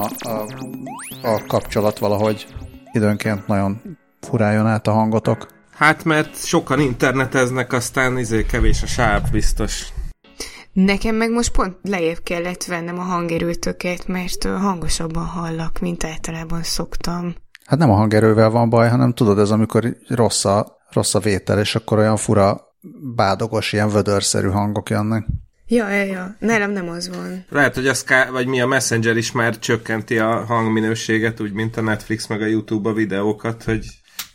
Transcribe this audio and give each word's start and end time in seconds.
a, 0.00 0.10
a, 0.28 0.46
a 1.22 1.44
kapcsolat 1.46 1.98
valahogy 1.98 2.46
időnként 2.92 3.46
nagyon 3.46 3.80
furáljon 4.20 4.66
át 4.66 4.86
a 4.86 4.92
hangotok. 4.92 5.48
Hát 5.70 6.04
mert 6.04 6.44
sokan 6.44 6.80
interneteznek, 6.80 7.72
aztán 7.72 8.18
izé 8.18 8.44
kevés 8.44 8.82
a 8.82 8.86
sáv 8.86 9.30
biztos. 9.30 9.92
Nekem 10.72 11.14
meg 11.14 11.30
most 11.30 11.52
pont 11.52 11.76
lejjebb 11.82 12.22
kellett 12.22 12.64
vennem 12.64 12.98
a 12.98 13.02
hangerőtöket, 13.02 14.06
mert 14.06 14.44
hangosabban 14.44 15.24
hallak, 15.24 15.78
mint 15.78 16.04
általában 16.04 16.62
szoktam. 16.62 17.34
Hát 17.66 17.78
nem 17.78 17.90
a 17.90 17.94
hangerővel 17.94 18.50
van 18.50 18.68
baj, 18.68 18.88
hanem 18.88 19.12
tudod, 19.12 19.38
ez 19.38 19.50
amikor 19.50 19.96
rossz 20.08 20.44
a, 20.44 20.76
rossz 20.90 21.14
a 21.14 21.18
vétel, 21.18 21.58
és 21.58 21.74
akkor 21.74 21.98
olyan 21.98 22.16
fura, 22.16 22.60
bádogos, 23.14 23.72
ilyen 23.72 23.88
vödörszerű 23.88 24.48
hangok 24.48 24.90
jönnek. 24.90 25.26
Ja, 25.70 25.88
ja, 25.88 26.04
ja. 26.04 26.36
Nálam 26.38 26.70
nem 26.70 26.88
az 26.88 27.08
van. 27.08 27.44
Lehet, 27.48 27.74
hogy 27.74 27.86
a 27.86 27.94
Sky, 27.94 28.30
vagy 28.32 28.46
mi 28.46 28.60
a 28.60 28.66
Messenger 28.66 29.16
is 29.16 29.32
már 29.32 29.58
csökkenti 29.58 30.18
a 30.18 30.44
hangminőséget, 30.44 31.40
úgy, 31.40 31.52
mint 31.52 31.76
a 31.76 31.80
Netflix 31.80 32.26
meg 32.26 32.42
a 32.42 32.46
YouTube 32.46 32.88
a 32.88 32.92
videókat, 32.92 33.64
hogy 33.64 33.86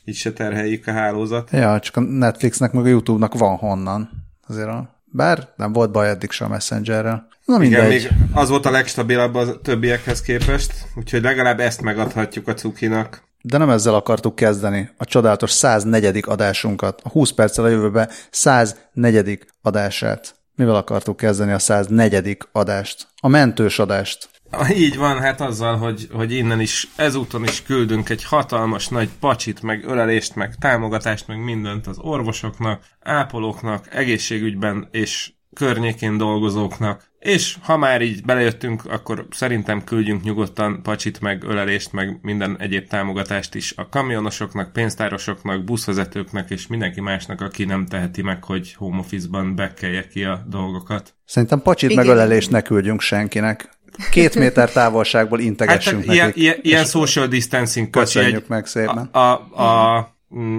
így 0.05 0.15
se 0.15 0.33
terheljük 0.33 0.87
a 0.87 0.91
hálózat. 0.91 1.49
Ja, 1.51 1.79
csak 1.79 1.95
a 1.95 1.99
Netflixnek 1.99 2.71
meg 2.71 2.85
a 2.85 2.87
YouTube-nak 2.87 3.33
van 3.33 3.55
honnan. 3.55 4.09
Azért 4.47 4.67
a... 4.67 5.03
Bár 5.05 5.47
nem 5.55 5.73
volt 5.73 5.91
baj 5.91 6.09
eddig 6.09 6.31
sem 6.31 6.47
a 6.47 6.49
Messengerrel. 6.49 7.27
Na 7.45 7.57
mindegy. 7.57 7.93
Igen, 7.93 8.13
még 8.17 8.27
az 8.33 8.49
volt 8.49 8.65
a 8.65 8.71
legstabilabb 8.71 9.35
a 9.35 9.61
többiekhez 9.61 10.21
képest, 10.21 10.73
úgyhogy 10.95 11.21
legalább 11.21 11.59
ezt 11.59 11.81
megadhatjuk 11.81 12.47
a 12.47 12.53
cukinak. 12.53 13.23
De 13.41 13.57
nem 13.57 13.69
ezzel 13.69 13.93
akartuk 13.95 14.35
kezdeni 14.35 14.89
a 14.97 15.05
csodálatos 15.05 15.51
104. 15.51 16.23
adásunkat, 16.27 17.01
a 17.03 17.09
20 17.09 17.31
perccel 17.31 17.63
a 17.63 17.69
jövőbe 17.69 18.09
104. 18.31 19.39
adását. 19.61 20.35
Mivel 20.55 20.75
akartuk 20.75 21.17
kezdeni 21.17 21.51
a 21.51 21.59
104. 21.59 22.37
adást? 22.51 23.07
A 23.21 23.27
mentős 23.27 23.79
adást. 23.79 24.29
Így 24.75 24.97
van, 24.97 25.19
hát 25.19 25.41
azzal, 25.41 25.77
hogy, 25.77 26.07
hogy 26.11 26.31
innen 26.31 26.59
is, 26.59 26.87
ezúton 26.95 27.43
is 27.43 27.63
küldünk 27.63 28.09
egy 28.09 28.23
hatalmas 28.23 28.87
nagy 28.87 29.09
pacsit, 29.19 29.61
meg 29.61 29.85
ölelést, 29.85 30.35
meg 30.35 30.55
támogatást, 30.55 31.27
meg 31.27 31.43
mindent 31.43 31.87
az 31.87 31.97
orvosoknak, 31.99 32.83
ápolóknak, 33.01 33.95
egészségügyben 33.95 34.87
és 34.91 35.33
környékén 35.55 36.17
dolgozóknak. 36.17 37.03
És 37.19 37.57
ha 37.61 37.77
már 37.77 38.01
így 38.01 38.23
belejöttünk, 38.23 38.85
akkor 38.85 39.27
szerintem 39.31 39.83
küldjünk 39.83 40.23
nyugodtan 40.23 40.81
pacsit, 40.83 41.21
meg 41.21 41.43
ölelést, 41.43 41.91
meg 41.91 42.19
minden 42.21 42.55
egyéb 42.59 42.87
támogatást 42.87 43.55
is 43.55 43.73
a 43.77 43.89
kamionosoknak, 43.89 44.73
pénztárosoknak, 44.73 45.63
buszvezetőknek 45.63 46.49
és 46.49 46.67
mindenki 46.67 47.01
másnak, 47.01 47.41
aki 47.41 47.63
nem 47.63 47.85
teheti 47.85 48.21
meg, 48.21 48.43
hogy 48.43 48.73
home 48.73 48.97
office-ban 48.97 49.55
bekelje 49.55 50.07
ki 50.07 50.23
a 50.23 50.45
dolgokat. 50.49 51.15
Szerintem 51.25 51.61
pacsit 51.61 51.89
Igen. 51.89 52.05
meg 52.05 52.15
ölelést 52.15 52.51
ne 52.51 52.61
küldjünk 52.61 53.01
senkinek. 53.01 53.69
Két 54.11 54.35
méter 54.39 54.71
távolságból 54.71 55.39
integessünk 55.39 56.05
hát, 56.05 56.05
nekik. 56.05 56.15
Ilyen, 56.15 56.31
ilyen, 56.35 56.57
ilyen 56.61 56.85
social 56.85 57.27
distancing 57.27 57.89
Köszönjük 57.89 58.35
egy, 58.35 58.45
meg 58.47 58.65
szépen. 58.65 59.09
A, 59.11 59.19
a, 59.19 59.63
a 59.63 60.14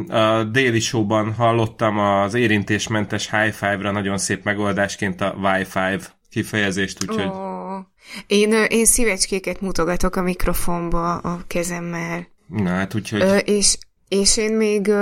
a 0.08 0.44
déli 0.44 0.80
showban 0.80 1.32
hallottam 1.34 1.98
az 1.98 2.34
érintésmentes 2.34 3.30
high 3.30 3.52
five-ra 3.52 3.90
nagyon 3.90 4.18
szép 4.18 4.44
megoldásként 4.44 5.20
a 5.20 5.34
Wi-Fi 5.42 5.98
kifejezést, 6.30 7.02
úgyhogy... 7.02 7.26
Oh. 7.26 7.78
Én, 8.26 8.52
én 8.68 8.84
szívecskéket 8.84 9.60
mutogatok 9.60 10.16
a 10.16 10.22
mikrofonba 10.22 11.16
a 11.16 11.40
kezemmel. 11.46 12.26
Na 12.46 12.70
hát 12.70 12.94
úgyhogy... 12.94 13.20
Ö, 13.20 13.36
és, 13.36 13.78
és 14.08 14.36
én 14.36 14.52
még 14.52 14.92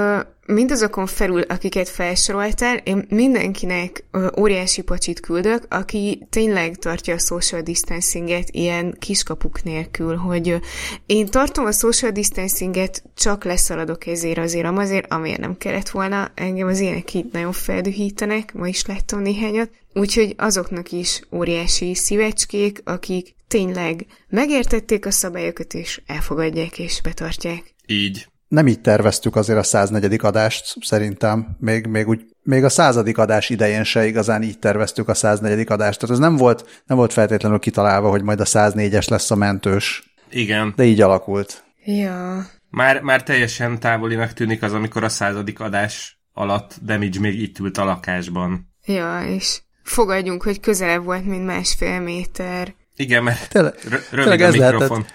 mindazokon 0.47 1.07
felül, 1.07 1.41
akiket 1.41 1.89
felsoroltál, 1.89 2.77
én 2.77 3.07
mindenkinek 3.09 4.05
óriási 4.39 4.83
pacsit 4.83 5.21
küldök, 5.21 5.67
aki 5.69 6.27
tényleg 6.31 6.77
tartja 6.77 7.15
a 7.15 7.19
social 7.19 7.61
distancinget 7.61 8.49
ilyen 8.51 8.97
kiskapuk 8.99 9.63
nélkül, 9.63 10.17
hogy 10.17 10.61
én 11.07 11.27
tartom 11.27 11.65
a 11.65 11.73
social 11.73 12.11
distancinget, 12.11 13.03
csak 13.15 13.45
leszaladok 13.45 14.07
ezért 14.07 14.39
azért, 14.39 14.67
azért, 14.67 15.13
amiért 15.13 15.41
nem 15.41 15.57
kellett 15.57 15.89
volna. 15.89 16.31
Engem 16.35 16.69
az 16.69 16.81
ilyenek 16.81 17.15
itt 17.15 17.33
nagyon 17.33 17.53
feldühítenek, 17.53 18.55
ma 18.55 18.69
is 18.69 18.87
láttam 18.87 19.21
néhányat. 19.21 19.71
Úgyhogy 19.93 20.35
azoknak 20.37 20.93
is 20.93 21.21
óriási 21.33 21.95
szívecskék, 21.95 22.81
akik 22.85 23.35
tényleg 23.49 24.07
megértették 24.29 25.07
a 25.07 25.11
szabályokat, 25.11 25.75
és 25.75 26.01
elfogadják 26.07 26.79
és 26.79 27.01
betartják. 27.01 27.75
Így 27.87 28.27
nem 28.55 28.67
így 28.67 28.81
terveztük 28.81 29.37
azért 29.37 29.59
a 29.59 29.63
104. 29.63 30.19
adást, 30.23 30.75
szerintem. 30.81 31.57
Még, 31.61 31.87
még, 31.87 32.09
úgy, 32.09 32.25
még 32.43 32.65
a 32.65 32.69
századik 32.69 33.19
adás 33.19 33.51
idején 33.51 33.85
se 33.85 34.07
igazán 34.07 34.43
így 34.43 34.59
terveztük 34.59 35.09
a 35.09 35.15
104. 35.15 35.67
adást. 35.69 36.01
Tehát 36.01 36.15
ez 36.15 36.21
nem 36.21 36.37
volt, 36.37 36.83
nem 36.87 36.97
volt 36.97 37.13
feltétlenül 37.13 37.59
kitalálva, 37.59 38.11
hogy 38.11 38.23
majd 38.23 38.41
a 38.41 38.45
104-es 38.45 39.11
lesz 39.11 39.31
a 39.31 39.35
mentős. 39.35 40.15
Igen. 40.31 40.73
De 40.77 40.85
így 40.85 41.01
alakult. 41.01 41.65
Ja. 41.85 42.47
Már, 42.71 43.01
már 43.01 43.23
teljesen 43.23 43.81
távolinak 43.81 44.33
tűnik 44.33 44.63
az, 44.63 44.73
amikor 44.73 45.05
a 45.05 45.09
századik 45.09 45.61
adás 45.61 46.19
alatt 46.33 46.75
Damage 46.83 47.21
még 47.21 47.41
itt 47.41 47.59
ült 47.59 47.79
a 47.79 47.85
lakásban. 47.85 48.73
Ja, 48.85 49.23
és 49.23 49.61
fogadjunk, 49.83 50.43
hogy 50.43 50.61
közelebb 50.61 51.05
volt, 51.05 51.25
mint 51.25 51.47
másfél 51.47 52.01
méter. 52.01 52.75
Igen, 52.97 53.23
mert 53.23 53.49
tényleg, 53.49 53.75
rövid 54.11 54.41
a 54.41 54.45
ez 54.45 54.53
mikrofon. 54.53 54.89
Lehetett, 54.89 55.15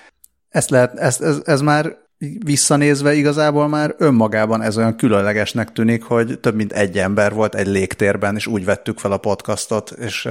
ezt 0.50 0.70
lehet, 0.70 0.98
ez, 0.98 1.22
ez, 1.22 1.42
ez 1.46 1.62
már 1.62 1.98
visszanézve 2.46 3.14
igazából 3.14 3.68
már 3.68 3.96
önmagában 3.98 4.62
ez 4.62 4.78
olyan 4.78 4.96
különlegesnek 4.96 5.72
tűnik, 5.72 6.04
hogy 6.04 6.40
több 6.40 6.56
mint 6.56 6.72
egy 6.72 6.98
ember 6.98 7.34
volt 7.34 7.56
egy 7.56 7.68
légtérben, 7.68 8.36
és 8.36 8.48
úgy 8.48 8.66
vettük 8.66 8.98
fel 8.98 9.12
a 9.12 9.18
podcastot, 9.18 9.92
és 9.92 10.28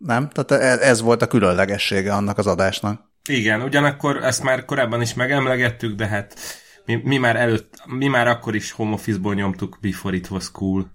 nem? 0.00 0.28
Tehát 0.28 0.64
e, 0.64 0.88
ez 0.88 1.00
volt 1.00 1.22
a 1.22 1.26
különlegessége 1.26 2.12
annak 2.12 2.38
az 2.38 2.46
adásnak. 2.46 3.06
Igen, 3.28 3.62
ugyanakkor 3.62 4.16
ezt 4.16 4.42
már 4.42 4.64
korábban 4.64 5.00
is 5.00 5.14
megemlegettük, 5.14 5.96
de 5.96 6.06
hát 6.06 6.34
mi, 6.84 7.00
mi 7.04 7.16
már 7.16 7.36
előtt, 7.36 7.82
mi 7.84 8.06
már 8.06 8.28
akkor 8.28 8.54
is 8.54 8.72
home 8.72 8.92
office-ból 8.92 9.34
nyomtuk 9.34 9.78
Before 9.80 10.16
It 10.16 10.30
Was 10.30 10.50
Cool. 10.50 10.90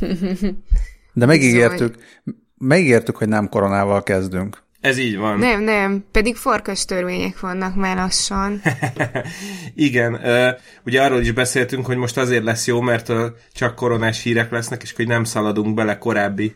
De 1.12 1.26
megígértük, 1.26 1.94
megígértük, 2.58 3.16
hogy 3.16 3.28
nem 3.28 3.48
koronával 3.48 4.02
kezdünk. 4.02 4.62
Ez 4.80 4.98
így 4.98 5.16
van. 5.16 5.38
Nem, 5.38 5.62
nem, 5.62 6.04
pedig 6.12 6.36
farkas 6.36 6.84
törvények 6.84 7.40
vannak 7.40 7.74
már 7.74 7.96
lassan. 7.96 8.62
Igen, 9.74 10.20
ugye 10.84 11.02
arról 11.02 11.20
is 11.20 11.32
beszéltünk, 11.32 11.86
hogy 11.86 11.96
most 11.96 12.18
azért 12.18 12.44
lesz 12.44 12.66
jó, 12.66 12.80
mert 12.80 13.12
csak 13.52 13.74
koronás 13.74 14.22
hírek 14.22 14.50
lesznek, 14.50 14.82
és 14.82 14.92
hogy 14.92 15.06
nem 15.06 15.24
szaladunk 15.24 15.74
bele 15.74 15.98
korábbi 15.98 16.54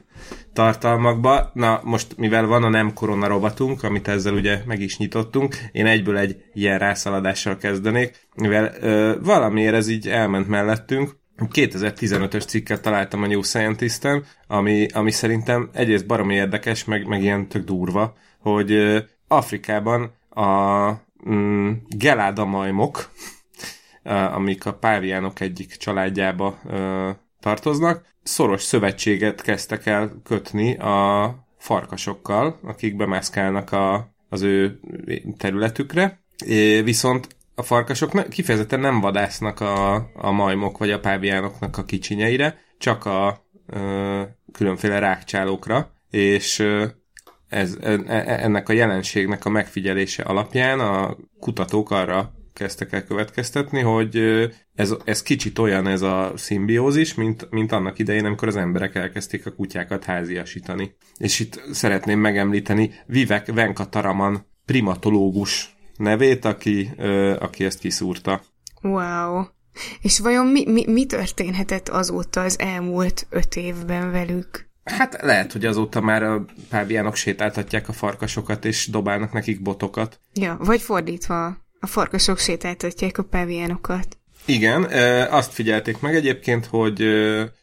tartalmakba. 0.53 1.51
Na, 1.55 1.81
most 1.83 2.17
mivel 2.17 2.47
van 2.47 2.65
a 2.65 2.69
nem 2.69 2.93
korona 2.93 3.27
rovatunk, 3.27 3.83
amit 3.83 4.09
ezzel 4.09 4.35
ugye 4.35 4.59
meg 4.67 4.81
is 4.81 4.99
nyitottunk, 4.99 5.57
én 5.73 5.87
egyből 5.87 6.17
egy 6.17 6.37
ilyen 6.53 6.79
rászaladással 6.79 7.57
kezdenék, 7.57 8.29
mivel 8.35 8.73
uh, 8.81 9.25
valamiért 9.25 9.75
ez 9.75 9.89
így 9.89 10.09
elment 10.09 10.49
mellettünk, 10.49 11.17
2015-ös 11.39 12.47
cikket 12.47 12.83
találtam 12.83 13.23
a 13.23 13.27
New 13.27 13.43
Scientist-en, 13.43 14.25
ami, 14.47 14.87
ami 14.93 15.11
szerintem 15.11 15.71
egyrészt 15.73 16.07
baromi 16.07 16.35
érdekes, 16.35 16.85
meg, 16.85 17.07
meg 17.07 17.23
ilyen 17.23 17.49
tök 17.49 17.65
durva, 17.65 18.17
hogy 18.39 19.05
Afrikában 19.29 20.13
a 20.31 20.91
mm, 21.29 21.73
geládamajmok, 21.89 23.11
amik 24.37 24.67
a 24.67 24.75
páviánok 24.75 25.41
egyik 25.41 25.77
családjába 25.77 26.59
ö, 26.67 27.11
tartoznak, 27.41 28.05
szoros 28.23 28.63
szövetséget 28.63 29.43
kezdtek 29.43 29.87
el 29.87 30.13
kötni 30.25 30.77
a 30.77 31.35
farkasokkal, 31.59 32.59
akik 32.63 32.97
bemászkálnak 32.97 33.73
a, 33.73 34.15
az 34.29 34.43
ő 34.43 34.81
területükre, 35.39 36.21
viszont 36.85 37.34
a 37.55 37.63
farkasok 37.63 38.13
ne, 38.13 38.29
kifejezetten 38.29 38.81
nem 38.81 39.01
vadásznak 39.01 39.61
a, 39.61 39.95
a 40.15 40.31
majmok 40.31 40.79
vagy 40.79 40.91
a 40.91 41.01
páviánoknak 41.01 41.79
a 41.79 41.85
kicsinyeire, 41.85 42.59
csak 42.79 43.05
a 43.05 43.47
ö, 43.67 44.23
különféle 44.53 44.99
rákcsálókra, 44.99 45.93
és 46.11 46.67
ez, 47.49 47.77
e, 47.81 47.99
e, 48.07 48.43
ennek 48.43 48.69
a 48.69 48.73
jelenségnek 48.73 49.45
a 49.45 49.51
megfigyelése 49.51 50.23
alapján 50.23 50.81
a 50.81 51.17
kutatók 51.41 51.91
arra 51.91 52.33
kezdtek 52.53 52.93
el 52.93 53.05
következtetni, 53.05 53.81
hogy 53.81 54.17
ez, 54.75 54.95
ez 55.05 55.23
kicsit 55.23 55.59
olyan 55.59 55.87
ez 55.87 56.03
a 56.03 56.33
szimbiózis, 56.37 57.15
mint, 57.15 57.51
mint 57.51 57.73
annak 57.73 57.99
idején, 57.99 58.25
amikor 58.25 58.49
az 58.49 58.57
emberek 58.57 58.95
elkezdték 58.95 59.47
a 59.47 59.55
kutyákat 59.55 60.05
háziasítani. 60.05 60.97
És 61.19 61.41
itt 61.41 61.63
szeretném 61.71 62.19
megemlíteni 62.19 62.91
Vivek 63.07 63.53
Venkataraman 63.53 64.47
primatológus 64.65 65.77
nevét, 65.97 66.45
aki, 66.45 66.91
ö, 66.97 67.37
aki 67.41 67.65
ezt 67.65 67.79
kiszúrta. 67.79 68.43
Wow. 68.83 69.45
És 70.01 70.19
vajon 70.19 70.47
mi, 70.47 70.71
mi, 70.71 70.85
mi 70.87 71.07
történhetett 71.07 71.89
azóta 71.89 72.41
az 72.41 72.59
elmúlt 72.59 73.27
öt 73.31 73.57
évben 73.57 74.11
velük? 74.11 74.69
Hát 74.85 75.23
lehet, 75.23 75.53
hogy 75.53 75.65
azóta 75.65 76.01
már 76.01 76.23
a 76.23 76.45
páviánok 76.69 77.15
sétáltatják 77.15 77.89
a 77.89 77.93
farkasokat, 77.93 78.65
és 78.65 78.87
dobálnak 78.87 79.33
nekik 79.33 79.63
botokat. 79.63 80.21
Ja, 80.35 80.57
vagy 80.61 80.81
fordítva, 80.81 81.47
a 81.81 81.87
farkasok 81.87 82.39
sétáltatják 82.39 83.19
a 83.19 83.23
páviánokat. 83.23 84.19
Igen, 84.45 84.83
azt 85.31 85.53
figyelték 85.53 86.01
meg 86.01 86.15
egyébként, 86.15 86.67
hogy, 86.67 87.05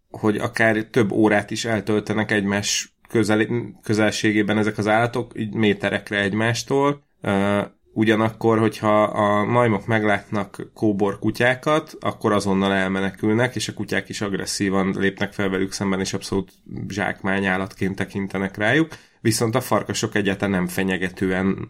hogy 0.10 0.38
akár 0.38 0.84
több 0.84 1.12
órát 1.12 1.52
is 1.52 1.66
eltöltenek 1.66 2.32
egymás 2.32 2.96
közel, 3.10 3.48
közelségében 3.84 4.58
ezek 4.58 4.78
az 4.78 4.88
állatok, 4.88 5.32
így 5.36 5.54
méterekre 5.54 6.20
egymástól, 6.20 7.04
ugyanakkor, 7.94 8.60
hogyha 8.60 9.04
a 9.04 9.46
majmok 9.46 9.86
meglátnak 9.86 10.70
kóbor 10.74 11.20
kutyákat, 11.20 11.98
akkor 12.00 12.32
azonnal 12.32 12.74
elmenekülnek, 12.74 13.56
és 13.56 13.68
a 13.68 13.74
kutyák 13.74 14.10
is 14.10 14.22
agresszívan 14.22 14.96
lépnek 14.98 15.34
fel 15.34 15.50
velük 15.50 15.72
szemben, 15.72 16.00
és 16.00 16.14
abszolút 16.14 16.52
zsákmány 16.88 17.46
állatként 17.46 17.96
tekintenek 17.96 18.58
rájuk. 18.58 18.88
Viszont 19.22 19.56
a 19.56 19.62
farkasok 19.62 20.16
egyáltalán 20.16 20.52
nem 20.52 20.68
fenyegetően 20.68 21.70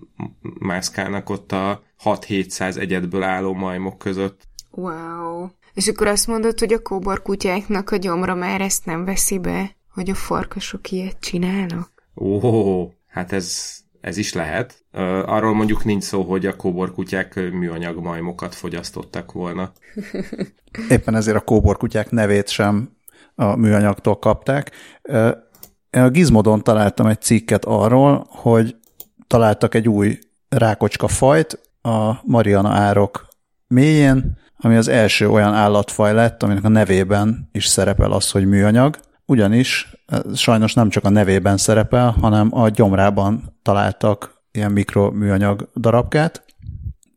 mászkálnak 0.60 1.30
ott 1.30 1.52
a 1.52 1.84
6-700 2.04 2.78
egyedből 2.78 3.24
álló 3.24 3.54
majmok 3.54 3.98
között. 3.98 4.48
Wow. 4.72 5.48
És 5.74 5.88
akkor 5.88 6.08
azt 6.08 6.28
mondod, 6.28 6.60
hogy 6.60 6.74
a 6.74 6.82
kóbor 6.82 7.22
kutyáknak 7.22 7.90
a 7.90 7.96
gyomra 7.96 8.36
már 8.36 8.62
ezt 8.62 8.86
nem 8.86 9.06
veszi 9.06 9.40
be, 9.40 9.76
hogy 9.94 10.10
a 10.10 10.16
farkasok 10.16 10.92
ilyet 10.92 11.20
csinálnak? 11.20 11.92
Ó, 12.16 12.90
hát 13.08 13.32
ez, 13.32 13.78
ez 14.02 14.18
is 14.18 14.34
lehet. 14.34 14.86
Arról 15.26 15.54
mondjuk 15.54 15.84
nincs 15.84 16.04
szó, 16.04 16.22
hogy 16.22 16.46
a 16.46 16.56
kóborkutyák 16.56 17.36
műanyag 17.36 17.98
majmokat 17.98 18.56
fogyasztottak 18.56 19.32
volna. 19.32 19.72
Éppen 20.90 21.16
ezért 21.16 21.38
a 21.38 21.42
kóborkutyák 21.42 22.12
nevét 22.12 22.50
sem 22.50 22.90
a 23.36 23.56
műanyagtól 23.56 24.20
kapták. 24.20 24.72
Én 25.90 26.02
a 26.02 26.10
Gizmodon 26.10 26.64
találtam 26.64 27.06
egy 27.06 27.22
cikket 27.22 27.66
arról, 27.66 28.26
hogy 28.30 28.76
találtak 29.28 29.76
egy 29.76 29.90
új 29.90 30.20
rákocska 30.50 31.08
fajt 31.08 31.60
a 31.82 32.14
Mariana 32.24 32.70
árok 32.70 33.28
mélyén, 33.68 34.40
ami 34.58 34.76
az 34.76 34.88
első 34.88 35.30
olyan 35.30 35.54
állatfaj 35.54 36.14
lett, 36.14 36.44
aminek 36.44 36.64
a 36.64 36.70
nevében 36.70 37.50
is 37.52 37.66
szerepel 37.66 38.12
az, 38.12 38.32
hogy 38.32 38.48
műanyag, 38.48 38.98
ugyanis 39.32 39.98
sajnos 40.36 40.74
nem 40.74 40.90
csak 40.90 41.04
a 41.04 41.10
nevében 41.10 41.58
szerepel, 41.58 42.16
hanem 42.22 42.58
a 42.58 42.70
gyomrában 42.70 43.58
találtak 43.62 44.42
ilyen 44.52 44.72
mikroműanyag 44.72 45.70
darabkát, 45.76 46.46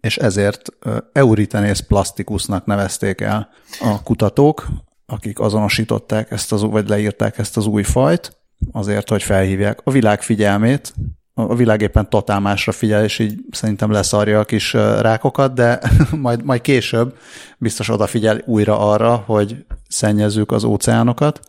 és 0.00 0.16
ezért 0.16 0.68
Euritenész 1.12 1.80
plastikusnak 1.80 2.66
nevezték 2.66 3.20
el 3.20 3.48
a 3.80 4.02
kutatók, 4.02 4.66
akik 5.06 5.40
azonosították 5.40 6.30
ezt 6.30 6.52
az, 6.52 6.62
vagy 6.62 6.88
leírták 6.88 7.38
ezt 7.38 7.56
az 7.56 7.66
új 7.66 7.82
fajt, 7.82 8.36
azért, 8.72 9.08
hogy 9.08 9.22
felhívják 9.22 9.80
a 9.84 9.90
világ 9.90 10.22
figyelmét, 10.22 10.94
a 11.34 11.54
világ 11.54 11.80
éppen 11.80 12.10
totál 12.10 12.40
másra 12.40 12.72
figyel, 12.72 13.04
és 13.04 13.18
így 13.18 13.40
szerintem 13.50 13.90
leszarja 13.90 14.40
a 14.40 14.44
kis 14.44 14.72
rákokat, 15.00 15.54
de 15.54 15.80
majd, 16.26 16.44
majd 16.44 16.60
később 16.60 17.16
biztos 17.58 17.88
odafigyel 17.88 18.42
újra 18.44 18.78
arra, 18.78 19.14
hogy 19.26 19.64
szennyezzük 19.88 20.52
az 20.52 20.64
óceánokat. 20.64 21.40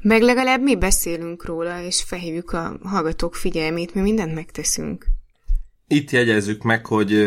Meg 0.00 0.22
legalább 0.22 0.62
mi 0.62 0.76
beszélünk 0.76 1.44
róla, 1.44 1.82
és 1.82 2.02
felhívjuk 2.02 2.52
a 2.52 2.78
hallgatók 2.82 3.34
figyelmét, 3.34 3.94
mi 3.94 4.00
mindent 4.00 4.34
megteszünk. 4.34 5.06
Itt 5.88 6.10
jegyezzük 6.10 6.62
meg, 6.62 6.86
hogy 6.86 7.26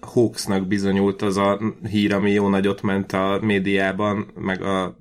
hoaxnak 0.00 0.66
bizonyult 0.66 1.22
az 1.22 1.36
a 1.36 1.60
hír, 1.90 2.14
ami 2.14 2.30
jó 2.30 2.48
nagyot 2.48 2.82
ment 2.82 3.12
a 3.12 3.38
médiában, 3.42 4.30
meg 4.34 4.62
a 4.62 4.98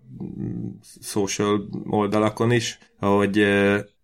social 1.02 1.70
oldalakon 1.90 2.52
is, 2.52 2.80
hogy 3.00 3.46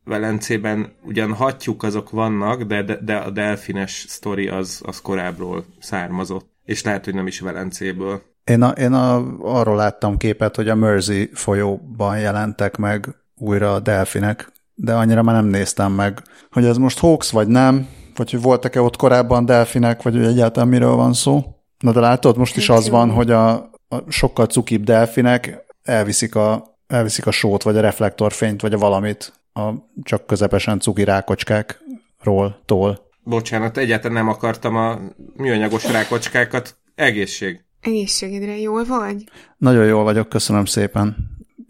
Velencében 0.03 0.95
ugyan 1.03 1.33
hatjuk 1.33 1.83
azok 1.83 2.09
vannak, 2.09 2.63
de, 2.63 2.83
de, 2.83 2.99
de 3.01 3.15
a 3.15 3.29
delfines 3.29 4.05
sztori 4.07 4.47
az, 4.47 4.81
az 4.85 5.01
korábbról 5.01 5.65
származott. 5.79 6.49
És 6.65 6.83
lehet, 6.83 7.05
hogy 7.05 7.13
nem 7.13 7.27
is 7.27 7.39
Velencéből. 7.39 8.21
Én, 8.51 8.61
a, 8.61 8.69
én 8.69 8.93
a, 8.93 9.35
arról 9.39 9.75
láttam 9.75 10.17
képet, 10.17 10.55
hogy 10.55 10.69
a 10.69 10.75
Mersey 10.75 11.29
folyóban 11.33 12.19
jelentek 12.19 12.77
meg 12.77 13.15
újra 13.37 13.73
a 13.73 13.79
delfinek, 13.79 14.51
de 14.73 14.93
annyira 14.93 15.21
már 15.21 15.35
nem 15.35 15.45
néztem 15.45 15.91
meg, 15.91 16.21
hogy 16.51 16.65
ez 16.65 16.77
most 16.77 16.99
hoax 16.99 17.31
vagy 17.31 17.47
nem, 17.47 17.87
vagy 18.15 18.31
hogy 18.31 18.41
voltak-e 18.41 18.81
ott 18.81 18.95
korábban 18.95 19.45
delfinek, 19.45 20.01
vagy 20.01 20.15
hogy 20.15 20.25
egyáltalán 20.25 20.69
miről 20.69 20.95
van 20.95 21.13
szó. 21.13 21.43
Na 21.79 21.91
de 21.91 21.99
látod, 21.99 22.37
most 22.37 22.57
is 22.57 22.69
az 22.69 22.89
van, 22.89 23.11
hogy 23.11 23.31
a, 23.31 23.51
a 23.87 23.97
sokkal 24.07 24.45
cukibb 24.45 24.83
delfinek 24.83 25.65
elviszik 25.83 26.35
a, 26.35 26.77
elviszik 26.87 27.25
a 27.25 27.31
sót, 27.31 27.63
vagy 27.63 27.77
a 27.77 27.81
reflektorfényt, 27.81 28.61
vagy 28.61 28.73
a 28.73 28.77
valamit 28.77 29.33
a 29.53 29.69
csak 30.03 30.25
közepesen 30.25 30.79
cuki 30.79 31.03
rákocskákról, 31.03 32.61
tól. 32.65 33.09
Bocsánat, 33.23 33.77
egyáltalán 33.77 34.17
nem 34.17 34.27
akartam 34.27 34.75
a 34.75 34.99
műanyagos 35.35 35.91
rákocskákat. 35.91 36.75
Egészség. 36.95 37.63
Egészségedre 37.81 38.57
jól 38.57 38.85
vagy? 38.85 39.23
Nagyon 39.57 39.85
jól 39.85 40.03
vagyok, 40.03 40.29
köszönöm 40.29 40.65
szépen. 40.65 41.15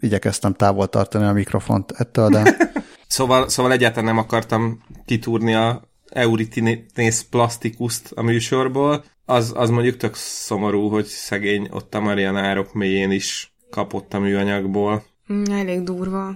Igyekeztem 0.00 0.54
távol 0.54 0.86
tartani 0.86 1.24
a 1.24 1.32
mikrofont 1.32 1.90
ettől, 1.90 2.28
de... 2.28 2.56
szóval, 3.06 3.48
szóval 3.48 3.72
egyáltalán 3.72 4.14
nem 4.14 4.24
akartam 4.24 4.82
kitúrni 5.04 5.54
a 5.54 5.82
Euritinész 6.08 7.26
plastikuszt 7.30 8.12
a 8.14 8.22
műsorból. 8.22 9.04
Az, 9.24 9.52
az 9.56 9.70
mondjuk 9.70 9.96
tök 9.96 10.14
szomorú, 10.14 10.88
hogy 10.88 11.04
szegény 11.04 11.68
ott 11.70 11.94
a 11.94 12.00
Marianárok 12.00 12.72
mélyén 12.72 13.10
is 13.10 13.54
kapott 13.70 14.14
a 14.14 14.18
műanyagból. 14.18 15.04
Mm, 15.32 15.44
elég 15.50 15.82
durva. 15.82 16.34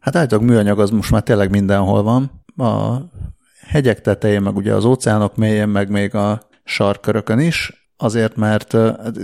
Hát 0.00 0.16
állítólag 0.16 0.44
műanyag 0.44 0.80
az 0.80 0.90
most 0.90 1.10
már 1.10 1.22
tényleg 1.22 1.50
mindenhol 1.50 2.02
van. 2.02 2.44
A 2.56 2.96
hegyek 3.66 4.00
tetején, 4.00 4.42
meg 4.42 4.56
ugye 4.56 4.74
az 4.74 4.84
óceánok 4.84 5.36
mélyén, 5.36 5.68
meg 5.68 5.90
még 5.90 6.14
a 6.14 6.48
sarkörökön 6.64 7.38
is, 7.38 7.85
azért, 7.96 8.36
mert 8.36 8.72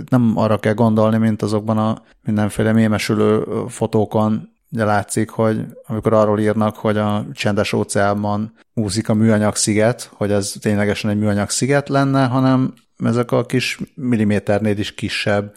nem 0.09 0.33
arra 0.35 0.57
kell 0.57 0.73
gondolni, 0.73 1.17
mint 1.17 1.41
azokban 1.41 1.77
a 1.77 2.01
mindenféle 2.21 2.71
mémesülő 2.71 3.43
fotókon, 3.67 4.51
ugye 4.71 4.85
látszik, 4.85 5.29
hogy 5.29 5.65
amikor 5.87 6.13
arról 6.13 6.39
írnak, 6.39 6.75
hogy 6.75 6.97
a 6.97 7.25
csendes 7.33 7.73
óceánban 7.73 8.53
úszik 8.73 9.09
a 9.09 9.13
műanyag 9.13 9.55
sziget, 9.55 10.09
hogy 10.13 10.31
ez 10.31 10.53
ténylegesen 10.59 11.09
egy 11.09 11.19
műanyag 11.19 11.49
sziget 11.49 11.89
lenne, 11.89 12.25
hanem 12.25 12.73
ezek 13.03 13.31
a 13.31 13.45
kis 13.45 13.79
milliméternél 13.95 14.77
is 14.77 14.93
kisebb 14.93 15.53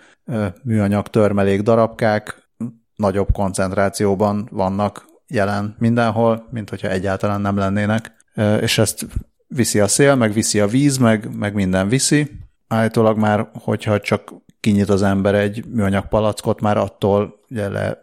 műanyag 0.62 1.08
törmelék 1.08 1.62
darabkák 1.62 2.48
nagyobb 2.96 3.32
koncentrációban 3.32 4.48
vannak 4.52 5.04
jelen 5.26 5.76
mindenhol, 5.78 6.46
mint 6.50 6.70
hogyha 6.70 6.88
egyáltalán 6.88 7.40
nem 7.40 7.56
lennének. 7.56 8.14
És 8.60 8.78
ezt 8.78 9.06
viszi 9.46 9.80
a 9.80 9.88
szél, 9.88 10.14
meg 10.14 10.32
viszi 10.32 10.60
a 10.60 10.66
víz, 10.66 10.96
meg, 10.96 11.36
meg 11.36 11.54
minden 11.54 11.88
viszi. 11.88 12.30
Állítólag 12.68 13.18
már, 13.18 13.50
hogyha 13.62 14.00
csak 14.00 14.34
kinyit 14.60 14.88
az 14.88 15.02
ember 15.02 15.34
egy 15.34 15.64
műanyag 15.66 16.08
palackot, 16.08 16.60
már 16.60 16.76
attól 16.76 17.40
ugye 17.50 17.68
le 17.68 17.99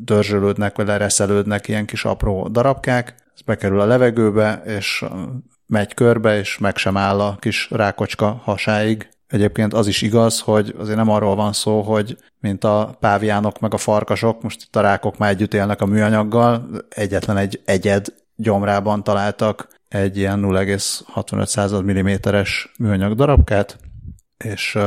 dörzsölődnek, 0.00 0.76
vagy 0.76 0.86
lereszelődnek 0.86 1.68
ilyen 1.68 1.86
kis 1.86 2.04
apró 2.04 2.48
darabkák, 2.48 3.14
ez 3.34 3.40
bekerül 3.40 3.80
a 3.80 3.86
levegőbe, 3.86 4.62
és 4.64 5.04
megy 5.66 5.94
körbe, 5.94 6.38
és 6.38 6.58
meg 6.58 6.76
sem 6.76 6.96
áll 6.96 7.20
a 7.20 7.36
kis 7.40 7.70
rákocska 7.70 8.40
hasáig. 8.44 9.08
Egyébként 9.26 9.74
az 9.74 9.86
is 9.86 10.02
igaz, 10.02 10.40
hogy 10.40 10.74
azért 10.78 10.96
nem 10.96 11.10
arról 11.10 11.34
van 11.34 11.52
szó, 11.52 11.80
hogy 11.80 12.16
mint 12.40 12.64
a 12.64 12.96
páviánok 13.00 13.60
meg 13.60 13.74
a 13.74 13.78
farkasok, 13.78 14.42
most 14.42 14.62
itt 14.62 14.76
a 14.76 14.80
rákok 14.80 15.18
már 15.18 15.30
együtt 15.30 15.54
élnek 15.54 15.80
a 15.80 15.86
műanyaggal, 15.86 16.68
egyetlen 16.88 17.36
egy 17.36 17.60
egyed 17.64 18.06
gyomrában 18.36 19.02
találtak 19.02 19.68
egy 19.92 20.16
ilyen 20.16 20.40
0,65 20.42 22.30
mm-es 22.30 22.72
műanyag 22.78 23.14
darabkát, 23.14 23.78
és 24.44 24.78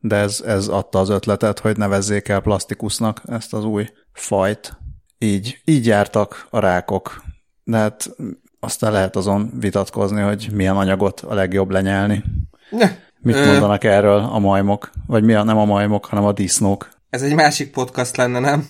de 0.00 0.16
ez, 0.16 0.42
ez 0.46 0.68
adta 0.68 0.98
az 0.98 1.08
ötletet, 1.08 1.58
hogy 1.58 1.76
nevezzék 1.76 2.28
el 2.28 2.40
plastikusnak 2.40 3.22
ezt 3.26 3.54
az 3.54 3.64
új 3.64 3.88
fajt. 4.12 4.76
Így, 5.18 5.60
így 5.64 5.86
jártak 5.86 6.46
a 6.50 6.58
rákok. 6.58 7.22
De 7.64 7.76
hát 7.76 8.10
aztán 8.60 8.92
lehet 8.92 9.16
azon 9.16 9.50
vitatkozni, 9.60 10.20
hogy 10.20 10.48
milyen 10.52 10.76
anyagot 10.76 11.20
a 11.20 11.34
legjobb 11.34 11.70
lenyelni. 11.70 12.24
Ne. 12.70 12.90
Mit 13.20 13.44
mondanak 13.44 13.84
erről 13.84 14.18
a 14.18 14.38
majmok? 14.38 14.90
Vagy 15.06 15.24
mi 15.24 15.34
a, 15.34 15.42
nem 15.42 15.58
a 15.58 15.64
majmok, 15.64 16.04
hanem 16.04 16.24
a 16.24 16.32
disznók? 16.32 16.88
Ez 17.10 17.22
egy 17.22 17.34
másik 17.34 17.70
podcast 17.70 18.16
lenne, 18.16 18.38
nem? 18.38 18.68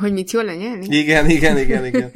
hogy 0.00 0.12
mit 0.12 0.30
jól 0.30 0.44
lenyelni? 0.44 0.86
Igen, 0.96 1.30
igen, 1.30 1.58
igen, 1.58 1.86
igen. 1.86 2.10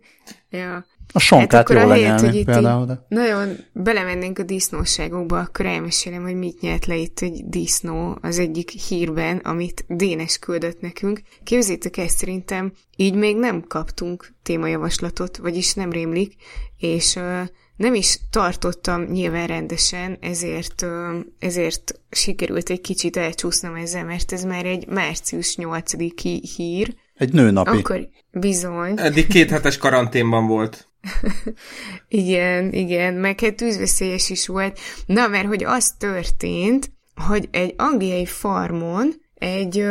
ja. 0.60 0.84
A 1.12 1.18
sonkát 1.18 1.68
hát 1.68 1.78
jól 1.78 1.86
lenyelni 1.86 2.26
hogy 2.26 2.44
például. 2.44 2.86
De... 2.86 3.06
Nagyon 3.08 3.56
belemennénk 3.72 4.38
a 4.38 4.42
disznóságokba, 4.42 5.38
akkor 5.38 5.66
elmesélem, 5.66 6.22
hogy 6.22 6.34
mit 6.34 6.60
nyert 6.60 6.86
le 6.86 6.96
itt 6.96 7.20
egy 7.20 7.42
disznó 7.46 8.18
az 8.20 8.38
egyik 8.38 8.70
hírben, 8.70 9.36
amit 9.36 9.84
Dénes 9.88 10.38
küldött 10.38 10.80
nekünk. 10.80 11.22
Képzétek 11.44 11.96
ezt 11.96 12.16
szerintem, 12.16 12.72
így 12.96 13.14
még 13.14 13.36
nem 13.36 13.64
kaptunk 13.68 14.34
témajavaslatot, 14.42 15.36
vagyis 15.36 15.74
nem 15.74 15.90
rémlik, 15.90 16.34
és 16.78 17.14
uh, 17.14 17.40
nem 17.76 17.94
is 17.94 18.18
tartottam 18.30 19.02
nyilván 19.02 19.46
rendesen, 19.46 20.16
ezért, 20.20 20.86
ezért 21.38 22.00
sikerült 22.10 22.70
egy 22.70 22.80
kicsit 22.80 23.16
elcsúsznom 23.16 23.74
ezzel, 23.74 24.04
mert 24.04 24.32
ez 24.32 24.44
már 24.44 24.66
egy 24.66 24.86
március 24.86 25.56
8-i 25.60 26.42
hír. 26.56 26.94
Egy 27.14 27.32
nőnapi. 27.32 27.78
Akkor 27.78 28.08
bizony. 28.30 28.94
Eddig 28.96 29.26
két 29.26 29.50
hetes 29.50 29.78
karanténban 29.78 30.46
volt. 30.46 30.91
igen, 32.08 32.72
igen, 32.72 33.14
meg 33.14 33.40
hát 33.40 33.54
tűzveszélyes 33.54 34.30
is 34.30 34.46
volt. 34.46 34.78
Na, 35.06 35.28
mert 35.28 35.46
hogy 35.46 35.64
az 35.64 35.90
történt, 35.98 36.90
hogy 37.26 37.48
egy 37.50 37.74
angliai 37.76 38.26
farmon 38.26 39.12
egy 39.34 39.84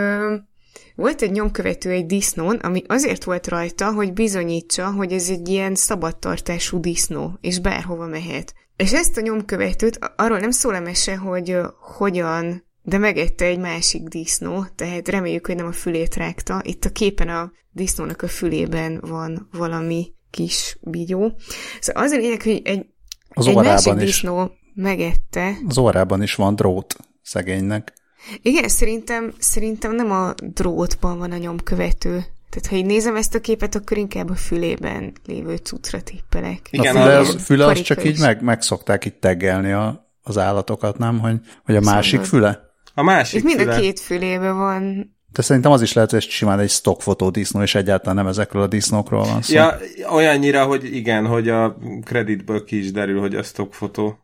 volt 0.95 1.21
egy 1.21 1.31
nyomkövető 1.31 1.89
egy 1.89 2.05
disznón, 2.05 2.55
ami 2.55 2.83
azért 2.87 3.23
volt 3.23 3.47
rajta, 3.47 3.93
hogy 3.93 4.13
bizonyítsa, 4.13 4.91
hogy 4.91 5.11
ez 5.11 5.29
egy 5.29 5.49
ilyen 5.49 5.75
szabadtartású 5.75 6.79
disznó, 6.79 7.37
és 7.41 7.59
bárhova 7.59 8.07
mehet. 8.07 8.53
És 8.75 8.93
ezt 8.93 9.17
a 9.17 9.21
nyomkövetőt, 9.21 9.99
arról 10.15 10.39
nem 10.39 10.51
szól 10.51 10.75
a 10.75 11.15
hogy 11.23 11.57
hogyan, 11.79 12.65
de 12.81 12.97
megette 12.97 13.45
egy 13.45 13.59
másik 13.59 14.01
disznó, 14.01 14.65
tehát 14.75 15.07
reméljük, 15.07 15.45
hogy 15.45 15.55
nem 15.55 15.67
a 15.67 15.71
fülét 15.71 16.15
rágta. 16.15 16.61
Itt 16.63 16.85
a 16.85 16.89
képen 16.89 17.29
a 17.29 17.51
disznónak 17.71 18.21
a 18.21 18.27
fülében 18.27 18.99
van 19.01 19.47
valami 19.51 20.13
kis 20.31 20.77
bigyó. 20.81 21.31
Szóval 21.79 22.03
az 22.03 22.11
a 22.11 22.17
lényeg, 22.17 22.41
hogy 22.41 22.61
egy, 22.63 22.85
Az 23.29 23.47
egy 23.47 23.55
másik 23.55 23.67
órában 23.69 23.99
is, 23.99 24.05
disznó 24.05 24.51
megette. 24.73 25.53
az 25.67 25.77
órában 25.77 26.21
is 26.23 26.35
van 26.35 26.55
drót 26.55 26.95
szegénynek. 27.21 27.93
Igen, 28.41 28.67
szerintem, 28.67 29.33
szerintem 29.39 29.95
nem 29.95 30.11
a 30.11 30.33
drótban 30.53 31.17
van 31.17 31.31
a 31.31 31.37
nyomkövető. 31.37 32.09
Tehát 32.49 32.67
ha 32.69 32.75
így 32.75 32.85
nézem 32.85 33.15
ezt 33.15 33.35
a 33.35 33.39
képet, 33.41 33.75
akkor 33.75 33.97
inkább 33.97 34.29
a 34.29 34.35
fülében 34.35 35.13
lévő 35.25 35.55
cuccra 35.55 36.01
tippelek. 36.01 36.59
Igen, 36.71 36.95
a 36.95 36.99
füle, 36.99 37.17
a- 37.17 37.19
az, 37.19 37.43
füle 37.43 37.65
az 37.65 37.81
csak 37.81 38.03
így 38.03 38.19
meg, 38.19 38.41
meg 38.41 38.61
szokták 38.61 39.05
így 39.05 39.13
teggelni 39.15 39.71
a, 39.71 40.11
az 40.21 40.37
állatokat, 40.37 40.97
nem? 40.97 41.19
Hogy, 41.19 41.39
hogy 41.63 41.75
a 41.75 41.79
másik 41.81 42.23
Szabad. 42.23 42.27
füle? 42.29 42.59
A 42.93 43.03
másik 43.03 43.39
Itt 43.39 43.45
mind 43.45 43.59
a 43.59 43.63
füle. 43.63 43.79
két 43.79 43.99
fülébe 43.99 44.51
van. 44.51 45.15
De 45.33 45.41
szerintem 45.41 45.71
az 45.71 45.81
is 45.81 45.93
lehet, 45.93 46.09
hogy 46.09 46.19
ez 46.19 46.31
simán 46.31 46.59
egy 46.59 46.69
stockfotó 46.69 47.29
disznó, 47.29 47.61
és 47.61 47.75
egyáltalán 47.75 48.15
nem 48.15 48.27
ezekről 48.27 48.61
a 48.61 48.67
disznókról 48.67 49.23
van 49.23 49.41
szó. 49.41 49.53
Ja, 49.53 49.77
olyannyira, 50.13 50.65
hogy 50.65 50.95
igen, 50.95 51.25
hogy 51.25 51.49
a 51.49 51.77
kreditből 52.03 52.63
ki 52.63 52.77
is 52.77 52.91
derül, 52.91 53.19
hogy 53.19 53.35
a 53.35 53.43
stockfotó. 53.43 54.17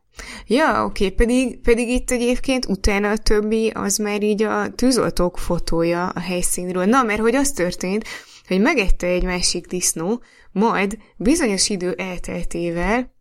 Ja, 0.46 0.84
oké, 0.84 1.10
pedig, 1.10 1.60
pedig 1.60 1.88
itt 1.88 2.10
egyébként 2.10 2.66
utána 2.66 3.10
a 3.10 3.16
többi 3.16 3.70
az 3.74 3.96
már 3.96 4.22
így 4.22 4.42
a 4.42 4.68
tűzoltók 4.74 5.38
fotója 5.38 6.08
a 6.08 6.20
helyszínről. 6.20 6.84
Na, 6.84 7.02
mert 7.02 7.20
hogy 7.20 7.34
az 7.34 7.50
történt, 7.50 8.04
hogy 8.48 8.60
megette 8.60 9.06
egy 9.06 9.24
másik 9.24 9.66
disznó, 9.66 10.22
majd 10.52 10.98
bizonyos 11.16 11.68
idő 11.68 11.92
elteltével 11.92 13.16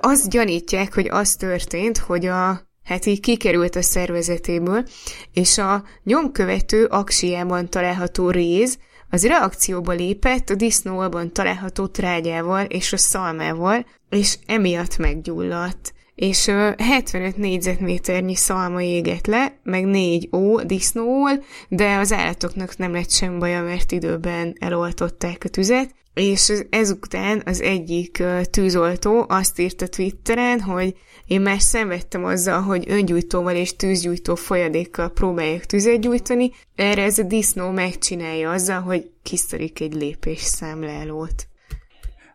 azt 0.00 0.30
gyanítják, 0.30 0.94
hogy 0.94 1.08
az 1.10 1.34
történt, 1.34 1.98
hogy 1.98 2.26
a 2.26 2.67
hát 2.88 3.06
így 3.06 3.20
kikerült 3.20 3.76
a 3.76 3.82
szervezetéből, 3.82 4.84
és 5.32 5.58
a 5.58 5.84
nyomkövető 6.04 6.84
aksiában 6.84 7.68
található 7.68 8.30
réz 8.30 8.78
az 9.10 9.26
reakcióba 9.26 9.92
lépett 9.92 10.50
a 10.50 10.54
disznóban 10.54 11.32
található 11.32 11.86
trágyával 11.86 12.64
és 12.64 12.92
a 12.92 12.96
szalmával, 12.96 13.86
és 14.10 14.38
emiatt 14.46 14.96
meggyulladt. 14.96 15.92
És 16.14 16.46
ö, 16.46 16.70
75 16.78 17.36
négyzetméternyi 17.36 18.34
szalma 18.34 18.82
égett 18.82 19.26
le, 19.26 19.58
meg 19.62 19.84
négy 19.84 20.28
ó 20.32 20.62
disznóól, 20.62 21.44
de 21.68 21.96
az 21.96 22.12
állatoknak 22.12 22.76
nem 22.76 22.92
lett 22.92 23.10
sem 23.10 23.38
baja, 23.38 23.62
mert 23.62 23.92
időben 23.92 24.56
eloltották 24.58 25.42
a 25.44 25.48
tüzet, 25.48 25.94
és 26.14 26.48
ez- 26.48 26.64
ezután 26.70 27.42
az 27.44 27.60
egyik 27.60 28.22
tűzoltó 28.50 29.24
azt 29.28 29.58
írta 29.58 29.86
Twitteren, 29.86 30.60
hogy 30.60 30.94
én 31.28 31.40
már 31.40 31.60
szenvedtem 31.60 32.24
azzal, 32.24 32.60
hogy 32.60 32.84
öngyújtóval 32.88 33.54
és 33.54 33.76
tűzgyújtó 33.76 34.34
folyadékkal 34.34 35.08
próbálják 35.08 35.66
tüzet 35.66 36.00
gyújtani, 36.00 36.50
erre 36.74 37.02
ez 37.02 37.18
a 37.18 37.22
disznó 37.22 37.70
megcsinálja 37.70 38.50
azzal, 38.50 38.80
hogy 38.80 39.10
kiszorik 39.22 39.80
egy 39.80 39.94
lépés 39.94 40.40
számlálót. 40.40 41.46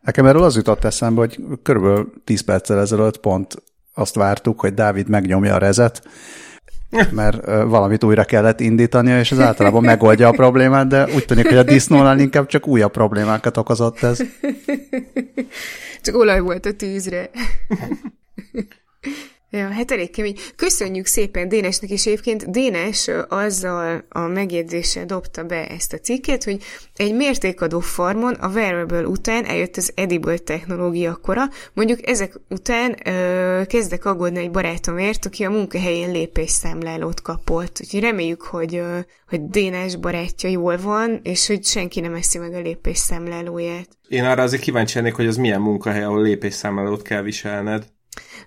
Nekem 0.01 0.25
erről 0.25 0.43
az 0.43 0.55
jutott 0.55 0.83
eszembe, 0.83 1.19
hogy 1.19 1.39
körülbelül 1.63 2.13
10 2.23 2.41
perccel 2.41 2.79
ezelőtt 2.79 3.17
pont 3.17 3.55
azt 3.93 4.15
vártuk, 4.15 4.59
hogy 4.59 4.73
Dávid 4.73 5.09
megnyomja 5.09 5.55
a 5.55 5.57
rezet, 5.57 6.07
mert 7.11 7.45
valamit 7.45 8.03
újra 8.03 8.23
kellett 8.23 8.59
indítania, 8.59 9.19
és 9.19 9.31
ez 9.31 9.39
általában 9.39 9.83
megoldja 9.83 10.27
a 10.27 10.31
problémát, 10.31 10.87
de 10.87 11.07
úgy 11.15 11.25
tűnik, 11.25 11.47
hogy 11.47 11.57
a 11.57 11.63
disznónál 11.63 12.19
inkább 12.19 12.45
csak 12.45 12.67
újabb 12.67 12.91
problémákat 12.91 13.57
okozott 13.57 14.03
ez. 14.03 14.21
Csak 16.01 16.15
olaj 16.15 16.39
volt 16.39 16.65
a 16.65 16.73
tűzre. 16.73 17.29
Ja, 19.55 19.67
hát 19.67 19.91
elég 19.91 20.11
kemény. 20.11 20.37
Köszönjük 20.55 21.05
szépen 21.05 21.47
Dénesnek, 21.49 21.89
és 21.89 22.05
egyébként 22.05 22.51
Dénes 22.51 23.09
azzal 23.27 24.03
a 24.09 24.19
megjegyzéssel 24.19 25.05
dobta 25.05 25.43
be 25.43 25.67
ezt 25.67 25.93
a 25.93 25.97
cikket, 25.97 26.43
hogy 26.43 26.63
egy 26.95 27.15
mértékadó 27.15 27.79
farmon 27.79 28.33
a 28.33 28.47
wearable 28.47 29.07
után 29.07 29.45
eljött 29.45 29.77
az 29.77 29.91
edible 29.95 30.37
technológia 30.37 31.15
kora, 31.15 31.43
mondjuk 31.73 32.07
ezek 32.07 32.39
után 32.49 32.95
ö, 33.05 33.61
kezdek 33.67 34.05
aggódni 34.05 34.39
egy 34.39 34.51
barátomért, 34.51 35.25
aki 35.25 35.43
a 35.43 35.49
munkahelyén 35.49 36.11
lépésszámlálót 36.11 37.21
kapott. 37.21 37.79
Úgyhogy 37.81 38.01
reméljük, 38.01 38.41
hogy, 38.41 38.75
ö, 38.75 38.99
hogy 39.27 39.47
Dénes 39.47 39.95
barátja 39.95 40.49
jól 40.49 40.77
van, 40.77 41.19
és 41.23 41.47
hogy 41.47 41.63
senki 41.63 41.99
nem 41.99 42.13
eszi 42.13 42.37
meg 42.37 42.53
a 42.53 42.59
lépésszámlálóját. 42.59 43.87
Én 44.07 44.23
arra 44.23 44.41
azért 44.41 44.61
kíváncsi 44.61 44.97
lennék, 44.97 45.13
hogy 45.13 45.27
az 45.27 45.37
milyen 45.37 45.61
munkahely, 45.61 46.03
ahol 46.03 46.21
lépésszámlálót 46.21 47.01
kell 47.01 47.21
viselned. 47.21 47.91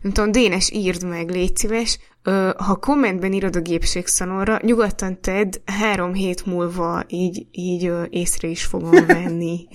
Nem 0.01 0.13
tudom, 0.13 0.33
Dénes, 0.33 0.71
írd 0.71 1.05
meg, 1.05 1.31
légy 1.31 1.57
szíves. 1.57 1.99
Ö, 2.23 2.51
ha 2.57 2.77
kommentben 2.77 3.33
írod 3.33 3.57
a 3.57 3.61
gépségszalonra, 3.61 4.59
nyugodtan 4.63 5.21
tedd, 5.21 5.55
három 5.65 6.15
hét 6.15 6.47
múlva 6.47 7.05
így, 7.09 7.47
így 7.51 7.87
ö, 7.87 8.03
észre 8.11 8.49
is 8.49 8.65
fogom 8.65 9.07
venni. 9.07 9.69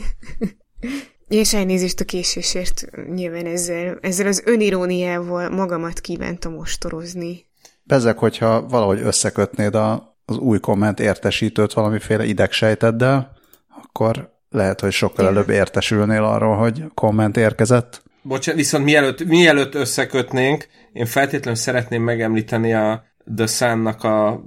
És 1.28 1.54
elnézést 1.54 2.00
a 2.00 2.06
késésért, 2.06 2.86
nyilván 3.14 3.46
ezzel, 3.46 3.98
ezzel 4.02 4.28
az 4.28 4.42
öniróniával 4.46 5.50
magamat 5.50 6.00
kívántam 6.00 6.58
ostorozni. 6.58 7.46
Bezzek, 7.84 8.18
hogyha 8.18 8.68
valahogy 8.68 9.00
összekötnéd 9.00 9.76
a, 9.76 10.18
az 10.26 10.38
új 10.38 10.60
komment 10.60 11.00
értesítőt 11.00 11.74
valamiféle 11.74 12.26
idegsejteddel, 12.26 13.32
akkor 13.84 14.40
lehet, 14.50 14.80
hogy 14.80 14.92
sokkal 14.92 15.28
előbb 15.28 15.50
értesülnél 15.50 16.24
arról, 16.24 16.56
hogy 16.56 16.84
komment 16.94 17.38
érkezett. 17.38 18.04
Bocsánat, 18.24 18.60
viszont 18.60 18.84
mielőtt, 18.84 19.26
mielőtt 19.26 19.76
összekötnénk, 19.76 20.68
én 20.94 21.06
feltétlenül 21.06 21.60
szeretném 21.60 22.04
megemlíteni 22.04 22.74
a 22.74 23.04
The 23.36 23.48
Sun-nak 23.48 24.04
a 24.04 24.44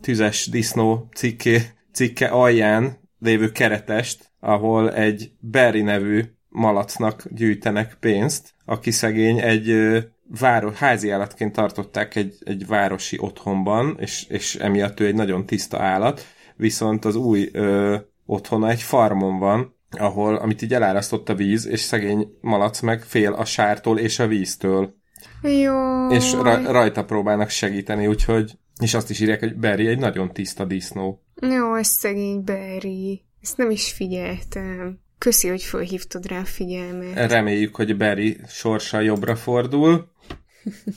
tüzes 0.00 0.46
disznó 0.46 1.08
cikke, 1.14 1.74
cikke 1.92 2.26
alján 2.26 2.98
lévő 3.18 3.52
keretest, 3.52 4.30
ahol 4.40 4.94
egy 4.94 5.30
Barry 5.50 5.82
nevű 5.82 6.24
malacnak 6.48 7.24
gyűjtenek 7.30 7.96
pénzt, 8.00 8.54
aki 8.64 8.90
szegény 8.90 9.38
egy 9.38 9.96
város, 10.40 10.76
házi 10.76 11.10
állatként 11.10 11.52
tartották 11.52 12.16
egy, 12.16 12.34
egy 12.44 12.66
városi 12.66 13.18
otthonban, 13.20 13.96
és, 14.00 14.24
és 14.28 14.54
emiatt 14.54 15.00
ő 15.00 15.06
egy 15.06 15.14
nagyon 15.14 15.46
tiszta 15.46 15.82
állat, 15.82 16.26
viszont 16.56 17.04
az 17.04 17.14
új 17.14 17.48
ö, 17.52 17.96
otthona 18.26 18.70
egy 18.70 18.82
farmon 18.82 19.38
van, 19.38 19.75
ahol, 19.98 20.36
amit 20.36 20.62
így 20.62 20.74
elárasztott 20.74 21.28
a 21.28 21.34
víz, 21.34 21.66
és 21.66 21.80
szegény 21.80 22.38
malac 22.40 22.80
meg 22.80 23.02
fél 23.02 23.32
a 23.32 23.44
sártól 23.44 23.98
és 23.98 24.18
a 24.18 24.26
víztől. 24.26 24.94
Jó. 25.42 26.08
És 26.10 26.32
ra- 26.32 26.70
rajta 26.70 27.04
próbálnak 27.04 27.48
segíteni, 27.48 28.06
úgyhogy 28.06 28.58
és 28.80 28.94
azt 28.94 29.10
is 29.10 29.20
írják, 29.20 29.40
hogy 29.40 29.56
Barry 29.56 29.86
egy 29.86 29.98
nagyon 29.98 30.32
tiszta 30.32 30.64
disznó. 30.64 31.22
Jó, 31.40 31.74
ez 31.74 31.86
szegény 31.86 32.42
Barry. 32.44 33.24
Ezt 33.42 33.56
nem 33.56 33.70
is 33.70 33.92
figyeltem. 33.92 35.00
Köszi, 35.18 35.48
hogy 35.48 35.62
felhívtad 35.62 36.26
rá 36.26 36.40
a 36.40 36.44
figyelmet. 36.44 37.30
Reméljük, 37.30 37.76
hogy 37.76 37.96
Barry 37.96 38.40
sorsa 38.48 39.00
jobbra 39.00 39.36
fordul, 39.36 40.10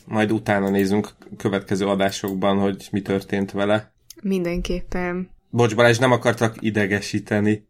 majd 0.05 0.31
utána 0.31 0.69
nézünk 0.69 1.09
következő 1.37 1.85
adásokban, 1.85 2.57
hogy 2.57 2.87
mi 2.91 3.01
történt 3.01 3.51
vele. 3.51 3.93
Mindenképpen. 4.21 5.29
Bocs 5.49 5.75
Balázs, 5.75 5.97
nem 5.97 6.11
akartak 6.11 6.55
idegesíteni. 6.59 7.67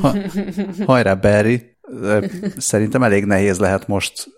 Ha, 0.00 0.14
hajrá, 0.86 1.14
Barry! 1.14 1.76
Szerintem 2.56 3.02
elég 3.02 3.24
nehéz 3.24 3.58
lehet 3.58 3.88
most 3.88 4.28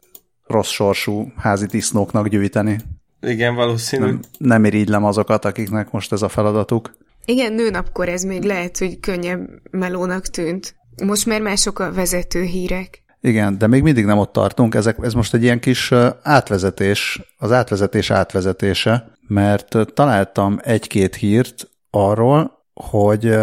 rossz 0.46 0.70
sorsú 0.70 1.32
házi 1.36 1.66
disznóknak 1.66 2.28
gyűjteni. 2.28 2.78
Igen, 3.20 3.54
valószínű. 3.54 4.04
Nem, 4.04 4.20
nem 4.38 4.64
irigylem 4.64 5.04
azokat, 5.04 5.44
akiknek 5.44 5.90
most 5.90 6.12
ez 6.12 6.22
a 6.22 6.28
feladatuk. 6.28 6.96
Igen, 7.24 7.52
nőnapkor 7.52 8.08
ez 8.08 8.22
még 8.22 8.42
lehet, 8.42 8.78
hogy 8.78 9.00
könnyebb 9.00 9.48
melónak 9.70 10.26
tűnt. 10.26 10.74
Most 11.04 11.26
már 11.26 11.40
mások 11.40 11.78
a 11.78 11.92
vezető 11.92 12.42
hírek. 12.42 13.02
Igen, 13.20 13.58
de 13.58 13.66
még 13.66 13.82
mindig 13.82 14.04
nem 14.04 14.18
ott 14.18 14.32
tartunk. 14.32 14.74
Ezek, 14.74 14.96
ez 15.00 15.12
most 15.12 15.34
egy 15.34 15.42
ilyen 15.42 15.60
kis 15.60 15.92
átvezetés, 16.22 17.20
az 17.38 17.52
átvezetés 17.52 18.10
átvezetése, 18.10 19.12
mert 19.26 19.76
találtam 19.94 20.58
egy-két 20.62 21.14
hírt 21.14 21.68
arról, 21.90 22.52
hogy 22.74 23.36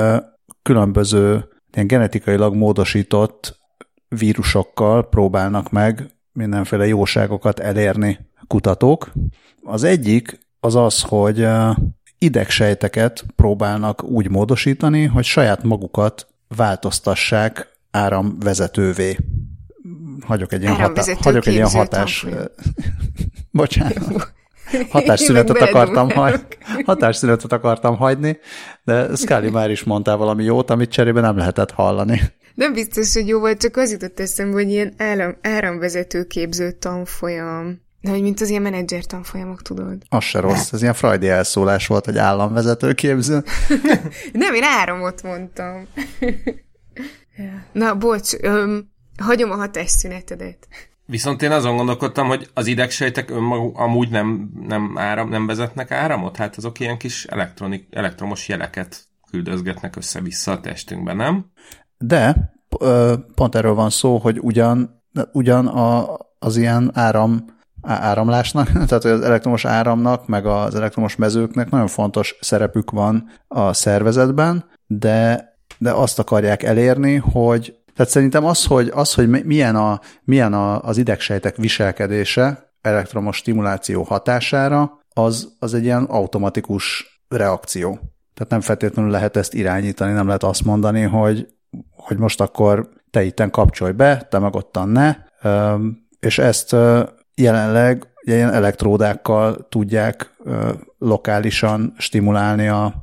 különböző 0.66 1.48
ilyen 1.74 1.88
genetikailag 1.88 2.56
módosított 2.56 3.60
vírusokkal 4.08 5.10
próbálnak 5.10 5.72
meg 5.72 6.10
mindenféle 6.32 6.88
jóságokat 6.88 7.60
elérni 7.60 8.20
kutatók. 8.48 9.12
Az 9.64 9.84
egyik 9.84 10.40
az 10.60 10.76
az, 10.76 11.02
hogy 11.02 11.48
idegsejteket 12.18 13.26
próbálnak 13.36 14.04
úgy 14.04 14.30
módosítani, 14.30 15.06
hogy 15.06 15.24
saját 15.24 15.64
magukat 15.64 16.28
változtassák 16.56 17.68
áramvezetővé. 17.92 19.18
Hagyok 20.22 20.54
egy 20.54 20.62
ilyen, 20.62 20.76
hatá- 20.76 21.24
hagyok 21.24 21.46
egy 21.46 21.54
ilyen 21.54 21.70
hatás... 21.70 22.26
Bocsánat. 23.52 24.34
Hatásszünetet 24.90 25.62
akartam, 25.62 26.10
hagy, 26.10 26.40
hatásszünetet 26.86 27.52
akartam 27.52 27.98
hagyni, 27.98 28.40
de 28.84 29.16
Scully 29.16 29.50
már 29.50 29.72
is 29.72 29.84
mondtál 29.84 30.18
valami 30.18 30.44
jót, 30.44 30.70
amit 30.70 30.92
cserébe 30.92 31.22
nem 31.22 31.38
lehetett 31.38 31.72
hallani. 31.72 32.22
Nem 32.56 32.74
biztos, 32.74 33.14
hogy 33.14 33.28
jó 33.28 33.40
volt, 33.40 33.62
csak 33.62 33.78
az 33.78 33.92
jutott 33.92 34.20
eszembe, 34.20 34.54
hogy 34.54 34.70
ilyen 34.70 34.94
áram, 34.98 35.38
áramvezető 35.42 36.24
képző 36.24 36.72
tanfolyam. 36.72 37.84
De 38.02 38.12
hogy 38.12 38.22
mint 38.22 38.42
az 38.42 38.50
ilyen 38.50 38.62
menedzser 38.62 39.06
tanfolyamok, 39.06 39.62
tudod. 39.62 39.98
Az 40.10 40.24
se 40.24 40.40
rossz, 40.40 40.72
ez 40.72 40.82
ilyen 40.82 40.94
frajdi 40.94 41.28
elszólás 41.28 41.88
volt, 41.88 42.06
hogy 42.06 42.18
államvezető 42.18 42.94
képző. 42.94 43.44
Nem, 44.34 44.54
én 44.54 44.64
áramot 44.64 45.24
mondtam. 45.24 45.88
Na, 47.72 47.96
bocs, 47.96 48.34
öm, 48.42 48.90
hagyom 49.18 49.52
a 49.52 49.56
hatásszünetedet. 49.56 50.68
Viszont 51.06 51.42
én 51.42 51.52
azon 51.52 51.76
gondolkodtam, 51.76 52.28
hogy 52.28 52.50
az 52.54 52.68
idegsejtek 52.68 53.30
önmaguk 53.32 53.78
amúgy 53.78 54.10
nem, 54.10 54.52
nem, 54.68 54.94
áram, 54.98 55.30
nem 55.30 55.46
vezetnek 55.46 55.92
áramot? 55.92 56.38
Hát 56.38 56.56
azok 56.56 56.80
ilyen 56.80 56.98
kis 56.98 57.26
elektronik, 57.26 57.88
elektromos 57.92 58.48
jeleket 58.48 59.08
küldözgetnek 59.32 59.96
össze-vissza 59.96 60.52
a 60.52 60.60
testünkben, 60.60 61.16
nem? 61.16 61.46
De 61.98 62.54
pont 63.36 63.56
erről 63.56 63.74
van 63.74 63.90
szó, 63.90 64.18
hogy 64.18 64.40
ugyan, 64.42 65.04
ugyan 65.32 65.68
a, 65.68 66.18
az 66.40 66.58
ilyen 66.58 66.92
áram 66.94 67.46
áramlásnak, 67.82 68.72
tehát 68.88 69.04
az 69.04 69.22
elektromos 69.22 69.66
áramnak, 69.66 70.28
meg 70.28 70.46
az 70.46 70.76
elektromos 70.76 71.16
mezőknek 71.16 71.70
nagyon 71.70 71.88
fontos 71.88 72.36
szerepük 72.42 72.92
van 72.92 73.30
a 73.48 73.74
szervezetben, 73.74 74.66
de, 74.88 75.54
de 75.78 75.92
azt 75.92 76.20
akarják 76.20 76.64
elérni, 76.64 77.16
hogy 77.16 77.76
tehát 77.96 78.12
szerintem 78.12 78.46
az, 78.46 78.66
hogy, 78.66 78.92
az, 78.94 79.14
hogy 79.14 79.30
milyen, 79.46 79.76
a, 79.76 80.00
milyen 80.24 80.54
a, 80.54 80.82
az 80.82 80.98
idegsejtek 80.98 81.56
viselkedése 81.56 82.74
elektromos 82.82 83.38
stimuláció 83.38 84.04
hatására, 84.04 85.00
az, 85.14 85.56
az 85.60 85.74
egy 85.74 85.84
ilyen 85.84 86.04
automatikus 86.04 87.06
reakció. 87.28 88.00
Tehát 88.34 88.52
nem 88.52 88.62
feltétlenül 88.62 89.12
lehet 89.12 89.38
ezt 89.38 89.54
irányítani, 89.54 90.12
nem 90.12 90.26
lehet 90.26 90.44
azt 90.44 90.64
mondani, 90.64 91.02
hogy, 91.02 91.48
hogy 91.92 92.18
most 92.18 92.42
akkor 92.42 92.90
te 93.10 93.24
itten 93.24 93.50
kapcsolj 93.50 93.92
be, 93.92 94.28
te 94.30 94.40
meg 94.40 94.56
ottan 94.56 94.90
ne, 94.90 95.16
és 96.20 96.38
ezt 96.38 96.76
jelenleg 97.36 98.08
ilyen 98.22 98.54
elektródákkal 98.54 99.68
tudják 99.70 100.36
lokálisan 100.98 101.94
stimulálni 101.98 102.68
a, 102.68 102.94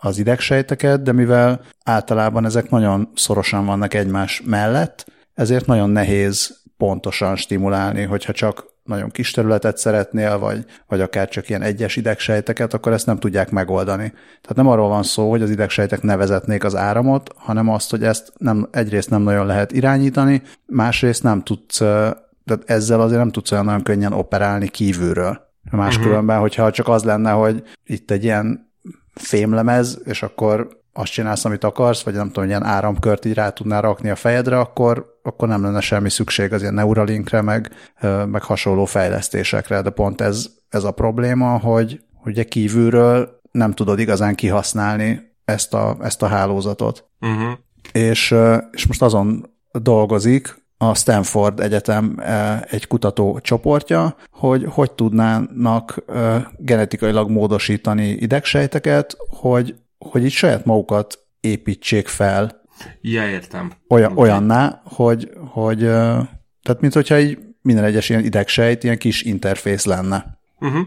az 0.00 0.18
idegsejteket, 0.18 1.02
de 1.02 1.12
mivel 1.12 1.60
általában 1.84 2.44
ezek 2.44 2.70
nagyon 2.70 3.08
szorosan 3.14 3.66
vannak 3.66 3.94
egymás 3.94 4.42
mellett, 4.44 5.06
ezért 5.34 5.66
nagyon 5.66 5.90
nehéz 5.90 6.62
pontosan 6.76 7.36
stimulálni, 7.36 8.02
hogyha 8.02 8.32
csak 8.32 8.64
nagyon 8.84 9.10
kis 9.10 9.30
területet 9.30 9.78
szeretnél, 9.78 10.38
vagy, 10.38 10.64
vagy 10.86 11.00
akár 11.00 11.28
csak 11.28 11.48
ilyen 11.48 11.62
egyes 11.62 11.96
idegsejteket, 11.96 12.74
akkor 12.74 12.92
ezt 12.92 13.06
nem 13.06 13.18
tudják 13.18 13.50
megoldani. 13.50 14.12
Tehát 14.12 14.54
nem 14.54 14.68
arról 14.68 14.88
van 14.88 15.02
szó, 15.02 15.30
hogy 15.30 15.42
az 15.42 15.50
idegsejtek 15.50 16.02
ne 16.02 16.16
vezetnék 16.16 16.64
az 16.64 16.76
áramot, 16.76 17.30
hanem 17.36 17.68
azt, 17.68 17.90
hogy 17.90 18.02
ezt 18.02 18.32
nem, 18.36 18.68
egyrészt 18.70 19.10
nem 19.10 19.22
nagyon 19.22 19.46
lehet 19.46 19.72
irányítani, 19.72 20.42
másrészt 20.66 21.22
nem 21.22 21.42
tudsz, 21.42 21.78
tehát 21.78 22.62
ezzel 22.64 23.00
azért 23.00 23.18
nem 23.18 23.30
tudsz 23.30 23.52
olyan 23.52 23.64
nagyon 23.64 23.82
könnyen 23.82 24.12
operálni 24.12 24.68
kívülről. 24.68 25.46
Máskülönben, 25.70 26.22
uh-huh. 26.22 26.40
hogyha 26.40 26.70
csak 26.70 26.88
az 26.88 27.04
lenne, 27.04 27.30
hogy 27.30 27.62
itt 27.84 28.10
egy 28.10 28.24
ilyen 28.24 28.67
fémlemez, 29.18 30.00
és 30.04 30.22
akkor 30.22 30.68
azt 30.92 31.12
csinálsz, 31.12 31.44
amit 31.44 31.64
akarsz, 31.64 32.02
vagy 32.02 32.14
nem 32.14 32.30
tudom, 32.30 32.48
ilyen 32.48 32.64
áramkört 32.64 33.24
így 33.24 33.34
rá 33.34 33.50
tudnál 33.50 33.80
rakni 33.80 34.10
a 34.10 34.16
fejedre, 34.16 34.58
akkor, 34.58 35.18
akkor 35.22 35.48
nem 35.48 35.62
lenne 35.62 35.80
semmi 35.80 36.10
szükség 36.10 36.52
az 36.52 36.60
ilyen 36.60 36.74
Neuralinkre, 36.74 37.40
meg, 37.40 37.70
meg 38.26 38.42
hasonló 38.42 38.84
fejlesztésekre, 38.84 39.82
de 39.82 39.90
pont 39.90 40.20
ez, 40.20 40.46
ez 40.68 40.84
a 40.84 40.90
probléma, 40.90 41.58
hogy 41.58 42.00
ugye 42.24 42.44
kívülről 42.44 43.40
nem 43.50 43.72
tudod 43.72 43.98
igazán 43.98 44.34
kihasználni 44.34 45.36
ezt 45.44 45.74
a, 45.74 45.96
ezt 46.00 46.22
a 46.22 46.26
hálózatot. 46.26 47.08
Uh-huh. 47.20 47.58
És, 47.92 48.34
és 48.70 48.86
most 48.86 49.02
azon 49.02 49.50
dolgozik 49.72 50.66
a 50.78 50.94
Stanford 50.94 51.60
Egyetem 51.60 52.22
egy 52.70 52.86
kutató 52.86 53.38
csoportja, 53.40 54.16
hogy 54.30 54.64
hogy 54.68 54.92
tudnának 54.92 56.04
genetikailag 56.56 57.30
módosítani 57.30 58.08
idegsejteket, 58.08 59.16
hogy, 59.28 59.74
hogy 59.98 60.24
így 60.24 60.32
saját 60.32 60.64
magukat 60.64 61.18
építsék 61.40 62.08
fel. 62.08 62.62
Ja, 63.00 63.28
értem. 63.28 63.72
Olyan, 63.88 64.12
okay. 64.12 64.24
Olyanná, 64.24 64.80
hogy, 64.84 65.30
hogy 65.50 65.78
tehát 66.62 66.80
mint 66.80 66.92
hogyha 66.92 67.18
így 67.18 67.38
minden 67.62 67.84
egyes 67.84 68.08
ilyen 68.08 68.24
idegsejt 68.24 68.84
ilyen 68.84 68.98
kis 68.98 69.22
interfész 69.22 69.84
lenne. 69.84 70.38
Uh-huh. 70.58 70.86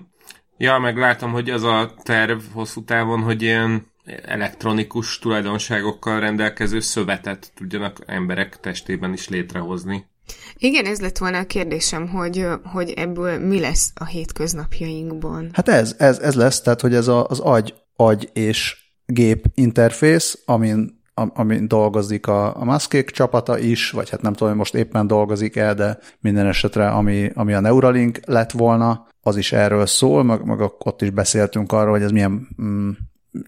Ja, 0.57 0.77
meg 0.77 0.97
látom, 0.97 1.31
hogy 1.31 1.49
az 1.49 1.63
a 1.63 1.93
terv 2.03 2.39
hosszú 2.53 2.83
távon, 2.83 3.21
hogy 3.21 3.41
ilyen 3.41 3.85
elektronikus 4.25 5.19
tulajdonságokkal 5.19 6.19
rendelkező 6.19 6.79
szövetet 6.79 7.51
tudjanak 7.55 8.03
emberek 8.05 8.59
testében 8.59 9.13
is 9.13 9.29
létrehozni. 9.29 10.09
Igen, 10.57 10.85
ez 10.85 11.01
lett 11.01 11.17
volna 11.17 11.37
a 11.37 11.45
kérdésem, 11.45 12.07
hogy, 12.07 12.47
hogy 12.63 12.89
ebből 12.89 13.39
mi 13.39 13.59
lesz 13.59 13.91
a 13.95 14.05
hétköznapjainkban. 14.05 15.49
Hát 15.53 15.69
ez, 15.69 15.95
ez, 15.97 16.19
ez 16.19 16.35
lesz, 16.35 16.61
tehát 16.61 16.81
hogy 16.81 16.93
ez 16.93 17.07
a, 17.07 17.27
az 17.27 17.39
agy, 17.39 17.73
agy 17.95 18.29
és 18.33 18.75
gép 19.05 19.45
interfész, 19.53 20.41
amin, 20.45 20.99
amin 21.13 21.67
dolgozik 21.67 22.27
a, 22.27 22.57
a 22.57 22.63
Muskék 22.65 23.09
csapata 23.09 23.57
is, 23.59 23.91
vagy 23.91 24.09
hát 24.09 24.21
nem 24.21 24.33
tudom, 24.33 24.47
hogy 24.49 24.57
most 24.57 24.75
éppen 24.75 25.07
dolgozik 25.07 25.55
el, 25.55 25.75
de 25.75 25.97
minden 26.19 26.47
esetre, 26.47 26.89
ami, 26.89 27.29
ami 27.33 27.53
a 27.53 27.59
Neuralink 27.59 28.19
lett 28.25 28.51
volna, 28.51 29.07
az 29.21 29.37
is 29.37 29.51
erről 29.51 29.85
szól, 29.85 30.23
meg, 30.23 30.45
meg 30.45 30.59
ott 30.59 31.01
is 31.01 31.09
beszéltünk 31.09 31.71
arról, 31.71 31.91
hogy 31.91 32.01
ez 32.01 32.11
milyen 32.11 32.47
mm, 32.61 32.89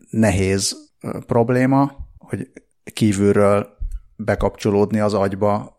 nehéz 0.09 0.91
probléma, 1.27 1.91
hogy 2.17 2.51
kívülről 2.93 3.67
bekapcsolódni 4.15 4.99
az 4.99 5.13
agyba 5.13 5.77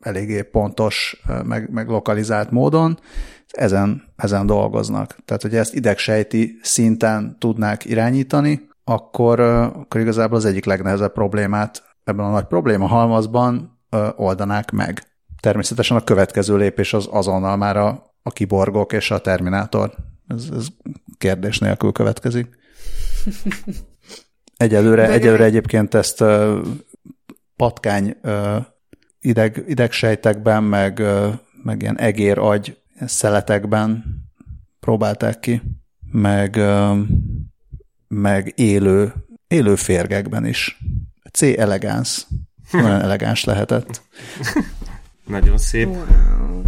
eléggé 0.00 0.42
pontos, 0.42 1.22
meg, 1.44 1.70
meg 1.70 1.88
lokalizált 1.88 2.50
módon, 2.50 2.98
ezen, 3.46 4.12
ezen 4.16 4.46
dolgoznak. 4.46 5.16
Tehát, 5.24 5.42
hogy 5.42 5.54
ezt 5.56 5.74
idegsejti 5.74 6.58
szinten 6.62 7.36
tudnák 7.38 7.84
irányítani, 7.84 8.68
akkor, 8.84 9.40
akkor 9.40 10.00
igazából 10.00 10.36
az 10.36 10.44
egyik 10.44 10.64
legnehezebb 10.64 11.12
problémát 11.12 11.82
ebben 12.04 12.24
a 12.24 12.30
nagy 12.30 12.44
probléma 12.44 12.86
halmazban 12.86 13.80
oldanák 14.16 14.70
meg. 14.70 15.02
Természetesen 15.40 15.96
a 15.96 16.04
következő 16.04 16.56
lépés 16.56 16.94
az 16.94 17.08
azonnal 17.10 17.56
már 17.56 17.76
a, 17.76 18.02
a 18.22 18.30
kiborgok 18.30 18.92
és 18.92 19.10
a 19.10 19.20
terminátor. 19.20 19.94
Ez, 20.28 20.48
ez 20.56 20.66
kérdés 21.18 21.58
nélkül 21.58 21.92
következik. 21.92 22.57
Egyelőre, 24.56 25.08
egyelőre 25.08 25.44
egyébként 25.44 25.94
ezt 25.94 26.20
uh, 26.20 26.58
patkány 27.56 28.16
uh, 28.22 28.64
ideg, 29.20 29.64
idegsejtekben, 29.66 30.62
meg, 30.64 30.98
uh, 30.98 31.34
meg 31.62 31.82
ilyen 31.82 31.98
egér 31.98 32.38
agy 32.38 32.78
szeletekben 33.06 34.04
próbálták 34.80 35.40
ki, 35.40 35.62
meg, 36.12 36.54
uh, 36.56 36.98
meg 38.08 38.52
élő, 38.56 39.14
élő 39.48 39.74
férgekben 39.74 40.46
is. 40.46 40.78
C. 41.32 41.42
elegans. 41.42 42.26
Nagyon 42.72 43.00
elegáns 43.00 43.44
lehetett. 43.44 44.02
Nagyon 45.26 45.58
szép. 45.58 45.86
Wow. 45.86 46.62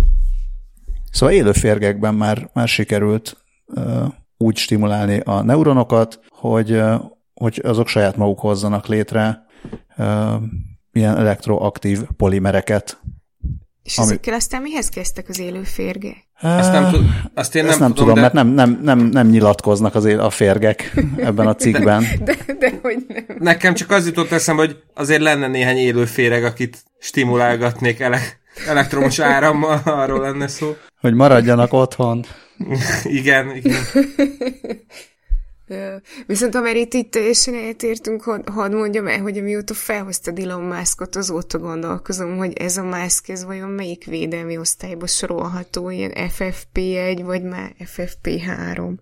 Szóval 1.11 1.35
élő 1.35 1.53
férgekben 1.53 2.15
már, 2.15 2.51
már 2.53 2.69
sikerült 2.69 3.37
uh, 3.67 4.07
úgy 4.43 4.57
stimulálni 4.57 5.21
a 5.25 5.43
neuronokat, 5.43 6.21
hogy, 6.29 6.83
hogy 7.35 7.61
azok 7.65 7.89
saját 7.89 8.17
maguk 8.17 8.39
hozzanak 8.39 8.87
létre 8.87 9.47
ilyen 10.93 11.17
elektroaktív 11.17 12.03
polimereket. 12.17 13.01
És 13.83 13.99
ami... 13.99 14.07
ezekkel 14.07 14.35
aztán 14.35 14.63
mihez 14.63 14.89
kezdtek 14.89 15.29
az 15.29 15.39
élő 15.39 15.63
férge? 15.63 16.13
Ezt 16.41 16.73
nem, 16.73 16.91
tud, 16.91 17.05
azt 17.35 17.55
én 17.55 17.65
nem, 17.65 17.79
nem 17.79 17.95
tudom, 17.95 17.95
tudom 17.95 18.15
de... 18.15 18.21
mert 18.21 18.33
nem, 18.33 18.49
nem, 18.49 18.81
nem, 18.83 18.99
nem 18.99 19.29
nyilatkoznak 19.29 19.95
az 19.95 20.05
él, 20.05 20.21
a 20.21 20.31
férgek 20.31 20.97
ebben 21.17 21.47
a 21.47 21.55
cikkben. 21.63 22.05
De, 22.25 22.37
de, 22.47 22.55
de 22.59 22.79
hogy 22.83 23.05
nem. 23.09 23.25
Nekem 23.39 23.75
csak 23.75 23.91
az 23.91 24.07
jutott 24.07 24.31
eszembe, 24.31 24.63
hogy 24.63 24.83
azért 24.95 25.21
lenne 25.21 25.47
néhány 25.47 25.77
élő 25.77 26.05
féreg, 26.05 26.45
akit 26.45 26.83
stimulálgatnék 26.99 28.01
ele- 28.01 28.39
elektromos 28.69 29.19
árammal, 29.19 29.81
arról 29.85 30.21
lenne 30.21 30.49
szó. 30.49 30.77
Hogy 31.01 31.15
maradjanak 31.15 31.73
otthon. 31.73 32.25
igen, 33.05 33.57
igen. 33.57 33.83
Viszont 36.27 36.55
ha 36.55 36.61
már 36.61 36.77
itt, 36.77 36.95
itt 36.95 37.11
teljesen 37.11 37.55
eltértünk, 37.55 38.23
hadd 38.23 38.51
had 38.51 38.73
mondjam 38.73 39.07
el, 39.07 39.21
hogy 39.21 39.39
amióta 39.39 39.75
felhoztad 39.75 40.39
Elon 40.39 40.63
Muskot, 40.63 41.17
azóta 41.17 41.59
gondolkozom, 41.59 42.37
hogy 42.37 42.53
ez 42.53 42.77
a 42.77 42.83
Musk, 42.83 43.29
ez 43.29 43.45
vajon 43.45 43.69
melyik 43.69 44.05
védelmi 44.05 44.59
osztályba 44.59 45.07
sorolható, 45.07 45.91
ilyen 45.91 46.13
FFP1, 46.15 47.21
vagy 47.25 47.43
már 47.43 47.73
FFP3? 47.97 48.93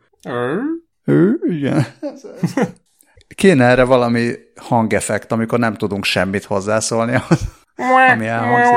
Ő, 1.04 1.40
igen. 1.48 1.86
Kéne 3.34 3.64
erre 3.64 3.84
valami 3.84 4.32
hangeffekt, 4.56 5.32
amikor 5.32 5.58
nem 5.58 5.74
tudunk 5.74 6.04
semmit 6.04 6.44
hozzászólni, 6.44 7.18
ami 7.76 8.26
elhangzik. 8.26 8.74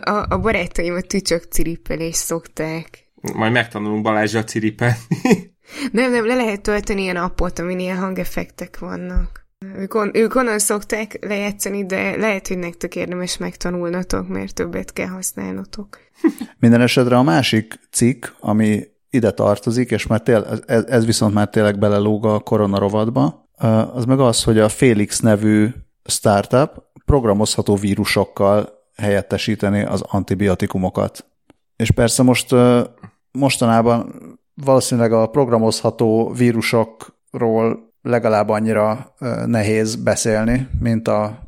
A, 0.00 0.24
a 0.28 0.38
barátaim 0.38 0.94
a 0.94 1.00
tücsök 1.00 1.42
ciripelést 1.42 2.18
szokták. 2.18 3.04
Majd 3.34 3.52
megtanulunk 3.52 4.02
Balázsra 4.02 4.44
ciripelni. 4.44 4.96
nem, 5.92 6.10
nem, 6.10 6.26
le 6.26 6.34
lehet 6.34 6.60
tölteni 6.60 7.02
ilyen 7.02 7.16
appot, 7.16 7.58
amin 7.58 7.78
ilyen 7.78 7.98
hangeffektek 7.98 8.78
vannak. 8.78 9.46
Ők, 9.76 9.94
on, 9.94 10.10
ők 10.14 10.34
onnan 10.34 10.58
szokták 10.58 11.18
lejátszani, 11.20 11.86
de 11.86 12.16
lehet, 12.16 12.48
hogy 12.48 12.58
nektek 12.58 12.96
érdemes 12.96 13.36
megtanulnatok, 13.36 14.28
mert 14.28 14.54
többet 14.54 14.92
kell 14.92 15.06
használnotok. 15.06 15.98
Minden 16.58 16.80
esetre 16.80 17.16
a 17.16 17.22
másik 17.22 17.74
cikk, 17.90 18.26
ami 18.40 18.82
ide 19.10 19.30
tartozik, 19.30 19.90
és 19.90 20.06
már 20.06 20.20
tél, 20.20 20.62
ez, 20.66 20.84
ez 20.84 21.06
viszont 21.06 21.34
már 21.34 21.48
tényleg 21.48 21.78
belelóg 21.78 22.26
a 22.26 22.40
koronarovatba, 22.40 23.48
az 23.92 24.04
meg 24.04 24.20
az, 24.20 24.42
hogy 24.42 24.58
a 24.58 24.68
Felix 24.68 25.20
nevű 25.20 25.68
startup 26.04 26.70
programozható 27.04 27.76
vírusokkal 27.76 28.76
helyettesíteni 28.96 29.82
az 29.82 30.02
antibiotikumokat. 30.02 31.26
És 31.76 31.90
persze 31.90 32.22
most 32.22 32.54
mostanában 33.30 34.14
valószínűleg 34.54 35.12
a 35.12 35.26
programozható 35.26 36.32
vírusokról 36.36 37.94
legalább 38.02 38.48
annyira 38.48 39.14
nehéz 39.46 39.96
beszélni, 39.96 40.68
mint, 40.80 41.08
a, 41.08 41.38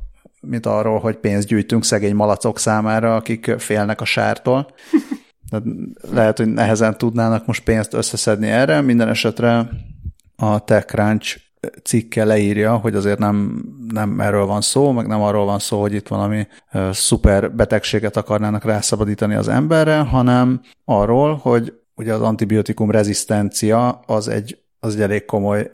mint 0.41 0.67
arról, 0.67 0.99
hogy 0.99 1.17
pénzt 1.17 1.49
gyűjtünk 1.49 1.85
szegény 1.85 2.15
malacok 2.15 2.59
számára, 2.59 3.15
akik 3.15 3.55
félnek 3.59 4.01
a 4.01 4.05
sártól. 4.05 4.67
De 5.51 5.63
lehet, 6.13 6.39
hogy 6.39 6.47
nehezen 6.47 6.99
tudnának 6.99 7.47
most 7.47 7.65
pénzt 7.65 7.95
összeszedni 7.95 8.49
erre. 8.49 8.81
Minden 8.81 9.09
esetre 9.09 9.69
a 10.37 10.65
TechCrunch 10.65 11.41
cikke 11.83 12.25
leírja, 12.25 12.77
hogy 12.77 12.95
azért 12.95 13.19
nem, 13.19 13.65
nem 13.93 14.21
erről 14.21 14.47
van 14.47 14.61
szó, 14.61 14.91
meg 14.91 15.07
nem 15.07 15.23
arról 15.23 15.45
van 15.45 15.59
szó, 15.59 15.81
hogy 15.81 15.95
itt 15.95 16.09
valami 16.09 16.47
uh, 16.73 16.91
szuper 16.93 17.53
betegséget 17.53 18.17
akarnának 18.17 18.65
rászabadítani 18.65 19.35
az 19.35 19.49
emberre, 19.49 19.99
hanem 19.99 20.61
arról, 20.85 21.35
hogy 21.37 21.73
ugye 21.95 22.15
az 22.15 22.21
antibiotikum 22.21 22.91
rezisztencia 22.91 23.89
az 24.07 24.29
egy, 24.29 24.59
az 24.81 24.95
egy 24.95 25.01
elég 25.01 25.25
komoly 25.25 25.71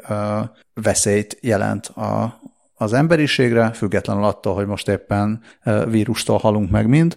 veszélyt 0.75 1.39
jelent 1.41 1.87
a, 1.87 2.41
az 2.75 2.93
emberiségre, 2.93 3.73
függetlenül 3.73 4.25
attól, 4.25 4.55
hogy 4.55 4.67
most 4.67 4.89
éppen 4.89 5.41
uh, 5.65 5.91
vírustól 5.91 6.39
halunk 6.39 6.71
meg 6.71 6.87
mind. 6.89 7.17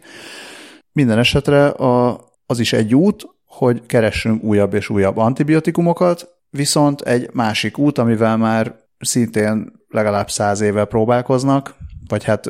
Minden 0.91 1.17
esetre 1.17 1.67
a, 1.67 2.25
az 2.45 2.59
is 2.59 2.73
egy 2.73 2.95
út, 2.95 3.27
hogy 3.45 3.85
keressünk 3.85 4.43
újabb 4.43 4.73
és 4.73 4.89
újabb 4.89 5.17
antibiotikumokat, 5.17 6.36
viszont 6.57 7.01
egy 7.01 7.29
másik 7.33 7.77
út, 7.77 7.97
amivel 7.97 8.37
már 8.37 8.75
szintén 8.99 9.71
legalább 9.89 10.29
száz 10.29 10.61
éve 10.61 10.85
próbálkoznak, 10.85 11.75
vagy 12.07 12.23
hát 12.23 12.49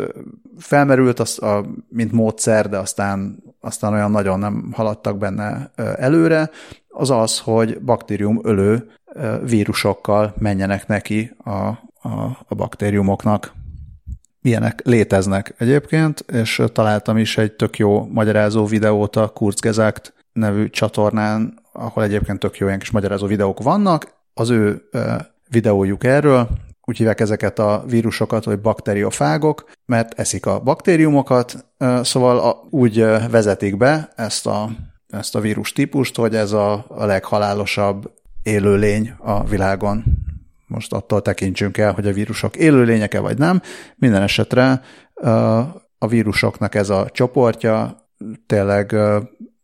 felmerült 0.58 1.20
az 1.20 1.42
a, 1.42 1.66
mint 1.90 2.12
módszer, 2.12 2.70
de 2.70 2.78
aztán, 2.78 3.44
aztán 3.60 3.94
olyan 3.94 4.12
nagyon 4.12 4.40
nem 4.40 4.72
haladtak 4.74 5.18
benne 5.18 5.72
előre, 5.76 6.50
az 6.88 7.10
az, 7.10 7.40
hogy 7.40 7.82
baktérium 7.82 8.40
ölő 8.44 8.92
vírusokkal 9.44 10.34
menjenek 10.38 10.88
neki 10.88 11.36
a, 11.44 11.52
a, 11.52 12.38
a 12.48 12.56
baktériumoknak. 12.56 13.54
Ilyenek 14.42 14.82
léteznek 14.84 15.54
egyébként, 15.58 16.20
és 16.20 16.62
találtam 16.74 17.18
is 17.18 17.38
egy 17.38 17.52
tök 17.52 17.78
jó 17.78 18.06
magyarázó 18.06 18.66
videót 18.66 19.16
a 19.16 19.28
Kurzgesagt 19.28 20.14
nevű 20.34 20.70
csatornán, 20.70 21.60
ahol 21.78 22.04
egyébként 22.04 22.40
tök 22.40 22.58
jó 22.58 22.68
ilyen 22.68 22.80
kis 22.80 22.92
magyarázó 22.92 23.28
videók 23.28 23.64
vannak. 23.64 24.16
Az 24.34 24.50
ő 24.50 24.82
videójuk 25.50 26.04
erről, 26.04 26.50
úgy 26.82 26.98
hívják 26.98 27.20
ezeket 27.20 27.60
a 27.60 27.84
vírusokat, 27.88 28.44
hogy 28.44 28.60
bakteriofágok, 28.60 29.70
mert 29.86 30.20
eszik 30.20 30.46
a 30.46 30.60
baktériumokat, 30.60 31.66
szóval 32.02 32.68
úgy 32.70 32.98
vezetik 33.30 33.78
be 33.78 34.10
ezt 34.16 34.48
a, 34.48 34.70
ezt 35.08 35.36
a 35.36 35.40
vírus 35.40 35.72
típust, 35.72 36.16
hogy 36.16 36.36
ez 36.36 36.52
a, 36.52 36.86
a 36.88 37.06
leghalálosabb 37.06 38.12
élőlény 38.44 39.14
a 39.18 39.44
világon. 39.44 40.04
Most 40.68 40.94
attól 40.94 41.22
tekintsünk 41.22 41.78
el, 41.78 41.92
hogy 41.92 42.08
a 42.08 42.14
vírusok 42.14 42.56
élőlényeke 42.56 43.20
vagy 43.20 43.38
nem. 43.38 43.62
Minden 43.96 44.22
esetre 44.22 44.82
a 45.98 46.08
vírusoknak 46.08 46.76
ez 46.76 46.90
a 46.90 47.10
csoportja 47.12 47.96
tényleg 48.46 48.96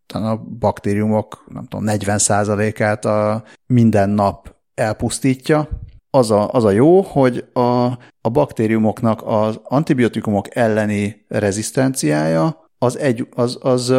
a 0.08 0.38
baktériumok, 0.60 1.46
nem 1.48 1.66
tudom, 1.66 1.86
40%-át 1.88 3.06
a 3.06 3.44
minden 3.66 4.10
nap 4.10 4.56
elpusztítja. 4.74 5.70
Az 6.10 6.32
a, 6.32 6.52
az 6.52 6.64
a 6.64 6.72
jó, 6.72 7.02
hogy 7.02 7.46
a, 7.54 7.86
a 8.22 8.30
baktériumoknak 8.32 9.22
az 9.26 9.60
antibiotikumok 9.64 10.56
elleni 10.56 11.26
rezisztenciája 11.28 12.70
az, 12.78 12.98
egy, 12.98 13.28
az, 13.36 13.58
az, 13.62 13.90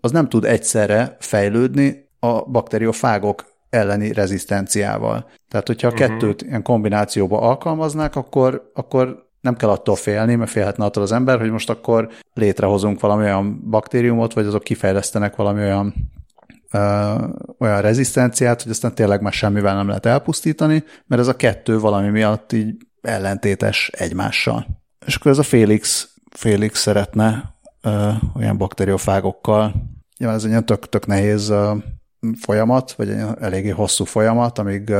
az 0.00 0.10
nem 0.10 0.28
tud 0.28 0.44
egyszerre 0.44 1.16
fejlődni 1.20 2.08
a 2.18 2.50
bakteriofágok 2.50 3.52
elleni 3.70 4.12
rezisztenciával. 4.12 5.30
Tehát, 5.48 5.66
hogyha 5.66 5.88
a 5.88 5.90
uh-huh. 5.90 6.08
kettőt 6.08 6.42
ilyen 6.42 6.62
kombinációba 6.62 7.40
alkalmaznák, 7.40 8.16
akkor, 8.16 8.70
akkor 8.74 9.30
nem 9.42 9.56
kell 9.56 9.68
attól 9.68 9.96
félni, 9.96 10.34
mert 10.34 10.50
félhetne 10.50 10.84
attól 10.84 11.02
az 11.02 11.12
ember, 11.12 11.40
hogy 11.40 11.50
most 11.50 11.70
akkor 11.70 12.08
létrehozunk 12.34 13.00
valami 13.00 13.22
olyan 13.22 13.68
baktériumot, 13.70 14.32
vagy 14.32 14.46
azok 14.46 14.62
kifejlesztenek 14.62 15.36
valami 15.36 15.60
olyan 15.60 15.94
ö, 16.72 17.14
olyan 17.58 17.80
rezisztenciát, 17.80 18.62
hogy 18.62 18.70
aztán 18.70 18.94
tényleg 18.94 19.20
már 19.20 19.32
semmivel 19.32 19.74
nem 19.74 19.86
lehet 19.86 20.06
elpusztítani, 20.06 20.84
mert 21.06 21.20
ez 21.20 21.28
a 21.28 21.36
kettő 21.36 21.78
valami 21.78 22.08
miatt 22.08 22.52
így 22.52 22.76
ellentétes 23.00 23.88
egymással. 23.88 24.66
És 25.06 25.14
akkor 25.14 25.30
ez 25.30 25.38
a 25.38 25.42
Félix, 25.42 26.08
Félix 26.30 26.80
szeretne 26.80 27.54
ö, 27.82 28.10
olyan 28.36 28.56
bakteriofágokkal, 28.56 29.74
ja, 30.18 30.30
ez 30.30 30.44
egy 30.44 30.50
ilyen 30.50 30.66
tök, 30.66 30.88
tök 30.88 31.06
nehéz 31.06 31.48
ö, 31.48 31.74
folyamat, 32.40 32.92
vagy 32.92 33.08
egy 33.08 33.24
eléggé 33.40 33.68
hosszú 33.68 34.04
folyamat, 34.04 34.58
amíg 34.58 34.92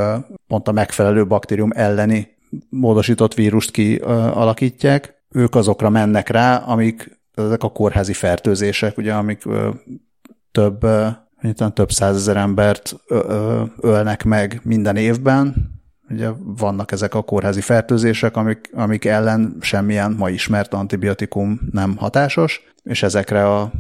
pont 0.46 0.68
a 0.68 0.72
megfelelő 0.72 1.26
baktérium 1.26 1.70
elleni 1.74 2.40
módosított 2.68 3.34
vírust 3.34 3.70
kialakítják, 3.70 5.24
ők 5.30 5.54
azokra 5.54 5.88
mennek 5.88 6.28
rá, 6.28 6.56
amik 6.56 7.20
ezek 7.34 7.62
a 7.62 7.68
kórházi 7.68 8.12
fertőzések, 8.12 8.98
ugye, 8.98 9.14
amik 9.14 9.42
több, 10.52 10.82
ö, 10.82 11.08
több 11.74 11.90
százezer 11.90 12.36
embert 12.36 12.96
ölnek 13.80 14.24
meg 14.24 14.60
minden 14.64 14.96
évben, 14.96 15.70
ugye 16.10 16.28
vannak 16.38 16.92
ezek 16.92 17.14
a 17.14 17.22
kórházi 17.22 17.60
fertőzések, 17.60 18.36
amik, 18.36 18.70
amik 18.74 19.04
ellen 19.04 19.56
semmilyen 19.60 20.12
ma 20.12 20.30
ismert 20.30 20.74
antibiotikum 20.74 21.60
nem 21.70 21.96
hatásos, 21.96 22.60
és 22.82 23.02
ezekre 23.02 23.48
a, 23.48 23.72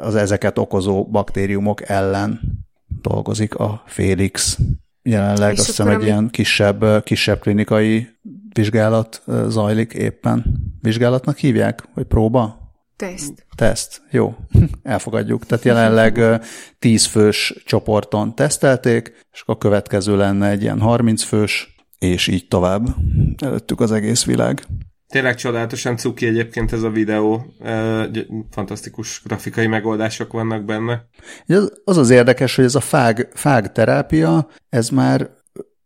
az 0.00 0.14
ezeket 0.14 0.58
okozó 0.58 1.04
baktériumok 1.04 1.88
ellen 1.88 2.40
dolgozik 3.02 3.54
a 3.54 3.82
Félix 3.86 4.58
jelenleg 5.06 5.52
és 5.52 5.58
azt 5.58 5.66
hiszem 5.66 5.88
egy 5.88 6.02
ilyen 6.02 6.28
kisebb, 6.28 7.02
kisebb 7.02 7.40
klinikai 7.40 8.08
vizsgálat 8.52 9.22
zajlik 9.48 9.92
éppen. 9.92 10.44
Vizsgálatnak 10.80 11.36
hívják? 11.38 11.82
Vagy 11.94 12.04
próba? 12.04 12.64
Teszt. 12.96 13.46
Teszt, 13.56 14.02
jó, 14.10 14.34
elfogadjuk. 14.82 15.46
Tehát 15.46 15.64
jelenleg 15.64 16.42
10 16.78 17.04
fős 17.04 17.54
csoporton 17.64 18.34
tesztelték, 18.34 19.26
és 19.32 19.40
akkor 19.40 19.54
a 19.54 19.58
következő 19.58 20.16
lenne 20.16 20.48
egy 20.48 20.62
ilyen 20.62 20.80
30 20.80 21.22
fős, 21.22 21.76
és 21.98 22.26
így 22.26 22.48
tovább. 22.48 22.86
Előttük 23.44 23.80
az 23.80 23.92
egész 23.92 24.24
világ. 24.24 24.66
Tényleg 25.08 25.34
csodálatosan 25.34 25.96
cuki 25.96 26.26
egyébként 26.26 26.72
ez 26.72 26.82
a 26.82 26.90
videó, 26.90 27.54
fantasztikus 28.50 29.22
grafikai 29.24 29.66
megoldások 29.66 30.32
vannak 30.32 30.64
benne. 30.64 31.08
Az 31.84 31.96
az 31.96 32.10
érdekes, 32.10 32.56
hogy 32.56 32.64
ez 32.64 32.74
a 32.74 32.80
fág, 32.80 33.28
fág 33.34 33.72
terápia, 33.72 34.48
ez 34.68 34.88
már, 34.88 35.30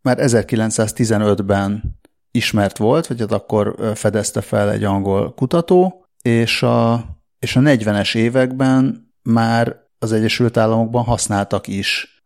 már 0.02 0.16
1915-ben 0.20 1.98
ismert 2.30 2.78
volt, 2.78 3.06
vagy 3.06 3.20
hát 3.20 3.32
akkor 3.32 3.92
fedezte 3.94 4.40
fel 4.40 4.70
egy 4.70 4.84
angol 4.84 5.34
kutató, 5.34 6.06
és 6.22 6.62
a, 6.62 7.04
és 7.38 7.56
a 7.56 7.60
40-es 7.60 8.16
években 8.16 9.08
már 9.22 9.76
az 9.98 10.12
Egyesült 10.12 10.56
Államokban 10.56 11.04
használtak 11.04 11.66
is 11.66 12.20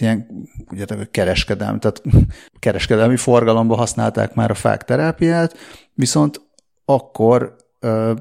ilyen 0.00 0.26
ugye, 0.70 0.84
kereskedelmi, 1.10 1.78
tehát 1.78 2.02
kereskedelmi 2.58 3.16
forgalomban 3.16 3.78
használták 3.78 4.34
már 4.34 4.50
a 4.50 4.54
fák 4.54 4.84
terápiát, 4.84 5.56
viszont 5.94 6.40
akkor 6.84 7.56
ö, 7.80 8.12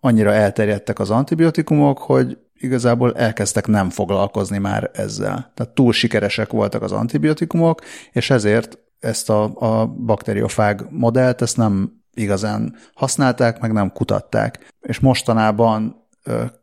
annyira 0.00 0.32
elterjedtek 0.32 0.98
az 0.98 1.10
antibiotikumok, 1.10 1.98
hogy 1.98 2.38
igazából 2.54 3.14
elkezdtek 3.14 3.66
nem 3.66 3.90
foglalkozni 3.90 4.58
már 4.58 4.90
ezzel. 4.92 5.52
Tehát 5.54 5.74
túl 5.74 5.92
sikeresek 5.92 6.50
voltak 6.50 6.82
az 6.82 6.92
antibiotikumok, 6.92 7.80
és 8.12 8.30
ezért 8.30 8.78
ezt 9.00 9.30
a, 9.30 9.50
a 9.54 9.86
bakteriofág 9.86 10.86
modellt, 10.90 11.42
ezt 11.42 11.56
nem 11.56 12.02
igazán 12.14 12.76
használták, 12.94 13.60
meg 13.60 13.72
nem 13.72 13.92
kutatták. 13.92 14.72
És 14.80 14.98
mostanában 14.98 16.04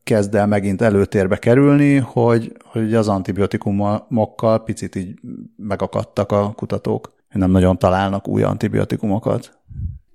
kezd 0.03 0.35
el 0.35 0.47
megint 0.47 0.81
előtérbe 0.81 1.37
kerülni, 1.37 1.97
hogy, 1.97 2.57
hogy 2.63 2.93
az 2.93 3.07
antibiotikumokkal 3.07 4.63
picit 4.63 4.95
így 4.95 5.19
megakadtak 5.55 6.31
a 6.31 6.51
kutatók. 6.55 7.13
Nem 7.29 7.51
nagyon 7.51 7.77
találnak 7.77 8.27
új 8.27 8.43
antibiotikumokat. 8.43 9.59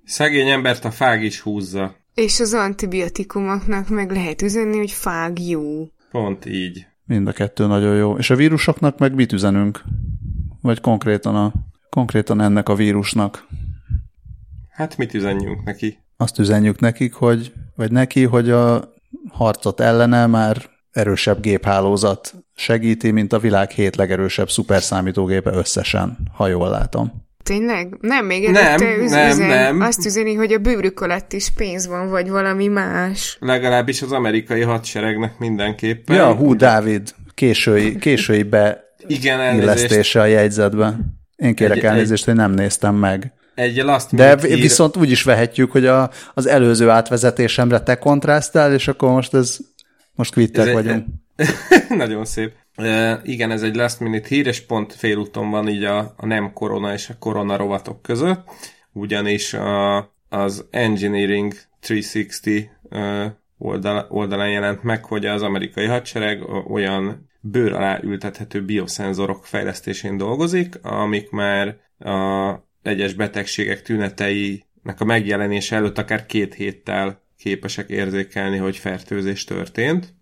Szegény 0.09 0.47
embert 0.47 0.85
a 0.85 0.91
fág 0.91 1.23
is 1.23 1.39
húzza. 1.39 1.95
És 2.13 2.39
az 2.39 2.53
antibiotikumoknak 2.53 3.89
meg 3.89 4.11
lehet 4.11 4.41
üzenni, 4.41 4.77
hogy 4.77 4.91
fág 4.91 5.39
jó. 5.39 5.87
Pont 6.11 6.45
így. 6.45 6.85
Mind 7.05 7.27
a 7.27 7.31
kettő 7.31 7.67
nagyon 7.67 7.95
jó. 7.95 8.17
És 8.17 8.29
a 8.29 8.35
vírusoknak 8.35 8.97
meg 8.99 9.13
mit 9.13 9.31
üzenünk? 9.31 9.83
Vagy 10.61 10.81
konkrétan, 10.81 11.35
a, 11.35 11.53
konkrétan 11.89 12.41
ennek 12.41 12.69
a 12.69 12.75
vírusnak? 12.75 13.47
Hát 14.69 14.97
mit 14.97 15.13
üzenjünk 15.13 15.63
neki? 15.63 15.97
Azt 16.17 16.39
üzenjük 16.39 16.79
nekik, 16.79 17.13
hogy, 17.13 17.53
vagy 17.75 17.91
neki, 17.91 18.23
hogy 18.23 18.49
a 18.49 18.93
harcot 19.31 19.79
ellene 19.79 20.25
már 20.25 20.57
erősebb 20.91 21.41
géphálózat 21.41 22.35
segíti, 22.55 23.11
mint 23.11 23.33
a 23.33 23.39
világ 23.39 23.69
hét 23.69 23.95
legerősebb 23.95 24.49
szuperszámítógépe 24.49 25.51
összesen, 25.51 26.17
ha 26.33 26.47
jól 26.47 26.69
látom. 26.69 27.27
Tényleg? 27.43 27.97
Nem, 28.01 28.25
még 28.25 28.49
nem, 28.49 28.81
üz- 28.81 29.09
nem, 29.09 29.29
üzen, 29.31 29.47
nem. 29.47 29.81
Azt 29.81 30.05
üzeni, 30.05 30.33
hogy 30.33 30.53
a 30.53 30.57
bőrük 30.57 30.99
alatt 30.99 31.33
is 31.33 31.49
pénz 31.55 31.87
van, 31.87 32.09
vagy 32.09 32.29
valami 32.29 32.67
más. 32.67 33.37
Legalábbis 33.39 34.01
az 34.01 34.11
amerikai 34.11 34.61
hadseregnek 34.61 35.37
mindenképpen. 35.37 36.15
Ja, 36.15 36.33
hú, 36.33 36.55
Dávid, 36.55 37.13
késői, 37.33 37.97
késői 37.97 38.43
be 38.43 38.93
Igen, 39.07 39.55
illesztése 39.55 40.21
a 40.21 40.25
jegyzetben. 40.25 41.17
Én 41.35 41.55
kérek 41.55 41.77
egy, 41.77 41.83
elnézést, 41.83 42.25
hogy 42.25 42.35
nem 42.35 42.51
néztem 42.51 42.95
meg. 42.95 43.31
Egy 43.55 43.75
last 43.75 44.15
De 44.15 44.37
hír... 44.41 44.59
viszont 44.59 44.97
úgy 44.97 45.11
is 45.11 45.23
vehetjük, 45.23 45.71
hogy 45.71 45.85
a, 45.85 46.09
az 46.33 46.47
előző 46.47 46.89
átvezetésemre 46.89 47.79
te 47.79 47.95
kontrasztál, 47.95 48.73
és 48.73 48.87
akkor 48.87 49.11
most 49.11 49.33
ez 49.33 49.57
most 50.15 50.31
kvittek 50.31 50.73
vagyunk. 50.73 51.05
Egy... 51.35 51.47
Nagyon 51.97 52.25
szép. 52.25 52.51
Igen, 53.23 53.51
ez 53.51 53.63
egy 53.63 53.75
last 53.75 53.99
minute 53.99 54.27
hír, 54.27 54.47
és 54.47 54.65
pont 54.65 54.93
félúton 54.93 55.49
van 55.49 55.69
így 55.69 55.83
a, 55.83 56.13
a 56.17 56.25
nem 56.25 56.53
korona 56.53 56.93
és 56.93 57.09
a 57.09 57.17
korona 57.19 57.55
rovatok 57.55 58.01
között, 58.01 58.49
ugyanis 58.93 59.53
a, 59.53 59.97
az 60.29 60.65
Engineering 60.71 61.53
360 61.81 62.69
uh, 62.89 63.31
oldal, 63.57 64.05
oldalán 64.09 64.49
jelent 64.49 64.83
meg, 64.83 65.05
hogy 65.05 65.25
az 65.25 65.41
amerikai 65.41 65.85
hadsereg 65.85 66.43
olyan 66.69 67.29
bőr 67.41 67.73
alá 67.73 67.99
ültethető 68.03 68.65
bioszenzorok 68.65 69.45
fejlesztésén 69.45 70.17
dolgozik, 70.17 70.83
amik 70.83 71.29
már 71.29 71.77
a 71.99 72.53
egyes 72.81 73.13
betegségek 73.13 73.81
tüneteinek 73.81 74.95
a 74.97 75.05
megjelenése 75.05 75.75
előtt 75.75 75.97
akár 75.97 76.25
két 76.25 76.53
héttel 76.53 77.21
képesek 77.37 77.89
érzékelni, 77.89 78.57
hogy 78.57 78.77
fertőzés 78.77 79.43
történt. 79.43 80.13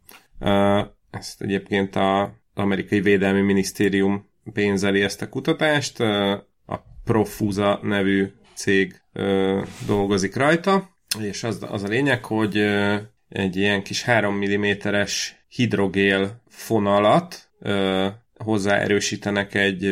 Ezt 1.10 1.41
egyébként 1.41 1.96
a 1.96 2.37
amerikai 2.58 3.02
védelmi 3.02 3.41
minisztérium 3.41 4.30
pénzeli 4.54 5.02
ezt 5.02 5.22
a 5.22 5.30
kutatást, 5.30 6.00
a 6.00 6.86
Profusa 7.04 7.80
nevű 7.84 8.28
cég 8.54 9.02
dolgozik 9.86 10.36
rajta, 10.36 10.89
és 11.20 11.43
az, 11.43 11.65
az 11.70 11.84
a 11.84 11.88
lényeg, 11.88 12.26
hogy 12.26 12.58
egy 13.30 13.56
ilyen 13.56 13.84
kis 13.84 14.04
3 14.04 14.43
mm-es 14.46 15.36
hidrogél 15.48 16.41
fonalat 16.48 17.50
hozzáerősítenek 18.38 19.54
egy 19.54 19.89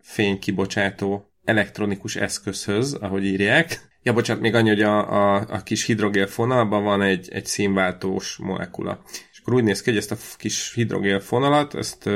fénykibocsátó 0.00 1.30
elektronikus 1.44 2.16
eszközhöz, 2.16 2.94
ahogy 2.94 3.24
írják. 3.24 3.80
Ja, 4.02 4.12
bocsánat, 4.12 4.42
még 4.42 4.54
annyi, 4.54 4.68
hogy 4.68 4.82
a, 4.82 5.12
a, 5.12 5.46
a 5.48 5.62
kis 5.62 5.84
hidrogél 5.84 6.26
fonalban 6.26 6.84
van 6.84 7.02
egy, 7.02 7.28
egy 7.32 7.46
színváltós 7.46 8.36
molekula 8.36 9.02
akkor 9.46 9.58
úgy 9.58 9.66
néz 9.66 9.82
ki, 9.82 9.90
hogy 9.90 9.98
ezt 9.98 10.12
a 10.12 10.16
kis 10.36 10.72
hidrogén 10.74 11.20
fonalat, 11.20 11.74
ezt 11.74 12.10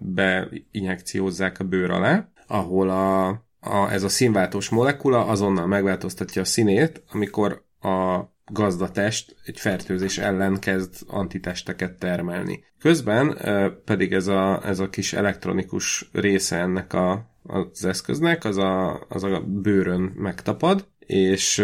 beinjekciózzák 0.00 1.60
a 1.60 1.64
bőr 1.64 1.90
alá, 1.90 2.28
ahol 2.46 2.90
a, 2.90 3.26
a, 3.60 3.90
ez 3.90 4.02
a 4.02 4.08
színváltós 4.08 4.68
molekula 4.68 5.24
azonnal 5.26 5.66
megváltoztatja 5.66 6.42
a 6.42 6.44
színét, 6.44 7.02
amikor 7.12 7.64
a 7.80 8.20
gazdatest 8.52 9.36
egy 9.44 9.60
fertőzés 9.60 10.18
ellen 10.18 10.58
kezd 10.58 10.94
antitesteket 11.06 11.98
termelni. 11.98 12.64
Közben 12.78 13.38
pedig 13.84 14.12
ez 14.12 14.26
a, 14.26 14.66
ez 14.66 14.78
a 14.78 14.88
kis 14.88 15.12
elektronikus 15.12 16.08
része 16.12 16.56
ennek 16.56 16.92
a, 16.92 17.30
az 17.42 17.84
eszköznek, 17.84 18.44
az 18.44 18.56
a, 18.56 19.04
az 19.08 19.24
a 19.24 19.40
bőrön 19.46 20.12
megtapad, 20.16 20.86
és 20.98 21.58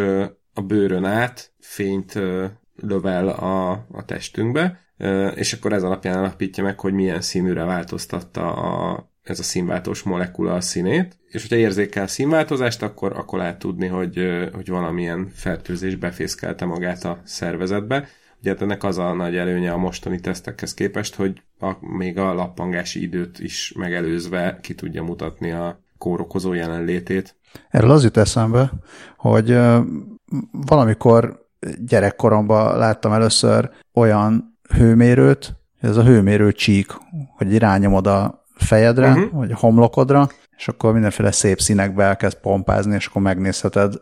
a 0.54 0.60
bőrön 0.60 1.04
át 1.04 1.52
fényt 1.58 2.18
lövel 2.76 3.28
a, 3.28 3.70
a 3.70 4.04
testünkbe, 4.04 4.80
és 5.34 5.52
akkor 5.52 5.72
ez 5.72 5.82
alapján 5.82 6.18
alapítja 6.18 6.64
meg, 6.64 6.80
hogy 6.80 6.92
milyen 6.92 7.20
színűre 7.20 7.64
változtatta 7.64 8.52
a, 8.52 9.10
ez 9.22 9.38
a 9.38 9.42
színváltós 9.42 10.02
molekula 10.02 10.54
a 10.54 10.60
színét, 10.60 11.16
és 11.28 11.42
hogyha 11.42 11.56
érzékel 11.56 12.06
színváltozást, 12.06 12.82
akkor, 12.82 13.12
akkor 13.16 13.38
lehet 13.38 13.58
tudni, 13.58 13.86
hogy, 13.86 14.20
hogy 14.52 14.68
valamilyen 14.68 15.28
fertőzés 15.34 15.96
befészkelte 15.96 16.64
magát 16.64 17.04
a 17.04 17.20
szervezetbe. 17.24 18.08
Ugye 18.40 18.50
hát 18.50 18.62
ennek 18.62 18.84
az 18.84 18.98
a 18.98 19.12
nagy 19.12 19.36
előnye 19.36 19.72
a 19.72 19.76
mostani 19.76 20.20
tesztekhez 20.20 20.74
képest, 20.74 21.14
hogy 21.14 21.42
a, 21.58 21.72
még 21.80 22.18
a 22.18 22.34
lappangási 22.34 23.02
időt 23.02 23.38
is 23.38 23.72
megelőzve 23.76 24.58
ki 24.62 24.74
tudja 24.74 25.02
mutatni 25.02 25.50
a 25.50 25.80
kórokozó 25.98 26.52
jelenlétét. 26.52 27.36
Erről 27.68 27.90
az 27.90 28.02
jut 28.02 28.16
eszembe, 28.16 28.72
hogy 29.16 29.58
valamikor 30.50 31.46
gyerekkoromban 31.86 32.78
láttam 32.78 33.12
először 33.12 33.70
olyan 33.92 34.51
hőmérőt, 34.72 35.54
ez 35.80 35.96
a 35.96 36.04
hőmérő 36.04 36.52
csík, 36.52 36.92
hogy 37.36 37.52
irányomod 37.52 38.06
a 38.06 38.44
fejedre, 38.54 39.10
uh-huh. 39.10 39.30
vagy 39.32 39.52
a 39.52 39.56
homlokodra, 39.56 40.28
és 40.56 40.68
akkor 40.68 40.92
mindenféle 40.92 41.30
szép 41.30 41.60
színekbe 41.60 42.04
elkezd 42.04 42.38
pompázni, 42.38 42.94
és 42.94 43.06
akkor 43.06 43.22
megnézheted 43.22 43.94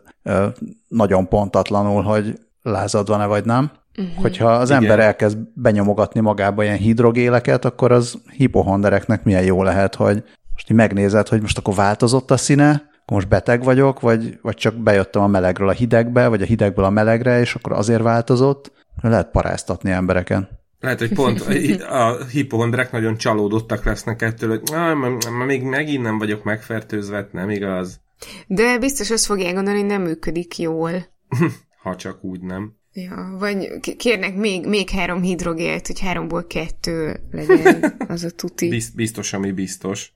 nagyon 0.87 1.27
pontatlanul, 1.27 2.01
hogy 2.01 2.39
lázad 2.61 3.07
van-e 3.07 3.25
vagy 3.25 3.45
nem. 3.45 3.71
Uh-huh. 3.97 4.21
Hogyha 4.21 4.51
az 4.51 4.69
Igen. 4.69 4.81
ember 4.81 4.99
elkezd 4.99 5.37
benyomogatni 5.53 6.19
magába 6.19 6.63
ilyen 6.63 6.77
hidrogéleket, 6.77 7.65
akkor 7.65 7.91
az 7.91 8.17
hipohondereknek 8.37 9.23
milyen 9.23 9.43
jó 9.43 9.63
lehet, 9.63 9.95
hogy 9.95 10.23
most 10.53 10.69
így 10.69 10.77
megnézed, 10.77 11.27
hogy 11.27 11.41
most 11.41 11.57
akkor 11.57 11.73
változott 11.73 12.31
a 12.31 12.37
színe, 12.37 12.69
akkor 12.69 13.17
most 13.17 13.27
beteg 13.27 13.63
vagyok, 13.63 13.99
vagy, 13.99 14.39
vagy 14.41 14.55
csak 14.55 14.75
bejöttem 14.75 15.21
a 15.21 15.27
melegről 15.27 15.69
a 15.69 15.71
hidegbe, 15.71 16.27
vagy 16.27 16.41
a 16.41 16.45
hidegből 16.45 16.85
a 16.85 16.89
melegre, 16.89 17.39
és 17.39 17.55
akkor 17.55 17.71
azért 17.71 18.01
változott. 18.01 18.71
Lehet 19.01 19.31
paráztatni 19.31 19.91
embereken. 19.91 20.60
Lehet, 20.81 20.99
hogy 20.99 21.13
pont 21.13 21.41
a 21.81 22.25
hipohondrek 22.25 22.91
nagyon 22.91 23.17
csalódottak 23.17 23.85
lesznek 23.85 24.21
ettől, 24.21 24.49
hogy 24.49 24.61
ah, 24.71 25.45
még 25.45 25.63
megint 25.63 26.03
nem 26.03 26.17
vagyok 26.17 26.43
megfertőzve, 26.43 27.15
hát 27.15 27.33
nem 27.33 27.49
igaz. 27.49 28.01
De 28.47 28.77
biztos 28.79 29.11
azt 29.11 29.25
fogják 29.25 29.53
gondolni, 29.53 29.79
hogy 29.79 29.89
nem 29.89 30.01
működik 30.01 30.59
jól. 30.59 30.91
ha 31.83 31.95
csak 31.95 32.23
úgy 32.23 32.41
nem. 32.41 32.79
Ja, 32.93 33.35
vagy 33.39 33.79
kérnek 33.97 34.35
még, 34.35 34.65
még 34.65 34.89
három 34.89 35.21
hidrogélt, 35.21 35.87
hogy 35.87 35.99
háromból 35.99 36.47
kettő 36.47 37.19
legyen 37.31 37.95
az 38.07 38.23
a 38.23 38.29
tuti. 38.29 38.83
Biztos, 38.95 39.33
ami 39.33 39.51
biztos. 39.51 40.13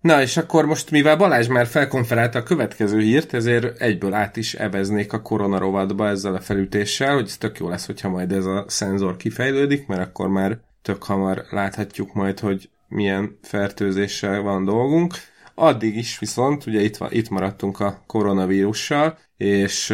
Na, 0.00 0.22
és 0.22 0.36
akkor 0.36 0.64
most, 0.64 0.90
mivel 0.90 1.16
Balázs 1.16 1.46
már 1.46 1.66
felkonferálta 1.66 2.38
a 2.38 2.42
következő 2.42 3.00
hírt, 3.00 3.34
ezért 3.34 3.80
egyből 3.80 4.14
át 4.14 4.36
is 4.36 4.54
eveznék 4.54 5.12
a 5.12 5.22
koronarovatba 5.22 6.08
ezzel 6.08 6.34
a 6.34 6.40
felütéssel, 6.40 7.14
hogy 7.14 7.24
ez 7.24 7.36
tök 7.36 7.58
jó 7.58 7.68
lesz, 7.68 7.86
hogyha 7.86 8.08
majd 8.08 8.32
ez 8.32 8.44
a 8.44 8.64
szenzor 8.68 9.16
kifejlődik, 9.16 9.86
mert 9.86 10.00
akkor 10.00 10.28
már 10.28 10.58
tök 10.82 11.02
hamar 11.02 11.44
láthatjuk 11.50 12.14
majd, 12.14 12.38
hogy 12.38 12.70
milyen 12.88 13.38
fertőzéssel 13.42 14.40
van 14.40 14.64
dolgunk. 14.64 15.14
Addig 15.54 15.96
is 15.96 16.18
viszont, 16.18 16.66
ugye 16.66 16.80
itt, 16.80 16.98
itt 17.10 17.28
maradtunk 17.28 17.80
a 17.80 18.02
koronavírussal, 18.06 19.18
és 19.36 19.90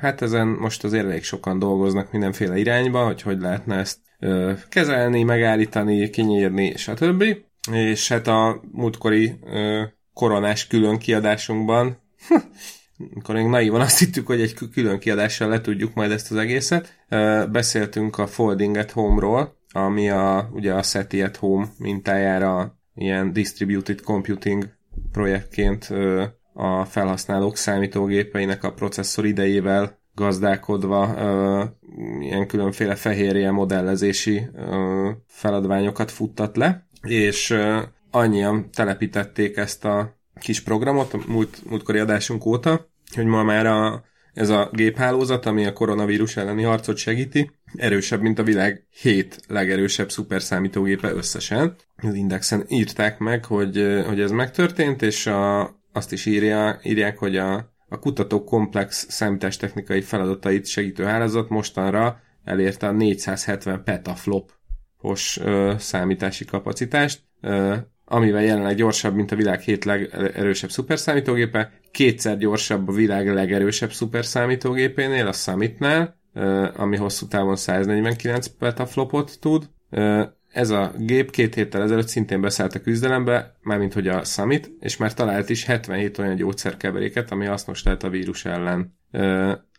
hát 0.00 0.22
ezen 0.22 0.46
most 0.46 0.84
azért 0.84 1.04
elég 1.04 1.24
sokan 1.24 1.58
dolgoznak 1.58 2.12
mindenféle 2.12 2.58
irányba, 2.58 3.04
hogy 3.04 3.22
hogy 3.22 3.40
lehetne 3.40 3.76
ezt 3.76 3.98
kezelni, 4.68 5.22
megállítani, 5.22 6.10
kinyírni, 6.10 6.76
stb 6.76 7.24
és 7.72 8.08
hát 8.08 8.26
a 8.26 8.60
múltkori 8.72 9.38
ö, 9.44 9.82
koronás 10.12 10.66
külön 10.66 10.98
kiadásunkban, 10.98 11.98
amikor 13.12 13.34
még 13.34 13.46
naivan 13.46 13.80
azt 13.80 13.98
hittük, 13.98 14.26
hogy 14.26 14.40
egy 14.40 14.54
külön 14.72 14.98
kiadással 14.98 15.48
le 15.48 15.60
tudjuk 15.60 15.94
majd 15.94 16.10
ezt 16.10 16.30
az 16.30 16.36
egészet, 16.36 16.94
ö, 17.08 17.44
beszéltünk 17.50 18.18
a 18.18 18.26
Folding 18.26 18.76
at 18.76 18.90
Home-ról, 18.90 19.56
ami 19.72 20.10
a, 20.10 20.48
ugye 20.52 20.74
a 20.74 20.82
SETI 20.82 21.22
at 21.22 21.36
Home 21.36 21.66
mintájára 21.78 22.78
ilyen 22.94 23.32
Distributed 23.32 24.00
Computing 24.00 24.68
projektként 25.12 25.90
ö, 25.90 26.24
a 26.52 26.84
felhasználók 26.84 27.56
számítógépeinek 27.56 28.64
a 28.64 28.72
processzor 28.72 29.26
idejével 29.26 29.98
gazdálkodva 30.14 31.14
ö, 31.18 31.64
ilyen 32.20 32.46
különféle 32.46 32.94
fehérje 32.94 33.50
modellezési 33.50 34.48
ö, 34.54 35.10
feladványokat 35.26 36.10
futtat 36.10 36.56
le 36.56 36.87
és 37.02 37.56
annyian 38.10 38.70
telepítették 38.70 39.56
ezt 39.56 39.84
a 39.84 40.16
kis 40.40 40.60
programot 40.60 41.14
a 41.14 41.18
múlt, 41.26 41.62
múltkori 41.64 41.98
adásunk 41.98 42.46
óta, 42.46 42.88
hogy 43.14 43.24
ma 43.24 43.42
már 43.42 43.66
a, 43.66 44.04
ez 44.34 44.48
a 44.48 44.70
géphálózat, 44.72 45.46
ami 45.46 45.66
a 45.66 45.72
koronavírus 45.72 46.36
elleni 46.36 46.62
harcot 46.62 46.96
segíti, 46.96 47.50
erősebb, 47.74 48.20
mint 48.20 48.38
a 48.38 48.42
világ 48.42 48.86
hét 49.00 49.40
legerősebb 49.46 50.10
szuperszámítógépe 50.10 51.12
összesen. 51.12 51.76
Az 51.96 52.14
Indexen 52.14 52.64
írták 52.68 53.18
meg, 53.18 53.44
hogy, 53.44 54.02
hogy 54.06 54.20
ez 54.20 54.30
megtörtént, 54.30 55.02
és 55.02 55.26
a, 55.26 55.62
azt 55.92 56.12
is 56.12 56.26
írja, 56.26 56.80
írják, 56.82 57.18
hogy 57.18 57.36
a, 57.36 57.72
a 57.88 57.98
kutató 57.98 58.44
komplex 58.44 59.06
számítástechnikai 59.08 60.00
feladatait 60.00 60.66
segítő 60.66 61.04
hálózat 61.04 61.48
mostanra 61.48 62.20
elérte 62.44 62.86
a 62.86 62.92
470 62.92 63.82
petaflop 63.84 64.52
os 65.00 65.40
számítási 65.78 66.44
kapacitást, 66.44 67.20
amivel 68.04 68.42
jelenleg 68.42 68.76
gyorsabb, 68.76 69.14
mint 69.14 69.32
a 69.32 69.36
világ 69.36 69.60
hét 69.60 69.84
legerősebb 69.84 70.70
szuperszámítógépe, 70.70 71.72
kétszer 71.90 72.38
gyorsabb 72.38 72.88
a 72.88 72.92
világ 72.92 73.34
legerősebb 73.34 73.92
szuperszámítógépénél, 73.92 75.26
a 75.26 75.32
Summitnál, 75.32 76.16
ami 76.76 76.96
hosszú 76.96 77.26
távon 77.26 77.56
149 77.56 78.46
petaflopot 78.46 79.38
tud. 79.40 79.68
Ez 80.48 80.70
a 80.70 80.92
gép 80.96 81.30
két 81.30 81.54
héttel 81.54 81.82
ezelőtt 81.82 82.08
szintén 82.08 82.40
beszállt 82.40 82.74
a 82.74 82.80
küzdelembe, 82.80 83.56
mármint 83.60 83.92
hogy 83.92 84.08
a 84.08 84.24
Summit, 84.24 84.70
és 84.80 84.96
már 84.96 85.14
talált 85.14 85.48
is 85.48 85.64
77 85.64 86.18
olyan 86.18 86.36
gyógyszerkeveréket, 86.36 87.30
ami 87.30 87.46
hasznos 87.46 87.82
lehet 87.82 88.02
a 88.02 88.08
vírus 88.08 88.44
ellen. 88.44 88.96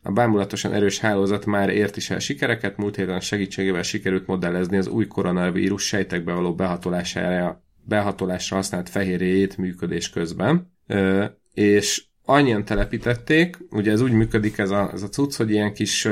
A 0.02 0.12
bámulatosan 0.12 0.74
erős 0.74 1.00
hálózat 1.00 1.46
már 1.46 1.70
ért 1.70 1.98
is 1.98 2.10
el 2.10 2.20
sikereket, 2.20 2.78
múlt 2.78 2.96
héten 2.96 3.20
segítségével 3.20 3.82
sikerült 3.82 4.28
modellezni 4.28 4.78
az 4.78 4.88
új 4.88 5.08
koronavírus 5.08 5.84
sejtekbe 5.84 6.34
való 6.34 6.56
behatolására, 6.56 7.64
behatolásra 7.84 8.56
használt 8.56 8.90
fehérjét 8.90 9.58
működés 9.58 10.10
közben. 10.10 10.72
És 11.54 12.04
annyian 12.26 12.66
telepítették, 12.66 13.58
ugye 13.70 13.92
ez 13.92 14.02
úgy 14.02 14.12
működik 14.12 14.58
ez 14.58 14.70
a, 14.70 14.90
ez 14.94 15.04
a 15.04 15.10
cucc, 15.10 15.36
hogy 15.36 15.52
ilyen 15.52 15.74
kis 15.74 16.08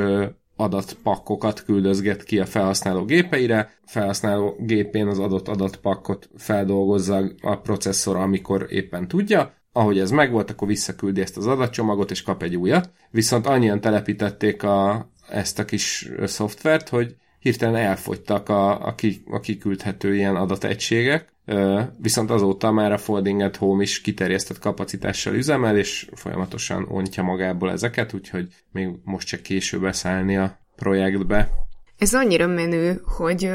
adatpakkokat 0.56 1.64
küldözget 1.64 2.24
ki 2.24 2.40
a 2.40 2.46
felhasználó 2.46 3.06
gépeire, 3.06 3.60
a 3.60 3.90
felhasználó 3.90 4.56
gépén 4.60 5.08
az 5.08 5.20
adott 5.20 5.48
adatpakkot 5.48 6.30
feldolgozza 6.36 7.24
a 7.42 7.56
processzor, 7.56 8.16
amikor 8.16 8.66
éppen 8.70 9.08
tudja, 9.08 9.54
ahogy 9.78 10.00
ez 10.00 10.12
megvolt, 10.12 10.50
akkor 10.50 10.68
visszaküldi 10.68 11.22
ezt 11.22 11.38
az 11.38 11.48
adatcsomagot, 11.48 12.12
és 12.12 12.22
kap 12.22 12.44
egy 12.44 12.56
újat. 12.56 12.92
Viszont 13.10 13.48
annyian 13.48 13.82
telepítették 13.82 14.64
a, 14.64 15.10
ezt 15.30 15.60
a 15.60 15.66
kis 15.66 16.10
szoftvert, 16.24 16.90
hogy 16.90 17.16
hirtelen 17.40 17.76
elfogytak 17.76 18.50
a, 18.50 18.86
a, 18.88 18.96
ki, 18.96 19.24
a 19.30 19.40
kiküldhető 19.40 20.16
ilyen 20.16 20.36
adategységek, 20.36 21.34
viszont 22.02 22.32
azóta 22.32 22.72
már 22.72 22.92
a 22.92 22.98
Folding 22.98 23.42
at 23.42 23.56
Home 23.56 23.84
is 23.84 24.02
kiterjesztett 24.02 24.60
kapacitással 24.60 25.34
üzemel, 25.34 25.78
és 25.78 26.10
folyamatosan 26.14 26.86
ontja 26.90 27.24
magából 27.24 27.72
ezeket, 27.72 28.14
úgyhogy 28.14 28.48
még 28.72 28.90
most 29.04 29.28
csak 29.28 29.42
később 29.42 29.82
beszállni 29.82 30.38
a 30.38 30.58
projektbe. 30.76 31.50
Ez 31.98 32.14
annyira 32.14 32.48
menő, 32.48 33.02
hogy 33.18 33.52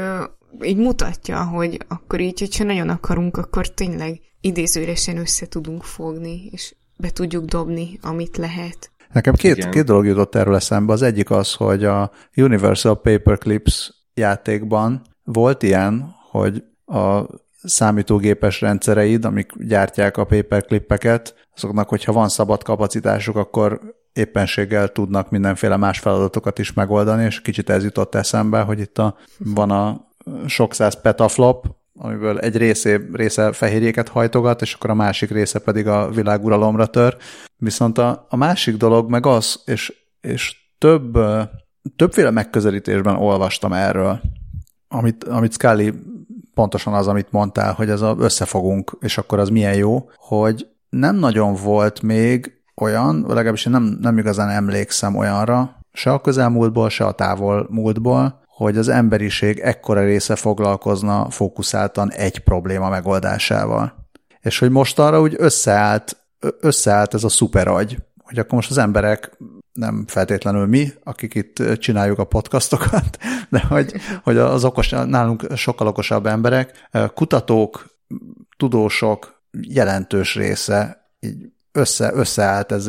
így 0.61 0.77
mutatja, 0.77 1.43
hogy 1.43 1.77
akkor 1.87 2.19
így, 2.19 2.39
hogyha 2.39 2.63
nagyon 2.63 2.89
akarunk, 2.89 3.37
akkor 3.37 3.73
tényleg 3.73 4.19
idézőresen 4.43 5.17
össze 5.17 5.47
tudunk 5.47 5.83
fogni, 5.83 6.49
és 6.51 6.75
be 6.97 7.09
tudjuk 7.09 7.45
dobni, 7.45 7.99
amit 8.01 8.37
lehet. 8.37 8.91
Nekem 9.13 9.33
két, 9.33 9.69
két 9.69 9.83
dolog 9.85 10.05
jutott 10.05 10.35
erről 10.35 10.55
eszembe. 10.55 10.93
Az 10.93 11.01
egyik 11.01 11.31
az, 11.31 11.53
hogy 11.53 11.83
a 11.83 12.11
Universal 12.35 13.01
Paperclips 13.01 13.93
játékban 14.13 15.01
volt 15.23 15.63
ilyen, 15.63 16.15
hogy 16.31 16.63
a 16.85 17.21
számítógépes 17.63 18.61
rendszereid, 18.61 19.25
amik 19.25 19.51
gyártják 19.67 20.17
a 20.17 20.23
paperclipeket, 20.25 21.35
azoknak, 21.55 21.89
hogyha 21.89 22.11
van 22.11 22.29
szabad 22.29 22.63
kapacitásuk, 22.63 23.35
akkor 23.35 23.79
éppenséggel 24.13 24.87
tudnak 24.87 25.29
mindenféle 25.29 25.77
más 25.77 25.99
feladatokat 25.99 26.59
is 26.59 26.73
megoldani, 26.73 27.23
és 27.23 27.41
kicsit 27.41 27.69
ez 27.69 27.83
jutott 27.83 28.15
eszembe, 28.15 28.61
hogy 28.61 28.79
itt 28.79 28.97
a, 28.97 29.15
van 29.37 29.71
a 29.71 30.07
sok 30.47 30.73
száz 30.73 31.01
petaflop, 31.01 31.65
amiből 31.99 32.39
egy 32.39 32.57
része, 32.57 33.01
része 33.13 33.51
fehérjéket 33.51 34.07
hajtogat, 34.07 34.61
és 34.61 34.73
akkor 34.73 34.89
a 34.89 34.93
másik 34.93 35.29
része 35.29 35.59
pedig 35.59 35.87
a 35.87 36.09
világuralomra 36.09 36.85
tör. 36.85 37.17
Viszont 37.57 37.97
a, 37.97 38.25
a 38.29 38.35
másik 38.35 38.77
dolog 38.77 39.09
meg 39.09 39.25
az, 39.25 39.61
és, 39.65 39.93
és 40.21 40.55
több, 40.77 41.17
többféle 41.95 42.31
megközelítésben 42.31 43.15
olvastam 43.15 43.73
erről, 43.73 44.21
amit, 44.87 45.23
amit 45.23 45.53
Scully 45.53 45.93
pontosan 46.53 46.93
az, 46.93 47.07
amit 47.07 47.31
mondtál, 47.31 47.73
hogy 47.73 47.89
ez 47.89 48.01
a 48.01 48.15
összefogunk, 48.19 48.97
és 48.99 49.17
akkor 49.17 49.39
az 49.39 49.49
milyen 49.49 49.75
jó, 49.75 50.09
hogy 50.15 50.67
nem 50.89 51.15
nagyon 51.15 51.53
volt 51.53 52.01
még 52.01 52.51
olyan, 52.75 53.25
legalábbis 53.27 53.65
én 53.65 53.71
nem, 53.71 53.97
nem 54.01 54.17
igazán 54.17 54.49
emlékszem 54.49 55.15
olyanra, 55.15 55.77
se 55.93 56.11
a 56.11 56.21
közelmúltból, 56.21 56.89
se 56.89 57.05
a 57.05 57.11
távol 57.11 57.67
múltból, 57.69 58.42
hogy 58.55 58.77
az 58.77 58.87
emberiség 58.87 59.59
ekkora 59.59 60.03
része 60.03 60.35
foglalkozna 60.35 61.29
fókuszáltan 61.29 62.11
egy 62.11 62.39
probléma 62.39 62.89
megoldásával. 62.89 64.07
És 64.41 64.59
hogy 64.59 64.69
most 64.71 64.99
arra 64.99 65.21
úgy 65.21 65.35
összeállt, 65.37 66.17
összeállt 66.59 67.13
ez 67.13 67.23
a 67.23 67.29
szuperagy, 67.29 67.97
hogy 68.17 68.39
akkor 68.39 68.53
most 68.53 68.69
az 68.69 68.77
emberek 68.77 69.37
nem 69.73 70.03
feltétlenül 70.07 70.65
mi, 70.65 70.89
akik 71.03 71.35
itt 71.35 71.63
csináljuk 71.77 72.19
a 72.19 72.23
podcastokat, 72.23 73.17
de 73.49 73.59
hogy, 73.59 73.93
hogy 74.23 74.37
az 74.37 74.63
okos, 74.65 74.89
nálunk 74.89 75.45
sokkal 75.55 75.87
okosabb 75.87 76.25
emberek, 76.25 76.89
kutatók, 77.13 77.85
tudósok 78.57 79.41
jelentős 79.61 80.35
része 80.35 81.07
így 81.19 81.51
össze, 81.71 82.11
összeállt 82.13 82.71
ez 82.71 82.87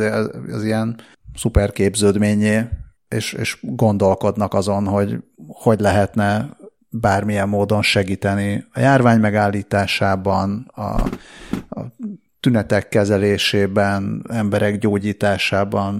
az 0.52 0.64
ilyen 0.64 1.00
szuperképződményé, 1.34 2.68
és, 3.14 3.32
és 3.32 3.58
gondolkodnak 3.60 4.54
azon, 4.54 4.86
hogy 4.86 5.18
hogy 5.48 5.80
lehetne 5.80 6.56
bármilyen 6.90 7.48
módon 7.48 7.82
segíteni 7.82 8.64
a 8.72 8.80
járvány 8.80 9.20
megállításában, 9.20 10.70
a, 10.74 10.82
a 11.68 11.80
tünetek 12.40 12.88
kezelésében, 12.88 14.26
emberek 14.30 14.78
gyógyításában, 14.78 15.94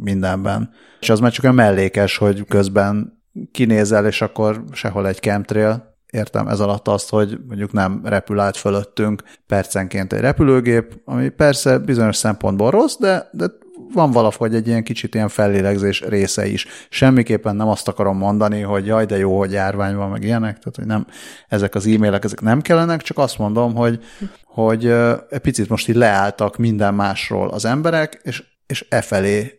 mindenben. 0.00 0.70
És 1.00 1.10
az 1.10 1.20
már 1.20 1.32
csak 1.32 1.44
olyan 1.44 1.56
mellékes, 1.56 2.16
hogy 2.16 2.44
közben 2.44 3.22
kinézel, 3.52 4.06
és 4.06 4.22
akkor 4.22 4.64
sehol 4.72 5.06
egy 5.06 5.18
chemtrail, 5.18 5.94
értem 6.10 6.48
ez 6.48 6.60
alatt 6.60 6.88
azt, 6.88 7.10
hogy 7.10 7.38
mondjuk 7.48 7.72
nem 7.72 8.00
repül 8.04 8.40
át 8.40 8.56
fölöttünk 8.56 9.22
percenként 9.46 10.12
egy 10.12 10.20
repülőgép, 10.20 11.00
ami 11.04 11.28
persze 11.28 11.78
bizonyos 11.78 12.16
szempontból 12.16 12.70
rossz, 12.70 12.96
de, 12.96 13.28
de 13.32 13.46
van 13.92 14.10
valahogy 14.10 14.54
egy 14.54 14.66
ilyen 14.66 14.82
kicsit 14.82 15.14
ilyen 15.14 15.28
fellélegzés 15.28 16.00
része 16.00 16.46
is. 16.46 16.66
Semmiképpen 16.88 17.56
nem 17.56 17.68
azt 17.68 17.88
akarom 17.88 18.16
mondani, 18.16 18.60
hogy 18.60 18.86
jaj, 18.86 19.06
de 19.06 19.16
jó, 19.16 19.38
hogy 19.38 19.52
járvány 19.52 19.96
van, 19.96 20.10
meg 20.10 20.22
ilyenek, 20.22 20.58
tehát 20.58 20.76
hogy 20.76 20.86
nem, 20.86 21.06
ezek 21.48 21.74
az 21.74 21.86
e-mailek, 21.86 22.24
ezek 22.24 22.40
nem 22.40 22.60
kellenek, 22.60 23.02
csak 23.02 23.18
azt 23.18 23.38
mondom, 23.38 23.74
hogy, 23.74 24.04
hogy 24.44 24.86
egy 25.30 25.40
picit 25.42 25.68
most 25.68 25.88
így 25.88 25.96
leálltak 25.96 26.56
minden 26.56 26.94
másról 26.94 27.48
az 27.48 27.64
emberek, 27.64 28.20
és, 28.22 28.44
és 28.66 28.86
e 28.88 29.00
felé 29.00 29.52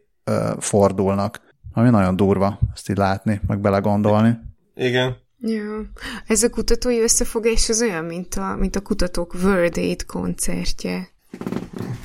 fordulnak. 0.60 1.42
Ami 1.74 1.90
nagyon 1.90 2.16
durva 2.16 2.60
ezt 2.74 2.90
így 2.90 2.98
látni, 2.98 3.42
meg 3.48 3.60
belegondolni. 3.60 4.38
Igen. 4.76 5.16
Ja. 5.40 5.90
Ez 6.28 6.44
a 6.44 6.50
kutatói 6.50 7.02
összefogás 7.02 7.70
az 7.70 7.82
olyan, 7.82 8.06
mint 8.06 8.36
a, 8.36 8.56
mint 8.60 8.76
a 8.76 8.82
kutatók 8.82 9.34
World 9.44 9.78
Aid 9.78 10.06
koncertje. 10.06 11.08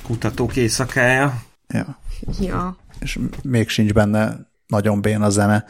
Kutatók 0.03 0.55
éjszakája. 0.55 1.43
Ja. 1.67 1.97
Ja. 2.39 2.77
És 2.99 3.19
még 3.43 3.69
sincs 3.69 3.93
benne 3.93 4.51
nagyon 4.67 5.01
bén 5.01 5.21
a 5.21 5.29
zene. 5.29 5.65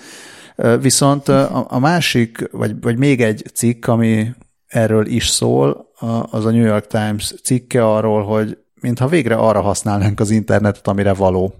Viszont 0.79 1.27
a, 1.27 1.65
a 1.69 1.79
másik, 1.79 2.49
vagy, 2.51 2.82
vagy 2.82 2.97
még 2.97 3.21
egy 3.21 3.45
cikk, 3.53 3.88
ami 3.88 4.29
erről 4.67 5.06
is 5.06 5.27
szól, 5.27 5.91
az 6.32 6.45
a 6.45 6.51
New 6.51 6.65
York 6.65 6.88
Times 6.88 7.34
cikke 7.43 7.86
arról, 7.86 8.23
hogy 8.23 8.58
mintha 8.82 9.08
végre 9.08 9.36
arra 9.36 9.62
használnánk 9.62 10.19
az 10.19 10.29
internetet, 10.29 10.88
amire 10.88 11.13
való. 11.13 11.56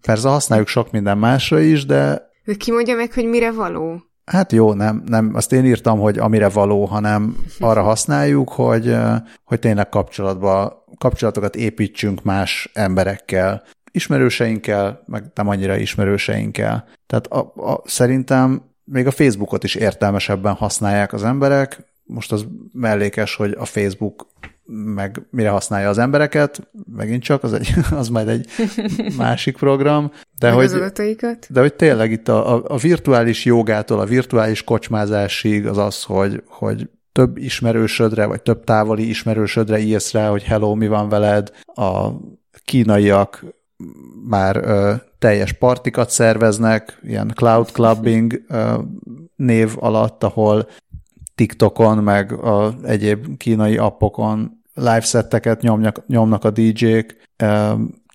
Persze 0.00 0.28
használjuk 0.28 0.68
sok 0.68 0.90
minden 0.90 1.18
másra 1.18 1.60
is, 1.60 1.86
de... 1.86 2.30
De 2.44 2.54
ki 2.54 2.72
mondja 2.72 2.96
meg, 2.96 3.12
hogy 3.12 3.24
mire 3.24 3.52
való? 3.52 4.02
Hát 4.28 4.52
jó, 4.52 4.72
nem, 4.72 5.02
nem, 5.06 5.30
azt 5.34 5.52
én 5.52 5.64
írtam, 5.64 5.98
hogy 5.98 6.18
amire 6.18 6.48
való, 6.48 6.84
hanem 6.84 7.36
arra 7.58 7.82
használjuk, 7.82 8.48
hogy, 8.48 8.96
hogy 9.44 9.58
tényleg 9.58 9.88
kapcsolatba, 9.88 10.84
kapcsolatokat 10.98 11.56
építsünk 11.56 12.22
más 12.22 12.70
emberekkel, 12.72 13.62
ismerőseinkkel, 13.90 15.02
meg 15.06 15.24
nem 15.34 15.48
annyira 15.48 15.76
ismerőseinkkel. 15.76 16.88
Tehát 17.06 17.26
a, 17.26 17.38
a, 17.72 17.82
szerintem 17.84 18.62
még 18.84 19.06
a 19.06 19.10
Facebookot 19.10 19.64
is 19.64 19.74
értelmesebben 19.74 20.54
használják 20.54 21.12
az 21.12 21.24
emberek. 21.24 21.84
Most 22.04 22.32
az 22.32 22.46
mellékes, 22.72 23.34
hogy 23.34 23.56
a 23.58 23.64
Facebook 23.64 24.26
meg 24.70 25.26
mire 25.30 25.50
használja 25.50 25.88
az 25.88 25.98
embereket, 25.98 26.68
megint 26.96 27.22
csak, 27.22 27.42
az, 27.42 27.52
egy, 27.52 27.74
az 27.90 28.08
majd 28.08 28.28
egy 28.28 28.48
másik 29.16 29.56
program. 29.56 30.12
De 30.38 30.50
hogy, 30.50 30.70
de 31.48 31.60
hogy 31.60 31.74
tényleg 31.74 32.10
itt 32.10 32.28
a, 32.28 32.64
a, 32.72 32.76
virtuális 32.76 33.44
jogától, 33.44 34.00
a 34.00 34.04
virtuális 34.04 34.64
kocsmázásig 34.64 35.66
az 35.66 35.78
az, 35.78 36.02
hogy, 36.02 36.42
hogy 36.46 36.88
több 37.12 37.36
ismerősödre, 37.36 38.26
vagy 38.26 38.42
több 38.42 38.64
távoli 38.64 39.08
ismerősödre 39.08 39.78
írsz 39.78 40.12
rá, 40.12 40.28
hogy 40.30 40.42
hello, 40.42 40.74
mi 40.74 40.88
van 40.88 41.08
veled, 41.08 41.50
a 41.74 42.08
kínaiak 42.64 43.44
már 44.28 44.56
ö, 44.56 44.94
teljes 45.18 45.52
partikat 45.52 46.10
szerveznek, 46.10 46.98
ilyen 47.02 47.32
cloud 47.34 47.70
clubbing 47.70 48.42
ö, 48.48 48.74
név 49.36 49.72
alatt, 49.76 50.24
ahol 50.24 50.68
TikTokon, 51.34 51.98
meg 51.98 52.32
a 52.32 52.74
egyéb 52.82 53.36
kínai 53.36 53.76
appokon 53.76 54.57
live 54.78 55.00
setteket 55.00 55.60
nyomnak, 55.60 56.06
nyomnak 56.06 56.44
a 56.44 56.50
DJ-k. 56.50 57.16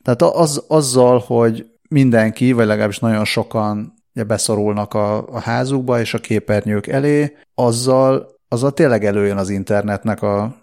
Tehát 0.02 0.22
az, 0.22 0.64
azzal, 0.68 1.20
hogy 1.20 1.66
mindenki, 1.90 2.52
vagy 2.52 2.66
legalábbis 2.66 3.00
nagyon 3.00 3.26
sokan 3.26 3.94
beszorulnak 4.28 4.94
a, 4.94 5.28
a 5.28 5.40
házukba 5.40 6.00
és 6.00 6.14
a 6.14 6.20
képernyők 6.20 6.88
elé, 6.88 7.38
azzal, 7.56 8.28
azzal 8.48 8.72
tényleg 8.72 9.06
előjön 9.06 9.38
az 9.38 9.50
internetnek 9.50 10.22
a, 10.22 10.56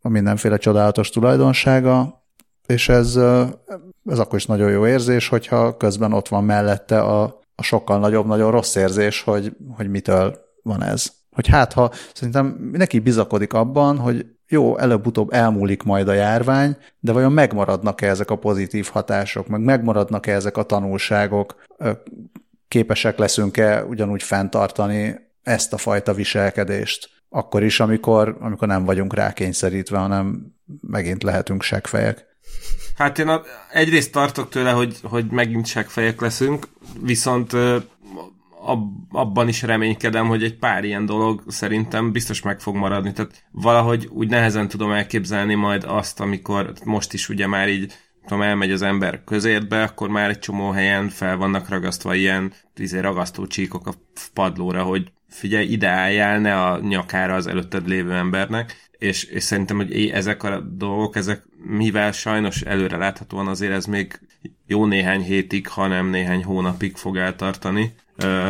a 0.00 0.08
mindenféle 0.08 0.56
csodálatos 0.56 1.10
tulajdonsága, 1.10 2.22
és 2.66 2.88
ez, 2.88 3.16
ez 4.04 4.18
akkor 4.18 4.38
is 4.38 4.46
nagyon 4.46 4.70
jó 4.70 4.86
érzés, 4.86 5.28
hogyha 5.28 5.76
közben 5.76 6.12
ott 6.12 6.28
van 6.28 6.44
mellette 6.44 7.00
a, 7.00 7.22
a 7.54 7.62
sokkal 7.62 7.98
nagyobb, 7.98 8.26
nagyon 8.26 8.50
rossz 8.50 8.74
érzés, 8.74 9.22
hogy, 9.22 9.56
hogy 9.76 9.90
mitől 9.90 10.38
van 10.62 10.82
ez. 10.82 11.12
Hogy 11.30 11.48
hát, 11.48 11.72
ha 11.72 11.90
szerintem 12.14 12.70
neki 12.72 12.98
bizakodik 12.98 13.52
abban, 13.52 13.98
hogy 13.98 14.26
jó, 14.48 14.78
előbb-utóbb 14.78 15.32
elmúlik 15.32 15.82
majd 15.82 16.08
a 16.08 16.12
járvány, 16.12 16.76
de 17.00 17.12
vajon 17.12 17.32
megmaradnak-e 17.32 18.08
ezek 18.08 18.30
a 18.30 18.38
pozitív 18.38 18.88
hatások, 18.92 19.48
meg 19.48 19.60
megmaradnak-e 19.60 20.32
ezek 20.32 20.56
a 20.56 20.62
tanulságok, 20.62 21.66
képesek 22.68 23.18
leszünk-e 23.18 23.84
ugyanúgy 23.84 24.22
fenntartani 24.22 25.16
ezt 25.42 25.72
a 25.72 25.76
fajta 25.76 26.14
viselkedést, 26.14 27.10
akkor 27.28 27.62
is, 27.62 27.80
amikor, 27.80 28.36
amikor 28.40 28.68
nem 28.68 28.84
vagyunk 28.84 29.14
rákényszerítve, 29.14 29.98
hanem 29.98 30.54
megint 30.80 31.22
lehetünk 31.22 31.62
seggfejek. 31.62 32.26
Hát 32.96 33.18
én 33.18 33.40
egyrészt 33.72 34.12
tartok 34.12 34.48
tőle, 34.48 34.70
hogy, 34.70 34.98
hogy 35.02 35.30
megint 35.30 35.66
seggfejek 35.66 36.20
leszünk, 36.20 36.68
viszont 37.02 37.52
ab, 38.60 38.90
abban 39.10 39.48
is 39.48 39.62
reménykedem, 39.62 40.26
hogy 40.26 40.42
egy 40.42 40.58
pár 40.58 40.84
ilyen 40.84 41.06
dolog 41.06 41.42
szerintem 41.46 42.12
biztos 42.12 42.42
meg 42.42 42.60
fog 42.60 42.76
maradni. 42.76 43.12
Tehát 43.12 43.44
valahogy 43.50 44.08
úgy 44.10 44.28
nehezen 44.28 44.68
tudom 44.68 44.90
elképzelni 44.92 45.54
majd 45.54 45.84
azt, 45.84 46.20
amikor 46.20 46.72
most 46.84 47.12
is 47.12 47.28
ugye 47.28 47.46
már 47.46 47.68
így 47.68 47.92
tudom, 48.22 48.42
elmegy 48.42 48.70
az 48.70 48.82
ember 48.82 49.24
közértbe, 49.24 49.82
akkor 49.82 50.08
már 50.08 50.30
egy 50.30 50.38
csomó 50.38 50.70
helyen 50.70 51.08
fel 51.08 51.36
vannak 51.36 51.68
ragasztva 51.68 52.14
ilyen 52.14 52.52
izé, 52.76 52.98
ragasztó 52.98 53.46
csíkok 53.46 53.86
a 53.86 53.94
padlóra, 54.34 54.82
hogy 54.82 55.12
figyelj, 55.28 55.66
ide 55.66 55.88
álljál, 55.88 56.38
ne 56.38 56.62
a 56.62 56.78
nyakára 56.78 57.34
az 57.34 57.46
előtted 57.46 57.88
lévő 57.88 58.12
embernek, 58.12 58.88
és, 58.98 59.24
és 59.24 59.42
szerintem, 59.42 59.76
hogy 59.76 60.08
ezek 60.08 60.42
a 60.42 60.60
dolgok, 60.60 61.16
ezek 61.16 61.42
mivel 61.64 62.12
sajnos 62.12 62.60
előre 62.60 62.96
láthatóan 62.96 63.46
azért 63.46 63.72
ez 63.72 63.86
még 63.86 64.20
jó 64.66 64.86
néhány 64.86 65.22
hétig, 65.22 65.68
hanem 65.68 66.06
néhány 66.06 66.44
hónapig 66.44 66.96
fog 66.96 67.16
eltartani, 67.16 67.94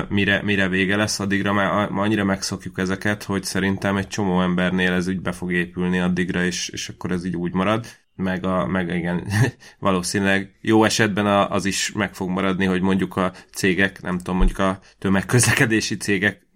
mire, 0.09 0.43
mire 0.43 0.69
vége 0.69 0.97
lesz, 0.97 1.21
addigra 1.21 1.53
már 1.53 1.89
annyira 1.93 2.25
megszokjuk 2.25 2.79
ezeket, 2.79 3.23
hogy 3.23 3.45
szerintem 3.45 3.97
egy 3.97 4.09
csomó 4.09 4.43
embernél 4.43 4.93
ez 4.93 5.09
úgy 5.09 5.21
be 5.21 5.33
fog 5.33 5.53
épülni 5.53 5.99
addigra, 5.99 6.45
és, 6.45 6.69
és 6.69 6.89
akkor 6.89 7.11
ez 7.11 7.25
így 7.25 7.37
úgy 7.37 7.53
marad 7.53 7.87
meg, 8.19 8.45
a, 8.45 8.67
meg 8.67 8.95
igen, 8.95 9.27
valószínűleg 9.79 10.59
jó 10.61 10.85
esetben 10.85 11.27
az 11.27 11.65
is 11.65 11.93
meg 11.93 12.15
fog 12.15 12.29
maradni, 12.29 12.65
hogy 12.65 12.81
mondjuk 12.81 13.17
a 13.17 13.33
cégek, 13.53 14.03
nem 14.03 14.19
tudom, 14.19 14.37
mondjuk 14.37 14.59
a 14.59 14.79
tömegközlekedési 14.99 15.97
cégek 15.97 16.47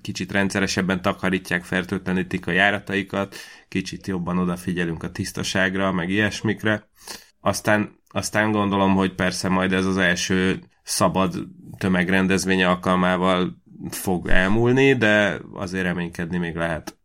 kicsit 0.00 0.32
rendszeresebben 0.32 1.02
takarítják, 1.02 1.64
fertőtlenítik 1.64 2.46
a 2.46 2.50
járataikat, 2.50 3.36
kicsit 3.68 4.06
jobban 4.06 4.38
odafigyelünk 4.38 5.02
a 5.02 5.10
tisztaságra, 5.10 5.92
meg 5.92 6.10
ilyesmikre. 6.10 6.88
Aztán, 7.40 7.98
aztán 8.08 8.52
gondolom, 8.52 8.94
hogy 8.94 9.14
persze 9.14 9.48
majd 9.48 9.72
ez 9.72 9.86
az 9.86 9.96
első 9.96 10.60
szabad 10.90 11.34
tömegrendezvény 11.78 12.62
alkalmával 12.62 13.56
fog 13.90 14.28
elmúlni, 14.28 14.94
de 14.94 15.40
azért 15.54 15.84
reménykedni 15.84 16.38
még 16.38 16.54
lehet. 16.54 16.98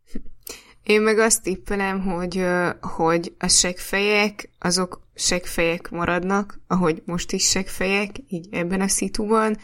Én 0.83 1.01
meg 1.01 1.19
azt 1.19 1.43
tippelem, 1.43 2.01
hogy, 2.01 2.45
hogy 2.81 3.33
a 3.39 3.47
segfejek, 3.47 4.49
azok 4.59 5.01
segfejek 5.15 5.89
maradnak, 5.89 6.59
ahogy 6.67 7.01
most 7.05 7.31
is 7.31 7.49
segfejek, 7.49 8.09
így 8.27 8.47
ebben 8.51 8.81
a 8.81 8.87
szituban, 8.87 9.57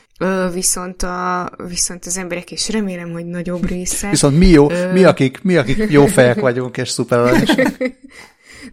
viszont, 0.54 1.04
a, 1.04 1.52
viszont 1.68 2.06
az 2.06 2.18
emberek, 2.18 2.52
és 2.52 2.70
remélem, 2.70 3.12
hogy 3.12 3.26
nagyobb 3.26 3.68
része... 3.68 4.10
Viszont 4.10 4.38
mi 4.38 4.48
jó, 4.48 4.72
ö... 4.72 4.92
mi, 4.92 5.04
akik, 5.04 5.42
mi 5.44 5.56
akik 5.56 5.78
jó 5.90 6.06
fejek 6.06 6.40
vagyunk, 6.40 6.78
és 6.78 6.90
szuper 6.90 7.20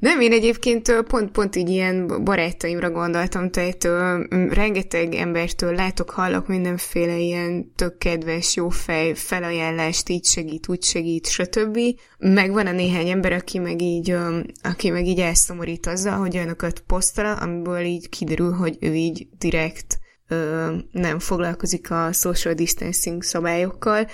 Nem, 0.00 0.20
én 0.20 0.32
egyébként 0.32 1.02
pont, 1.02 1.30
pont 1.30 1.56
így 1.56 1.68
ilyen 1.68 2.24
barátaimra 2.24 2.90
gondoltam, 2.90 3.50
tehát 3.50 3.84
ö, 3.84 4.20
rengeteg 4.50 5.14
embertől 5.14 5.74
látok, 5.74 6.10
hallok 6.10 6.46
mindenféle 6.46 7.16
ilyen 7.16 7.72
tök 7.74 7.98
kedves, 7.98 8.56
jó 8.56 8.68
fej, 8.68 9.14
felajánlást, 9.14 10.08
így 10.08 10.24
segít, 10.24 10.68
úgy 10.68 10.82
segít, 10.82 11.26
stb. 11.26 11.78
Meg 12.18 12.52
van 12.52 12.66
a 12.66 12.72
néhány 12.72 13.08
ember, 13.08 13.32
aki 13.32 13.58
meg 13.58 13.82
így, 13.82 14.10
ö, 14.10 14.40
aki 14.62 14.90
meg 14.90 15.06
így 15.06 15.20
elszomorít 15.20 15.86
azzal, 15.86 16.18
hogy 16.18 16.36
olyanokat 16.36 16.80
posztol, 16.86 17.26
amiből 17.26 17.80
így 17.80 18.08
kiderül, 18.08 18.52
hogy 18.52 18.76
ő 18.80 18.94
így 18.94 19.28
direkt 19.38 19.98
ö, 20.28 20.74
nem 20.92 21.18
foglalkozik 21.18 21.90
a 21.90 22.12
social 22.12 22.54
distancing 22.54 23.22
szabályokkal, 23.22 24.06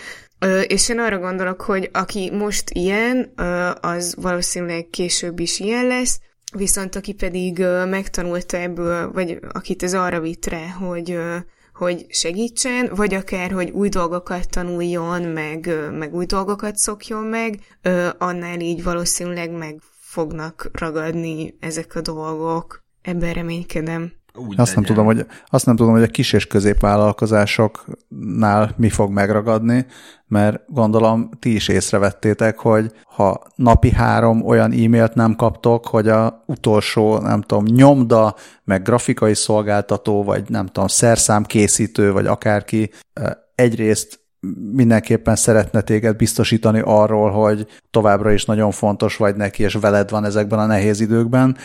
és 0.67 0.89
én 0.89 0.99
arra 0.99 1.19
gondolok, 1.19 1.61
hogy 1.61 1.89
aki 1.93 2.31
most 2.31 2.71
ilyen, 2.71 3.33
az 3.81 4.15
valószínűleg 4.21 4.87
később 4.91 5.39
is 5.39 5.61
ilyen 5.61 5.87
lesz, 5.87 6.21
viszont 6.57 6.97
aki 6.97 7.13
pedig 7.13 7.59
megtanulta 7.89 8.57
ebből, 8.57 9.13
vagy 9.13 9.39
akit 9.53 9.83
ez 9.83 9.95
arra 9.95 10.21
vitt 10.21 10.47
rá, 10.47 10.67
hogy, 10.67 11.19
hogy 11.75 12.07
segítsen, 12.09 12.91
vagy 12.95 13.15
akár, 13.15 13.51
hogy 13.51 13.71
új 13.71 13.89
dolgokat 13.89 14.51
tanuljon, 14.51 15.23
meg, 15.23 15.91
meg 15.99 16.15
új 16.15 16.27
dolgokat 16.27 16.77
szokjon 16.77 17.25
meg, 17.25 17.59
annál 18.19 18.61
így 18.61 18.83
valószínűleg 18.83 19.51
meg 19.51 19.79
fognak 20.01 20.71
ragadni 20.73 21.57
ezek 21.61 21.95
a 21.95 22.01
dolgok. 22.01 22.83
Ebben 23.03 23.33
reménykedem. 23.33 24.13
Úgy 24.37 24.61
azt, 24.61 24.75
nem 24.75 24.85
tudom, 24.85 25.05
hogy, 25.05 25.27
azt 25.47 25.67
nem 25.67 25.77
tudom, 25.77 25.93
hogy 25.93 26.03
a 26.03 26.07
kis 26.07 26.33
és 26.33 26.47
középvállalkozásoknál 26.47 28.75
mi 28.77 28.89
fog 28.89 29.11
megragadni, 29.11 29.87
mert 30.27 30.63
gondolom 30.67 31.31
ti 31.39 31.55
is 31.55 31.69
észrevettétek, 31.69 32.59
hogy 32.59 32.93
ha 33.05 33.43
napi 33.55 33.91
három 33.91 34.47
olyan 34.47 34.73
e-mailt 34.73 35.15
nem 35.15 35.37
kaptok, 35.37 35.87
hogy 35.87 36.09
a 36.09 36.43
utolsó, 36.47 37.19
nem 37.19 37.41
tudom, 37.41 37.65
nyomda, 37.65 38.35
meg 38.65 38.83
grafikai 38.83 39.35
szolgáltató, 39.35 40.25
vagy 40.25 40.45
nem 40.49 40.67
tudom, 40.67 40.89
szerszámkészítő, 40.89 42.13
vagy 42.13 42.27
akárki 42.27 42.91
egyrészt 43.55 44.23
mindenképpen 44.73 45.37
szeretne 45.37 45.81
téged 45.81 46.17
biztosítani 46.17 46.81
arról, 46.85 47.31
hogy 47.31 47.67
továbbra 47.91 48.33
is 48.33 48.45
nagyon 48.45 48.71
fontos 48.71 49.17
vagy 49.17 49.37
neki, 49.37 49.63
és 49.63 49.75
veled 49.75 50.11
van 50.11 50.25
ezekben 50.25 50.59
a 50.59 50.67
nehéz 50.67 51.01
időkben, 51.01 51.57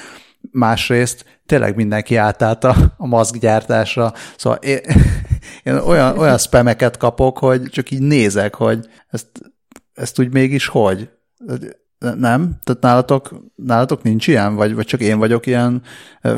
másrészt 0.52 1.42
tényleg 1.46 1.76
mindenki 1.76 2.16
átállt 2.16 2.64
a, 2.64 2.76
a 2.98 3.08
maszkgyártásra, 3.08 4.14
szóval 4.38 4.60
én, 4.60 4.80
én 5.64 5.76
olyan, 5.76 6.18
olyan 6.18 6.38
spameket 6.38 6.98
kapok, 6.98 7.38
hogy 7.38 7.64
csak 7.64 7.92
így 7.92 8.02
nézek, 8.02 8.56
hogy 8.56 8.88
ezt, 9.10 9.28
ezt 9.94 10.20
úgy 10.20 10.34
mégis 10.34 10.68
hogy? 10.68 11.10
Nem? 11.98 12.60
Tehát 12.64 12.82
nálatok, 12.82 13.44
nálatok 13.56 14.04
nincs 14.04 14.28
ilyen? 14.28 14.56
Vagy, 14.56 14.76
vagy 14.76 14.86
csak 14.86 15.00
én 15.00 15.18
vagyok 15.18 15.46
ilyen 15.46 15.82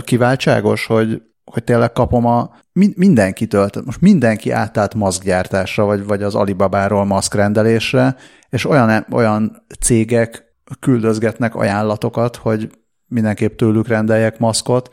kiváltságos, 0.03 0.85
hogy, 0.85 1.21
hogy 1.43 1.63
tényleg 1.63 1.91
kapom 1.91 2.25
a 2.25 2.59
mindenkitől, 2.95 3.69
tehát 3.69 3.85
most 3.85 4.01
mindenki 4.01 4.51
átállt 4.51 4.93
maszkgyártásra, 4.93 5.85
vagy, 5.85 6.05
vagy 6.05 6.23
az 6.23 6.35
Alibabáról 6.35 7.05
maszkrendelésre, 7.05 8.15
és 8.49 8.65
olyan, 8.65 9.05
olyan 9.11 9.65
cégek 9.79 10.55
küldözgetnek 10.79 11.55
ajánlatokat, 11.55 12.35
hogy 12.35 12.69
mindenképp 13.11 13.57
tőlük 13.57 13.87
rendeljek 13.87 14.39
maszkot. 14.39 14.89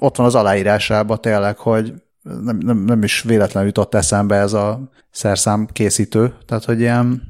Ott 0.00 0.16
van 0.16 0.26
az 0.26 0.34
aláírásában 0.34 1.20
tényleg, 1.20 1.58
hogy 1.58 1.92
nem, 2.22 2.58
nem, 2.58 2.78
nem 2.78 3.02
is 3.02 3.22
véletlenül 3.22 3.68
jutott 3.68 3.94
eszembe 3.94 4.36
ez 4.36 4.52
a 4.52 4.90
szerszám 5.10 5.66
készítő, 5.72 6.34
tehát 6.46 6.64
hogy 6.64 6.80
ilyen 6.80 7.22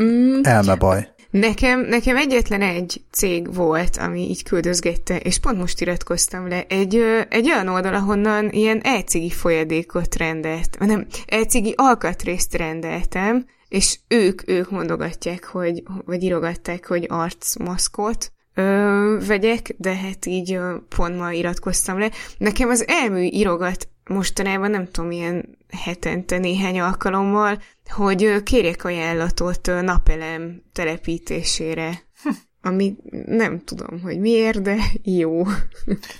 mm. 0.00 0.40
elmebaj. 0.42 1.08
Nekem, 1.30 1.80
nekem 1.80 2.16
egyetlen 2.16 2.62
egy 2.62 3.00
cég 3.10 3.54
volt, 3.54 3.96
ami 3.96 4.20
így 4.20 4.42
küldözgette, 4.42 5.16
és 5.16 5.38
pont 5.38 5.58
most 5.58 5.80
iratkoztam 5.80 6.48
le, 6.48 6.64
egy, 6.68 7.00
egy 7.28 7.50
olyan 7.50 7.68
oldal, 7.68 7.94
ahonnan 7.94 8.50
ilyen 8.50 8.80
elcigi 8.82 9.30
folyadékot 9.30 10.14
rendelt, 10.14 10.78
nem, 10.78 11.06
elcigi 11.26 11.74
alkatrészt 11.76 12.54
rendeltem, 12.54 13.44
és 13.68 13.98
ők, 14.08 14.48
ők 14.48 14.70
mondogatják, 14.70 15.44
hogy, 15.44 15.82
vagy 16.04 16.22
írogatták, 16.22 16.86
hogy 16.86 17.06
arcmaszkot, 17.08 18.32
ö, 18.54 19.16
vegyek, 19.26 19.74
de 19.78 19.96
hát 19.96 20.26
így 20.26 20.52
ö, 20.52 20.76
pont 20.96 21.16
ma 21.18 21.32
iratkoztam 21.32 21.98
le. 21.98 22.10
Nekem 22.38 22.68
az 22.68 22.84
elmű 22.88 23.22
írogat 23.22 23.88
mostanában, 24.08 24.70
nem 24.70 24.88
tudom, 24.90 25.10
ilyen 25.10 25.58
hetente 25.84 26.38
néhány 26.38 26.80
alkalommal, 26.80 27.58
hogy 27.90 28.42
kérjek 28.42 28.84
ajánlatot 28.84 29.70
napelem 29.82 30.62
telepítésére. 30.72 32.02
Ami 32.62 32.96
nem 33.26 33.60
tudom, 33.64 34.00
hogy 34.02 34.18
miért, 34.18 34.62
de 34.62 34.76
jó. 35.02 35.42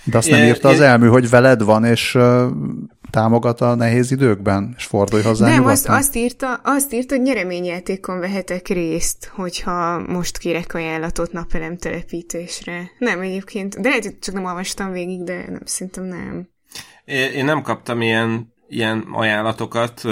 De 0.05 0.17
azt 0.17 0.31
nem 0.31 0.45
írta 0.45 0.69
az 0.69 0.81
elmű, 0.81 1.07
hogy 1.07 1.31
veled 1.31 1.63
van, 1.63 1.85
és 1.85 2.19
támogat 3.15 3.61
a 3.61 3.75
nehéz 3.75 4.11
időkben, 4.11 4.75
és 4.77 4.85
fordulj 4.85 5.23
hozzá 5.23 5.47
Nem, 5.49 5.67
azt, 5.67 5.89
azt, 5.89 6.17
írta, 6.17 6.55
azt 6.55 6.93
írta, 6.93 7.15
hogy 7.15 7.25
nyereményjátékon 7.25 8.19
vehetek 8.19 8.69
részt, 8.69 9.31
hogyha 9.35 9.99
most 9.99 10.39
kérek 10.39 10.75
ajánlatot 10.75 11.33
napelem 11.33 11.77
telepítésre. 11.77 12.91
Nem 12.99 13.21
egyébként, 13.21 13.81
de 13.81 13.89
lehet, 13.89 14.05
hogy 14.05 14.19
csak 14.19 14.35
nem 14.35 14.45
olvastam 14.45 14.93
végig, 14.93 15.23
de 15.23 15.45
nem, 15.49 15.61
szerintem 15.65 16.05
nem. 16.05 16.49
Én 17.35 17.45
nem 17.45 17.63
kaptam 17.63 18.01
ilyen, 18.01 18.53
ilyen 18.69 19.05
ajánlatokat 19.13 20.03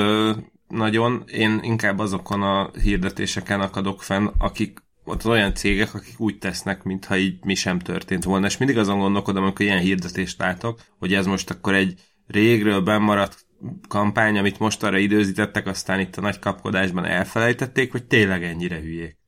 nagyon, 0.69 1.25
én 1.27 1.61
inkább 1.63 1.99
azokon 1.99 2.43
a 2.43 2.71
hirdetéseken 2.83 3.61
akadok 3.61 4.03
fenn, 4.03 4.29
akik 4.39 4.83
ott 5.05 5.27
olyan 5.27 5.55
cégek, 5.55 5.95
akik 5.95 6.21
úgy 6.21 6.39
tesznek, 6.39 6.83
mintha 6.83 7.17
így 7.17 7.45
mi 7.45 7.55
sem 7.55 7.79
történt 7.79 8.25
volna, 8.25 8.47
és 8.47 8.57
mindig 8.57 8.79
azon 8.79 8.99
gondolkodom, 8.99 9.43
amikor 9.43 9.67
ilyen 9.67 9.79
hirdetést 9.81 10.39
látok, 10.39 10.81
hogy 10.99 11.15
ez 11.15 11.27
most 11.27 11.51
akkor 11.51 11.75
egy 11.75 12.01
régről 12.33 12.81
bemaradt 12.81 13.47
kampány, 13.89 14.39
amit 14.39 14.59
most 14.59 14.83
arra 14.83 14.99
időzítettek, 14.99 15.67
aztán 15.67 16.01
itt 16.01 16.17
a 16.17 16.21
nagy 16.21 16.39
kapkodásban 16.39 17.05
elfelejtették, 17.05 17.93
hogy 17.93 18.05
tényleg 18.05 18.45
ennyire 18.45 18.81
hülyék. 18.81 19.22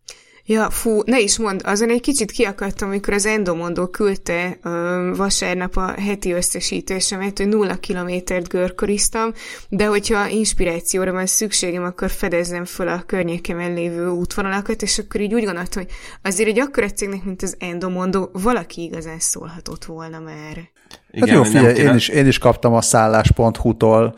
Ja, 0.47 0.71
fú, 0.71 1.03
ne 1.05 1.21
is 1.21 1.39
mond, 1.39 1.61
azon 1.65 1.91
egy 1.91 2.01
kicsit 2.01 2.31
kiakadtam, 2.31 2.89
amikor 2.89 3.13
az 3.13 3.27
Endomondó 3.27 3.87
küldte 3.87 4.59
ö, 4.63 5.13
vasárnap 5.17 5.77
a 5.77 5.95
heti 6.01 6.33
összesítésemet, 6.33 7.39
hogy 7.39 7.49
nulla 7.49 7.75
kilométert 7.75 8.49
görkoriztam, 8.49 9.33
de 9.69 9.87
hogyha 9.87 10.29
inspirációra 10.29 11.13
van 11.13 11.27
szükségem, 11.27 11.85
akkor 11.85 12.11
fedezzem 12.11 12.65
fel 12.65 12.89
a 12.89 13.03
környékemen 13.07 13.75
lévő 13.75 14.09
útvonalakat, 14.09 14.83
és 14.83 14.99
akkor 14.99 15.21
így 15.21 15.35
úgy 15.35 15.45
gondoltam, 15.45 15.83
hogy 15.83 15.93
azért 16.23 16.49
egy 16.49 16.61
akkora 16.61 16.91
cégnek, 16.91 17.25
mint 17.25 17.43
az 17.43 17.57
Endomondó, 17.59 18.31
valaki 18.33 18.83
igazán 18.83 19.19
szólhatott 19.19 19.85
volna 19.85 20.19
már. 20.19 20.71
Igen, 21.11 21.29
hát 21.29 21.37
jó, 21.37 21.43
figyelj, 21.43 21.79
én 21.79 21.95
is, 21.95 22.09
én 22.09 22.27
is 22.27 22.39
kaptam 22.39 22.75
a 22.75 22.81
szállás.hu-tól 22.81 24.17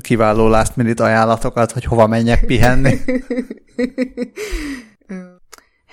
kiváló 0.00 0.48
last 0.48 0.76
minute 0.76 1.04
ajánlatokat, 1.04 1.72
hogy 1.72 1.84
hova 1.84 2.06
menjek 2.06 2.44
pihenni. 2.44 2.98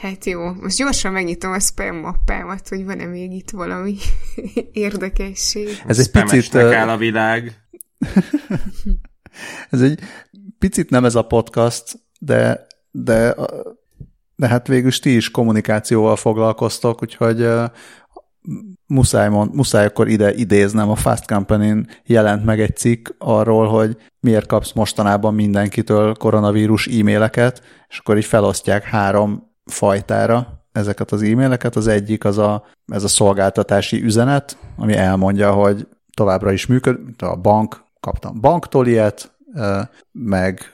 Hát 0.06 0.26
jó, 0.26 0.54
most 0.54 0.78
gyorsan 0.78 1.12
megnyitom 1.12 1.52
a 1.52 1.60
spam 1.60 1.96
mappámat, 1.96 2.68
hogy 2.68 2.86
van-e 2.86 3.06
még 3.06 3.32
itt 3.32 3.50
valami 3.50 3.96
érdekesség. 4.72 5.68
Ez 5.88 6.00
egy 6.00 6.12
picit... 6.12 6.56
áll 6.56 6.90
a 6.90 6.98
világ. 6.98 7.62
ez 9.70 9.82
egy 9.82 10.00
picit 10.60 10.90
nem 10.90 11.06
ez 11.06 11.16
a 11.16 11.22
podcast, 11.22 12.00
de, 12.20 12.68
de, 12.92 13.36
de 14.36 14.48
hát 14.48 14.68
végül 14.68 14.92
ti 14.92 15.16
is 15.16 15.32
kommunikációval 15.32 16.16
foglalkoztok, 16.16 17.02
úgyhogy 17.02 17.48
muszáj, 18.88 19.30
mond, 19.30 19.56
muszáj 19.56 19.86
akkor 19.86 20.08
ide 20.08 20.34
idéznem, 20.34 20.90
a 20.90 20.96
Fast 20.96 21.28
Company-n 21.28 21.88
jelent 22.04 22.46
meg 22.46 22.62
egy 22.62 22.76
cikk 22.76 23.10
arról, 23.18 23.68
hogy 23.68 23.98
miért 24.20 24.48
kapsz 24.48 24.72
mostanában 24.72 25.34
mindenkitől 25.34 26.14
koronavírus 26.14 26.88
e-maileket, 26.88 27.62
és 27.88 27.98
akkor 27.98 28.18
így 28.18 28.26
felosztják 28.26 28.84
három 28.84 29.54
fajtára 29.66 30.64
ezeket 30.72 31.12
az 31.12 31.22
e-maileket. 31.22 31.76
Az 31.76 31.88
egyik 31.88 32.26
az 32.26 32.38
a, 32.38 32.64
ez 32.88 33.04
a 33.04 33.08
szolgáltatási 33.08 34.04
üzenet, 34.04 34.58
ami 34.78 34.96
elmondja, 34.96 35.52
hogy 35.52 35.88
továbbra 36.14 36.52
is 36.52 36.66
működik, 36.66 37.22
a 37.22 37.36
bank, 37.36 37.84
kaptam 38.00 38.42
banktól 38.42 38.88
ilyet, 38.88 39.32
meg 40.12 40.72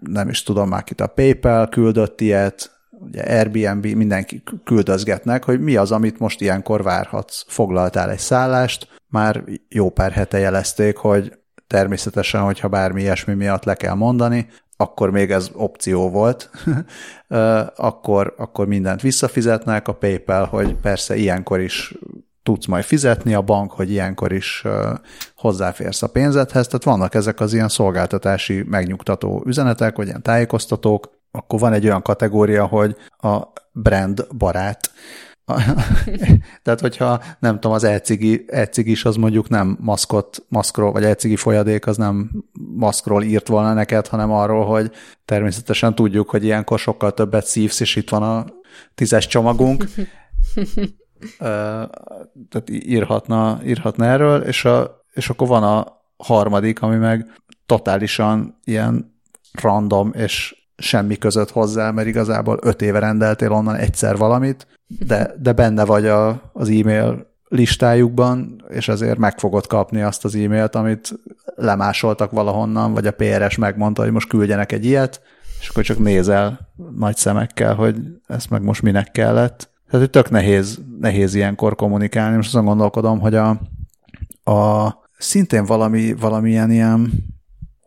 nem 0.00 0.28
is 0.28 0.42
tudom 0.42 0.68
már 0.68 0.84
kit 0.84 1.00
a 1.00 1.06
PayPal 1.06 1.68
küldött 1.68 2.20
ilyet, 2.20 2.70
ugye 2.90 3.22
Airbnb, 3.22 3.86
mindenki 3.86 4.42
küldözgetnek, 4.64 5.44
hogy 5.44 5.60
mi 5.60 5.76
az, 5.76 5.92
amit 5.92 6.18
most 6.18 6.40
ilyenkor 6.40 6.82
várhatsz. 6.82 7.44
Foglaltál 7.48 8.10
egy 8.10 8.18
szállást, 8.18 8.88
már 9.08 9.44
jó 9.68 9.90
pár 9.90 10.12
hete 10.12 10.38
jelezték, 10.38 10.96
hogy 10.96 11.38
természetesen, 11.66 12.40
hogyha 12.40 12.68
bármi 12.68 13.00
ilyesmi 13.00 13.34
miatt 13.34 13.64
le 13.64 13.74
kell 13.74 13.94
mondani, 13.94 14.46
akkor 14.82 15.10
még 15.10 15.30
ez 15.30 15.50
opció 15.52 16.10
volt, 16.10 16.50
akkor, 17.76 18.34
akkor 18.38 18.66
mindent 18.66 19.00
visszafizetnek, 19.00 19.88
a 19.88 19.94
PayPal, 19.94 20.44
hogy 20.44 20.74
persze 20.74 21.16
ilyenkor 21.16 21.60
is 21.60 21.94
tudsz 22.42 22.66
majd 22.66 22.84
fizetni, 22.84 23.34
a 23.34 23.42
bank, 23.42 23.72
hogy 23.72 23.90
ilyenkor 23.90 24.32
is 24.32 24.64
hozzáférsz 25.36 26.02
a 26.02 26.06
pénzedhez, 26.06 26.66
tehát 26.66 26.84
vannak 26.84 27.14
ezek 27.14 27.40
az 27.40 27.52
ilyen 27.52 27.68
szolgáltatási 27.68 28.64
megnyugtató 28.66 29.42
üzenetek, 29.46 29.96
vagy 29.96 30.06
ilyen 30.06 30.22
tájékoztatók, 30.22 31.20
akkor 31.30 31.58
van 31.58 31.72
egy 31.72 31.84
olyan 31.84 32.02
kategória, 32.02 32.66
hogy 32.66 32.96
a 33.18 33.42
brand 33.72 34.26
barát, 34.36 34.90
Tehát, 36.62 36.80
hogyha 36.80 37.22
nem 37.38 37.54
tudom, 37.54 37.72
az 37.72 37.84
elcigi, 37.84 38.44
is 38.74 39.04
az 39.04 39.16
mondjuk 39.16 39.48
nem 39.48 39.78
maszkot, 39.80 40.44
maszkról, 40.48 40.92
vagy 40.92 41.04
elcigi 41.04 41.36
folyadék 41.36 41.86
az 41.86 41.96
nem 41.96 42.30
maszkról 42.74 43.22
írt 43.22 43.48
volna 43.48 43.72
neked, 43.72 44.06
hanem 44.06 44.30
arról, 44.30 44.64
hogy 44.64 44.90
természetesen 45.24 45.94
tudjuk, 45.94 46.30
hogy 46.30 46.44
ilyenkor 46.44 46.78
sokkal 46.78 47.12
többet 47.12 47.46
szívsz, 47.46 47.80
és 47.80 47.96
itt 47.96 48.08
van 48.08 48.22
a 48.22 48.44
tízes 48.94 49.26
csomagunk. 49.26 49.84
Tehát 52.48 52.70
írhatna, 52.70 53.60
írhatna 53.64 54.04
erről, 54.04 54.42
és, 54.42 54.64
a, 54.64 55.04
és 55.12 55.28
akkor 55.28 55.48
van 55.48 55.62
a 55.62 56.00
harmadik, 56.16 56.82
ami 56.82 56.96
meg 56.96 57.32
totálisan 57.66 58.58
ilyen 58.64 59.20
random, 59.52 60.12
és 60.14 60.56
semmi 60.76 61.16
között 61.16 61.50
hozzá, 61.50 61.90
mert 61.90 62.08
igazából 62.08 62.58
öt 62.62 62.82
éve 62.82 62.98
rendeltél 62.98 63.52
onnan 63.52 63.74
egyszer 63.74 64.16
valamit, 64.16 64.66
de, 64.98 65.34
de 65.38 65.52
benne 65.52 65.84
vagy 65.84 66.06
a, 66.06 66.50
az 66.52 66.68
e-mail 66.68 67.30
listájukban, 67.48 68.64
és 68.68 68.88
azért 68.88 69.18
meg 69.18 69.38
fogod 69.38 69.66
kapni 69.66 70.02
azt 70.02 70.24
az 70.24 70.34
e-mailt, 70.34 70.74
amit 70.74 71.12
lemásoltak 71.54 72.30
valahonnan, 72.30 72.92
vagy 72.92 73.06
a 73.06 73.10
PRS 73.12 73.56
megmondta, 73.56 74.02
hogy 74.02 74.12
most 74.12 74.28
küldjenek 74.28 74.72
egy 74.72 74.84
ilyet, 74.84 75.20
és 75.60 75.68
akkor 75.68 75.82
csak 75.82 75.98
nézel 75.98 76.72
nagy 76.96 77.16
szemekkel, 77.16 77.74
hogy 77.74 77.96
ezt 78.26 78.50
meg 78.50 78.62
most 78.62 78.82
minek 78.82 79.10
kellett. 79.10 79.70
Tehát, 79.90 80.10
tök 80.10 80.30
nehéz, 80.30 80.80
nehéz 81.00 81.34
ilyenkor 81.34 81.74
kommunikálni. 81.74 82.36
Most 82.36 82.48
azon 82.48 82.64
gondolkodom, 82.64 83.20
hogy 83.20 83.34
a, 83.34 83.48
a 84.52 84.88
szintén 85.18 85.64
valami, 85.64 86.12
valamilyen 86.12 86.70
ilyen 86.70 87.12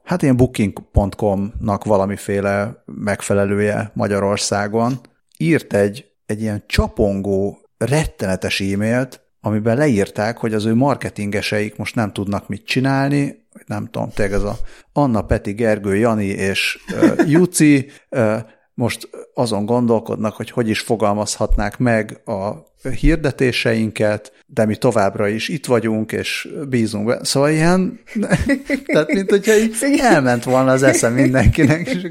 hát 0.05 0.21
ilyen 0.21 0.37
booking.com-nak 0.37 1.83
valamiféle 1.83 2.83
megfelelője 2.85 3.91
Magyarországon 3.93 4.99
írt 5.37 5.73
egy, 5.73 6.11
egy 6.25 6.41
ilyen 6.41 6.63
csapongó, 6.67 7.59
rettenetes 7.77 8.59
e-mailt, 8.61 9.21
amiben 9.41 9.77
leírták, 9.77 10.37
hogy 10.37 10.53
az 10.53 10.65
ő 10.65 10.75
marketingeseik 10.75 11.75
most 11.75 11.95
nem 11.95 12.13
tudnak 12.13 12.47
mit 12.47 12.65
csinálni, 12.65 13.47
nem 13.65 13.85
tudom, 13.85 14.09
tényleg 14.09 14.33
ez 14.33 14.43
a 14.43 14.57
Anna, 14.93 15.21
Peti, 15.21 15.53
Gergő, 15.53 15.95
Jani 15.95 16.25
és 16.25 16.79
uh, 16.93 17.29
Juci 17.29 17.89
uh, 18.09 18.39
most 18.75 19.09
azon 19.33 19.65
gondolkodnak, 19.65 20.35
hogy 20.35 20.49
hogy 20.49 20.69
is 20.69 20.79
fogalmazhatnák 20.79 21.77
meg 21.77 22.21
a 22.25 22.73
hirdetéseinket, 22.89 24.31
de 24.45 24.65
mi 24.65 24.75
továbbra 24.75 25.27
is 25.27 25.49
itt 25.49 25.65
vagyunk, 25.65 26.11
és 26.11 26.49
bízunk 26.69 27.05
be. 27.05 27.19
Szóval 27.23 27.49
ilyen, 27.49 27.99
tehát 28.85 29.13
mint 29.13 29.29
hogyha 29.29 29.55
így 29.55 29.75
elment 29.99 30.43
volna 30.43 30.71
az 30.71 30.83
eszem 30.83 31.13
mindenkinek, 31.13 31.87
és 31.87 32.07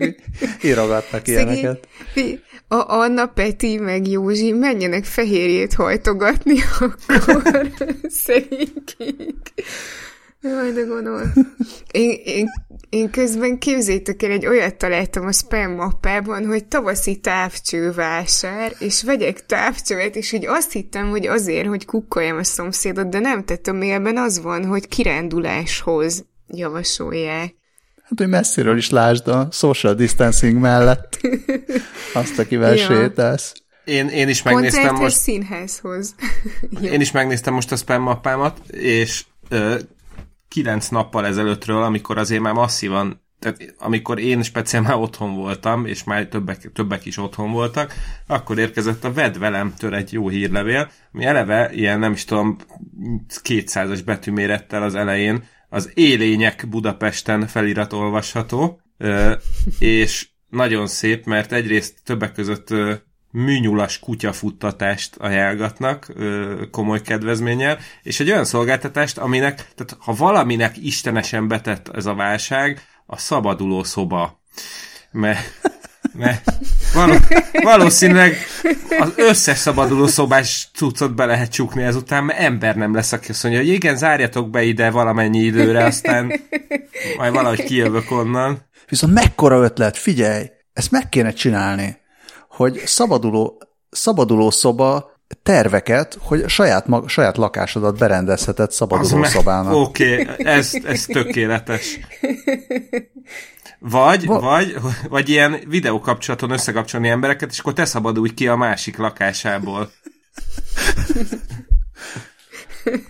írogatnak 0.63 1.29
ilyeneket. 1.29 1.89
A 2.69 2.85
Anna, 2.87 3.27
Peti, 3.27 3.77
meg 3.77 4.09
Józsi 4.09 4.53
menjenek 4.53 5.05
fehérjét 5.05 5.75
hajtogatni, 5.75 6.57
akkor 6.81 7.71
szegénykék. 8.25 9.53
Jaj, 10.41 10.73
de 10.73 10.83
gonosz. 10.83 11.27
Én, 11.91 12.21
én, 12.25 12.51
én 12.95 13.11
közben 13.11 13.59
képzétek 13.59 14.23
el, 14.23 14.31
egy 14.31 14.47
olyat 14.47 14.75
találtam 14.75 15.27
a 15.27 15.33
spam 15.33 15.73
mappában, 15.73 16.47
hogy 16.47 16.65
tavaszi 16.65 17.17
távcsővásár, 17.17 18.73
és 18.79 19.03
vegyek 19.03 19.47
távcsövet, 19.47 20.17
és 20.17 20.33
úgy 20.33 20.47
azt 20.47 20.73
hittem, 20.73 21.09
hogy 21.09 21.27
azért, 21.27 21.67
hogy 21.67 21.85
kukkoljam 21.85 22.37
a 22.37 22.45
szomszédot, 22.45 23.09
de 23.09 23.19
nem, 23.19 23.45
tehát 23.45 23.67
a 23.67 23.73
mailben 23.73 24.17
az 24.17 24.43
van, 24.43 24.65
hogy 24.65 24.89
kiránduláshoz 24.89 26.25
javasolják. 26.49 27.55
Hát, 28.03 28.19
hogy 28.19 28.29
messziről 28.29 28.77
is 28.77 28.91
lásd 28.91 29.29
a 29.29 29.49
social 29.51 29.95
distancing 29.95 30.61
mellett 30.61 31.21
azt, 32.15 32.39
akivel 32.39 32.75
ja. 32.75 32.87
sétálsz. 32.87 33.53
Én, 33.85 34.09
én 34.09 34.29
is 34.29 34.43
megnéztem 34.43 34.95
most... 34.95 35.17
színházhoz. 35.17 36.15
én 36.83 37.01
is 37.01 37.11
megnéztem 37.11 37.55
most 37.55 37.73
a 37.73 37.77
spam 37.77 38.03
mappámat, 38.03 38.59
és 38.71 39.25
ö, 39.49 39.79
kilenc 40.55 40.89
nappal 40.89 41.27
ezelőttről, 41.27 41.83
amikor 41.83 42.19
azért 42.19 42.43
már 42.43 42.53
masszívan 42.53 43.23
tehát 43.39 43.75
amikor 43.79 44.19
én 44.19 44.43
speciál 44.43 44.83
már 44.83 44.95
otthon 44.95 45.35
voltam, 45.35 45.87
és 45.87 46.05
már 46.05 46.27
többek, 46.27 46.73
többek 46.73 47.05
is 47.05 47.17
otthon 47.17 47.51
voltak, 47.51 47.95
akkor 48.27 48.59
érkezett 48.59 49.05
a 49.05 49.13
Ved 49.13 49.39
velemtől 49.39 49.95
egy 49.95 50.13
jó 50.13 50.29
hírlevél, 50.29 50.91
ami 51.13 51.25
eleve 51.25 51.71
ilyen, 51.73 51.99
nem 51.99 52.13
is 52.13 52.25
tudom, 52.25 52.57
200-as 53.43 54.01
betűmérettel 54.05 54.83
az 54.83 54.95
elején 54.95 55.45
az 55.69 55.91
élények 55.95 56.69
Budapesten 56.69 57.47
felirat 57.47 57.93
olvasható, 57.93 58.81
és 59.79 60.29
nagyon 60.49 60.87
szép, 60.87 61.25
mert 61.25 61.53
egyrészt 61.53 61.95
többek 62.05 62.33
között 62.33 62.75
műnyulas 63.35 63.99
kutyafuttatást 63.99 65.17
ajánlgatnak 65.17 66.13
komoly 66.71 67.03
kedvezménnyel, 67.03 67.79
és 68.03 68.21
egy 68.21 68.31
olyan 68.31 68.45
szolgáltatást, 68.45 69.19
aminek, 69.19 69.55
tehát 69.55 69.97
ha 69.99 70.15
valaminek 70.15 70.77
istenesen 70.77 71.49
betett 71.49 71.89
ez 71.89 72.07
a 72.07 72.15
válság, 72.15 72.83
a 73.07 73.19
szabaduló 73.19 73.83
szoba. 73.83 74.43
Mert 75.11 75.61
mert 76.13 76.51
való, 76.95 77.15
valószínűleg 77.53 78.37
az 78.99 79.13
összes 79.17 79.59
szabaduló 79.59 80.07
szobás 80.07 80.69
cuccot 80.75 81.15
be 81.15 81.25
lehet 81.25 81.53
csukni 81.53 81.83
ezután, 81.83 82.25
mert 82.25 82.39
ember 82.39 82.77
nem 82.77 82.95
lesz, 82.95 83.13
aki 83.13 83.31
azt 83.31 83.43
mondja, 83.43 83.61
hogy 83.61 83.71
igen, 83.71 83.97
zárjatok 83.97 84.51
be 84.51 84.63
ide 84.63 84.91
valamennyi 84.91 85.39
időre, 85.39 85.85
aztán 85.85 86.41
majd 87.17 87.33
valahogy 87.33 87.65
kijövök 87.65 88.11
onnan. 88.11 88.63
Viszont 88.89 89.13
mekkora 89.13 89.63
ötlet, 89.63 89.97
figyelj, 89.97 90.47
ezt 90.73 90.91
meg 90.91 91.09
kéne 91.09 91.33
csinálni 91.33 92.03
hogy 92.57 92.83
szabaduló, 92.87 93.63
szabaduló 93.91 94.51
szoba 94.51 95.13
terveket, 95.43 96.19
hogy 96.21 96.49
saját, 96.49 96.87
mag, 96.87 97.09
saját 97.09 97.37
lakásodat 97.37 97.99
berendezheted 97.99 98.71
szabaduló 98.71 99.25
szobának. 99.25 99.75
Oké, 99.75 100.21
okay, 100.21 100.47
ez, 100.47 100.73
ez 100.85 101.05
tökéletes. 101.05 101.99
Vagy, 103.79 104.27
Va- 104.27 104.41
vagy, 104.41 104.77
vagy 105.09 105.29
ilyen 105.29 105.61
videókapcsolaton 105.69 106.51
összekapcsolni 106.51 107.09
embereket, 107.09 107.51
és 107.51 107.59
akkor 107.59 107.73
te 107.73 107.85
szabadulj 107.85 108.35
ki 108.35 108.49
a 108.49 108.57
másik 108.57 108.97
lakásából. 108.97 109.91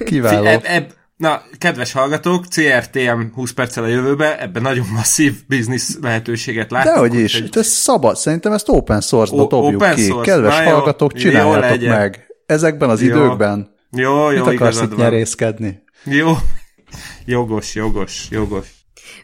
Kiváló. 0.05 0.47
Eb, 0.47 0.61
eb, 0.65 0.93
na, 1.17 1.43
kedves 1.59 1.93
hallgatók, 1.93 2.45
CRTM 2.47 3.21
20 3.35 3.53
perccel 3.53 3.85
a 3.85 3.87
jövőbe, 3.87 4.41
ebben 4.41 4.63
nagyon 4.63 4.87
masszív 4.93 5.35
biznisz 5.47 5.99
lehetőséget 6.01 6.71
látok. 6.71 6.93
Dehogy 6.93 7.15
is, 7.15 7.35
egy... 7.35 7.59
ez 7.59 7.67
szabad, 7.67 8.17
szerintem 8.17 8.53
ezt 8.53 8.69
open 8.69 9.01
source-ba 9.01 9.47
dobjuk 9.47 9.83
open 9.83 9.95
ki. 9.95 10.03
Source. 10.03 10.31
Kedves 10.31 10.59
na, 10.59 10.71
hallgatók, 10.71 11.13
jó, 11.13 11.19
csináljátok 11.21 11.83
jó 11.83 11.89
meg. 11.89 12.27
Ezekben 12.47 12.91
az 12.91 13.03
jó. 13.03 13.07
időkben. 13.09 13.75
Jó, 13.91 14.31
jó, 14.31 14.45
Mit 14.45 14.55
akarsz 14.55 14.81
itt 14.81 14.97
nyerészkedni? 14.97 15.83
Jó, 16.05 16.33
jogos, 17.27 17.75
jogos, 17.75 18.27
jogos. 18.31 18.69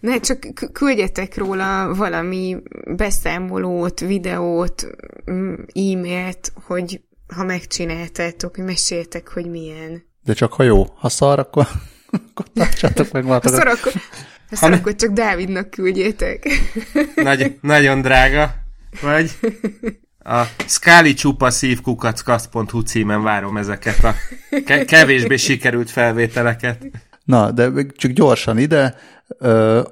Ne, 0.01 0.21
csak 0.21 0.39
küldjetek 0.73 1.37
róla 1.37 1.95
valami 1.95 2.57
beszámolót, 2.97 4.01
videót, 4.01 4.87
e-mailt, 5.75 6.53
hogy 6.67 7.01
ha 7.35 7.45
megcsináltátok, 7.45 8.57
hogy 8.57 8.65
meséltek, 8.65 9.29
hogy 9.29 9.51
milyen. 9.51 10.09
De 10.23 10.33
csak 10.33 10.53
ha 10.53 10.63
jó. 10.63 10.87
Ha 10.97 11.09
szar, 11.09 11.39
akkor, 11.39 11.67
akkor 12.31 12.47
tartsátok 12.55 13.13
meg 13.13 13.25
magatokat. 13.25 13.63
Ha 13.63 13.65
szar, 13.65 13.79
akkor, 13.79 13.93
ha 14.49 14.57
szar, 14.57 14.73
akkor 14.73 14.95
csak 14.95 15.11
Dávidnak 15.11 15.71
küldjétek. 15.71 16.49
Nagy, 17.15 17.57
nagyon 17.61 18.01
drága. 18.01 18.55
Vagy 19.01 19.31
a 20.19 20.43
Skáli 20.67 21.15
csupa 21.15 21.51
szívkukackast.hu 21.51 22.81
címen 22.81 23.23
várom 23.23 23.57
ezeket 23.57 24.05
a 24.05 24.15
kevésbé 24.87 25.37
sikerült 25.37 25.91
felvételeket. 25.91 26.87
Na, 27.25 27.51
de 27.51 27.71
csak 27.97 28.11
gyorsan 28.11 28.59
ide, 28.59 28.97
uh, 29.39 29.85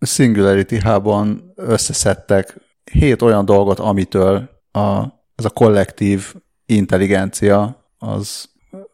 Singularity 0.00 0.78
Hub-on 0.82 1.52
összeszedtek 1.56 2.54
hét 2.92 3.22
olyan 3.22 3.44
dolgot, 3.44 3.78
amitől 3.78 4.50
a, 4.72 5.04
ez 5.34 5.44
a 5.44 5.50
kollektív 5.50 6.34
intelligencia 6.66 7.84
az, 7.98 8.49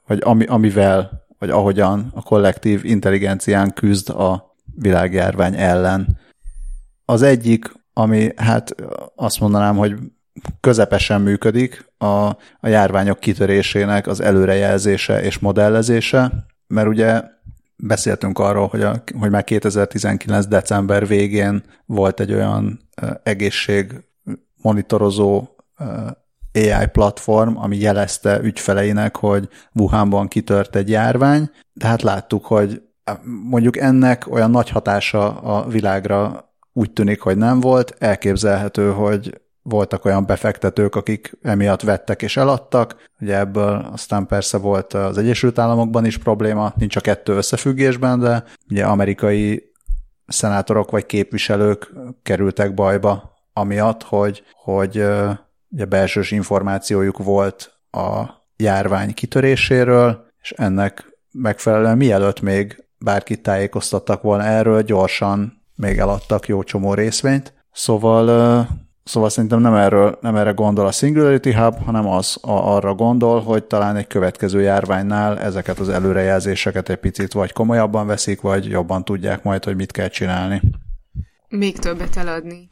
vagy 0.06 0.20
ami, 0.24 0.44
amivel, 0.44 1.26
vagy 1.38 1.50
ahogyan 1.50 2.12
a 2.14 2.22
kollektív 2.22 2.84
intelligencián 2.84 3.72
küzd 3.72 4.08
a 4.10 4.54
világjárvány 4.74 5.54
ellen. 5.56 6.18
Az 7.04 7.22
egyik, 7.22 7.72
ami 7.92 8.30
hát 8.36 8.74
azt 9.14 9.40
mondanám, 9.40 9.76
hogy 9.76 9.96
közepesen 10.60 11.20
működik, 11.20 11.92
a, 11.98 12.26
a 12.60 12.68
járványok 12.68 13.20
kitörésének 13.20 14.06
az 14.06 14.20
előrejelzése 14.20 15.22
és 15.22 15.38
modellezése, 15.38 16.46
mert 16.66 16.88
ugye 16.88 17.22
beszéltünk 17.76 18.38
arról, 18.38 18.66
hogy, 18.66 18.82
a, 18.82 19.02
hogy 19.18 19.30
már 19.30 19.44
2019. 19.44 20.46
december 20.46 21.06
végén 21.06 21.62
volt 21.86 22.20
egy 22.20 22.32
olyan 22.32 22.80
egészség 23.22 24.04
monitorozó 24.62 25.48
AI 26.56 26.86
platform, 26.92 27.56
ami 27.56 27.76
jelezte 27.76 28.40
ügyfeleinek, 28.42 29.16
hogy 29.16 29.48
Wuhanban 29.74 30.28
kitört 30.28 30.76
egy 30.76 30.90
járvány, 30.90 31.50
de 31.72 31.86
hát 31.86 32.02
láttuk, 32.02 32.46
hogy 32.46 32.82
mondjuk 33.48 33.76
ennek 33.76 34.30
olyan 34.30 34.50
nagy 34.50 34.68
hatása 34.68 35.40
a 35.40 35.68
világra 35.68 36.50
úgy 36.72 36.92
tűnik, 36.92 37.20
hogy 37.20 37.36
nem 37.36 37.60
volt. 37.60 37.94
Elképzelhető, 37.98 38.90
hogy 38.92 39.40
voltak 39.62 40.04
olyan 40.04 40.26
befektetők, 40.26 40.94
akik 40.94 41.38
emiatt 41.42 41.82
vettek 41.82 42.22
és 42.22 42.36
eladtak. 42.36 42.96
Ugye 43.20 43.38
ebből 43.38 43.88
aztán 43.92 44.26
persze 44.26 44.58
volt 44.58 44.92
az 44.92 45.18
Egyesült 45.18 45.58
Államokban 45.58 46.04
is 46.04 46.18
probléma, 46.18 46.72
nincs 46.76 46.96
a 46.96 47.00
kettő 47.00 47.32
összefüggésben, 47.32 48.20
de 48.20 48.44
ugye 48.70 48.84
amerikai 48.84 49.72
szenátorok 50.26 50.90
vagy 50.90 51.06
képviselők 51.06 51.92
kerültek 52.22 52.74
bajba 52.74 53.34
amiatt, 53.52 54.02
hogy, 54.02 54.42
hogy 54.52 55.04
ugye 55.68 55.84
belsős 55.84 56.30
információjuk 56.30 57.18
volt 57.18 57.78
a 57.90 58.24
járvány 58.56 59.14
kitöréséről, 59.14 60.26
és 60.42 60.50
ennek 60.50 61.04
megfelelően 61.32 61.96
mielőtt 61.96 62.40
még 62.40 62.84
bárkit 62.98 63.42
tájékoztattak 63.42 64.22
volna 64.22 64.44
erről, 64.44 64.82
gyorsan 64.82 65.62
még 65.74 65.98
eladtak 65.98 66.48
jó 66.48 66.62
csomó 66.62 66.94
részvényt. 66.94 67.54
Szóval 67.72 68.66
Szóval 69.06 69.28
szerintem 69.28 69.60
nem, 69.60 69.74
erről, 69.74 70.18
nem 70.20 70.36
erre 70.36 70.50
gondol 70.50 70.86
a 70.86 70.92
Singularity 70.92 71.52
Hub, 71.52 71.84
hanem 71.84 72.06
az 72.06 72.38
a, 72.40 72.50
arra 72.50 72.94
gondol, 72.94 73.40
hogy 73.40 73.64
talán 73.64 73.96
egy 73.96 74.06
következő 74.06 74.60
járványnál 74.60 75.38
ezeket 75.38 75.78
az 75.78 75.88
előrejelzéseket 75.88 76.88
egy 76.88 76.96
picit 76.96 77.32
vagy 77.32 77.52
komolyabban 77.52 78.06
veszik, 78.06 78.40
vagy 78.40 78.68
jobban 78.68 79.04
tudják 79.04 79.42
majd, 79.42 79.64
hogy 79.64 79.76
mit 79.76 79.92
kell 79.92 80.08
csinálni. 80.08 80.62
Még 81.48 81.78
többet 81.78 82.16
eladni. 82.16 82.70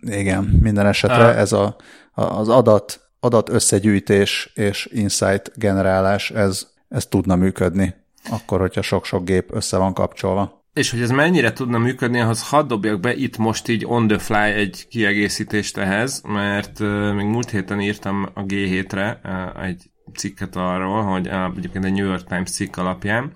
Igen, 0.00 0.58
minden 0.62 0.86
esetre 0.86 1.34
ez 1.34 1.52
a, 1.52 1.76
az 2.14 2.48
adat, 2.48 3.00
adat 3.20 3.48
összegyűjtés 3.48 4.52
és 4.54 4.88
insight 4.92 5.52
generálás, 5.54 6.30
ez, 6.30 6.66
ez 6.88 7.06
tudna 7.06 7.36
működni, 7.36 7.94
akkor, 8.30 8.60
hogyha 8.60 8.82
sok-sok 8.82 9.24
gép 9.24 9.54
össze 9.54 9.76
van 9.76 9.94
kapcsolva. 9.94 10.60
És 10.72 10.90
hogy 10.90 11.00
ez 11.00 11.10
mennyire 11.10 11.52
tudna 11.52 11.78
működni, 11.78 12.20
ahhoz 12.20 12.48
hadd 12.48 12.66
dobjak 12.66 13.00
be 13.00 13.14
itt 13.14 13.36
most 13.36 13.68
így 13.68 13.84
on 13.86 14.06
the 14.06 14.18
fly 14.18 14.52
egy 14.52 14.86
kiegészítést 14.88 15.76
ehhez, 15.76 16.22
mert 16.26 16.78
még 17.14 17.26
múlt 17.26 17.50
héten 17.50 17.80
írtam 17.80 18.28
a 18.34 18.44
G7-re 18.44 19.20
uh, 19.24 19.64
egy 19.64 19.90
cikket 20.14 20.56
arról, 20.56 21.02
hogy 21.02 21.26
uh, 21.26 21.56
egyébként 21.56 21.84
egy 21.84 21.92
New 21.92 22.06
York 22.06 22.26
Times 22.26 22.50
cikk 22.50 22.76
alapján, 22.76 23.32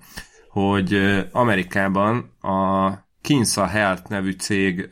hogy 0.49 0.97
Amerikában 1.31 2.17
a 2.41 2.89
Kinsa 3.21 3.65
Health 3.65 4.09
nevű 4.09 4.31
cég 4.31 4.87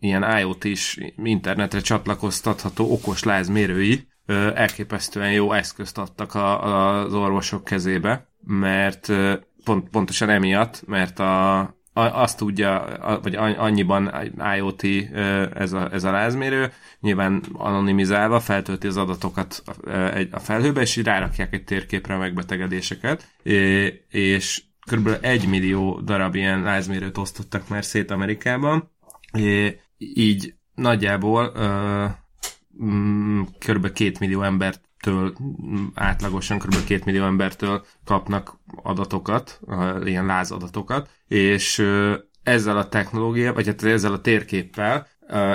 ilyen 0.00 0.38
IoT-s 0.38 1.00
internetre 1.22 1.80
csatlakoztatható 1.80 2.92
okos 2.92 3.22
lázmérői 3.22 4.08
elképesztően 4.54 5.32
jó 5.32 5.52
eszközt 5.52 5.98
adtak 5.98 6.34
a, 6.34 6.64
a, 6.64 7.04
az 7.04 7.14
orvosok 7.14 7.64
kezébe, 7.64 8.28
mert 8.44 9.12
pont, 9.64 9.88
pontosan 9.88 10.28
emiatt, 10.28 10.82
mert 10.86 11.18
a, 11.18 11.58
a, 11.58 11.72
azt 11.92 12.38
tudja, 12.38 12.80
a, 12.80 13.20
vagy 13.20 13.34
annyiban 13.34 14.14
IoT 14.56 14.82
ez 15.54 15.72
a, 15.72 15.92
ez 15.92 16.04
a 16.04 16.10
lázmérő, 16.10 16.72
nyilván 17.00 17.42
anonimizálva 17.52 18.40
feltölti 18.40 18.86
az 18.86 18.96
adatokat 18.96 19.62
a, 20.30 20.38
felhőbe, 20.38 20.80
és 20.80 20.96
így 20.96 21.04
rárakják 21.04 21.52
egy 21.52 21.64
térképre 21.64 22.14
a 22.14 22.18
megbetegedéseket, 22.18 23.34
és 24.08 24.62
kb. 24.90 25.08
egy 25.20 25.48
millió 25.48 26.00
darab 26.00 26.34
ilyen 26.34 26.62
lázmérőt 26.62 27.18
osztottak 27.18 27.68
már 27.68 27.84
szét 27.84 28.10
Amerikában, 28.10 28.90
így 29.98 30.54
nagyjából 30.74 31.52
mm, 32.84 33.40
kb. 33.58 33.92
két 33.92 34.18
millió 34.18 34.42
embert 34.42 34.80
től 35.00 35.36
átlagosan 35.94 36.58
kb. 36.58 36.84
2 36.84 37.00
millió 37.04 37.24
embertől 37.24 37.84
kapnak 38.04 38.60
adatokat, 38.82 39.60
ilyen 40.04 40.26
lázadatokat, 40.26 41.10
és 41.28 41.84
ezzel 42.42 42.76
a 42.76 42.88
technológia, 42.88 43.52
vagy 43.52 43.66
hát 43.66 43.82
ezzel 43.82 44.12
a 44.12 44.20
térképpel 44.20 45.06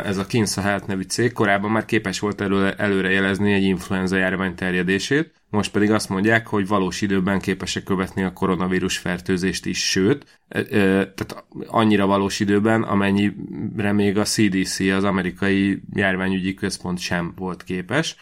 ez 0.03 0.17
a 0.17 0.25
Kinsa 0.25 0.61
Health 0.61 0.87
nevű 0.87 1.01
cég 1.01 1.33
korábban 1.33 1.71
már 1.71 1.85
képes 1.85 2.19
volt 2.19 2.41
előre, 2.41 2.73
előrejelezni 2.75 3.53
egy 3.53 3.63
influenza 3.63 4.17
járvány 4.17 4.55
terjedését, 4.55 5.42
most 5.53 5.71
pedig 5.71 5.91
azt 5.91 6.09
mondják, 6.09 6.47
hogy 6.47 6.67
valós 6.67 7.01
időben 7.01 7.39
képesek 7.39 7.83
követni 7.83 8.23
a 8.23 8.33
koronavírus 8.33 8.97
fertőzést 8.97 9.65
is, 9.65 9.89
sőt, 9.89 10.41
tehát 10.69 11.45
annyira 11.67 12.05
valós 12.05 12.39
időben, 12.39 12.83
amennyire 12.83 13.91
még 13.91 14.17
a 14.17 14.23
CDC, 14.23 14.79
az 14.79 15.03
amerikai 15.03 15.81
járványügyi 15.93 16.53
központ 16.53 16.99
sem 16.99 17.33
volt 17.35 17.63
képes, 17.63 18.15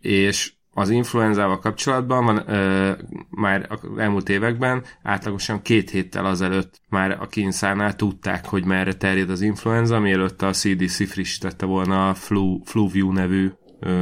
és 0.00 0.52
az 0.74 0.90
influenzával 0.90 1.58
kapcsolatban 1.58 2.24
van 2.24 2.42
ö, 2.50 2.92
már 3.30 3.68
elmúlt 3.96 4.28
években 4.28 4.84
átlagosan 5.02 5.62
két 5.62 5.90
héttel 5.90 6.24
azelőtt 6.24 6.80
már 6.88 7.16
a 7.20 7.26
kínszánál 7.26 7.96
tudták, 7.96 8.46
hogy 8.46 8.64
merre 8.64 8.92
terjed 8.94 9.30
az 9.30 9.40
influenza, 9.40 9.98
mielőtt 9.98 10.42
a 10.42 10.50
CDC 10.50 11.10
frissítette 11.10 11.66
volna 11.66 12.08
a 12.08 12.14
Flu, 12.14 12.58
FluView 12.64 13.12
nevű 13.12 13.50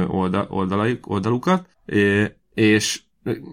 oldal, 0.07 0.47
oldalaik, 0.49 1.09
oldalukat, 1.09 1.67
és 2.53 3.01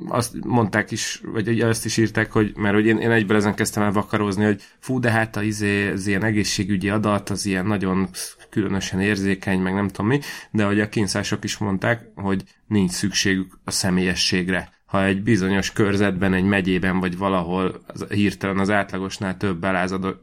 azt 0.08 0.44
mondták 0.44 0.90
is, 0.90 1.20
vagy 1.24 1.60
azt 1.60 1.84
is 1.84 1.96
írták, 1.96 2.32
hogy, 2.32 2.56
mert 2.56 2.74
hogy 2.74 2.86
én, 2.86 2.98
én 2.98 3.10
egyből 3.10 3.36
ezen 3.36 3.54
kezdtem 3.54 3.82
el 3.82 3.92
vakarózni, 3.92 4.44
hogy 4.44 4.62
fú, 4.78 4.98
de 5.00 5.10
hát 5.10 5.36
a, 5.36 5.42
izé, 5.42 5.90
az 5.90 6.06
ilyen 6.06 6.24
egészségügyi 6.24 6.90
adat, 6.90 7.30
az 7.30 7.46
ilyen 7.46 7.66
nagyon 7.66 8.08
különösen 8.50 9.00
érzékeny, 9.00 9.60
meg 9.60 9.74
nem 9.74 9.88
tudom 9.88 10.06
mi, 10.06 10.20
de 10.50 10.64
hogy 10.64 10.80
a 10.80 10.88
kínszások 10.88 11.44
is 11.44 11.58
mondták, 11.58 12.06
hogy 12.14 12.44
nincs 12.66 12.90
szükségük 12.90 13.58
a 13.64 13.70
személyességre. 13.70 14.72
Ha 14.86 15.04
egy 15.04 15.22
bizonyos 15.22 15.72
körzetben, 15.72 16.34
egy 16.34 16.44
megyében, 16.44 17.00
vagy 17.00 17.18
valahol 17.18 17.82
az, 17.86 18.04
hirtelen 18.08 18.58
az 18.58 18.70
átlagosnál 18.70 19.36
több 19.36 19.66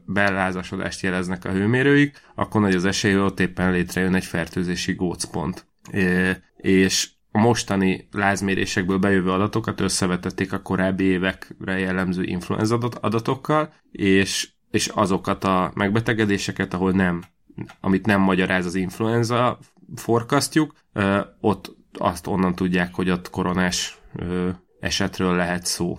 belázasodást 0.06 1.02
jeleznek 1.02 1.44
a 1.44 1.50
hőmérőik, 1.50 2.20
akkor 2.34 2.60
nagy 2.60 2.74
az 2.74 2.84
esély, 2.84 3.12
hogy 3.12 3.20
ott 3.20 3.40
éppen 3.40 3.72
létrejön 3.72 4.14
egy 4.14 4.24
fertőzési 4.24 4.92
gócpont 4.92 5.66
és 6.56 7.08
a 7.32 7.38
mostani 7.38 8.08
lázmérésekből 8.12 8.98
bejövő 8.98 9.30
adatokat 9.30 9.80
összevetették 9.80 10.52
a 10.52 10.62
korábbi 10.62 11.04
évekre 11.04 11.78
jellemző 11.78 12.22
influenza 12.22 12.78
adatokkal, 13.00 13.72
és, 13.92 14.48
és 14.70 14.86
azokat 14.86 15.44
a 15.44 15.72
megbetegedéseket, 15.74 16.74
ahol 16.74 16.92
nem, 16.92 17.22
amit 17.80 18.06
nem 18.06 18.20
magyaráz 18.20 18.66
az 18.66 18.74
influenza 18.74 19.58
forkasztjuk, 19.94 20.74
ott 21.40 21.76
azt 21.92 22.26
onnan 22.26 22.54
tudják, 22.54 22.94
hogy 22.94 23.10
ott 23.10 23.30
koronás 23.30 23.98
esetről 24.80 25.36
lehet 25.36 25.66
szó. 25.66 25.98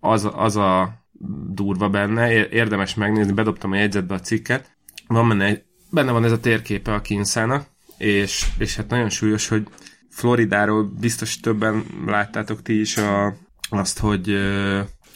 Az, 0.00 0.28
az 0.34 0.56
a 0.56 1.02
durva 1.48 1.88
benne, 1.88 2.48
érdemes 2.48 2.94
megnézni, 2.94 3.32
bedobtam 3.32 3.72
a 3.72 3.76
jegyzetbe 3.76 4.14
a 4.14 4.20
cikket, 4.20 4.76
van 5.06 5.28
benne, 5.28 5.62
benne 5.90 6.12
van 6.12 6.24
ez 6.24 6.32
a 6.32 6.40
térképe 6.40 6.94
a 6.94 7.00
kinszának, 7.00 7.66
és, 7.98 8.46
és 8.58 8.76
hát 8.76 8.88
nagyon 8.88 9.08
súlyos, 9.08 9.48
hogy 9.48 9.68
Floridáról 10.14 10.84
biztos 11.00 11.40
többen 11.40 11.84
láttátok 12.06 12.62
ti 12.62 12.80
is 12.80 12.96
a, 12.96 13.36
azt, 13.68 13.98
hogy 13.98 14.30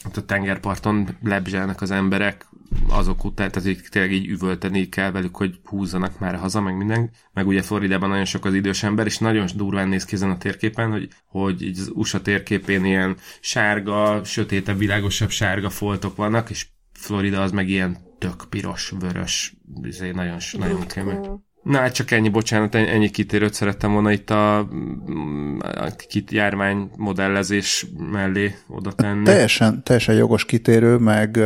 ott 0.05 0.17
a 0.17 0.25
tengerparton 0.25 1.17
lebzselnek 1.23 1.81
az 1.81 1.91
emberek 1.91 2.47
azok 2.87 3.23
után, 3.23 3.51
tehát 3.51 3.69
így 3.69 3.81
tényleg 3.89 4.11
így 4.11 4.27
üvölteni 4.27 4.89
kell 4.89 5.11
velük, 5.11 5.35
hogy 5.35 5.59
húzzanak 5.63 6.19
már 6.19 6.35
haza, 6.35 6.61
meg 6.61 6.77
minden. 6.77 7.09
Meg 7.33 7.47
ugye 7.47 7.61
Floridában 7.61 8.09
nagyon 8.09 8.25
sok 8.25 8.45
az 8.45 8.53
idős 8.53 8.83
ember, 8.83 9.05
és 9.05 9.17
nagyon 9.17 9.47
durván 9.55 9.87
néz 9.87 10.05
ki 10.05 10.15
ezen 10.15 10.29
a 10.29 10.37
térképen, 10.37 10.91
hogy, 10.91 11.09
hogy 11.25 11.61
így 11.61 11.79
az 11.79 11.91
USA 11.93 12.21
térképén 12.21 12.85
ilyen 12.85 13.17
sárga, 13.39 14.23
sötétebb, 14.23 14.77
világosabb 14.77 15.29
sárga 15.29 15.69
foltok 15.69 16.15
vannak, 16.15 16.49
és 16.49 16.67
Florida 16.93 17.41
az 17.41 17.51
meg 17.51 17.69
ilyen 17.69 17.97
tök 18.17 18.45
piros, 18.49 18.93
vörös, 18.99 19.53
izé 19.83 20.11
nagyon, 20.11 20.37
nagyon 20.51 20.87
kemény. 20.87 21.47
Na, 21.63 21.77
hát 21.77 21.93
csak 21.93 22.11
ennyi, 22.11 22.29
bocsánat, 22.29 22.75
ennyi 22.75 23.09
kitérőt 23.09 23.53
szerettem 23.53 23.91
volna 23.91 24.11
itt 24.11 24.29
a, 24.29 24.57
a 24.57 25.95
kit 26.07 26.31
járvány 26.31 26.91
modellezés 26.95 27.85
mellé 28.11 28.55
oda 28.67 28.91
tenni. 28.91 29.23
Teljesen, 29.23 29.83
teljesen 29.83 30.15
jogos 30.15 30.45
kitérő, 30.45 30.97
meg 30.97 31.39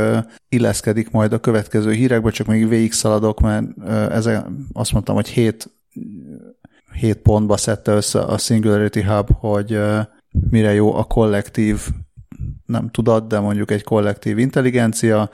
illeszkedik 0.50 1.12
majd 1.12 1.34
a 1.34 1.40
következő 1.40 1.92
hírekbe, 1.92 2.32
csak 2.32 2.48
még 2.48 2.68
végig 2.68 2.92
szaladok, 2.92 3.40
mert 3.40 3.66
uh, 3.76 4.16
ez 4.16 4.30
azt 4.74 4.92
mondtam, 4.92 5.16
hogy 5.16 5.28
hét, 5.28 5.70
hét 6.94 7.18
pontba 7.18 7.58
szedte 7.58 7.92
össze 7.92 8.22
a 8.22 8.38
Singularity 8.38 9.02
Hub, 9.02 9.30
hogy 9.40 9.80
mire 10.50 10.74
jó 10.74 10.96
a 10.96 11.04
kollektív, 11.04 11.88
nem 12.66 12.90
tudat, 12.90 13.28
de 13.28 13.40
mondjuk 13.40 13.72
egy 13.72 13.84
kollektív 13.84 14.38
intelligencia. 14.38 15.30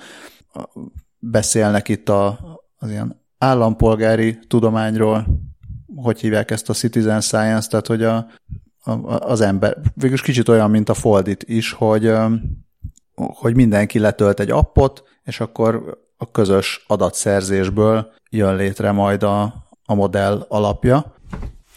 Beszélnek 1.20 1.88
itt 1.90 2.10
a, 2.10 2.40
az 2.78 2.90
ilyen 2.90 3.28
állampolgári 3.40 4.40
tudományról, 4.48 5.26
hogy 5.96 6.20
hívják 6.20 6.52
ezt 6.52 6.70
a 6.70 6.74
citizen 6.74 7.22
science, 7.22 7.70
tehát 7.70 7.88
hogy 7.88 8.04
a, 8.04 8.28
a, 8.84 8.92
az 9.20 9.42
ember, 9.42 9.78
végülis 9.94 10.22
kicsit 10.22 10.48
olyan, 10.48 10.70
mint 10.70 10.90
a 10.90 10.94
Foldit 10.94 11.44
is, 11.44 11.72
hogy, 11.72 12.14
hogy 13.16 13.56
mindenki 13.56 14.00
letölt 14.00 14.40
egy 14.40 14.52
appot, 14.52 15.04
és 15.24 15.40
akkor 15.40 15.98
a 16.18 16.32
közös 16.32 16.86
adatszerzésből 16.88 18.12
jön 18.30 18.56
létre 18.56 18.92
majd 18.92 19.24
a, 19.24 19.54
a 19.86 19.94
modell 19.94 20.46
alapja. 20.48 21.14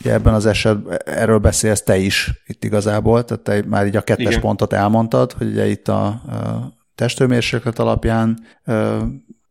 Ugye 0.01 0.13
ebben 0.13 0.35
az 0.35 0.47
esetben 0.47 0.99
erről 1.05 1.39
beszélsz 1.39 1.83
te 1.83 1.97
is 1.97 2.43
itt 2.47 2.65
igazából, 2.65 3.25
tehát 3.25 3.43
te 3.43 3.63
már 3.69 3.87
így 3.87 3.97
a 3.97 4.03
kettes 4.03 4.27
Igen. 4.27 4.41
pontot 4.41 4.73
elmondtad, 4.73 5.33
hogy 5.33 5.47
ugye 5.47 5.67
itt 5.67 5.89
a, 5.89 6.07
a 6.07 6.73
testőmérséklet 6.95 7.79
alapján 7.79 8.39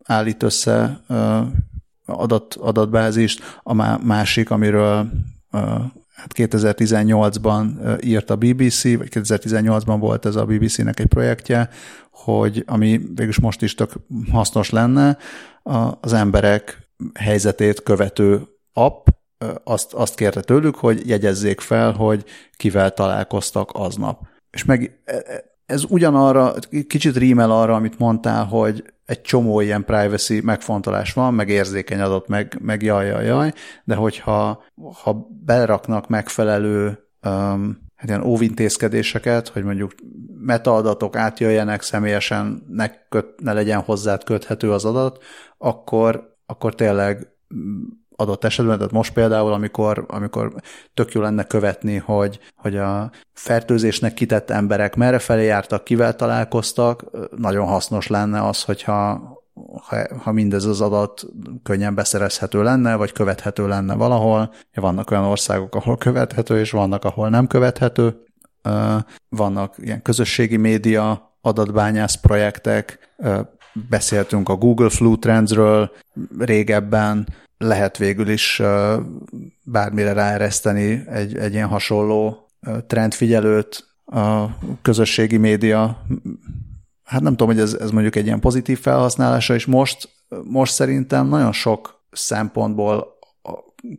állít 0.04 0.44
össze 0.44 1.02
adat, 2.12 2.54
adatbázist, 2.54 3.60
a 3.64 3.74
másik, 4.04 4.50
amiről 4.50 5.12
hát 6.22 6.34
2018-ban 6.34 7.98
írt 8.04 8.30
a 8.30 8.36
BBC, 8.36 8.84
vagy 8.84 9.10
2018-ban 9.12 9.96
volt 10.00 10.26
ez 10.26 10.36
a 10.36 10.46
BBC-nek 10.46 11.00
egy 11.00 11.06
projektje, 11.06 11.70
hogy 12.12 12.64
ami 12.68 12.98
végülis 12.98 13.40
most 13.40 13.62
is 13.62 13.76
tök 13.76 13.92
hasznos 14.32 14.70
lenne, 14.70 15.18
az 16.02 16.14
emberek 16.14 16.90
helyzetét 17.14 17.84
követő 17.84 18.42
app, 18.74 19.08
azt, 19.64 19.94
azt 19.94 20.16
kérte 20.16 20.42
tőlük, 20.42 20.76
hogy 20.76 21.08
jegyezzék 21.08 21.60
fel, 21.60 21.92
hogy 21.92 22.26
kivel 22.58 22.94
találkoztak 22.94 23.70
aznap. 23.74 24.28
És 24.52 24.66
meg 24.66 25.00
e, 25.06 25.14
e, 25.16 25.44
ez 25.66 25.84
ugyanarra, 25.88 26.54
kicsit 26.88 27.18
rímel 27.18 27.52
arra, 27.52 27.76
amit 27.76 28.00
mondtál, 28.00 28.46
hogy 28.46 28.91
egy 29.06 29.22
csomó 29.22 29.60
ilyen 29.62 29.86
privacy 29.86 30.42
megfontolás 30.44 31.14
van, 31.14 31.34
meg 31.34 31.50
érzékeny 31.50 32.00
adat, 32.00 32.28
meg, 32.28 32.58
meg 32.62 32.82
jaj, 32.82 33.08
jaj, 33.08 33.26
jaj, 33.26 33.54
de 33.84 33.96
hogyha 33.96 34.64
ha 35.04 35.28
beraknak 35.46 36.08
megfelelő 36.08 36.88
um, 37.24 37.90
hát 37.96 38.10
ilyen 38.10 38.24
óvintézkedéseket, 38.24 39.48
hogy 39.48 39.64
mondjuk 39.64 39.92
metaadatok 40.40 41.16
átjöjjenek 41.16 41.82
személyesen, 41.82 42.64
ne, 42.68 42.90
köt, 43.10 43.42
ne 43.42 43.54
legyen 43.54 43.80
hozzád 43.80 44.24
köthető 44.24 44.72
az 44.72 44.86
adat, 44.86 45.24
akkor, 45.58 46.36
akkor 46.46 46.76
tényleg 46.76 47.28
adott 48.16 48.44
esetben, 48.44 48.78
tehát 48.78 48.92
most 48.92 49.14
például, 49.14 49.54
amikor, 49.54 50.06
amikor 50.08 50.54
tök 50.94 51.12
jó 51.12 51.22
lenne 51.22 51.44
követni, 51.44 51.98
hogy, 51.98 52.40
hogy 52.56 52.78
a 52.78 53.12
fertőzésnek 53.34 54.14
kitett 54.14 54.50
emberek 54.50 54.96
merre 54.96 55.20
felé 55.20 55.46
jártak, 55.46 55.84
kivel 55.84 56.16
találkoztak, 56.16 57.06
nagyon 57.36 57.68
hasznos 57.68 58.08
lenne 58.08 58.48
az, 58.48 58.64
hogyha 58.64 59.30
ha, 59.88 60.18
ha 60.18 60.32
mindez 60.32 60.66
az 60.66 60.82
adat 60.82 61.26
könnyen 61.64 61.96
beszerezhető 61.96 62.64
lenne, 62.64 62.96
vagy 62.96 63.12
követhető 63.12 63.68
lenne 63.68 63.96
valahol. 63.96 64.54
Vannak 64.74 65.12
olyan 65.12 65.24
országok, 65.24 65.76
ahol 65.76 65.98
követhető, 65.98 66.60
és 66.60 66.72
vannak, 66.72 67.06
ahol 67.06 67.30
nem 67.30 67.48
követhető. 67.48 68.24
Vannak 69.30 69.76
ilyen 69.78 70.02
közösségi 70.02 70.58
média 70.58 71.36
adatbányász 71.42 72.16
projektek, 72.16 73.16
beszéltünk 73.90 74.50
a 74.50 74.56
Google 74.56 74.90
Flu 74.90 75.18
Trendsről 75.18 75.92
régebben, 76.40 77.28
lehet 77.62 77.98
végül 77.98 78.30
is 78.30 78.62
bármire 79.64 80.14
ráereszteni 80.14 81.04
egy, 81.08 81.38
egy 81.38 81.54
ilyen 81.54 81.68
hasonló 81.68 82.50
trendfigyelőt 82.88 83.90
a 84.06 84.46
közösségi 84.82 85.38
média. 85.38 86.06
Hát 87.04 87.22
nem 87.22 87.32
tudom, 87.32 87.48
hogy 87.48 87.60
ez, 87.60 87.74
ez 87.74 87.92
mondjuk 87.92 88.16
egy 88.16 88.26
ilyen 88.26 88.40
pozitív 88.40 88.80
felhasználása, 88.80 89.54
és 89.54 89.66
most, 89.66 90.10
most 90.44 90.74
szerintem 90.74 91.28
nagyon 91.28 91.52
sok 91.52 92.04
szempontból 92.12 93.08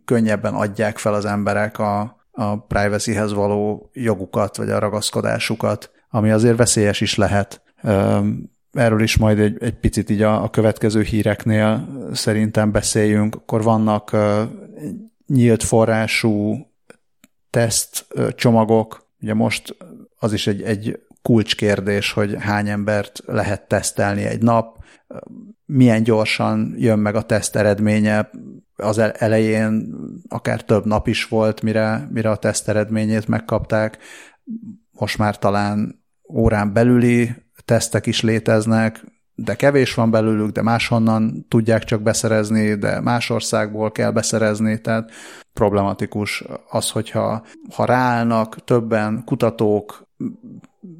könnyebben 0.04 0.54
adják 0.54 0.98
fel 0.98 1.14
az 1.14 1.24
emberek 1.24 1.78
a, 1.78 2.16
a 2.30 2.56
privacyhez 2.56 3.32
való 3.32 3.90
jogukat, 3.92 4.56
vagy 4.56 4.70
a 4.70 4.78
ragaszkodásukat, 4.78 5.90
ami 6.10 6.30
azért 6.30 6.56
veszélyes 6.56 7.00
is 7.00 7.16
lehet 7.16 7.62
erről 8.72 9.02
is 9.02 9.16
majd 9.16 9.38
egy, 9.38 9.62
egy 9.62 9.74
picit 9.74 10.10
így 10.10 10.22
a, 10.22 10.42
a 10.42 10.50
következő 10.50 11.02
híreknél 11.02 11.88
szerintem 12.12 12.72
beszéljünk. 12.72 13.34
Akkor 13.34 13.62
vannak 13.62 14.16
nyílt 15.26 15.62
forrású 15.62 16.66
teszt 17.50 18.06
csomagok. 18.34 19.10
Ugye 19.20 19.34
most 19.34 19.76
az 20.18 20.32
is 20.32 20.46
egy, 20.46 20.62
egy 20.62 21.00
kulcskérdés, 21.22 22.12
hogy 22.12 22.36
hány 22.38 22.68
embert 22.68 23.22
lehet 23.26 23.68
tesztelni 23.68 24.22
egy 24.22 24.42
nap, 24.42 24.84
milyen 25.64 26.02
gyorsan 26.02 26.74
jön 26.76 26.98
meg 26.98 27.14
a 27.14 27.22
teszt 27.22 27.56
eredménye, 27.56 28.30
az 28.76 28.98
elején 28.98 29.94
akár 30.28 30.64
több 30.64 30.84
nap 30.84 31.08
is 31.08 31.28
volt, 31.28 31.62
mire, 31.62 32.08
mire 32.10 32.30
a 32.30 32.36
teszt 32.36 32.68
eredményét 32.68 33.28
megkapták, 33.28 33.98
most 34.90 35.18
már 35.18 35.38
talán 35.38 36.04
órán 36.28 36.72
belüli 36.72 37.34
tesztek 37.64 38.06
is 38.06 38.20
léteznek, 38.20 39.04
de 39.34 39.54
kevés 39.54 39.94
van 39.94 40.10
belőlük, 40.10 40.50
de 40.50 40.62
máshonnan 40.62 41.46
tudják 41.48 41.84
csak 41.84 42.02
beszerezni, 42.02 42.74
de 42.74 43.00
más 43.00 43.30
országból 43.30 43.92
kell 43.92 44.10
beszerezni, 44.10 44.80
tehát 44.80 45.10
problematikus 45.52 46.44
az, 46.68 46.90
hogyha 46.90 47.44
ha 47.74 47.84
ráállnak 47.84 48.64
többen 48.64 49.22
kutatók, 49.24 50.10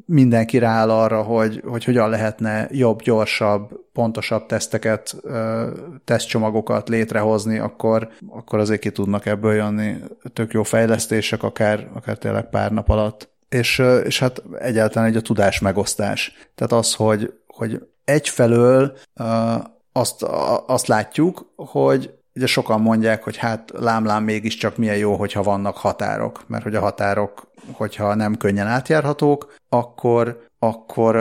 mindenki 0.07 0.59
rááll 0.59 0.91
arra, 0.91 1.23
hogy, 1.23 1.63
hogy 1.67 1.85
hogyan 1.85 2.11
lehetne 2.11 2.69
jobb, 2.71 3.03
gyorsabb, 3.03 3.71
pontosabb 3.93 4.47
teszteket, 4.47 5.17
tesztcsomagokat 6.05 6.89
létrehozni, 6.89 7.59
akkor, 7.59 8.09
akkor 8.29 8.59
azért 8.59 8.81
ki 8.81 8.91
tudnak 8.91 9.27
ebből 9.27 9.55
jönni. 9.55 9.95
Tök 10.33 10.53
jó 10.53 10.63
fejlesztések, 10.63 11.43
akár, 11.43 11.89
akár 11.95 12.19
tényleg 12.19 12.49
pár 12.49 12.73
nap 12.73 12.89
alatt 12.89 13.31
és, 13.53 13.83
és 14.05 14.19
hát 14.19 14.43
egyáltalán 14.59 15.09
egy 15.09 15.17
a 15.17 15.21
tudás 15.21 15.61
megosztás. 15.61 16.33
Tehát 16.55 16.73
az, 16.73 16.95
hogy, 16.95 17.33
hogy 17.47 17.87
egyfelől 18.05 18.97
azt, 19.93 20.23
azt 20.67 20.87
látjuk, 20.87 21.53
hogy 21.57 22.15
ugye 22.35 22.47
sokan 22.47 22.81
mondják, 22.81 23.25
hogy 23.25 23.37
hát 23.37 23.73
lámlám 23.75 24.25
mégiscsak 24.25 24.77
milyen 24.77 24.97
jó, 24.97 25.17
hogyha 25.17 25.43
vannak 25.43 25.77
határok, 25.77 26.45
mert 26.47 26.63
hogy 26.63 26.75
a 26.75 26.81
határok, 26.81 27.51
hogyha 27.73 28.15
nem 28.15 28.37
könnyen 28.37 28.67
átjárhatók, 28.67 29.55
akkor, 29.69 30.47
akkor, 30.59 31.17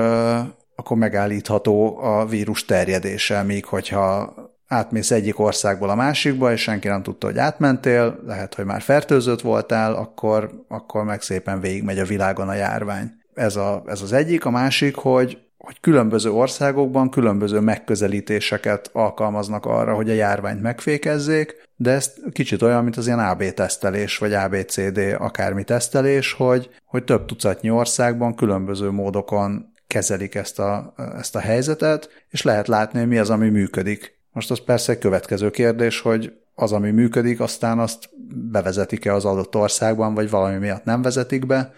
akkor 0.76 0.98
megállítható 0.98 1.98
a 2.02 2.26
vírus 2.26 2.66
terjedése, 2.66 3.44
míg 3.44 3.66
hogyha 3.66 4.34
átmész 4.72 5.12
egyik 5.12 5.40
országból 5.40 5.90
a 5.90 5.96
másikba, 5.96 6.52
és 6.52 6.62
senki 6.62 6.88
nem 6.88 7.04
tudta, 7.04 7.28
hogy 7.28 7.38
átmentél, 7.38 8.20
lehet, 8.26 8.56
hogy 8.56 8.66
már 8.66 8.82
fertőzött 8.82 9.42
voltál, 9.42 9.94
akkor, 9.94 10.52
akkor 10.68 11.04
meg 11.04 11.22
szépen 11.22 11.60
végigmegy 11.60 12.00
a 12.00 12.06
világon 12.06 12.50
a 12.50 12.54
járvány. 12.54 13.12
Ez, 13.34 13.56
a, 13.56 13.84
ez 13.88 14.02
az 14.02 14.12
egyik. 14.12 14.46
A 14.46 14.50
másik, 14.50 14.96
hogy 14.96 15.38
hogy 15.58 15.80
különböző 15.80 16.32
országokban 16.32 17.10
különböző 17.10 17.60
megközelítéseket 17.60 18.90
alkalmaznak 18.94 19.66
arra, 19.66 19.94
hogy 19.94 20.10
a 20.10 20.14
járványt 20.14 20.62
megfékezzék, 20.62 21.70
de 21.76 21.92
ez 21.92 22.14
kicsit 22.32 22.62
olyan, 22.62 22.84
mint 22.84 22.98
az 22.98 23.06
ilyen 23.06 23.20
AB 23.20 23.44
tesztelés, 23.44 24.18
vagy 24.18 24.34
ABCD 24.34 25.16
akármi 25.18 25.64
tesztelés, 25.64 26.34
hogy, 26.34 26.70
hogy 26.86 27.04
több 27.04 27.26
tucatnyi 27.26 27.70
országban 27.70 28.36
különböző 28.36 28.92
módokon 28.92 29.74
kezelik 29.88 30.36
ezt 30.36 30.60
a, 30.60 30.94
ezt 31.18 31.36
a 31.36 31.40
helyzetet, 31.40 32.10
és 32.30 32.42
lehet 32.42 32.68
látni, 32.68 33.00
hogy 33.00 33.08
mi 33.08 33.18
az, 33.18 33.30
ami 33.30 33.50
működik. 33.50 34.21
Most 34.32 34.52
az 34.52 34.64
persze 34.64 34.98
következő 34.98 35.50
kérdés, 35.50 36.00
hogy 36.00 36.34
az, 36.56 36.72
ami 36.72 36.92
működik, 36.92 37.40
aztán 37.40 37.80
azt 37.80 38.10
bevezetik-e 38.52 39.14
az 39.14 39.26
adott 39.26 39.56
országban, 39.56 40.14
vagy 40.14 40.30
valami 40.30 40.58
miatt 40.58 40.84
nem 40.84 41.02
vezetik 41.02 41.46
be. 41.46 41.74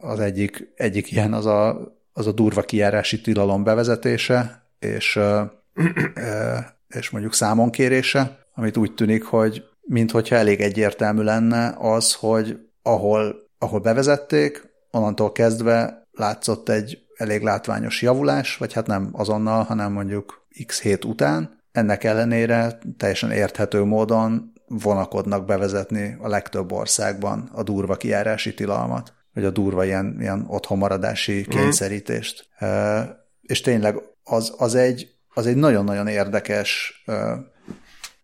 Az 0.00 0.20
egyik, 0.20 0.72
egyik 0.74 1.12
ilyen 1.12 1.32
az 1.32 1.46
a, 1.46 1.92
az 2.12 2.26
a 2.26 2.32
durva 2.32 2.62
kijárási 2.62 3.20
tilalom 3.20 3.64
bevezetése, 3.64 4.66
és, 4.78 5.18
és 6.98 7.10
mondjuk 7.10 7.34
számonkérése, 7.34 8.38
amit 8.54 8.76
úgy 8.76 8.94
tűnik, 8.94 9.24
hogy 9.24 9.64
minthogyha 9.80 10.36
elég 10.36 10.60
egyértelmű 10.60 11.22
lenne 11.22 11.74
az, 11.78 12.14
hogy 12.14 12.58
ahol, 12.82 13.36
ahol 13.58 13.80
bevezették, 13.80 14.70
onnantól 14.90 15.32
kezdve 15.32 16.06
látszott 16.12 16.68
egy 16.68 16.98
elég 17.16 17.42
látványos 17.42 18.02
javulás, 18.02 18.56
vagy 18.56 18.72
hát 18.72 18.86
nem 18.86 19.08
azonnal, 19.12 19.62
hanem 19.62 19.92
mondjuk 19.92 20.46
x 20.66 20.80
hét 20.80 21.04
után. 21.04 21.60
Ennek 21.72 22.04
ellenére 22.04 22.78
teljesen 22.96 23.30
érthető 23.30 23.84
módon 23.84 24.52
vonakodnak 24.66 25.44
bevezetni 25.44 26.16
a 26.20 26.28
legtöbb 26.28 26.72
országban 26.72 27.50
a 27.52 27.62
durva 27.62 27.96
kijárási 27.96 28.54
tilalmat, 28.54 29.12
vagy 29.34 29.44
a 29.44 29.50
durva 29.50 29.84
ilyen, 29.84 30.16
ilyen 30.20 30.44
otthonmaradási 30.48 31.40
mhm. 31.40 31.50
kényszerítést. 31.50 32.48
Mm. 32.64 32.68
E, 32.68 33.26
és 33.40 33.60
tényleg 33.60 33.96
az, 34.24 34.54
az, 34.58 34.74
egy, 34.74 35.08
az 35.34 35.46
egy 35.46 35.56
nagyon-nagyon 35.56 36.06
érdekes 36.06 37.02
e, 37.06 37.38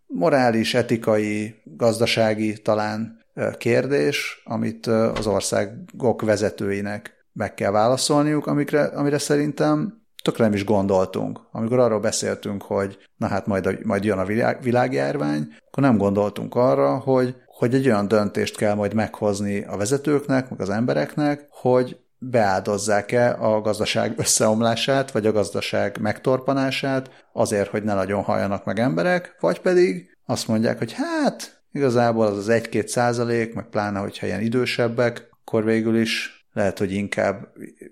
morális, 0.07 0.75
etikai, 0.75 1.63
gazdasági 1.65 2.63
talán 2.63 3.19
kérdés, 3.59 4.43
amit 4.45 4.87
az 4.87 5.27
országok 5.27 6.23
vezetőinek 6.23 7.19
meg 7.33 7.55
kell 7.55 7.71
válaszolniuk, 7.71 8.47
amikre, 8.47 8.83
amire 8.83 9.19
szerintem 9.19 10.03
tökre 10.29 10.45
nem 10.45 10.53
is 10.53 10.65
gondoltunk. 10.65 11.41
Amikor 11.53 11.79
arról 11.79 12.01
beszéltünk, 12.01 12.63
hogy 12.63 12.99
na 13.17 13.27
hát 13.27 13.47
majd, 13.47 13.85
majd 13.85 14.05
jön 14.05 14.19
a 14.19 14.25
világ, 14.25 14.63
világjárvány, 14.63 15.49
akkor 15.67 15.83
nem 15.83 15.97
gondoltunk 15.97 16.55
arra, 16.55 16.99
hogy, 16.99 17.35
hogy 17.47 17.75
egy 17.75 17.87
olyan 17.87 18.09
döntést 18.09 18.57
kell 18.57 18.75
majd 18.75 18.95
meghozni 18.95 19.65
a 19.65 19.77
vezetőknek, 19.77 20.51
meg 20.51 20.61
az 20.61 20.71
embereknek, 20.71 21.47
hogy 21.51 21.99
beáldozzák-e 22.19 23.37
a 23.41 23.61
gazdaság 23.61 24.15
összeomlását, 24.17 25.11
vagy 25.11 25.27
a 25.27 25.33
gazdaság 25.33 25.99
megtorpanását 26.01 27.11
azért, 27.33 27.71
hogy 27.71 27.83
ne 27.83 27.95
nagyon 27.95 28.23
halljanak 28.23 28.65
meg 28.65 28.79
emberek, 28.79 29.37
vagy 29.41 29.61
pedig 29.61 30.17
azt 30.27 30.49
mondják, 30.49 30.79
hogy 30.79 30.93
hát 30.93 31.63
igazából 31.73 32.27
az 32.27 32.37
az 32.37 32.47
1-2 32.51 32.87
százalék, 32.87 33.55
meg 33.55 33.69
pláne, 33.69 33.99
hogyha 33.99 34.27
ilyen 34.27 34.41
idősebbek, 34.41 35.29
akkor 35.45 35.65
végül 35.65 35.97
is 35.97 36.38
lehet, 36.59 36.79
hogy 36.79 36.93
inkább, 36.93 37.49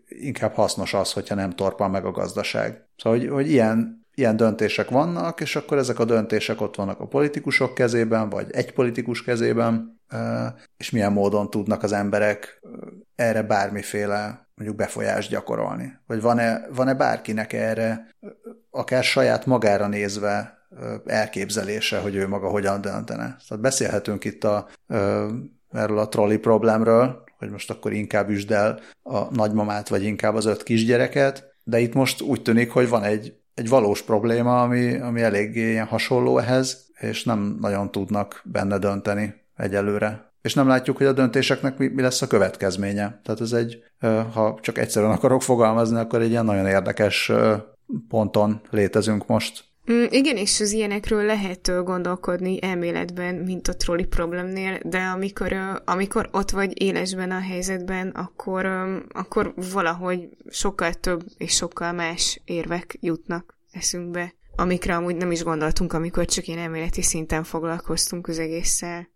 inkább 0.08 0.54
hasznos 0.54 0.94
az, 0.94 1.12
hogyha 1.12 1.34
nem 1.34 1.50
torpan 1.50 1.90
meg 1.90 2.04
a 2.04 2.10
gazdaság. 2.10 2.84
Szóval, 2.96 3.18
hogy, 3.18 3.28
hogy 3.28 3.50
ilyen, 3.50 4.06
ilyen 4.14 4.36
döntések 4.36 4.90
vannak, 4.90 5.40
és 5.40 5.56
akkor 5.56 5.78
ezek 5.78 5.98
a 5.98 6.04
döntések 6.04 6.60
ott 6.60 6.76
vannak 6.76 7.00
a 7.00 7.06
politikusok 7.06 7.74
kezében, 7.74 8.28
vagy 8.28 8.46
egy 8.50 8.72
politikus 8.72 9.22
kezében, 9.22 10.00
és 10.76 10.90
milyen 10.90 11.12
módon 11.12 11.50
tudnak 11.50 11.82
az 11.82 11.92
emberek 11.92 12.60
erre 13.14 13.42
bármiféle 13.42 14.48
mondjuk 14.54 14.78
befolyást 14.78 15.30
gyakorolni. 15.30 15.98
Vagy 16.06 16.20
van-e, 16.20 16.66
van-e 16.74 16.94
bárkinek 16.94 17.52
erre, 17.52 18.08
akár 18.70 19.04
saját 19.04 19.46
magára 19.46 19.86
nézve 19.86 20.58
elképzelése, 21.06 21.98
hogy 21.98 22.14
ő 22.14 22.28
maga 22.28 22.48
hogyan 22.48 22.80
döntene. 22.80 23.36
Tehát 23.48 23.62
beszélhetünk 23.62 24.24
itt 24.24 24.44
a, 24.44 24.68
erről 25.72 25.98
a 25.98 26.08
trolley 26.08 26.38
problémről, 26.38 27.24
hogy 27.38 27.50
most 27.50 27.70
akkor 27.70 27.92
inkább 27.92 28.28
üsd 28.28 28.50
el 28.50 28.80
a 29.02 29.34
nagymamát, 29.34 29.88
vagy 29.88 30.02
inkább 30.02 30.34
az 30.34 30.44
öt 30.44 30.62
kisgyereket, 30.62 31.54
de 31.64 31.78
itt 31.78 31.94
most 31.94 32.20
úgy 32.20 32.42
tűnik, 32.42 32.70
hogy 32.70 32.88
van 32.88 33.02
egy, 33.02 33.34
egy 33.54 33.68
valós 33.68 34.02
probléma, 34.02 34.62
ami, 34.62 34.96
ami 34.96 35.22
eléggé 35.22 35.70
ilyen 35.70 35.86
hasonló 35.86 36.38
ehhez, 36.38 36.86
és 37.00 37.24
nem 37.24 37.56
nagyon 37.60 37.90
tudnak 37.90 38.42
benne 38.44 38.78
dönteni 38.78 39.34
egyelőre. 39.56 40.32
És 40.42 40.54
nem 40.54 40.68
látjuk, 40.68 40.96
hogy 40.96 41.06
a 41.06 41.12
döntéseknek 41.12 41.78
mi, 41.78 41.86
mi 41.86 42.02
lesz 42.02 42.22
a 42.22 42.26
következménye. 42.26 43.20
Tehát 43.24 43.40
ez 43.40 43.52
egy, 43.52 43.84
ha 44.32 44.58
csak 44.62 44.78
egyszerűen 44.78 45.12
akarok 45.12 45.42
fogalmazni, 45.42 45.98
akkor 45.98 46.20
egy 46.20 46.30
ilyen 46.30 46.44
nagyon 46.44 46.66
érdekes 46.66 47.32
ponton 48.08 48.60
létezünk 48.70 49.26
most. 49.26 49.64
Mm, 49.92 50.04
igen, 50.10 50.36
és 50.36 50.60
az 50.60 50.72
ilyenekről 50.72 51.24
lehet 51.24 51.84
gondolkodni 51.84 52.62
elméletben, 52.62 53.34
mint 53.34 53.68
a 53.68 53.76
trolli 53.76 54.04
problemnél, 54.04 54.78
de 54.82 54.98
amikor, 54.98 55.56
amikor 55.84 56.28
ott 56.32 56.50
vagy 56.50 56.82
élesben 56.82 57.30
a 57.30 57.40
helyzetben, 57.40 58.08
akkor, 58.08 58.66
akkor 59.12 59.54
valahogy 59.72 60.28
sokkal 60.50 60.92
több 60.92 61.24
és 61.36 61.54
sokkal 61.54 61.92
más 61.92 62.40
érvek 62.44 62.96
jutnak 63.00 63.58
eszünkbe, 63.70 64.34
amikre 64.56 64.96
amúgy 64.96 65.16
nem 65.16 65.30
is 65.30 65.42
gondoltunk, 65.42 65.92
amikor 65.92 66.24
csak 66.24 66.46
ilyen 66.46 66.60
elméleti 66.60 67.02
szinten 67.02 67.44
foglalkoztunk 67.44 68.28
az 68.28 68.38
egésszel. 68.38 69.08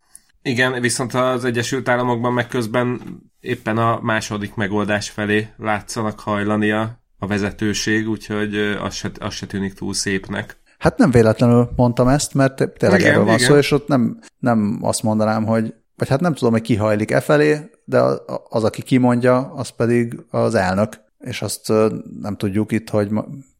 Igen, 0.42 0.80
viszont 0.80 1.14
az 1.14 1.44
Egyesült 1.44 1.88
Államokban 1.88 2.32
meg 2.32 2.46
közben 2.46 3.00
éppen 3.40 3.78
a 3.78 4.00
második 4.00 4.54
megoldás 4.54 5.10
felé 5.10 5.48
látszanak 5.56 6.20
hajlani 6.20 6.70
a, 6.70 7.02
a 7.18 7.26
vezetőség, 7.26 8.08
úgyhogy 8.08 8.56
az 8.56 8.94
se, 8.94 9.10
az 9.18 9.34
se 9.34 9.46
tűnik 9.46 9.72
túl 9.72 9.94
szépnek. 9.94 10.59
Hát 10.80 10.98
nem 10.98 11.10
véletlenül 11.10 11.70
mondtam 11.76 12.08
ezt, 12.08 12.34
mert 12.34 12.70
tényleg 12.78 13.00
igen, 13.00 13.12
erről 13.12 13.24
van 13.24 13.34
igen. 13.34 13.48
szó, 13.48 13.56
és 13.56 13.70
ott 13.70 13.88
nem, 13.88 14.18
nem 14.38 14.78
azt 14.82 15.02
mondanám, 15.02 15.44
hogy 15.44 15.74
vagy 15.96 16.08
hát 16.08 16.20
nem 16.20 16.34
tudom, 16.34 16.52
hogy 16.52 16.62
ki 16.62 16.76
hajlik 16.76 17.10
e 17.10 17.20
felé, 17.20 17.70
de 17.84 18.02
az, 18.48 18.64
aki 18.64 18.82
kimondja, 18.82 19.52
az 19.54 19.68
pedig 19.68 20.20
az 20.30 20.54
elnök, 20.54 21.00
és 21.18 21.42
azt 21.42 21.72
nem 22.20 22.36
tudjuk 22.36 22.72
itt, 22.72 22.90
hogy 22.90 23.10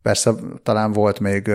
persze 0.02 0.32
talán 0.62 0.92
volt 0.92 1.20
még, 1.20 1.50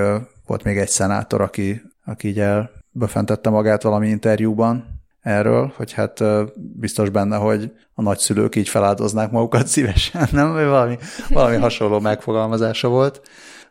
volt 0.45 0.63
még 0.63 0.77
egy 0.77 0.89
szenátor, 0.89 1.41
aki, 1.41 1.81
aki 2.05 2.27
így 2.27 2.39
elbefentette 2.39 3.49
magát 3.49 3.83
valami 3.83 4.07
interjúban 4.07 5.03
erről, 5.21 5.73
hogy 5.75 5.91
hát 5.91 6.23
biztos 6.55 7.09
benne, 7.09 7.35
hogy 7.35 7.71
a 7.93 8.01
nagyszülők 8.01 8.55
így 8.55 8.69
feláldoznák 8.69 9.31
magukat 9.31 9.67
szívesen, 9.73 10.27
nem? 10.31 10.53
Valami, 10.53 10.97
valami 11.29 11.55
hasonló 11.55 11.99
megfogalmazása 11.99 12.87
volt. 12.87 13.21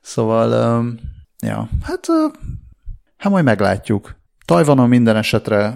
Szóval 0.00 0.82
Ja, 1.44 1.68
hát, 1.82 2.06
hát 3.16 3.32
majd 3.32 3.44
meglátjuk. 3.44 4.16
Tajvanon 4.44 4.88
minden 4.88 5.16
esetre 5.16 5.74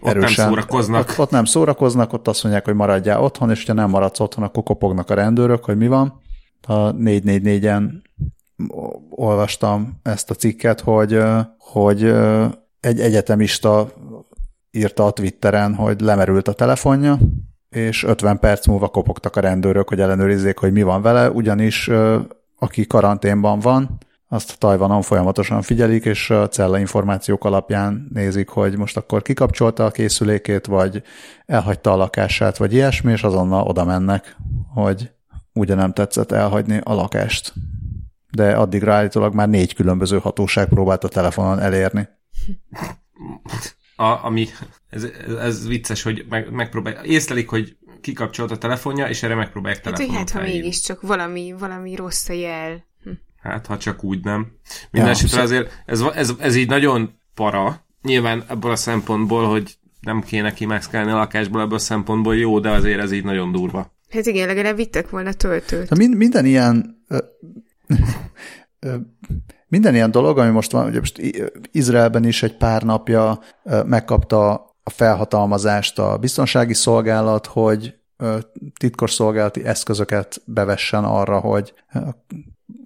ott 0.00 0.08
erősen. 0.08 0.44
nem 0.44 0.54
szórakoznak. 0.54 1.08
Ott, 1.08 1.18
ott 1.18 1.30
nem 1.30 1.44
szórakoznak, 1.44 2.12
ott 2.12 2.28
azt 2.28 2.42
mondják, 2.42 2.64
hogy 2.64 2.74
maradjál 2.74 3.22
otthon, 3.22 3.50
és 3.50 3.64
ha 3.64 3.72
nem 3.72 3.90
maradsz 3.90 4.20
otthon, 4.20 4.44
akkor 4.44 4.62
kopognak 4.62 5.10
a 5.10 5.14
rendőrök, 5.14 5.64
hogy 5.64 5.76
mi 5.76 5.86
van. 5.86 6.20
A 6.66 6.94
444-en 6.94 7.90
olvastam 9.10 10.00
ezt 10.02 10.30
a 10.30 10.34
cikket, 10.34 10.80
hogy, 10.80 11.22
hogy 11.58 12.04
egy 12.80 13.00
egyetemista 13.00 13.88
írta 14.70 15.06
a 15.06 15.10
Twitteren, 15.10 15.74
hogy 15.74 16.00
lemerült 16.00 16.48
a 16.48 16.52
telefonja, 16.52 17.18
és 17.68 18.04
50 18.04 18.38
perc 18.38 18.66
múlva 18.66 18.88
kopogtak 18.88 19.36
a 19.36 19.40
rendőrök, 19.40 19.88
hogy 19.88 20.00
ellenőrizzék, 20.00 20.58
hogy 20.58 20.72
mi 20.72 20.82
van 20.82 21.02
vele, 21.02 21.30
ugyanis 21.30 21.90
aki 22.58 22.86
karanténban 22.86 23.58
van, 23.58 23.98
azt 24.34 24.50
a 24.50 24.54
Tajvanon 24.58 25.02
folyamatosan 25.02 25.62
figyelik, 25.62 26.04
és 26.04 26.30
a 26.30 26.48
cella 26.48 26.78
információk 26.78 27.44
alapján 27.44 28.08
nézik, 28.12 28.48
hogy 28.48 28.76
most 28.76 28.96
akkor 28.96 29.22
kikapcsolta 29.22 29.84
a 29.84 29.90
készülékét, 29.90 30.66
vagy 30.66 31.02
elhagyta 31.46 31.92
a 31.92 31.96
lakását, 31.96 32.56
vagy 32.56 32.72
ilyesmi, 32.72 33.12
és 33.12 33.22
azonnal 33.22 33.66
oda 33.66 33.84
mennek, 33.84 34.36
hogy 34.74 35.10
ugye 35.52 35.74
nem 35.74 35.92
tetszett 35.92 36.32
elhagyni 36.32 36.80
a 36.84 36.94
lakást. 36.94 37.52
De 38.30 38.56
addig 38.56 38.86
állítólag 38.86 39.34
már 39.34 39.48
négy 39.48 39.74
különböző 39.74 40.18
hatóság 40.18 40.68
próbált 40.68 41.04
a 41.04 41.08
telefonon 41.08 41.60
elérni. 41.60 42.08
A, 43.96 44.24
ami, 44.24 44.46
ez, 44.90 45.06
ez 45.40 45.66
vicces, 45.66 46.02
hogy 46.02 46.26
meg, 46.28 46.50
megpróbálja, 46.50 47.02
észlelik, 47.02 47.48
hogy 47.48 47.76
kikapcsolt 48.00 48.50
a 48.50 48.58
telefonja, 48.58 49.08
és 49.08 49.22
erre 49.22 49.34
megpróbálják 49.34 49.82
telefonot 49.82 50.16
Hát, 50.16 50.30
hát 50.30 50.42
ha 50.42 50.50
mégiscsak 50.50 51.00
valami, 51.00 51.54
valami 51.58 51.94
rossz 51.94 52.28
a 52.28 52.32
jel. 52.32 52.84
Hát, 53.44 53.66
ha 53.66 53.78
csak 53.78 54.04
úgy 54.04 54.24
nem. 54.24 54.46
Mindenesetre 54.90 55.36
ja, 55.36 55.42
azért 55.42 55.82
ez, 55.86 56.00
ez, 56.00 56.32
ez 56.38 56.56
így 56.56 56.68
nagyon 56.68 57.18
para. 57.34 57.84
Nyilván 58.02 58.44
ebből 58.48 58.70
a 58.70 58.76
szempontból, 58.76 59.48
hogy 59.48 59.76
nem 60.00 60.20
kéne 60.20 60.52
kimászkálni 60.52 61.10
a 61.10 61.16
lakásból, 61.16 61.60
ebből 61.60 61.74
a 61.74 61.78
szempontból 61.78 62.36
jó, 62.36 62.58
de 62.58 62.70
azért 62.70 63.00
ez 63.00 63.12
így 63.12 63.24
nagyon 63.24 63.52
durva. 63.52 63.92
Hát 64.10 64.26
igen, 64.26 64.46
legalább 64.46 64.76
vittek 64.76 65.10
volna 65.10 65.32
töltőt. 65.32 65.96
Mind, 65.96 66.16
minden 66.16 66.44
ilyen 66.44 67.04
ö, 67.08 67.18
ö, 68.78 68.94
minden 69.68 69.94
ilyen 69.94 70.10
dolog, 70.10 70.38
ami 70.38 70.50
most 70.50 70.70
van, 70.70 70.86
ugye 70.86 70.98
most 70.98 71.22
Izraelben 71.72 72.24
is 72.24 72.42
egy 72.42 72.56
pár 72.56 72.82
napja 72.82 73.40
megkapta 73.86 74.52
a 74.82 74.90
felhatalmazást 74.90 75.98
a 75.98 76.18
biztonsági 76.18 76.74
szolgálat, 76.74 77.46
hogy 77.46 77.94
titkos 78.78 79.12
szolgálati 79.12 79.64
eszközöket 79.64 80.42
bevessen 80.44 81.04
arra, 81.04 81.38
hogy 81.38 81.74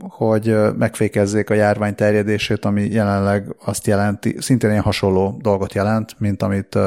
hogy 0.08 0.56
megfékezzék 0.78 1.50
a 1.50 1.54
járvány 1.54 1.94
terjedését, 1.94 2.64
ami 2.64 2.88
jelenleg 2.90 3.54
azt 3.64 3.86
jelenti, 3.86 4.36
szintén 4.38 4.70
ilyen 4.70 4.82
hasonló 4.82 5.38
dolgot 5.42 5.74
jelent, 5.74 6.14
mint 6.18 6.42
amit 6.42 6.74
uh, 6.74 6.82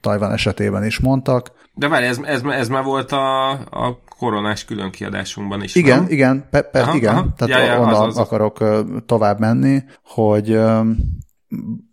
Tajvan 0.00 0.32
esetében 0.32 0.84
is 0.84 0.98
mondtak. 0.98 1.52
De 1.74 1.88
várj, 1.88 2.06
ez, 2.06 2.18
ez, 2.24 2.42
ez 2.42 2.68
már 2.68 2.84
volt 2.84 3.12
a, 3.12 3.50
a 3.50 3.98
koronás 4.18 4.64
különkiadásunkban 4.64 5.62
is, 5.62 5.74
Igen, 5.74 5.98
nem? 5.98 6.10
igen, 6.10 6.46
pe, 6.50 6.62
pe, 6.62 6.80
aha, 6.80 6.96
igen, 6.96 7.14
aha. 7.14 7.32
tehát 7.36 7.66
ja, 7.66 7.72
ja, 7.72 7.80
onnan 7.80 7.94
az, 7.94 8.06
az. 8.06 8.16
akarok 8.16 8.64
tovább 9.06 9.38
menni, 9.38 9.82
hogy 10.02 10.50
uh, 10.50 10.86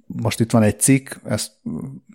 most 0.05 0.39
itt 0.39 0.51
van 0.51 0.63
egy 0.63 0.79
cikk, 0.79 1.13
ezt 1.23 1.51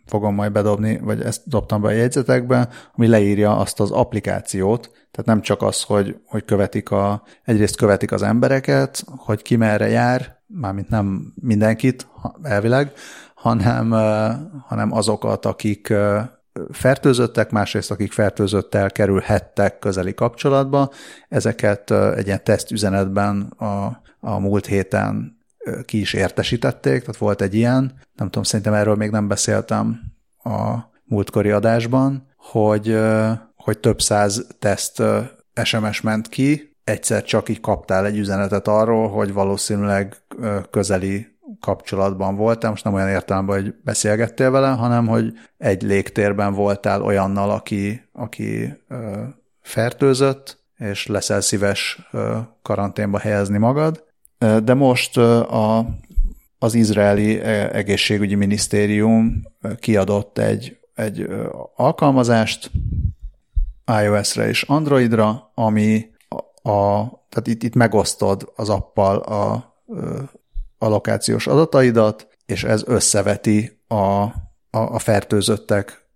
fogom 0.06 0.34
majd 0.34 0.52
bedobni, 0.52 0.98
vagy 1.02 1.20
ezt 1.20 1.42
dobtam 1.44 1.80
be 1.80 1.88
a 1.88 1.92
jegyzetekbe, 1.92 2.68
ami 2.94 3.06
leírja 3.06 3.56
azt 3.56 3.80
az 3.80 3.90
applikációt, 3.90 4.90
tehát 5.16 5.30
nem 5.30 5.40
csak 5.40 5.62
az, 5.62 5.82
hogy, 5.82 6.16
hogy 6.26 6.44
követik 6.44 6.90
a, 6.90 7.22
egyrészt 7.44 7.76
követik 7.76 8.12
az 8.12 8.22
embereket, 8.22 9.04
hogy 9.16 9.42
ki 9.42 9.56
merre 9.56 9.88
jár, 9.88 10.38
mármint 10.46 10.88
nem 10.88 11.32
mindenkit 11.40 12.06
elvileg, 12.42 12.92
hanem, 13.34 13.90
hanem 14.66 14.92
azokat, 14.92 15.46
akik 15.46 15.92
fertőzöttek, 16.70 17.50
másrészt 17.50 17.90
akik 17.90 18.12
fertőzöttel 18.12 18.90
kerülhettek 18.90 19.78
közeli 19.78 20.14
kapcsolatba. 20.14 20.90
Ezeket 21.28 21.90
egy 21.90 22.26
ilyen 22.26 22.44
tesztüzenetben 22.44 23.40
a, 23.40 24.02
a 24.20 24.38
múlt 24.38 24.66
héten 24.66 25.38
ki 25.84 26.00
is 26.00 26.12
értesítették, 26.12 27.00
tehát 27.00 27.16
volt 27.16 27.42
egy 27.42 27.54
ilyen, 27.54 27.80
nem 28.14 28.26
tudom, 28.26 28.42
szerintem 28.42 28.74
erről 28.74 28.94
még 28.94 29.10
nem 29.10 29.28
beszéltem 29.28 30.00
a 30.44 30.74
múltkori 31.04 31.50
adásban, 31.50 32.26
hogy, 32.36 32.98
hogy 33.66 33.78
több 33.78 34.00
száz 34.00 34.46
teszt 34.58 35.02
SMS 35.64 36.00
ment 36.00 36.28
ki, 36.28 36.76
egyszer 36.84 37.22
csak 37.22 37.48
így 37.48 37.60
kaptál 37.60 38.06
egy 38.06 38.16
üzenetet 38.18 38.68
arról, 38.68 39.08
hogy 39.08 39.32
valószínűleg 39.32 40.16
közeli 40.70 41.26
kapcsolatban 41.60 42.36
voltál, 42.36 42.70
most 42.70 42.84
nem 42.84 42.94
olyan 42.94 43.08
értelemben, 43.08 43.62
hogy 43.62 43.74
beszélgettél 43.84 44.50
vele, 44.50 44.68
hanem 44.68 45.06
hogy 45.06 45.32
egy 45.58 45.82
légtérben 45.82 46.54
voltál 46.54 47.02
olyannal, 47.02 47.50
aki, 47.50 48.08
aki 48.12 48.72
fertőzött, 49.60 50.64
és 50.76 51.06
leszel 51.06 51.40
szíves 51.40 52.08
karanténba 52.62 53.18
helyezni 53.18 53.58
magad. 53.58 54.04
De 54.64 54.74
most 54.74 55.16
a, 55.16 55.86
az 56.58 56.74
izraeli 56.74 57.40
egészségügyi 57.40 58.34
minisztérium 58.34 59.42
kiadott 59.80 60.38
egy, 60.38 60.78
egy 60.94 61.26
alkalmazást 61.76 62.70
iOS-re 64.02 64.48
és 64.48 64.62
Androidra, 64.62 65.50
ami 65.54 66.10
a, 66.28 66.70
a 66.70 67.04
tehát 67.28 67.46
itt, 67.46 67.62
itt 67.62 67.74
megosztod 67.74 68.52
az 68.56 68.68
appal 68.68 69.16
a, 69.16 69.52
a 70.78 70.88
lokációs 70.88 71.46
adataidat, 71.46 72.28
és 72.46 72.64
ez 72.64 72.82
összeveti 72.86 73.80
a, 73.88 73.94
a, 73.94 74.30
a 74.70 74.98
fertőzöttek 74.98 76.08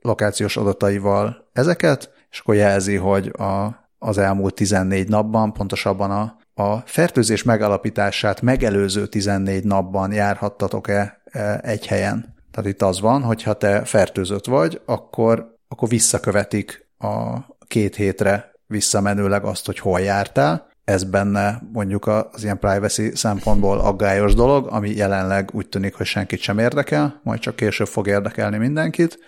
lokációs 0.00 0.56
adataival 0.56 1.48
ezeket, 1.52 2.10
és 2.30 2.38
akkor 2.38 2.54
jelzi, 2.54 2.96
hogy 2.96 3.26
a, 3.26 3.80
az 3.98 4.18
elmúlt 4.18 4.54
14 4.54 5.08
napban, 5.08 5.52
pontosabban 5.52 6.10
a 6.10 6.40
a 6.54 6.76
fertőzés 6.76 7.42
megalapítását 7.42 8.42
megelőző 8.42 9.06
14 9.06 9.64
napban 9.64 10.12
járhattatok-e 10.12 11.22
e, 11.24 11.60
egy 11.62 11.86
helyen. 11.86 12.34
Tehát 12.50 12.70
itt 12.70 12.82
az 12.82 13.00
van, 13.00 13.22
hogy 13.22 13.42
ha 13.42 13.52
te 13.52 13.84
fertőzött 13.84 14.46
vagy, 14.46 14.80
akkor, 14.84 15.56
akkor 15.68 15.88
visszakövetik 15.88 16.81
a 17.02 17.46
két 17.66 17.96
hétre 17.96 18.52
visszamenőleg 18.66 19.44
azt, 19.44 19.66
hogy 19.66 19.78
hol 19.78 20.00
jártál. 20.00 20.70
Ez 20.84 21.04
benne 21.04 21.62
mondjuk 21.72 22.06
az 22.06 22.42
ilyen 22.42 22.58
privacy 22.58 23.10
szempontból 23.14 23.78
aggályos 23.78 24.34
dolog, 24.34 24.66
ami 24.70 24.90
jelenleg 24.90 25.50
úgy 25.52 25.68
tűnik, 25.68 25.94
hogy 25.94 26.06
senkit 26.06 26.40
sem 26.40 26.58
érdekel, 26.58 27.20
majd 27.22 27.40
csak 27.40 27.56
később 27.56 27.86
fog 27.86 28.06
érdekelni 28.06 28.56
mindenkit, 28.56 29.18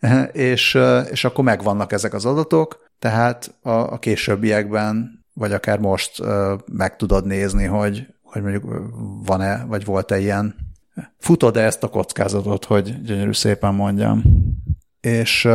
és, 0.32 0.78
és 1.10 1.24
akkor 1.24 1.44
megvannak 1.44 1.92
ezek 1.92 2.14
az 2.14 2.24
adatok, 2.24 2.90
tehát 2.98 3.54
a, 3.62 3.70
a 3.70 3.98
későbbiekben 3.98 5.24
vagy 5.34 5.52
akár 5.52 5.78
most 5.78 6.22
meg 6.72 6.96
tudod 6.96 7.26
nézni, 7.26 7.64
hogy, 7.64 8.06
hogy 8.22 8.42
mondjuk 8.42 8.64
van-e, 9.24 9.64
vagy 9.64 9.84
volt-e 9.84 10.18
ilyen, 10.18 10.54
futod-e 11.18 11.60
ezt 11.60 11.82
a 11.82 11.88
kockázatot, 11.88 12.64
hogy 12.64 13.02
gyönyörű 13.02 13.32
szépen 13.32 13.74
mondjam. 13.74 14.22
És 15.00 15.48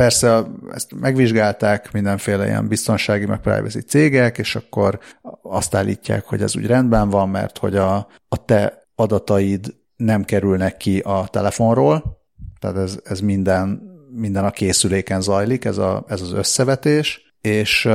persze 0.00 0.46
ezt 0.74 1.00
megvizsgálták 1.00 1.92
mindenféle 1.92 2.46
ilyen 2.46 2.68
biztonsági, 2.68 3.26
meg 3.26 3.40
privacy 3.40 3.80
cégek, 3.80 4.38
és 4.38 4.56
akkor 4.56 4.98
azt 5.42 5.74
állítják, 5.74 6.24
hogy 6.24 6.42
ez 6.42 6.56
úgy 6.56 6.66
rendben 6.66 7.10
van, 7.10 7.28
mert 7.28 7.58
hogy 7.58 7.76
a, 7.76 8.06
a 8.28 8.44
te 8.44 8.88
adataid 8.94 9.74
nem 9.96 10.24
kerülnek 10.24 10.76
ki 10.76 10.98
a 10.98 11.26
telefonról, 11.30 12.18
tehát 12.58 12.76
ez, 12.76 12.98
ez 13.04 13.20
minden, 13.20 13.82
minden 14.10 14.44
a 14.44 14.50
készüléken 14.50 15.20
zajlik, 15.20 15.64
ez, 15.64 15.78
a, 15.78 16.04
ez 16.08 16.20
az 16.20 16.32
összevetés, 16.32 17.34
és 17.40 17.88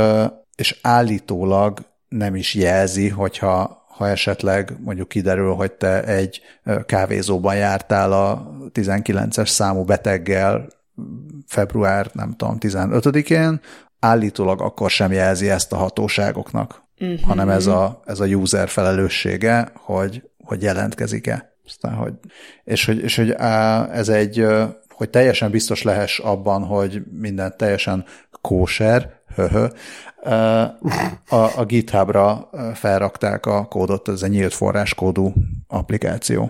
és 0.55 0.79
állítólag 0.81 1.79
nem 2.07 2.35
is 2.35 2.53
jelzi, 2.53 3.09
hogyha 3.09 3.85
ha 3.87 4.07
esetleg 4.07 4.73
mondjuk 4.83 5.07
kiderül, 5.07 5.53
hogy 5.53 5.71
te 5.71 6.03
egy 6.03 6.41
kávézóban 6.85 7.55
jártál 7.55 8.11
a 8.11 8.51
19-es 8.73 9.47
számú 9.47 9.83
beteggel 9.83 10.67
február, 11.47 12.09
nem 12.13 12.33
tudom, 12.35 12.57
15-én, 12.59 13.59
állítólag 13.99 14.61
akkor 14.61 14.89
sem 14.89 15.11
jelzi 15.11 15.49
ezt 15.49 15.73
a 15.73 15.75
hatóságoknak, 15.75 16.83
uh-huh. 16.99 17.19
hanem 17.19 17.49
ez 17.49 17.67
a, 17.67 18.01
ez 18.05 18.19
a 18.19 18.25
user 18.25 18.69
felelőssége, 18.69 19.71
hogy, 19.73 20.29
hogy 20.43 20.61
jelentkezik-e. 20.61 21.53
Aztán, 21.65 21.93
hogy, 21.93 22.13
és 22.63 22.85
hogy, 22.85 22.97
és 23.03 23.15
hogy 23.15 23.31
ez 23.91 24.09
egy, 24.09 24.45
hogy 24.89 25.09
teljesen 25.09 25.51
biztos 25.51 25.81
lehess 25.81 26.19
abban, 26.19 26.63
hogy 26.63 27.03
minden 27.11 27.53
teljesen 27.57 28.05
kóser, 28.41 29.21
höhö, 29.35 29.67
a, 31.29 31.59
a 31.59 31.65
GitHubra 31.65 32.49
felrakták 32.73 33.45
a 33.45 33.65
kódot, 33.65 34.07
ez 34.07 34.21
egy 34.21 34.29
nyílt 34.29 34.53
forráskódú 34.53 35.33
applikáció. 35.67 36.49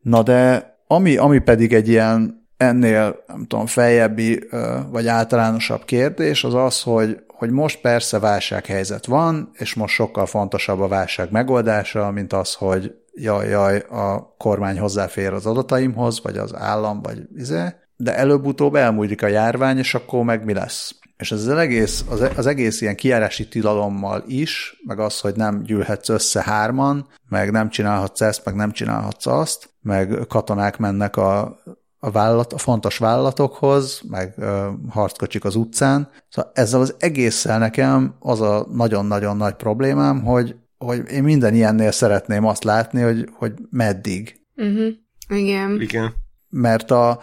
Na 0.00 0.22
de 0.22 0.72
ami, 0.86 1.16
ami 1.16 1.38
pedig 1.38 1.72
egy 1.72 1.88
ilyen 1.88 2.43
ennél, 2.64 3.24
nem 3.26 3.46
tudom, 3.46 3.66
feljebbi 3.66 4.48
vagy 4.90 5.06
általánosabb 5.06 5.84
kérdés, 5.84 6.44
az 6.44 6.54
az, 6.54 6.82
hogy, 6.82 7.24
hogy 7.26 7.50
most 7.50 7.80
persze 7.80 8.18
válsághelyzet 8.18 9.06
van, 9.06 9.50
és 9.52 9.74
most 9.74 9.94
sokkal 9.94 10.26
fontosabb 10.26 10.80
a 10.80 10.88
válság 10.88 11.30
megoldása, 11.30 12.10
mint 12.10 12.32
az, 12.32 12.54
hogy 12.54 12.94
jaj, 13.14 13.48
jaj, 13.48 13.78
a 13.78 14.34
kormány 14.38 14.78
hozzáfér 14.78 15.32
az 15.32 15.46
adataimhoz, 15.46 16.22
vagy 16.22 16.36
az 16.36 16.54
állam, 16.54 17.02
vagy 17.02 17.18
izé, 17.36 17.64
de 17.96 18.16
előbb-utóbb 18.16 18.74
elmúlik 18.74 19.22
a 19.22 19.26
járvány, 19.26 19.78
és 19.78 19.94
akkor 19.94 20.24
meg 20.24 20.44
mi 20.44 20.52
lesz? 20.52 20.94
És 21.16 21.32
ez 21.32 21.46
az 21.46 21.56
egész, 21.56 22.04
az, 22.10 22.28
az 22.36 22.46
egész 22.46 22.80
ilyen 22.80 22.96
kiárási 22.96 23.48
tilalommal 23.48 24.24
is, 24.26 24.80
meg 24.86 24.98
az, 24.98 25.20
hogy 25.20 25.34
nem 25.36 25.62
gyűlhetsz 25.62 26.08
össze 26.08 26.42
hárman, 26.42 27.08
meg 27.28 27.50
nem 27.50 27.68
csinálhatsz 27.68 28.20
ezt, 28.20 28.44
meg 28.44 28.54
nem 28.54 28.72
csinálhatsz 28.72 29.26
azt, 29.26 29.70
meg 29.80 30.18
katonák 30.28 30.76
mennek 30.76 31.16
a, 31.16 31.62
a, 32.04 32.10
vállalat, 32.10 32.52
a 32.52 32.58
fontos 32.58 32.98
vállalatokhoz, 32.98 34.00
meg 34.08 34.34
ö, 34.36 34.68
harckocsik 34.88 35.44
az 35.44 35.54
utcán. 35.54 36.08
Szóval 36.28 36.50
ezzel 36.54 36.80
az 36.80 36.94
egésszel 36.98 37.58
nekem 37.58 38.14
az 38.18 38.40
a 38.40 38.66
nagyon-nagyon 38.72 39.36
nagy 39.36 39.54
problémám, 39.54 40.22
hogy, 40.22 40.56
hogy 40.78 41.10
én 41.10 41.22
minden 41.22 41.54
ilyennél 41.54 41.90
szeretném 41.90 42.44
azt 42.46 42.64
látni, 42.64 43.00
hogy, 43.00 43.28
hogy 43.32 43.52
meddig. 43.70 44.40
Uh-huh. 44.56 44.88
Igen. 45.28 45.80
Igen. 45.80 46.12
Mert 46.48 46.90
a, 46.90 47.20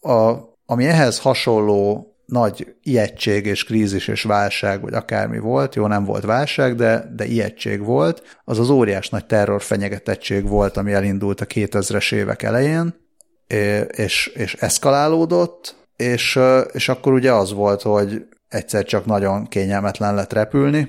a, 0.00 0.34
ami 0.66 0.86
ehhez 0.86 1.18
hasonló 1.18 2.06
nagy 2.26 2.74
ijegység 2.82 3.46
és 3.46 3.64
krízis 3.64 4.08
és 4.08 4.22
válság, 4.22 4.80
vagy 4.80 4.94
akármi 4.94 5.38
volt, 5.38 5.74
jó, 5.74 5.86
nem 5.86 6.04
volt 6.04 6.24
válság, 6.24 6.74
de, 6.74 7.12
de 7.16 7.24
ijegység 7.24 7.84
volt, 7.84 8.40
az 8.44 8.58
az 8.58 8.70
óriás 8.70 9.08
nagy 9.08 9.26
terror 9.26 9.62
fenyegetettség 9.62 10.48
volt, 10.48 10.76
ami 10.76 10.92
elindult 10.92 11.40
a 11.40 11.46
2000-es 11.46 12.12
évek 12.14 12.42
elején, 12.42 13.01
és, 13.96 14.26
és 14.26 14.54
eszkalálódott, 14.54 15.76
és, 15.96 16.38
és 16.72 16.88
akkor 16.88 17.12
ugye 17.12 17.32
az 17.32 17.52
volt, 17.52 17.82
hogy 17.82 18.26
egyszer 18.48 18.84
csak 18.84 19.04
nagyon 19.04 19.46
kényelmetlen 19.46 20.14
lett 20.14 20.32
repülni, 20.32 20.88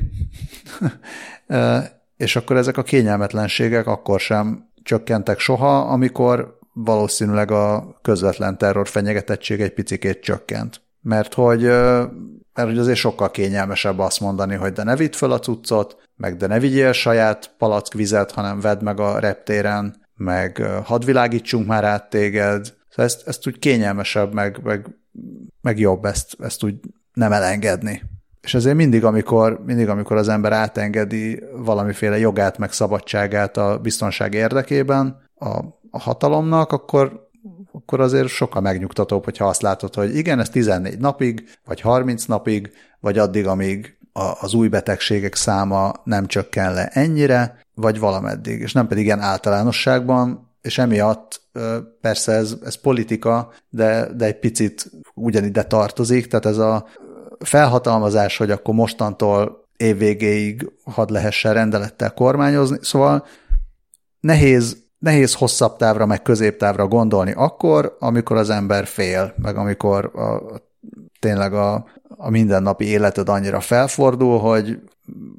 és 2.18 2.36
akkor 2.36 2.58
ezek 2.58 2.78
a 2.78 2.84
kényelmetlenségek 2.84 3.88
akkor 3.88 4.20
sem 4.20 4.70
csökkentek 4.84 5.40
soha, 5.40 5.78
amikor 5.80 6.58
valószínűleg 6.74 7.52
a 7.52 7.98
közvetlen 8.02 8.58
terror 8.58 8.88
fenyegetettség 8.88 9.62
egy 9.62 9.74
picikét 9.74 10.20
csökkent. 10.20 10.82
Mert 11.02 11.34
hogy, 11.34 11.64
mert 12.54 12.70
hogy 12.70 12.78
azért 12.78 12.98
sokkal 12.98 13.32
kényelmesebb 13.32 14.00
azt 14.00 14.20
mondani, 14.20 14.56
hogy 14.56 14.74
de 14.74 14.84
ne 14.84 14.96
vidd 14.96 15.12
föl 15.12 15.32
a 15.32 15.40
cuccot, 15.40 15.98
meg 16.16 16.38
de 16.38 16.48
ne 16.48 16.60
vigyél 16.60 16.92
saját 16.92 17.54
palackvizet, 17.58 18.32
hanem 18.32 18.60
vedd 18.60 18.84
meg 18.84 19.00
a 19.00 19.20
reptéren, 19.20 20.03
meg 20.24 20.58
hadd 20.84 21.06
világítsunk 21.06 21.68
már 21.68 21.84
át 21.84 22.10
téged. 22.10 22.66
Szóval 22.90 23.06
ezt, 23.06 23.28
ezt 23.28 23.48
úgy 23.48 23.60
kényelmesebb, 23.60 24.34
meg, 24.34 24.60
meg, 24.64 24.88
meg 25.62 25.80
jobb 25.80 26.06
ezt, 26.06 26.36
ezt 26.40 26.64
úgy 26.64 26.76
nem 27.14 27.32
elengedni. 27.32 28.02
És 28.42 28.54
ezért 28.54 28.76
mindig 28.76 29.04
amikor, 29.04 29.62
mindig, 29.66 29.90
amikor 29.90 30.18
az 30.18 30.30
ember 30.30 30.52
átengedi 30.52 31.44
valamiféle 31.56 32.18
jogát, 32.18 32.58
meg 32.58 32.72
szabadságát 32.72 33.58
a 33.58 33.80
biztonság 33.80 34.34
érdekében 34.34 35.30
a, 35.36 35.60
a 35.92 36.00
hatalomnak, 36.00 36.72
akkor, 36.72 37.30
akkor 37.72 38.00
azért 38.00 38.28
sokkal 38.28 38.62
megnyugtatóbb, 38.62 39.24
hogyha 39.24 39.48
azt 39.48 39.62
látod, 39.62 39.96
hogy 39.96 40.16
igen, 40.16 40.40
ez 40.40 40.50
14 40.50 40.98
napig, 41.00 41.50
vagy 41.66 41.82
30 41.82 42.26
napig, 42.26 42.72
vagy 43.00 43.18
addig, 43.18 43.48
amíg 43.48 43.98
az 44.14 44.54
új 44.54 44.68
betegségek 44.68 45.36
száma 45.36 45.92
nem 46.04 46.26
csökken 46.26 46.74
le 46.74 46.88
ennyire, 46.88 47.60
vagy 47.76 48.00
valameddig, 48.00 48.60
és 48.62 48.74
nem 48.74 48.88
pedig 48.88 49.06
ilyen 49.06 49.20
általánosságban, 49.20 50.52
és 50.62 50.78
emiatt 50.78 51.42
persze 52.02 52.32
ez, 52.32 52.56
ez 52.64 52.76
politika, 52.76 53.52
de, 53.70 54.14
de 54.14 54.26
egy 54.26 54.40
picit 54.40 54.92
ugyanide 55.14 55.64
tartozik, 55.64 56.28
tehát 56.28 56.46
ez 56.46 56.58
a 56.58 56.86
felhatalmazás, 57.40 58.38
hogy 58.38 58.52
akkor 58.52 58.74
mostantól 58.74 59.68
évvégéig 59.78 60.72
had 60.84 61.10
lehessen 61.10 61.54
rendelettel 61.54 62.14
kormányozni, 62.14 62.78
szóval 62.82 63.26
nehéz, 64.20 64.78
nehéz 65.00 65.34
hosszabb 65.34 65.78
távra, 65.78 66.06
meg 66.06 66.22
középtávra 66.22 66.88
gondolni 66.88 67.32
akkor, 67.32 67.98
amikor 68.00 68.38
az 68.38 68.50
ember 68.50 68.86
fél, 68.86 69.34
meg 69.38 69.58
amikor 69.58 70.12
a, 70.16 70.42
tényleg 71.20 71.54
a, 71.54 71.86
a 72.18 72.30
mindennapi 72.30 72.86
életed 72.86 73.30
annyira 73.30 73.60
felfordul, 73.60 74.40
hogy, 74.40 74.80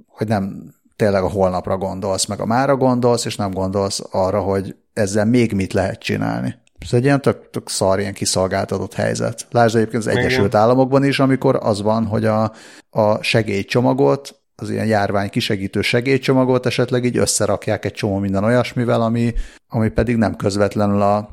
hogy 0.07 0.29
nem 0.29 0.75
tényleg 0.97 1.22
a 1.22 1.29
holnapra 1.29 1.79
gondolsz, 1.79 2.27
meg 2.27 2.41
a 2.41 2.47
mára 2.47 2.77
gondolsz, 2.77 3.25
és 3.25 3.37
nem 3.37 3.51
gondolsz 3.51 4.03
arra, 4.11 4.41
hogy 4.41 4.77
ezzel 4.93 5.25
még 5.25 5.53
mit 5.53 5.72
lehet 5.72 6.01
csinálni. 6.01 6.55
Ez 6.79 6.93
egy 6.93 7.05
ilyen 7.05 7.20
tök, 7.20 7.51
tök 7.51 7.68
szar, 7.68 8.01
ilyen 8.01 8.12
kiszolgáltatott 8.12 8.95
helyzet. 8.95 9.47
Lásd 9.51 9.77
egyébként 9.77 10.07
az 10.07 10.16
Egyesült 10.16 10.47
Igen. 10.47 10.61
Államokban 10.61 11.05
is, 11.05 11.18
amikor 11.18 11.59
az 11.62 11.83
van, 11.83 12.07
hogy 12.07 12.25
a, 12.25 12.53
a 12.91 13.22
segélycsomagot, 13.22 14.43
az 14.57 14.70
ilyen 14.70 14.87
járvány 14.87 15.31
kisegítő 15.31 15.81
segélycsomagot 15.81 16.66
esetleg 16.66 17.05
így 17.05 17.16
összerakják 17.16 17.85
egy 17.85 17.93
csomó 17.93 18.18
minden 18.18 18.45
olyasmivel, 18.45 19.03
ami, 19.03 19.35
ami 19.68 19.89
pedig 19.89 20.16
nem 20.16 20.37
közvetlenül 20.37 21.03
a, 21.03 21.29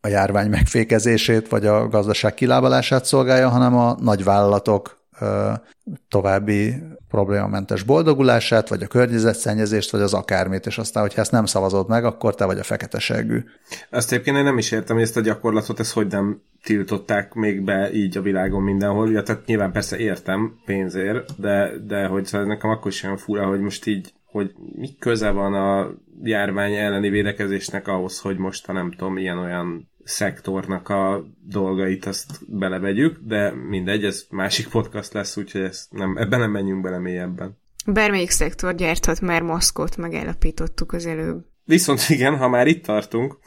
a 0.00 0.08
járvány 0.08 0.50
megfékezését 0.50 1.48
vagy 1.48 1.66
a 1.66 1.88
gazdaság 1.88 2.34
kilábalását 2.34 3.04
szolgálja, 3.04 3.48
hanem 3.48 3.76
a 3.76 3.96
nagyvállalatok 4.00 4.98
további 6.08 6.74
problémamentes 7.08 7.82
boldogulását, 7.82 8.68
vagy 8.68 8.82
a 8.82 8.86
környezetszennyezést, 8.86 9.90
vagy 9.90 10.00
az 10.00 10.14
akármit, 10.14 10.66
és 10.66 10.78
aztán, 10.78 11.02
hogyha 11.02 11.20
ezt 11.20 11.32
nem 11.32 11.44
szavazod 11.44 11.88
meg, 11.88 12.04
akkor 12.04 12.34
te 12.34 12.44
vagy 12.44 12.58
a 12.58 12.62
fekete 12.62 12.98
segű. 12.98 13.44
Ezt 13.90 14.12
egyébként 14.12 14.36
én 14.36 14.44
nem 14.44 14.58
is 14.58 14.70
értem, 14.70 14.96
hogy 14.96 15.04
ezt 15.04 15.16
a 15.16 15.20
gyakorlatot, 15.20 15.80
ezt 15.80 15.92
hogy 15.92 16.06
nem 16.06 16.42
tiltották 16.62 17.32
még 17.34 17.64
be 17.64 17.92
így 17.92 18.16
a 18.16 18.22
világon 18.22 18.62
mindenhol. 18.62 19.10
Ja, 19.10 19.22
tehát 19.22 19.46
nyilván 19.46 19.72
persze 19.72 19.96
értem 19.96 20.54
pénzért, 20.64 21.40
de, 21.40 21.70
de 21.86 22.06
hogy 22.06 22.24
szóval 22.24 22.46
nekem 22.46 22.70
akkor 22.70 22.92
olyan 23.04 23.16
fura, 23.16 23.46
hogy 23.46 23.60
most 23.60 23.86
így 23.86 24.12
hogy 24.30 24.54
mi 24.76 24.96
köze 24.98 25.30
van 25.30 25.54
a 25.54 25.90
járvány 26.22 26.74
elleni 26.74 27.08
védekezésnek 27.08 27.88
ahhoz, 27.88 28.20
hogy 28.20 28.36
most, 28.36 28.66
ha 28.66 28.72
nem 28.72 28.90
tudom, 28.90 29.16
ilyen-olyan 29.16 29.89
szektornak 30.10 30.88
a 30.88 31.24
dolgait 31.42 32.06
azt 32.06 32.58
belevegyük, 32.58 33.18
de 33.22 33.50
mindegy, 33.50 34.04
ez 34.04 34.26
másik 34.30 34.68
podcast 34.68 35.12
lesz, 35.12 35.36
úgyhogy 35.36 35.60
ezt 35.60 35.92
nem, 35.92 36.16
ebben 36.16 36.38
nem 36.38 36.50
menjünk 36.50 36.82
bele 36.82 36.98
mélyebben. 36.98 37.58
Bármelyik 37.86 38.30
szektor 38.30 38.74
gyárthat 38.74 39.20
már 39.20 39.42
maszkot, 39.42 39.96
megállapítottuk 39.96 40.92
az 40.92 41.06
előbb. 41.06 41.44
Viszont 41.64 42.00
igen, 42.08 42.36
ha 42.36 42.48
már 42.48 42.66
itt 42.66 42.84
tartunk, 42.84 43.38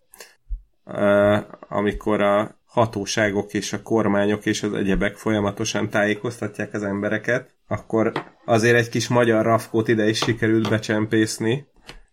uh, 0.86 1.38
amikor 1.68 2.22
a 2.22 2.62
hatóságok 2.66 3.54
és 3.54 3.74
a 3.74 3.82
kormányok 3.82 4.46
és 4.46 4.64
az 4.64 4.74
egyebek 4.74 5.16
folyamatosan 5.16 5.90
tájékoztatják 5.90 6.74
az 6.74 6.84
embereket, 6.84 7.56
akkor 7.68 8.12
azért 8.46 8.76
egy 8.76 8.90
kis 8.90 9.08
magyar 9.08 9.46
rafkót 9.46 9.88
ide 9.88 10.08
is 10.10 10.18
sikerült 10.18 10.70
becsempészni. 10.70 11.68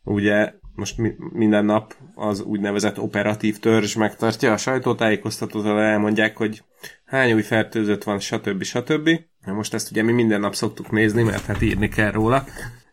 Ugye 0.04 0.52
most 0.80 0.98
mi, 0.98 1.14
minden 1.32 1.64
nap 1.64 1.94
az 2.14 2.40
úgynevezett 2.40 2.98
operatív 2.98 3.58
törzs 3.58 3.94
megtartja 3.94 4.52
a 4.52 4.56
sajtótájékoztatót, 4.56 5.64
ahol 5.64 5.80
elmondják, 5.80 6.36
hogy 6.36 6.62
hány 7.04 7.32
új 7.32 7.42
fertőzött 7.42 8.02
van, 8.02 8.18
stb. 8.18 8.62
stb. 8.62 9.10
Most 9.44 9.74
ezt 9.74 9.90
ugye 9.90 10.02
mi 10.02 10.12
minden 10.12 10.40
nap 10.40 10.54
szoktuk 10.54 10.90
nézni, 10.90 11.22
mert 11.22 11.44
hát 11.44 11.62
írni 11.62 11.88
kell 11.88 12.10
róla, 12.10 12.44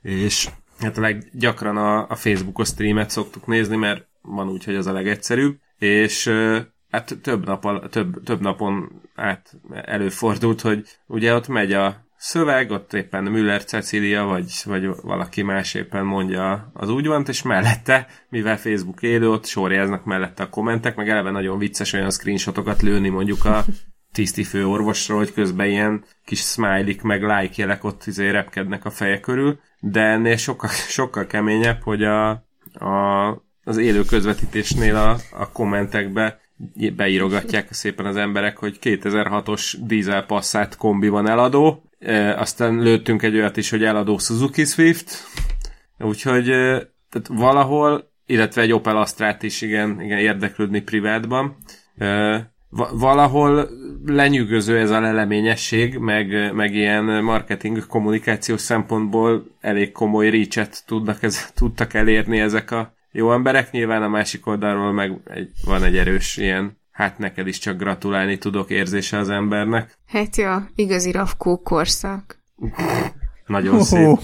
és 0.01 0.49
hát 0.79 0.97
a 0.97 1.01
leggyakran 1.01 1.77
a, 1.77 2.09
a 2.09 2.15
Facebookos 2.15 2.67
streamet 2.67 3.09
szoktuk 3.09 3.47
nézni, 3.47 3.75
mert 3.75 4.07
van 4.21 4.49
úgy, 4.49 4.63
hogy 4.63 4.75
az 4.75 4.87
a 4.87 4.93
legegyszerűbb, 4.93 5.57
és 5.77 6.31
hát 6.89 7.17
több, 7.21 7.45
nap, 7.45 7.89
több, 7.89 8.23
több 8.23 8.41
napon 8.41 9.01
át 9.15 9.55
előfordult, 9.71 10.61
hogy 10.61 10.85
ugye 11.07 11.35
ott 11.35 11.47
megy 11.47 11.73
a 11.73 12.06
szöveg, 12.27 12.71
ott 12.71 12.93
éppen 12.93 13.23
Müller 13.23 13.63
Cecilia, 13.63 14.23
vagy, 14.23 14.51
vagy 14.65 14.89
valaki 15.01 15.41
más 15.41 15.73
éppen 15.73 16.05
mondja 16.05 16.71
az 16.73 16.89
úgy 16.89 17.07
van, 17.07 17.25
és 17.27 17.41
mellette, 17.41 18.07
mivel 18.29 18.57
Facebook 18.57 19.01
élő, 19.01 19.29
ott 19.29 19.45
sorjáznak 19.45 20.05
mellette 20.05 20.43
a 20.43 20.49
kommentek, 20.49 20.95
meg 20.95 21.09
eleve 21.09 21.31
nagyon 21.31 21.57
vicces 21.57 21.93
olyan 21.93 22.11
screenshotokat 22.11 22.81
lőni 22.81 23.09
mondjuk 23.09 23.45
a 23.45 23.65
tisztifő 24.11 24.67
orvosról, 24.67 25.17
hogy 25.17 25.33
közben 25.33 25.67
ilyen 25.67 26.03
kis 26.25 26.39
smiley 26.39 26.95
meg 27.03 27.21
like 27.21 27.53
jelek 27.55 27.83
ott 27.83 28.05
izé 28.05 28.29
repkednek 28.29 28.85
a 28.85 28.89
feje 28.89 29.19
körül, 29.19 29.59
de 29.79 30.01
ennél 30.01 30.37
sokkal, 30.37 30.69
sokkal 30.69 31.27
keményebb, 31.27 31.81
hogy 31.81 32.03
a, 32.03 32.29
a, 32.73 33.27
az 33.63 33.77
élő 33.77 34.03
közvetítésnél 34.03 34.95
a, 34.95 35.17
a 35.31 35.51
kommentekbe 35.51 36.39
beírogatják 36.95 37.73
szépen 37.73 38.05
az 38.05 38.15
emberek, 38.15 38.57
hogy 38.57 38.77
2006-os 38.81 39.73
dízel 39.79 40.25
passzát 40.25 40.77
kombi 40.77 41.07
van 41.07 41.29
eladó, 41.29 41.86
aztán 42.35 42.79
lőttünk 42.79 43.23
egy 43.23 43.35
olyat 43.35 43.57
is, 43.57 43.69
hogy 43.69 43.83
eladó 43.83 44.17
Suzuki 44.17 44.65
Swift, 44.65 45.23
úgyhogy 45.99 46.45
tehát 47.09 47.27
valahol, 47.27 48.11
illetve 48.25 48.61
egy 48.61 48.73
Opel 48.73 48.97
Astrát 48.97 49.43
is 49.43 49.61
igen, 49.61 50.01
igen 50.01 50.17
érdeklődni 50.17 50.81
privátban, 50.81 51.57
valahol 52.91 53.69
lenyűgöző 54.05 54.77
ez 54.77 54.89
a 54.89 54.99
leleményesség, 54.99 55.97
meg, 55.97 56.53
meg 56.53 56.73
ilyen 56.73 57.03
marketing 57.03 57.85
kommunikációs 57.87 58.61
szempontból 58.61 59.45
elég 59.59 59.91
komoly 59.91 60.29
reach 60.29 60.83
tudnak 60.85 61.23
ez, 61.23 61.51
tudtak 61.55 61.93
elérni 61.93 62.39
ezek 62.39 62.71
a 62.71 62.95
jó 63.11 63.33
emberek, 63.33 63.71
nyilván 63.71 64.03
a 64.03 64.07
másik 64.07 64.47
oldalról 64.47 64.91
meg 64.91 65.13
egy, 65.25 65.49
van 65.65 65.83
egy 65.83 65.97
erős 65.97 66.37
ilyen 66.37 66.76
hát 66.97 67.17
neked 67.17 67.47
is 67.47 67.57
csak 67.57 67.77
gratulálni 67.77 68.37
tudok 68.37 68.69
érzése 68.69 69.17
az 69.17 69.29
embernek. 69.29 69.97
Hát 70.07 70.35
ja, 70.35 70.69
igazi 70.75 71.11
rafkó 71.11 71.57
korszak. 71.57 72.39
Nagyon 73.45 73.83
szép. 73.83 74.19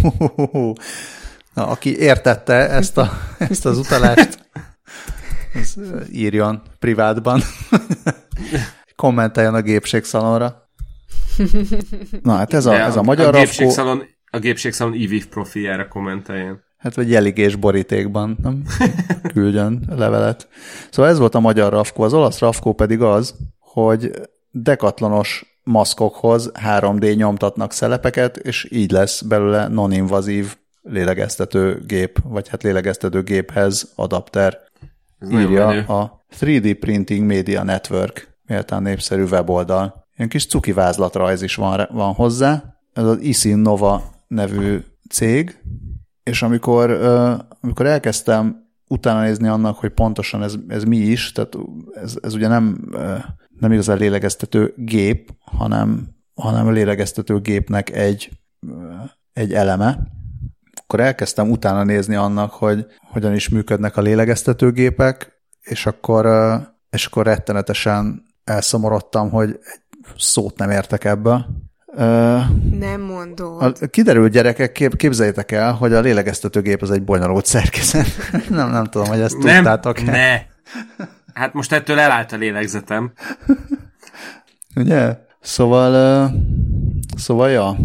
Na, 1.54 1.68
aki 1.68 1.98
értette 1.98 2.54
ezt, 2.70 2.98
a, 2.98 3.12
ezt 3.38 3.66
az 3.66 3.78
utalást, 3.78 4.50
az 5.54 5.78
írjon 6.12 6.62
privátban. 6.80 7.42
Kommenteljen 8.96 9.54
a 9.54 9.62
gépségszalonra. 9.62 10.70
Na, 12.22 12.36
hát 12.36 12.54
ez 12.54 12.66
a, 12.66 12.74
ez 12.74 12.96
a, 12.96 13.00
a 13.00 13.04
magyar 13.04 13.36
a 13.36 13.38
gépségszalon, 13.38 14.04
a 14.32 14.40
gépségszalon 14.40 14.94
IVIF 14.94 15.26
profiára 15.26 15.88
kommenteljen. 15.88 16.64
Hát 16.84 16.96
vagy 16.96 17.10
jeligés 17.10 17.56
borítékban, 17.56 18.38
nem? 18.42 18.64
Küldjön 19.34 19.84
levelet. 19.90 20.48
Szóval 20.92 21.12
ez 21.12 21.18
volt 21.20 21.36
a 21.36 21.40
magyar 21.40 21.72
rafkó. 21.72 22.04
Az 22.04 22.14
olasz 22.14 22.40
rafkó 22.40 22.74
pedig 22.74 23.02
az, 23.02 23.36
hogy 23.60 24.12
dekatlanos 24.52 25.58
maszkokhoz 25.64 26.52
3D 26.66 27.16
nyomtatnak 27.16 27.72
szelepeket, 27.72 28.38
és 28.38 28.68
így 28.72 28.92
lesz 28.92 29.22
belőle 29.22 29.68
non-invazív 29.68 30.56
lélegeztető 30.82 31.84
gép, 31.88 32.20
vagy 32.24 32.48
hát 32.48 32.64
lélegeztető 32.64 33.24
géphez 33.24 33.92
adapter. 33.96 34.60
Ez 35.20 35.32
Írja 35.32 35.68
a 35.68 36.24
3D 36.40 36.78
Printing 36.80 37.26
Media 37.26 37.64
Network, 37.64 38.38
méltán 38.46 38.82
népszerű 38.82 39.24
weboldal. 39.24 40.06
Ilyen 40.18 40.30
kis 40.30 40.48
cuki 40.48 40.72
vázlatrajz 40.72 41.42
is 41.42 41.56
van, 41.56 41.88
van 41.92 42.14
hozzá. 42.14 42.64
Ez 42.94 43.04
az 43.04 43.20
Isin 43.20 43.58
Nova 43.58 44.04
nevű 44.28 44.80
cég, 45.10 45.58
és 46.24 46.42
amikor, 46.42 46.92
amikor 47.62 47.86
elkezdtem 47.86 48.64
utána 48.88 49.22
nézni 49.22 49.48
annak, 49.48 49.78
hogy 49.78 49.90
pontosan 49.90 50.44
ez, 50.44 50.56
ez 50.68 50.84
mi 50.84 50.98
is, 50.98 51.32
tehát 51.32 51.58
ez, 51.94 52.16
ez 52.22 52.34
ugye 52.34 52.48
nem, 52.48 52.90
nem 53.60 53.72
igazán 53.72 53.98
lélegeztető 53.98 54.74
gép, 54.78 55.34
hanem, 55.40 56.08
hanem 56.34 56.68
a 56.68 56.72
lélegeztető 56.72 57.40
gépnek 57.40 57.90
egy, 57.90 58.32
egy 59.34 59.54
eleme, 59.54 60.08
akkor 60.84 61.00
elkezdtem 61.00 61.50
utána 61.50 61.84
nézni 61.84 62.16
annak, 62.16 62.52
hogy 62.52 62.86
hogyan 63.12 63.34
is 63.34 63.50
működnek 63.50 63.98
a 63.98 64.02
lélegeztetőgépek, 64.02 65.42
és 65.62 65.86
akkor, 65.86 66.26
és 66.90 67.06
akkor 67.06 67.26
rettenetesen 67.26 68.24
elszomorodtam, 68.44 69.30
hogy 69.30 69.50
egy 69.50 69.82
szót 70.18 70.58
nem 70.58 70.70
értek 70.70 71.04
ebből. 71.04 71.46
Uh, 71.96 72.42
nem 72.80 73.02
mondod. 73.02 73.78
A 73.82 73.88
kiderült 73.88 74.32
gyerekek, 74.32 74.72
kép, 74.72 74.96
képzeljétek 74.96 75.52
el, 75.52 75.74
hogy 75.74 75.94
a 75.94 76.00
lélegeztetőgép 76.00 76.82
az 76.82 76.92
egy 76.92 77.04
bonyolult 77.04 77.46
szerkezet. 77.46 78.08
nem, 78.50 78.70
nem 78.70 78.84
tudom, 78.84 79.08
hogy 79.08 79.20
ezt 79.20 79.38
nem, 79.38 79.56
tudtátok 79.56 80.00
-e. 80.00 80.04
Ne. 80.12 80.42
Hát 81.34 81.54
most 81.54 81.72
ettől 81.72 82.00
elállt 82.00 82.32
a 82.32 82.36
lélegzetem. 82.36 83.12
Ugye? 84.76 85.18
Szóval, 85.42 86.24
uh, 86.26 86.32
szóval, 87.18 87.50
ja. 87.50 87.78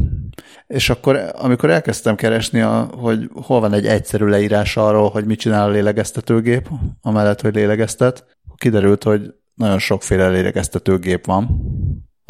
És 0.66 0.90
akkor, 0.90 1.30
amikor 1.32 1.70
elkezdtem 1.70 2.14
keresni, 2.14 2.60
a, 2.60 2.88
hogy 2.98 3.30
hol 3.34 3.60
van 3.60 3.72
egy 3.72 3.86
egyszerű 3.86 4.24
leírás 4.24 4.76
arról, 4.76 5.10
hogy 5.10 5.24
mit 5.24 5.38
csinál 5.38 5.68
a 5.68 5.70
lélegeztetőgép, 5.70 6.68
amellett, 7.02 7.40
hogy 7.40 7.54
lélegeztet, 7.54 8.24
kiderült, 8.56 9.02
hogy 9.02 9.34
nagyon 9.54 9.78
sokféle 9.78 10.28
lélegeztetőgép 10.28 11.26
van. 11.26 11.60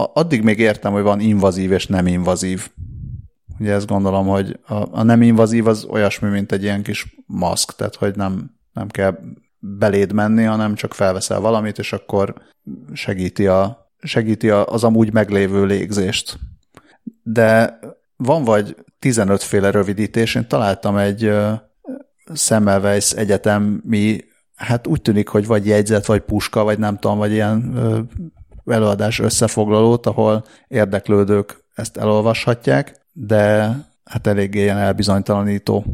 Addig 0.01 0.43
még 0.43 0.59
értem, 0.59 0.93
hogy 0.93 1.03
van 1.03 1.21
invazív 1.21 1.73
és 1.73 1.87
nem 1.87 2.07
invazív. 2.07 2.71
Ugye 3.59 3.73
ezt 3.73 3.87
gondolom, 3.87 4.27
hogy 4.27 4.59
a, 4.67 4.99
a 4.99 5.03
nem 5.03 5.23
invazív 5.23 5.67
az 5.67 5.85
olyasmi, 5.85 6.29
mint 6.29 6.53
egy 6.53 6.63
ilyen 6.63 6.83
kis 6.83 7.17
maszk, 7.27 7.77
tehát 7.77 7.95
hogy 7.95 8.17
nem, 8.17 8.51
nem 8.73 8.89
kell 8.89 9.19
beléd 9.59 10.13
menni, 10.13 10.43
hanem 10.43 10.75
csak 10.75 10.95
felveszel 10.95 11.41
valamit, 11.41 11.79
és 11.79 11.93
akkor 11.93 12.35
segíti, 12.93 13.47
a, 13.47 13.91
segíti 14.03 14.51
az 14.51 14.85
amúgy 14.85 15.13
meglévő 15.13 15.65
légzést. 15.65 16.39
De 17.23 17.79
van 18.17 18.45
vagy 18.45 18.77
15 18.99 19.43
féle 19.43 19.71
rövidítés, 19.71 20.35
én 20.35 20.49
találtam 20.49 20.97
egy 20.97 21.33
Semmelweis 22.35 23.13
egyetemi, 23.13 24.25
hát 24.55 24.87
úgy 24.87 25.03
tűnik, 25.03 25.29
hogy 25.29 25.47
vagy 25.47 25.67
jegyzet, 25.67 26.07
vagy 26.07 26.21
puska, 26.21 26.65
vagy 26.65 26.79
nem 26.79 26.99
tudom, 26.99 27.19
vagy 27.19 27.33
ilyen 27.33 27.75
előadás 28.71 29.19
összefoglalót, 29.19 30.07
ahol 30.07 30.45
érdeklődők 30.69 31.65
ezt 31.75 31.97
elolvashatják, 31.97 33.07
de 33.13 33.75
hát 34.05 34.27
eléggé 34.27 34.61
ilyen 34.61 34.79
elbizonytalanító. 34.79 35.85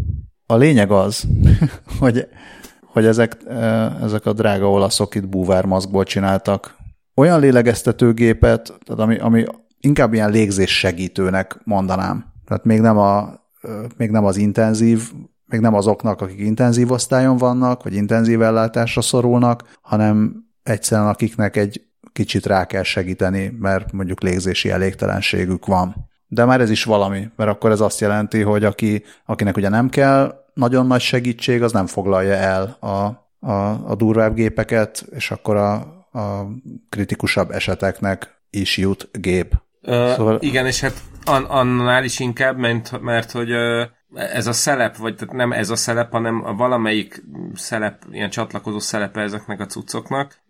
A 0.47 0.57
lényeg 0.57 0.91
az, 0.91 1.25
hogy, 2.01 2.29
hogy 2.93 3.07
ezek, 3.07 3.37
ezek 4.03 4.27
a 4.27 4.33
drága 4.33 4.71
olaszok 4.71 5.15
itt 5.15 5.29
búvármaszkból 5.29 6.05
csináltak 6.05 6.77
olyan 7.15 7.41
lélegeztetőgépet, 7.41 8.79
tehát 8.85 9.03
ami, 9.03 9.17
ami 9.17 9.45
inkább 9.81 10.15
ilyen 10.15 10.31
légzés 10.31 10.79
segítőnek 10.79 11.61
mondanám. 11.65 12.33
Tehát 12.47 12.65
még 12.65 12.81
nem, 12.81 12.99
a, 12.99 13.41
még 13.97 14.11
nem 14.11 14.25
az 14.25 14.37
intenzív, 14.37 15.13
még 15.47 15.61
nem 15.61 15.75
azoknak, 15.75 16.21
akik 16.21 16.41
intenzív 16.41 16.91
osztályon 16.91 17.37
vannak, 17.37 17.83
vagy 17.83 17.95
intenzív 17.95 18.43
ellátásra 18.43 19.01
szorulnak, 19.01 19.79
hanem 19.83 20.45
egyszerűen 20.63 21.09
akiknek 21.09 21.57
egy 21.57 21.83
kicsit 22.15 22.47
rá 22.47 22.67
kell 22.67 22.83
segíteni, 22.83 23.57
mert 23.59 23.93
mondjuk 23.93 24.23
légzési 24.23 24.71
elégtelenségük 24.71 25.67
van. 25.67 26.11
De 26.27 26.45
már 26.45 26.61
ez 26.61 26.71
is 26.71 26.85
valami, 26.85 27.31
mert 27.37 27.51
akkor 27.51 27.71
ez 27.71 27.81
azt 27.81 28.01
jelenti, 28.01 28.41
hogy 28.41 28.65
aki, 28.65 29.03
akinek 29.27 29.57
ugye 29.57 29.69
nem 29.69 29.89
kell 29.89 30.45
nagyon 30.55 30.87
nagy 30.87 31.01
segítség, 31.01 31.63
az 31.63 31.73
nem 31.73 31.87
foglalja 31.87 32.33
el 32.33 32.77
a, 32.81 32.89
a, 33.51 33.81
a 33.87 33.95
durvább 33.95 34.35
gépeket, 34.35 35.07
és 35.11 35.31
akkor 35.31 35.57
a, 35.57 35.73
a 36.13 36.47
kritikusabb 36.89 37.51
eseteknek 37.51 38.43
is 38.51 38.77
jut 38.77 39.09
gép. 39.13 39.63
Uh, 39.83 40.13
szóval... 40.13 40.39
Igen, 40.41 40.67
és 40.67 40.81
hát 40.81 40.95
an, 41.25 41.45
annál 41.45 42.05
is 42.05 42.21
inkább, 42.21 42.57
mert, 42.57 43.01
mert 43.01 43.31
hogy 43.31 43.51
ez 44.15 44.47
a 44.47 44.53
szelep, 44.53 44.97
vagy 44.97 45.15
tehát 45.15 45.35
nem 45.35 45.53
ez 45.53 45.71
a 45.71 45.77
szelep, 45.77 46.11
hanem 46.11 46.45
a 46.45 46.55
valamelyik 46.55 47.25
szelep, 47.55 48.03
ilyen 48.11 48.31
csatlakozó 48.31 48.79
szelepe 48.79 49.21
ezeknek 49.21 49.61
a 49.61 49.67
cuccoknak. 49.67 50.43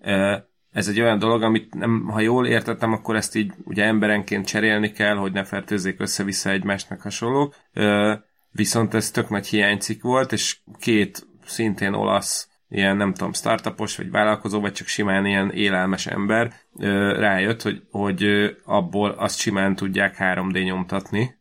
Ez 0.74 0.88
egy 0.88 1.00
olyan 1.00 1.18
dolog, 1.18 1.42
amit 1.42 1.74
nem, 1.74 2.04
ha 2.06 2.20
jól 2.20 2.46
értettem, 2.46 2.92
akkor 2.92 3.16
ezt 3.16 3.36
így 3.36 3.52
ugye 3.64 3.84
emberenként 3.84 4.46
cserélni 4.46 4.92
kell, 4.92 5.14
hogy 5.14 5.32
ne 5.32 5.44
fertőzzék 5.44 6.00
össze-vissza 6.00 6.50
egymásnak 6.50 7.00
hasonlók. 7.00 7.54
Uh, 7.74 8.12
viszont 8.50 8.94
ez 8.94 9.10
tök 9.10 9.28
nagy 9.28 9.46
hiánycik 9.46 10.02
volt, 10.02 10.32
és 10.32 10.56
két 10.78 11.26
szintén 11.44 11.92
olasz 11.92 12.48
ilyen, 12.68 12.96
nem 12.96 13.12
tudom, 13.12 13.32
startupos, 13.32 13.96
vagy 13.96 14.10
vállalkozó, 14.10 14.60
vagy 14.60 14.72
csak 14.72 14.86
simán 14.86 15.26
ilyen 15.26 15.50
élelmes 15.50 16.06
ember 16.06 16.52
rájött, 17.18 17.62
hogy, 17.62 17.82
hogy 17.90 18.24
abból 18.64 19.10
azt 19.10 19.38
simán 19.38 19.74
tudják 19.74 20.16
3D 20.18 20.64
nyomtatni, 20.64 21.38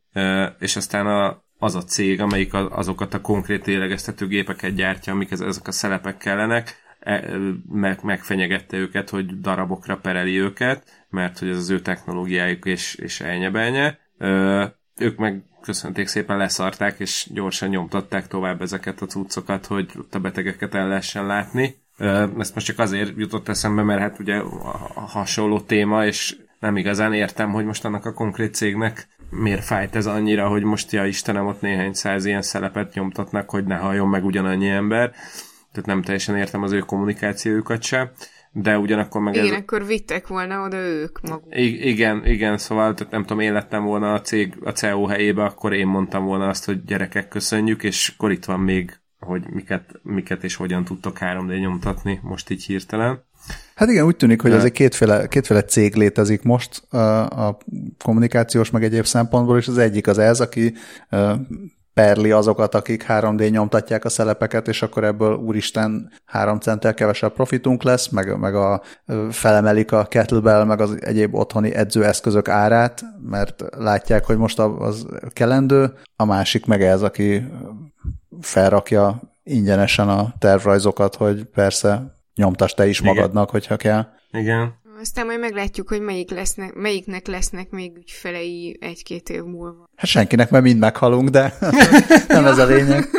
és 0.60 0.76
aztán 0.76 1.08
a, 1.08 1.44
az 1.58 1.76
a 1.76 1.84
cég, 1.84 2.22
amelyik 2.22 2.54
azokat 2.54 3.14
a 3.14 3.22
konkrét 3.22 3.66
lélegeztető 3.66 4.28
gépeket 4.28 4.76
gyártja, 4.76 5.14
amik 5.14 5.32
ezek 5.32 5.68
a 5.68 5.72
szelepek 5.72 6.18
kellenek, 6.18 6.83
meg, 7.70 8.00
megfenyegette 8.04 8.78
őket, 8.78 9.10
hogy 9.10 9.40
darabokra 9.40 9.98
pereli 9.98 10.40
őket, 10.40 11.06
mert 11.10 11.40
hogy 11.40 11.50
ez 11.50 11.58
az 11.58 11.70
ő 11.70 11.80
technológiájuk 11.80 12.66
és, 12.66 12.96
és 12.96 13.22
elnyebelnye. 13.22 13.98
Ők 14.98 15.18
meg 15.18 15.44
köszönték 15.62 16.08
szépen 16.08 16.38
leszarták, 16.38 17.00
és 17.00 17.28
gyorsan 17.34 17.70
nyomtatták 17.70 18.28
tovább 18.28 18.62
ezeket 18.62 19.02
a 19.02 19.06
cuccokat, 19.06 19.66
hogy 19.66 19.92
ott 19.98 20.16
a 20.16 20.20
betegeket 20.20 20.76
el 20.76 20.88
lehessen 20.88 21.26
látni. 21.26 21.76
Ezt 22.38 22.54
most 22.54 22.66
csak 22.66 22.80
azért 22.80 23.14
jutott 23.18 23.48
eszembe, 23.48 23.82
mert 23.84 24.02
hát 24.02 24.20
ugye 24.20 24.36
a 24.96 25.00
hasonló 25.08 25.60
téma, 25.60 26.06
és 26.06 26.36
nem 26.60 26.78
igazán 26.78 27.14
értem, 27.14 27.52
hogy 27.52 27.66
most 27.66 27.86
annak 27.86 28.06
a 28.06 28.14
konkrét 28.14 28.54
cégnek 28.54 29.08
miért 29.30 29.64
fájt 29.64 29.96
ez 29.96 30.06
annyira, 30.06 30.48
hogy 30.48 30.64
most, 30.64 30.92
ja 30.92 31.06
Istenem, 31.06 31.48
ott 31.48 31.62
néhány 31.62 31.94
száz 31.94 32.26
ilyen 32.26 32.42
szelepet 32.42 32.94
nyomtatnak, 32.94 33.50
hogy 33.50 33.64
ne 33.64 33.76
halljon 33.76 34.08
meg 34.08 34.26
ugyanannyi 34.26 34.70
ember. 34.70 35.14
Tehát 35.74 35.90
nem 35.90 36.02
teljesen 36.02 36.38
értem 36.38 36.64
az 36.64 36.72
ő 36.72 36.80
kommunikációjukat 36.80 37.82
se 37.82 38.12
de 38.54 38.78
ugyanakkor 38.78 39.22
meg... 39.22 39.36
Igen, 39.36 39.54
ez... 39.54 39.60
akkor 39.60 39.86
vittek 39.86 40.28
volna 40.28 40.66
oda 40.66 40.78
ők 40.78 41.22
maguk. 41.22 41.56
I- 41.56 41.90
igen, 41.90 42.26
igen, 42.26 42.58
szóval 42.58 42.94
tehát 42.94 43.12
nem 43.12 43.22
tudom, 43.22 43.40
én 43.40 43.54
lettem 43.54 43.84
volna 43.84 44.14
a 44.14 44.22
cég, 44.22 44.58
a 44.64 44.72
CEO 44.72 45.06
helyébe, 45.06 45.44
akkor 45.44 45.74
én 45.74 45.88
mondtam 45.88 46.26
volna 46.26 46.48
azt, 46.48 46.66
hogy 46.66 46.84
gyerekek, 46.84 47.28
köszönjük, 47.28 47.84
és 47.84 48.14
akkor 48.16 48.32
itt 48.32 48.46
van 48.46 48.60
még, 48.60 49.00
hogy 49.20 49.44
miket, 49.50 50.00
miket 50.02 50.44
és 50.44 50.56
hogyan 50.56 50.84
tudtok 50.84 51.18
3D 51.20 51.60
nyomtatni, 51.60 52.20
most 52.24 52.50
így 52.50 52.64
hirtelen. 52.64 53.24
Hát 53.76 53.90
igen, 53.90 54.06
úgy 54.06 54.16
tűnik, 54.16 54.42
hogy 54.42 54.52
ez 54.52 54.64
egy 54.64 54.72
kétféle, 54.72 55.28
kétféle 55.28 55.64
cég 55.64 55.96
létezik 55.96 56.42
most 56.42 56.94
a, 56.94 57.48
a 57.48 57.58
kommunikációs 58.04 58.70
meg 58.70 58.84
egyéb 58.84 59.06
szempontból, 59.06 59.58
és 59.58 59.68
az 59.68 59.78
egyik 59.78 60.08
az 60.08 60.18
ez, 60.18 60.40
aki 60.40 60.74
perli 61.94 62.32
azokat, 62.32 62.76
akik 62.76 63.06
3D 63.08 63.52
nyomtatják 63.52 64.06
a 64.06 64.10
szelepeket, 64.10 64.68
és 64.68 64.82
akkor 64.82 65.04
ebből 65.04 65.36
úristen 65.36 66.12
3 66.26 66.60
centtel 66.60 66.94
kevesebb 66.94 67.34
profitunk 67.34 67.84
lesz, 67.84 68.08
meg, 68.08 68.40
meg 68.40 68.56
a, 68.56 68.82
felemelik 69.30 69.92
a 69.92 70.06
kettlebell, 70.06 70.64
meg 70.64 70.82
az 70.82 70.98
egyéb 71.00 71.36
otthoni 71.36 71.74
edzőeszközök 71.76 72.48
árát, 72.48 73.02
mert 73.30 73.64
látják, 73.78 74.26
hogy 74.26 74.38
most 74.38 74.60
az 74.60 75.08
kelendő, 75.30 75.94
a 76.16 76.26
másik 76.26 76.66
meg 76.66 76.84
ez, 76.84 77.02
aki 77.02 77.46
felrakja 78.42 79.22
ingyenesen 79.44 80.10
a 80.10 80.34
tervrajzokat, 80.38 81.16
hogy 81.16 81.44
persze 81.44 82.22
nyomtas 82.36 82.74
te 82.74 82.88
is 82.88 83.02
magadnak, 83.02 83.50
Igen. 83.50 83.60
hogyha 83.60 83.76
kell. 83.76 84.06
Igen. 84.32 84.82
Aztán 85.04 85.26
majd 85.26 85.40
meglátjuk, 85.40 85.88
hogy 85.88 86.02
melyik 86.02 86.32
lesznek, 86.32 86.74
melyiknek 86.74 87.28
lesznek 87.28 87.70
még 87.70 87.98
ügyfelei 87.98 88.78
egy-két 88.82 89.30
év 89.30 89.44
múlva. 89.44 89.90
Hát 89.96 90.10
senkinek, 90.10 90.50
mert 90.50 90.64
mind 90.64 90.80
meghalunk, 90.80 91.30
de 91.30 91.54
nem 92.28 92.46
ez 92.46 92.58
a 92.58 92.66
lényeg. 92.66 93.10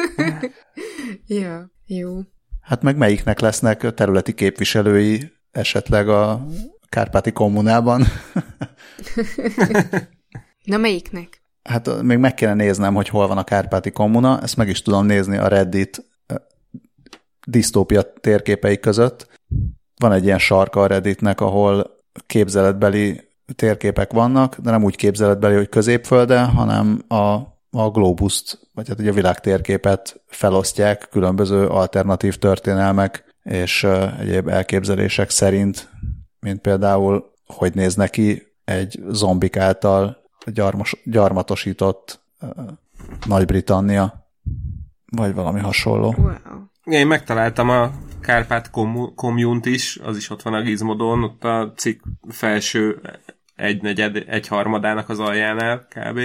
ja, 1.27 1.71
jó. 1.87 2.21
Hát 2.61 2.83
meg 2.83 2.97
melyiknek 2.97 3.41
lesznek 3.41 3.95
területi 3.95 4.35
képviselői 4.35 5.33
esetleg 5.51 6.09
a 6.09 6.47
Kárpáti 6.89 7.33
kommunában. 7.33 8.05
Na 10.65 10.77
melyiknek? 10.77 11.43
Hát 11.63 12.03
még 12.03 12.19
meg 12.19 12.35
kéne 12.35 12.55
néznem, 12.55 12.95
hogy 12.95 13.09
hol 13.09 13.27
van 13.27 13.39
a 13.39 13.45
Kárpáti 13.45 13.91
kommuna, 13.91 14.41
ezt 14.41 14.57
meg 14.57 14.69
is 14.69 14.83
tudom 14.83 15.07
nézni 15.07 15.37
a 15.37 15.49
Reddit 15.49 16.05
disztópia 17.47 18.13
térképei 18.13 18.79
között 18.79 19.29
van 20.05 20.13
egy 20.13 20.25
ilyen 20.25 20.39
sarka 20.39 20.81
a 20.81 20.87
Redditnek, 20.87 21.41
ahol 21.41 21.97
képzeletbeli 22.27 23.29
térképek 23.57 24.13
vannak, 24.13 24.57
de 24.59 24.71
nem 24.71 24.85
úgy 24.85 24.97
képzeletbeli, 24.97 25.55
hogy 25.55 25.69
középfölde, 25.69 26.43
hanem 26.43 27.05
a, 27.09 27.35
a 27.71 27.91
globuszt, 27.93 28.59
vagy 28.75 28.89
hát 28.89 28.99
ugye 28.99 29.11
a 29.11 29.15
világ 29.15 29.41
térképet 29.41 30.21
felosztják 30.27 31.09
különböző 31.11 31.67
alternatív 31.67 32.37
történelmek 32.37 33.25
és 33.43 33.85
egyéb 34.19 34.49
elképzelések 34.49 35.31
szerint, 35.31 35.89
mint 36.41 36.61
például, 36.61 37.33
hogy 37.47 37.75
néz 37.75 37.95
neki 37.95 38.43
egy 38.65 39.01
zombik 39.09 39.57
által 39.57 40.17
gyarmos, 40.47 40.97
gyarmatosított 41.05 42.21
uh, 42.41 42.51
Nagy-Britannia, 43.27 44.29
vagy 45.11 45.35
valami 45.35 45.61
hasonló. 45.61 46.15
Wow. 46.19 46.33
Én 46.85 47.07
megtaláltam 47.07 47.69
a 47.71 47.91
Kárpát 48.25 48.71
Community 49.15 49.67
is, 49.67 49.99
az 50.05 50.17
is 50.17 50.31
ott 50.31 50.43
van 50.43 50.55
a 50.55 50.63
Gizmodon, 50.63 51.23
ott 51.23 51.45
a 51.45 51.73
cikk 51.77 52.03
felső 52.29 53.01
egy 53.57 53.83
negyed, 53.83 54.25
egy 54.27 54.49
harmadának 54.49 55.09
az 55.09 55.19
aljánál 55.19 55.87
kb. 55.89 56.19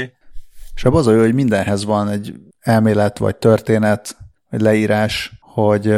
És 0.75 0.85
az 0.85 1.07
a 1.07 1.11
jó, 1.11 1.19
hogy 1.19 1.33
mindenhez 1.33 1.85
van 1.85 2.09
egy 2.09 2.33
elmélet, 2.59 3.17
vagy 3.17 3.35
történet, 3.35 4.17
vagy 4.49 4.61
leírás, 4.61 5.31
hogy 5.39 5.95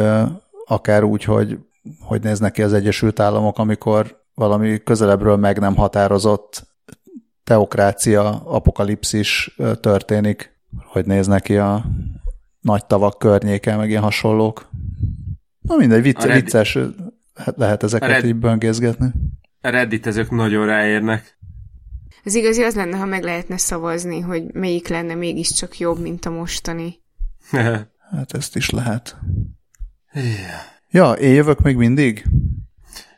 akár 0.64 1.02
úgy, 1.02 1.24
hogy 1.24 1.58
hogy 2.00 2.22
néznek 2.22 2.52
ki 2.52 2.62
az 2.62 2.72
Egyesült 2.72 3.20
Államok, 3.20 3.58
amikor 3.58 4.20
valami 4.34 4.82
közelebbről 4.82 5.36
meg 5.36 5.58
nem 5.58 5.76
határozott 5.76 6.66
teokrácia, 7.44 8.42
apokalipszis 8.44 9.56
történik, 9.80 10.60
hogy 10.84 11.06
néz 11.06 11.26
neki 11.26 11.56
a 11.56 11.84
nagy 12.60 12.86
tavak 12.86 13.18
környéke, 13.18 13.76
meg 13.76 13.88
ilyen 13.88 14.02
hasonlók. 14.02 14.70
Na 15.62 15.76
mindegy, 15.76 16.02
vicc, 16.02 16.22
Reddit... 16.22 16.42
vicces 16.42 16.78
lehet 17.44 17.82
ezeket 17.82 18.08
Red... 18.08 18.24
így 18.24 18.36
böngészgetni. 18.36 19.12
A 19.60 19.68
redditezők 19.68 20.30
nagyon 20.30 20.66
ráérnek. 20.66 21.38
Az 22.24 22.34
igazi 22.34 22.62
az 22.62 22.74
lenne, 22.74 22.96
ha 22.96 23.04
meg 23.04 23.22
lehetne 23.22 23.56
szavazni, 23.56 24.20
hogy 24.20 24.44
melyik 24.52 24.88
lenne 24.88 25.14
mégiscsak 25.14 25.78
jobb, 25.78 25.98
mint 25.98 26.26
a 26.26 26.30
mostani. 26.30 27.02
hát 28.10 28.32
ezt 28.32 28.56
is 28.56 28.70
lehet. 28.70 29.16
Ja, 30.90 31.12
én 31.12 31.34
jövök 31.34 31.60
még 31.60 31.76
mindig? 31.76 32.24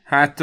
Hát, 0.05 0.39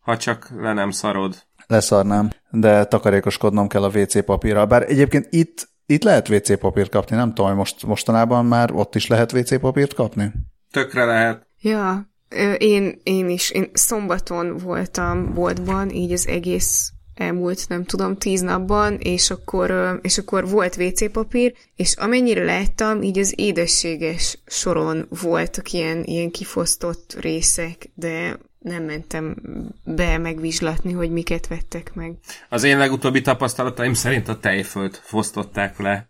ha 0.00 0.16
csak 0.16 0.50
le 0.56 0.72
nem 0.72 0.90
szarod. 0.90 1.46
Leszarnám, 1.66 2.30
de 2.50 2.84
takarékoskodnom 2.84 3.68
kell 3.68 3.82
a 3.82 3.98
WC 3.98 4.24
papírral. 4.24 4.66
Bár 4.66 4.82
egyébként 4.82 5.26
itt, 5.30 5.68
itt 5.86 6.02
lehet 6.02 6.28
WC 6.28 6.58
papírt 6.58 6.90
kapni, 6.90 7.16
nem 7.16 7.28
tudom, 7.28 7.46
hogy 7.46 7.56
most, 7.56 7.86
mostanában 7.86 8.46
már 8.46 8.72
ott 8.72 8.94
is 8.94 9.06
lehet 9.06 9.32
WC 9.32 9.60
papírt 9.60 9.94
kapni? 9.94 10.32
Tökre 10.76 11.04
lehet. 11.04 11.46
Ja, 11.60 12.10
én, 12.58 13.00
én 13.02 13.28
is. 13.28 13.50
Én 13.50 13.70
szombaton 13.72 14.56
voltam 14.56 15.34
boltban, 15.34 15.90
így 15.90 16.12
az 16.12 16.26
egész 16.26 16.92
elmúlt, 17.14 17.68
nem 17.68 17.84
tudom, 17.84 18.16
tíz 18.16 18.40
napban, 18.40 18.94
és 18.94 19.30
akkor, 19.30 19.98
és 20.02 20.18
akkor 20.18 20.48
volt 20.48 20.76
WC 20.76 21.12
papír, 21.12 21.54
és 21.76 21.94
amennyire 21.94 22.44
láttam, 22.44 23.02
így 23.02 23.18
az 23.18 23.32
édességes 23.36 24.38
soron 24.46 25.06
voltak 25.20 25.72
ilyen, 25.72 26.02
ilyen 26.04 26.30
kifosztott 26.30 27.16
részek, 27.20 27.90
de 27.94 28.38
nem 28.58 28.82
mentem 28.82 29.36
be 29.84 30.18
megvizslatni, 30.18 30.92
hogy 30.92 31.10
miket 31.10 31.46
vettek 31.46 31.94
meg. 31.94 32.14
Az 32.48 32.64
én 32.64 32.78
legutóbbi 32.78 33.20
tapasztalataim 33.20 33.94
szerint 33.94 34.28
a 34.28 34.38
tejfölt 34.38 35.00
fosztották 35.04 35.78
le. 35.78 36.08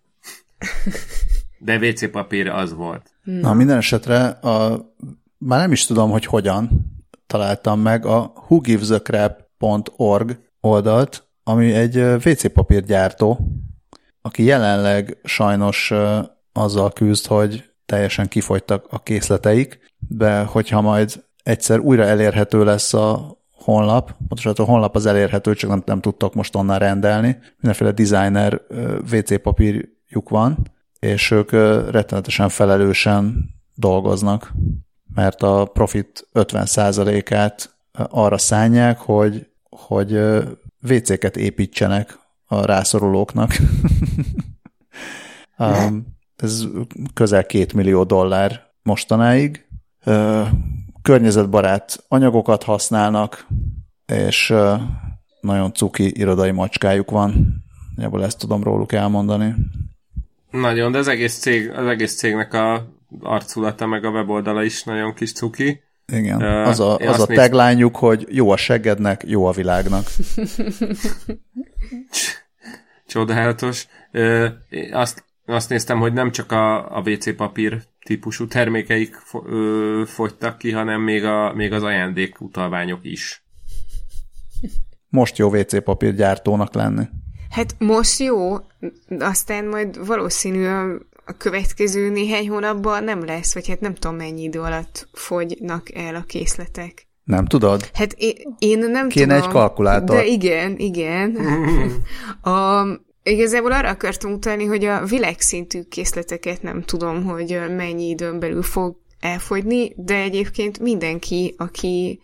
De 1.59 1.77
WC 1.77 2.11
papír 2.11 2.49
az 2.49 2.75
volt. 2.75 3.11
Na, 3.23 3.55
minden 3.55 3.77
esetre 3.77 4.27
a, 4.27 4.85
már 5.39 5.61
nem 5.61 5.73
is 5.73 5.87
tudom, 5.87 6.11
hogy 6.11 6.25
hogyan 6.25 6.95
találtam 7.27 7.81
meg 7.81 8.07
a 8.07 8.33
whogivesacrap.org 8.49 10.39
oldalt, 10.61 11.29
ami 11.43 11.73
egy 11.73 11.97
WC 11.99 12.53
papírgyártó, 12.53 13.39
aki 14.21 14.45
jelenleg 14.45 15.19
sajnos 15.25 15.93
azzal 16.53 16.93
küzd, 16.93 17.27
hogy 17.27 17.65
teljesen 17.87 18.29
kifogytak 18.29 18.87
a 18.91 19.03
készleteik, 19.03 19.79
de 19.99 20.41
hogyha 20.43 20.81
majd 20.81 21.25
egyszer 21.43 21.79
újra 21.79 22.05
elérhető 22.05 22.65
lesz 22.65 22.95
a 22.95 23.37
honlap, 23.51 24.13
pontosan 24.29 24.55
a 24.57 24.63
honlap 24.63 24.97
az 24.97 25.07
elérhető, 25.07 25.55
csak 25.55 25.71
nem, 25.71 25.83
nem 25.85 26.01
tudtak 26.01 26.35
most 26.35 26.57
onnan 26.57 26.79
rendelni. 26.79 27.39
Mindenféle 27.57 27.93
designer 27.93 28.61
WC 29.13 29.43
papírjuk 29.43 30.29
van, 30.29 30.75
és 30.99 31.31
ők 31.31 31.51
rettenetesen 31.91 32.49
felelősen 32.49 33.51
dolgoznak, 33.75 34.53
mert 35.15 35.43
a 35.43 35.65
profit 35.65 36.29
50%-át 36.35 37.77
arra 37.93 38.39
szánják, 38.39 38.99
hogy, 38.99 39.47
hogy 39.71 40.19
WC-ket 40.83 41.37
építsenek 41.37 42.19
a 42.45 42.65
rászorulóknak. 42.65 43.57
ez 46.37 46.65
közel 47.15 47.47
két 47.47 47.73
millió 47.73 48.05
dollár 48.05 48.63
mostanáig. 48.83 49.67
Környezetbarát 51.03 52.05
anyagokat 52.09 52.63
használnak, 52.63 53.47
és 54.07 54.55
nagyon 55.41 55.73
cuki 55.73 56.19
irodai 56.19 56.51
macskájuk 56.51 57.11
van. 57.11 57.63
Ebből 57.97 58.23
ezt 58.23 58.39
tudom 58.39 58.63
róluk 58.63 58.93
elmondani. 58.93 59.55
Nagyon, 60.51 60.93
de 60.93 60.99
az 60.99 61.09
egész, 61.09 61.39
cég, 61.39 61.71
az 61.71 61.87
egész 61.87 62.17
cégnek 62.17 62.53
a 62.53 62.95
arculata 63.21 63.87
meg 63.87 64.05
a 64.05 64.11
weboldala 64.11 64.63
is 64.63 64.83
nagyon 64.83 65.15
kis 65.15 65.33
cuki. 65.33 65.83
Igen, 66.13 66.43
uh, 66.43 66.69
az 66.69 66.81
a, 66.81 66.97
az 66.97 67.21
a 67.21 67.27
taglányuk, 67.27 67.97
hogy 67.97 68.27
jó 68.31 68.51
a 68.51 68.57
segednek, 68.57 69.23
jó 69.27 69.47
a 69.47 69.53
világnak. 69.53 70.07
Csodálatos. 73.07 73.87
Uh, 74.13 74.47
azt, 74.93 75.25
azt 75.47 75.69
néztem, 75.69 75.99
hogy 75.99 76.13
nem 76.13 76.31
csak 76.31 76.53
a, 76.53 76.97
a 76.97 77.03
WC 77.05 77.37
papír 77.37 77.83
típusú 78.07 78.47
termékeik 78.47 79.15
fo, 79.15 79.43
ö, 79.47 80.03
fogytak 80.07 80.59
ki, 80.59 80.71
hanem 80.71 81.01
még, 81.01 81.25
a, 81.25 81.53
még 81.55 81.73
az 81.73 81.83
ajándékutalványok 81.83 83.01
is. 83.03 83.45
Most 85.09 85.39
jó 85.39 85.49
WC 85.49 85.85
papír 85.85 86.15
gyártónak 86.15 86.75
lenni. 86.75 87.05
Hát 87.57 87.75
most 87.79 88.19
jó, 88.19 88.57
aztán 89.19 89.65
majd 89.65 90.07
valószínű 90.07 90.67
a 91.25 91.33
következő 91.39 92.11
néhány 92.11 92.49
hónapban 92.49 93.05
nem 93.05 93.25
lesz, 93.25 93.55
vagy 93.55 93.69
hát 93.69 93.81
nem 93.81 93.95
tudom 93.95 94.17
mennyi 94.17 94.43
idő 94.43 94.61
alatt 94.61 95.09
fogynak 95.13 95.95
el 95.95 96.15
a 96.15 96.23
készletek. 96.27 97.07
Nem 97.25 97.45
tudod? 97.45 97.91
Hát 97.93 98.13
én, 98.13 98.35
én 98.59 98.79
nem 98.79 99.09
Kéne 99.09 99.35
tudom. 99.35 99.49
egy 99.49 99.55
kalkulátor. 99.55 100.17
De 100.17 100.25
igen, 100.25 100.79
igen. 100.79 101.37
a, 102.53 102.87
igazából 103.23 103.73
arra 103.73 103.89
akartunk 103.89 104.37
utalni, 104.37 104.65
hogy 104.65 104.85
a 104.85 105.05
világszintű 105.05 105.83
készleteket 105.83 106.63
nem 106.63 106.83
tudom, 106.83 107.25
hogy 107.25 107.61
mennyi 107.77 108.09
időn 108.09 108.39
belül 108.39 108.63
fog 108.63 108.97
elfogyni, 109.21 109.93
de 109.97 110.15
egyébként 110.15 110.79
mindenki, 110.79 111.55
aki 111.59 112.21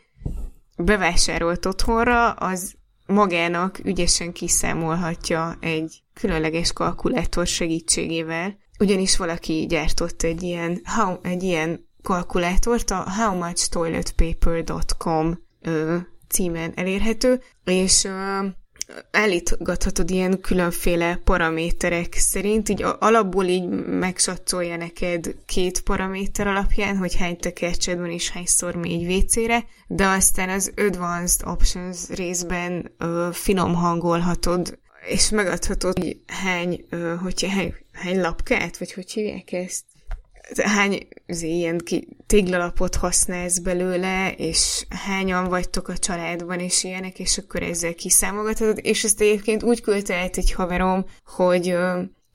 bevásárolt 0.76 1.66
otthonra, 1.66 2.30
az 2.30 2.74
magának 3.12 3.80
ügyesen 3.84 4.32
kiszámolhatja 4.32 5.56
egy 5.60 6.02
különleges 6.14 6.72
kalkulátor 6.72 7.46
segítségével, 7.46 8.58
ugyanis 8.78 9.16
valaki 9.16 9.66
gyártott 9.68 10.22
egy 10.22 10.42
ilyen, 10.42 10.80
how, 10.84 11.16
egy 11.22 11.42
ilyen 11.42 11.88
kalkulátort, 12.02 12.90
a 12.90 13.10
howmuchtoiletpaper.com 13.10 15.38
címen 16.28 16.72
elérhető, 16.74 17.40
és 17.64 18.08
állítgathatod 19.10 20.10
ilyen 20.10 20.40
különféle 20.40 21.20
paraméterek 21.24 22.14
szerint, 22.14 22.68
így 22.68 22.84
alapból 22.98 23.44
így 23.44 23.68
megsatszolja 23.86 24.76
neked 24.76 25.34
két 25.46 25.80
paraméter 25.80 26.46
alapján, 26.46 26.96
hogy 26.96 27.16
hány 27.16 27.36
tekercsed 27.36 27.98
van 27.98 28.10
és 28.10 28.30
hányszor 28.30 28.74
mégy 28.74 29.12
WC-re, 29.12 29.64
de 29.86 30.06
aztán 30.06 30.48
az 30.48 30.72
Advanced 30.76 31.48
Options 31.48 32.08
részben 32.08 32.94
ö, 32.98 33.28
finom 33.32 33.74
hangolhatod 33.74 34.78
és 35.06 35.30
megadhatod, 35.30 35.98
hogy 35.98 36.20
hány, 36.26 36.84
ö, 36.88 37.14
hogyha 37.14 37.48
hány, 37.48 37.74
hány 37.92 38.20
lapkát, 38.20 38.78
vagy 38.78 38.92
hogy 38.92 39.10
hívják 39.10 39.52
ezt? 39.52 39.84
Hány 40.62 41.08
ilyen 41.26 41.78
ki, 41.78 42.08
téglalapot 42.26 42.94
használsz 42.94 43.58
belőle, 43.58 44.32
és 44.36 44.86
hányan 45.06 45.48
vagytok 45.48 45.88
a 45.88 45.98
családban, 45.98 46.60
és 46.60 46.84
ilyenek, 46.84 47.18
és 47.18 47.38
akkor 47.38 47.62
ezzel 47.62 47.94
kiszámolgatod, 47.94 48.78
és 48.82 49.04
ezt 49.04 49.20
egyébként 49.20 49.62
úgy 49.62 49.80
küldte 49.80 50.14
el 50.14 50.30
egy 50.32 50.52
haverom, 50.52 51.04
hogy 51.24 51.76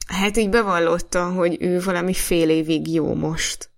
hát 0.08 0.38
így 0.38 0.50
bevallotta, 0.50 1.30
hogy 1.32 1.58
ő 1.60 1.82
valami 1.82 2.14
fél 2.14 2.50
évig 2.50 2.94
jó 2.94 3.14
most. 3.14 3.70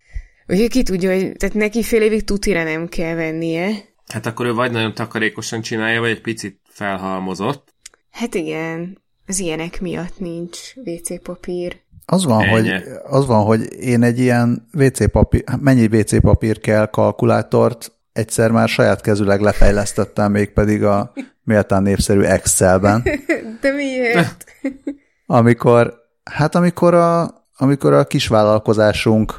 Úgyhogy 0.47 0.69
ki 0.69 0.84
tudja, 0.84 1.14
hogy 1.14 1.31
tehát 1.31 1.56
neki 1.56 1.84
fél 1.84 2.01
évig 2.01 2.23
tutira 2.23 2.64
nem 2.64 2.88
kell 2.88 3.15
vennie. 3.15 3.88
Hát 4.07 4.26
akkor 4.26 4.45
ő 4.45 4.53
vagy 4.53 4.72
nagyon 4.72 4.93
takarékosan 4.93 5.61
csinálja, 5.61 5.99
vagy 5.99 6.10
egy 6.10 6.22
picit 6.22 6.60
felhalmozott. 6.69 7.73
Hát 8.11 8.35
igen, 8.35 9.01
az 9.27 9.39
ilyenek 9.39 9.81
miatt 9.81 10.19
nincs 10.19 10.57
WC 10.76 11.22
papír. 11.23 11.81
Az 12.11 12.26
van, 12.26 12.48
hogy, 12.48 12.72
az 13.10 13.26
van, 13.26 13.44
hogy 13.44 13.73
én 13.73 14.03
egy 14.03 14.19
ilyen 14.19 14.68
WC 14.73 15.11
papír, 15.11 15.44
mennyi 15.60 15.86
WC 15.86 16.22
papír 16.22 16.60
kell 16.60 16.86
kalkulátort 16.86 17.91
egyszer 18.11 18.52
már 18.52 18.69
saját 18.69 19.02
kezüleg 19.02 19.41
lefejlesztettem, 19.41 20.31
mégpedig 20.31 20.84
a 20.84 21.14
méltán 21.44 21.84
népszerű 21.84 22.22
Excelben. 22.22 23.03
De 23.61 23.72
miért? 23.72 24.45
Amikor, 25.26 25.94
hát 26.23 26.56
amikor 26.56 26.94
a, 26.94 27.44
amikor 27.57 27.94
a 27.94 28.06
kisvállalkozásunk 28.06 29.36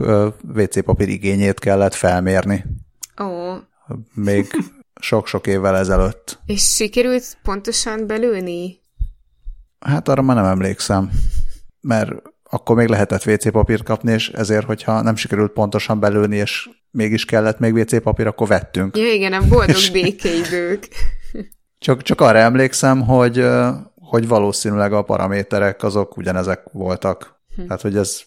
WC 0.55 0.85
papír 0.85 1.09
igényét 1.09 1.59
kellett 1.59 1.95
felmérni. 1.95 2.65
Ó. 3.23 3.27
Még 4.15 4.47
sok-sok 5.01 5.47
évvel 5.47 5.77
ezelőtt. 5.77 6.39
És 6.47 6.75
sikerült 6.75 7.39
pontosan 7.43 8.07
belőni? 8.07 8.81
Hát 9.79 10.09
arra 10.09 10.23
már 10.23 10.37
nem 10.37 10.45
emlékszem, 10.45 11.11
mert 11.81 12.13
akkor 12.51 12.77
még 12.77 12.89
lehetett 12.89 13.27
WC 13.27 13.51
papírt 13.51 13.83
kapni, 13.83 14.13
és 14.13 14.29
ezért, 14.29 14.67
hogyha 14.67 15.03
nem 15.03 15.17
sikerült 15.17 15.53
pontosan 15.53 16.01
belőni, 16.01 16.37
és 16.37 16.71
mégis 16.91 17.25
kellett 17.25 17.59
még 17.59 17.75
WC 17.75 18.03
papír, 18.03 18.27
akkor 18.27 18.47
vettünk. 18.47 18.97
Ja, 18.97 19.13
igen, 19.13 19.33
a 19.33 19.49
boldog 19.49 19.77
békeidők. 19.93 20.89
Csak, 21.79 22.03
csak 22.03 22.21
arra 22.21 22.39
emlékszem, 22.39 23.03
hogy, 23.03 23.47
hogy 23.95 24.29
valószínűleg 24.29 24.93
a 24.93 25.03
paraméterek 25.03 25.83
azok 25.83 26.17
ugyanezek 26.17 26.63
voltak. 26.73 27.41
Hm. 27.57 27.63
Tehát, 27.63 27.81
hogy 27.81 27.97
ez 27.97 28.23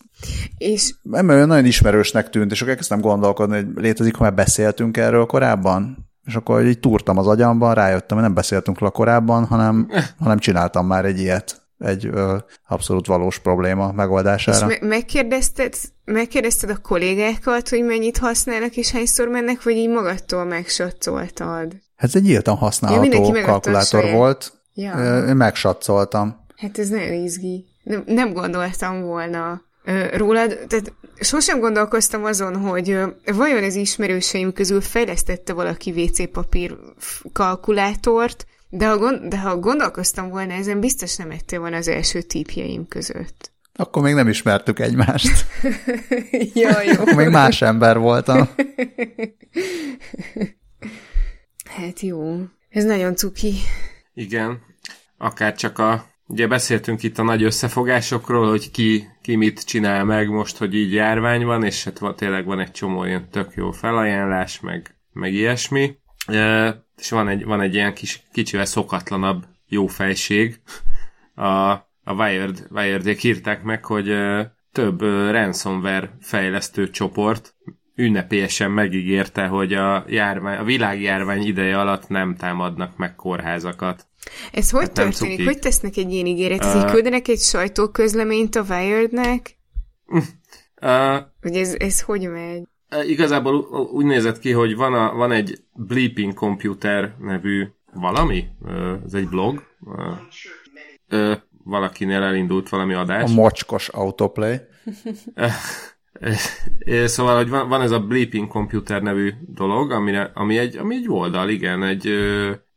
és... 0.58 0.94
nem 1.02 1.26
nagyon 1.26 1.66
ismerősnek 1.66 2.30
tűnt, 2.30 2.52
és 2.52 2.58
akkor 2.58 2.72
elkezdtem 2.72 3.00
gondolkodni, 3.00 3.56
hogy 3.56 3.68
létezik, 3.76 4.16
ha 4.16 4.24
már 4.24 4.34
beszéltünk 4.34 4.98
erről 4.98 5.26
korábban, 5.26 6.10
és 6.26 6.36
akkor 6.36 6.66
így 6.66 6.80
túrtam 6.80 7.18
az 7.18 7.28
agyamban, 7.28 7.74
rájöttem, 7.74 8.18
hogy 8.18 8.26
nem 8.26 8.36
beszéltünk 8.36 8.80
le 8.80 8.90
korábban, 8.90 9.45
hanem, 9.45 9.90
hanem 10.24 10.38
csináltam 10.38 10.88
már 10.88 11.06
egy 11.06 11.20
ilyet 11.20 11.62
egy 11.84 12.05
ö, 12.05 12.38
abszolút 12.68 13.07
valós 13.07 13.39
probléma 13.39 13.91
megoldására. 13.91 14.72
És 14.72 14.80
me- 14.80 14.89
megkérdezted, 14.89 15.76
megkérdezted 16.05 16.69
a 16.69 16.77
kollégákat, 16.77 17.69
hogy 17.69 17.84
mennyit 17.84 18.18
használnak 18.18 18.76
és 18.76 18.91
hányszor 18.91 19.27
mennek, 19.27 19.64
vagy 19.64 19.76
így 19.76 19.89
magadtól 19.89 20.43
megsatszoltad? 20.43 21.76
Hát 21.95 22.10
ez 22.10 22.15
egy 22.15 22.22
nyíltan 22.22 22.55
használható 22.55 23.35
ja, 23.35 23.45
kalkulátor 23.45 24.11
volt. 24.11 24.53
Ja. 24.73 25.26
Én 25.27 25.35
megsatszoltam. 25.35 26.45
Hát 26.55 26.80
ez 26.80 26.89
nagyon 26.89 27.14
izgi. 27.14 27.65
Nem, 27.84 28.03
nem 28.05 28.34
gondoltam 28.34 29.01
volna 29.01 29.61
rólad, 30.14 30.60
tehát 30.68 30.93
sosem 31.19 31.60
gondolkoztam 31.60 32.23
azon, 32.23 32.55
hogy 32.55 32.99
vajon 33.26 33.64
az 33.64 33.76
ismerőseim 33.76 34.53
közül 34.53 34.81
fejlesztette 34.81 35.53
valaki 35.53 35.91
WC 35.91 36.31
papír 36.31 36.77
kalkulátort, 37.34 38.45
de 38.76 38.88
ha, 38.88 38.98
gond, 38.98 39.28
de 39.28 39.40
ha 39.40 39.58
gondolkoztam 39.58 40.30
volna 40.30 40.54
ezen, 40.54 40.80
biztos 40.80 41.16
nem 41.16 41.32
ettél 41.32 41.60
volna 41.60 41.78
az 41.78 41.88
első 41.88 42.22
típjeim 42.22 42.88
között. 42.88 43.52
Akkor 43.76 44.04
még 44.04 44.14
nem 44.14 44.28
ismertük 44.28 44.80
egymást. 44.80 45.45
ja, 46.54 46.82
jó. 46.82 46.91
Akkor 46.91 47.14
még 47.14 47.28
más 47.28 47.62
ember 47.62 47.98
voltam. 47.98 48.38
hát 51.78 52.00
jó. 52.00 52.40
Ez 52.70 52.84
nagyon 52.84 53.16
cuki. 53.16 53.54
Igen. 54.14 54.62
Akár 55.18 55.56
csak 55.56 55.80
a 55.80 56.12
Ugye 56.28 56.48
beszéltünk 56.48 57.04
itt 57.04 57.18
a 57.18 57.24
nagy 57.24 57.44
összefogásokról, 57.44 58.50
hogy 58.50 58.72
ki, 58.72 59.08
ki 59.22 59.36
mit 59.36 59.66
csinál 59.66 60.04
meg 60.04 60.30
most, 60.30 60.58
hogy 60.58 60.76
így 60.76 60.94
járvány 60.94 61.45
van, 61.45 61.64
és 61.64 61.84
hát 61.84 62.00
van, 62.00 62.16
tényleg 62.16 62.45
van 62.45 62.60
egy 62.60 62.72
csomó 62.72 63.06
ilyen 63.06 63.30
tök 63.30 63.54
jó 63.56 63.72
felajánlás, 63.72 64.60
meg, 64.60 64.95
meg 65.12 65.34
ilyesmi. 65.34 65.98
És 66.98 67.10
van 67.10 67.28
egy, 67.28 67.45
van 67.45 67.62
egy 67.62 67.74
ilyen 67.74 67.94
kis, 67.94 68.24
kicsivel 68.32 68.66
szokatlanabb 68.66 69.45
jó 69.68 69.88
fejség. 69.88 70.60
A, 71.36 71.70
a 72.04 72.14
Wired, 72.18 72.68
Wired 72.70 73.24
írták 73.24 73.64
meg, 73.64 73.86
hogy 73.86 74.14
több 74.72 75.02
ransomware 75.32 76.18
fejlesztő 76.22 76.90
csoport 76.90 77.56
ünnepélyesen 77.95 78.72
megígérte, 78.72 79.48
hogy 79.48 79.74
a, 79.74 80.06
járvány, 80.08 80.58
a 80.58 80.64
világjárvány 80.64 81.41
ideje 81.41 81.80
alatt 81.80 82.08
nem 82.08 82.36
támadnak 82.36 82.98
meg 82.98 83.16
kórházakat. 83.16 84.08
Ez 84.52 84.70
hogy 84.70 84.82
hát 84.82 84.94
történik? 84.94 85.45
Hogy 85.45 85.60
tesznek 85.60 85.98
egy 85.98 86.12
ilyen 86.12 86.26
ígéret? 86.26 86.64
Uh, 86.64 86.76
így 86.76 86.91
küldenek 86.91 87.28
egy 87.28 87.40
sajtóközleményt 87.40 88.56
a 88.56 88.66
Wired-nek? 88.70 89.56
Uh, 90.82 91.22
hogy 91.41 91.56
ez, 91.56 91.76
ez 91.80 92.02
hogy 92.02 92.30
megy? 92.30 92.64
Uh, 92.98 93.10
igazából 93.10 93.56
úgy 93.91 94.06
nézett 94.06 94.40
ki, 94.40 94.52
hogy 94.52 94.76
van, 94.76 94.94
a, 94.94 95.14
van 95.14 95.32
egy 95.32 95.57
Bleeping 95.74 96.34
Computer 96.34 97.15
nevű 97.20 97.68
valami, 97.94 98.48
ez 99.06 99.14
egy 99.14 99.28
blog, 99.28 99.64
valakinél 101.64 102.22
elindult 102.22 102.70
valami 102.70 102.94
adás. 102.94 103.32
A 103.32 103.34
mocskos 103.34 103.88
autoplay. 103.90 104.57
Szóval, 107.06 107.36
hogy 107.36 107.49
van, 107.49 107.70
van 107.70 107.82
ez 107.82 107.91
a 107.91 107.99
Bleeping 107.99 108.48
Computer 108.48 109.02
nevű 109.02 109.32
dolog, 109.48 109.91
amire, 109.91 110.32
ami, 110.34 110.57
egy, 110.57 110.78
ami 110.78 110.95
egy 110.95 111.10
oldal, 111.10 111.49
igen, 111.49 111.84
egy, 111.84 112.07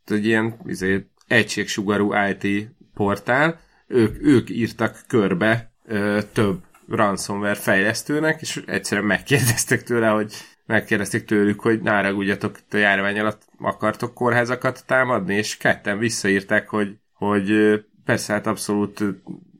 egy 0.04 0.26
ilyen 0.26 0.60
izé, 0.66 1.06
egységsugarú 1.26 2.12
IT 2.28 2.68
portál, 2.94 3.60
ők, 3.86 4.22
ők 4.22 4.50
írtak 4.50 5.04
körbe 5.08 5.72
ö, 5.84 6.18
több 6.32 6.58
ransomware 6.88 7.54
fejlesztőnek, 7.54 8.40
és 8.40 8.62
egyszerűen 8.66 9.06
megkérdeztek 9.06 9.82
tőle, 9.82 10.08
hogy 10.08 10.34
megkérdezték 10.66 11.24
tőlük, 11.24 11.60
hogy 11.60 11.80
náragudjatok, 11.80 12.58
a 12.70 12.76
járvány 12.76 13.18
alatt 13.18 13.42
akartok 13.58 14.14
kórházakat 14.14 14.84
támadni, 14.86 15.34
és 15.34 15.56
ketten 15.56 15.98
visszaírták, 15.98 16.68
hogy, 16.68 16.96
hogy 17.12 17.80
persze 18.04 18.32
hát 18.32 18.46
abszolút 18.46 19.04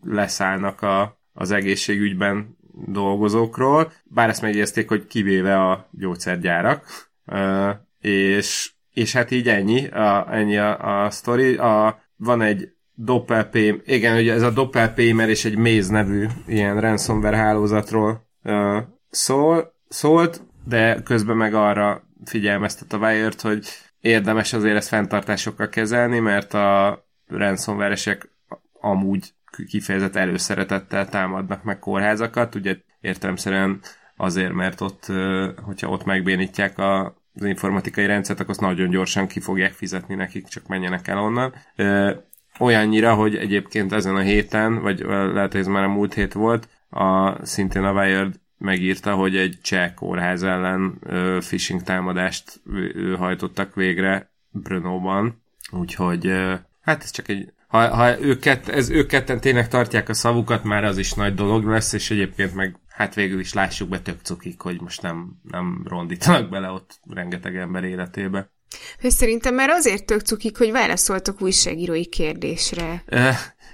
leszállnak 0.03 0.82
a, 0.82 1.20
az 1.32 1.51
egészségügyben 1.51 2.57
dolgozókról, 2.86 3.93
bár 4.05 4.28
ezt 4.28 4.43
megjegyezték, 4.43 4.89
hogy 4.89 5.07
kivéve 5.07 5.62
a 5.62 5.89
gyógyszergyárak, 5.90 6.85
és 8.01 8.70
és 8.97 9.12
hát 9.12 9.31
így 9.31 9.48
ennyi, 9.48 9.86
a, 9.86 10.35
ennyi 10.35 10.57
a, 10.59 11.05
a 11.05 11.11
sztori. 11.11 11.57
A, 11.57 12.03
van 12.16 12.43
egy 12.43 12.73
Doppelpaymer, 12.98 13.81
igen, 13.85 14.16
ugye 14.16 14.32
ez 14.32 14.43
a 14.43 14.51
Doppelpaymer 14.51 15.28
és 15.28 15.44
egy 15.44 15.56
Maze 15.56 15.93
nevű 15.93 16.27
ilyen 16.47 16.81
ransomware 16.81 17.36
hálózatról 17.36 18.27
szól, 19.10 19.74
szólt, 19.89 20.43
de 20.64 21.02
közben 21.02 21.36
meg 21.36 21.55
arra 21.55 22.09
figyelmeztet 22.24 22.93
a 22.93 22.98
Wired, 22.98 23.40
hogy 23.40 23.66
érdemes 24.01 24.52
azért 24.52 24.77
ezt 24.77 24.89
fenntartásokkal 24.89 25.68
kezelni, 25.68 26.18
mert 26.18 26.55
a 26.55 26.98
ransomware-esek 27.27 28.28
amúgy 28.81 29.35
kifejezett 29.68 30.16
előszeretettel 30.16 31.09
támadnak 31.09 31.62
meg 31.62 31.78
kórházakat, 31.78 32.55
ugye 32.55 32.77
értelemszerűen 33.01 33.81
azért, 34.16 34.52
mert 34.52 34.81
ott, 34.81 35.06
hogyha 35.62 35.89
ott 35.89 36.05
megbénítják 36.05 36.78
a 36.78 37.24
az 37.39 37.44
informatikai 37.44 38.06
rendszert, 38.06 38.40
akkor 38.40 38.51
azt 38.51 38.60
nagyon 38.60 38.90
gyorsan 38.90 39.27
ki 39.27 39.40
fogják 39.40 39.73
fizetni 39.73 40.14
nekik, 40.14 40.47
csak 40.47 40.66
menjenek 40.66 41.09
el 41.09 41.18
onnan. 41.18 41.55
Olyannyira, 42.59 43.15
hogy 43.15 43.37
egyébként 43.37 43.93
ezen 43.93 44.16
a 44.16 44.20
héten, 44.20 44.81
vagy 44.81 44.99
lehet, 45.09 45.53
hogy 45.53 45.61
ez 45.61 45.66
már 45.66 45.85
a 45.85 45.89
múlt 45.89 46.15
hét 46.15 46.33
volt, 46.33 46.69
a, 46.91 47.47
szintén 47.47 47.83
a 47.83 47.93
Wired 47.93 48.35
megírta, 48.59 49.15
hogy 49.15 49.37
egy 49.37 49.59
cseh 49.62 49.93
kórház 49.95 50.43
ellen 50.43 50.99
ö, 51.01 51.39
phishing 51.41 51.83
támadást 51.83 52.61
ö, 52.73 53.15
hajtottak 53.16 53.74
végre 53.74 54.31
Brno-ban, 54.51 55.43
úgyhogy 55.70 56.27
ö, 56.27 56.55
hát 56.81 57.03
ez 57.03 57.11
csak 57.11 57.28
egy 57.28 57.55
ha, 57.66 57.95
ha 57.95 58.20
őket, 58.20 58.69
ez, 58.69 58.91
ők 58.91 59.07
ketten 59.07 59.41
tényleg 59.41 59.69
tartják 59.69 60.09
a 60.09 60.15
szavukat, 60.15 60.65
már 60.65 60.85
az 60.85 60.99
is 60.99 61.12
nagy 61.12 61.35
dolog 61.35 61.65
lesz, 61.65 61.93
és 61.93 62.11
egyébként 62.11 62.55
meg 62.55 62.77
hát 62.89 63.15
végül 63.15 63.41
is 63.41 63.53
lássuk 63.53 63.89
be 63.89 64.01
tök 64.01 64.20
cukik, 64.23 64.61
hogy 64.61 64.81
most 64.81 65.03
nem, 65.03 65.41
nem 65.43 65.83
rondítanak 65.85 66.49
bele 66.49 66.70
ott 66.70 67.01
rengeteg 67.11 67.57
ember 67.57 67.85
életébe. 67.85 68.51
És 69.01 69.12
szerintem 69.12 69.55
már 69.55 69.68
azért 69.68 70.06
tök 70.06 70.20
cukik, 70.20 70.59
hogy 70.59 70.70
válaszoltak 70.70 71.43
újságírói 71.43 72.06
kérdésre. 72.06 73.05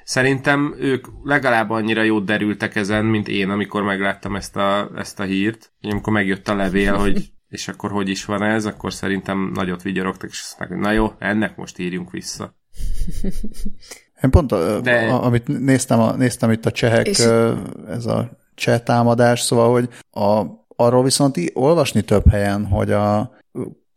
Szerintem 0.05 0.74
ők 0.78 1.06
legalább 1.23 1.70
annyira 1.70 2.02
jót 2.02 2.24
derültek 2.24 2.77
ezen, 2.77 3.05
mint 3.05 3.28
én, 3.28 3.51
amikor 3.51 3.82
megláttam 3.82 4.36
ezt 4.36 4.56
a, 4.56 4.90
ezt 4.97 5.20
a 5.20 5.23
hírt. 5.23 5.73
Amikor 5.82 6.12
megjött 6.12 6.48
a 6.48 6.55
levél, 6.55 6.94
hogy 6.94 7.32
és 7.52 7.69
akkor 7.69 7.90
hogy 7.90 8.09
is 8.09 8.24
van 8.24 8.43
ez, 8.43 8.66
akkor 8.66 8.93
szerintem 8.93 9.51
nagyot 9.55 9.82
vigyorogtak, 9.82 10.31
és 10.31 10.40
azt 10.40 10.59
mondták, 10.59 10.78
na 10.78 10.93
jó, 10.93 11.12
ennek 11.19 11.56
most 11.56 11.78
írjunk 11.78 12.10
vissza. 12.10 12.55
Én 14.23 14.31
pont, 14.31 14.52
a, 14.52 14.81
De... 14.81 15.06
a, 15.06 15.24
amit 15.24 15.60
néztem, 15.60 16.01
a, 16.01 16.16
néztem 16.16 16.51
itt 16.51 16.66
a 16.66 16.70
csehek, 16.70 17.06
és... 17.06 17.19
ez 17.89 18.06
a 18.06 18.39
cseh 18.55 18.78
támadás, 18.78 19.40
szóval, 19.40 19.70
hogy 19.73 19.89
a, 20.10 20.44
arról 20.77 21.02
viszont 21.02 21.36
olvasni 21.52 22.02
több 22.02 22.28
helyen, 22.31 22.66
hogy 22.66 22.93
a 22.93 23.35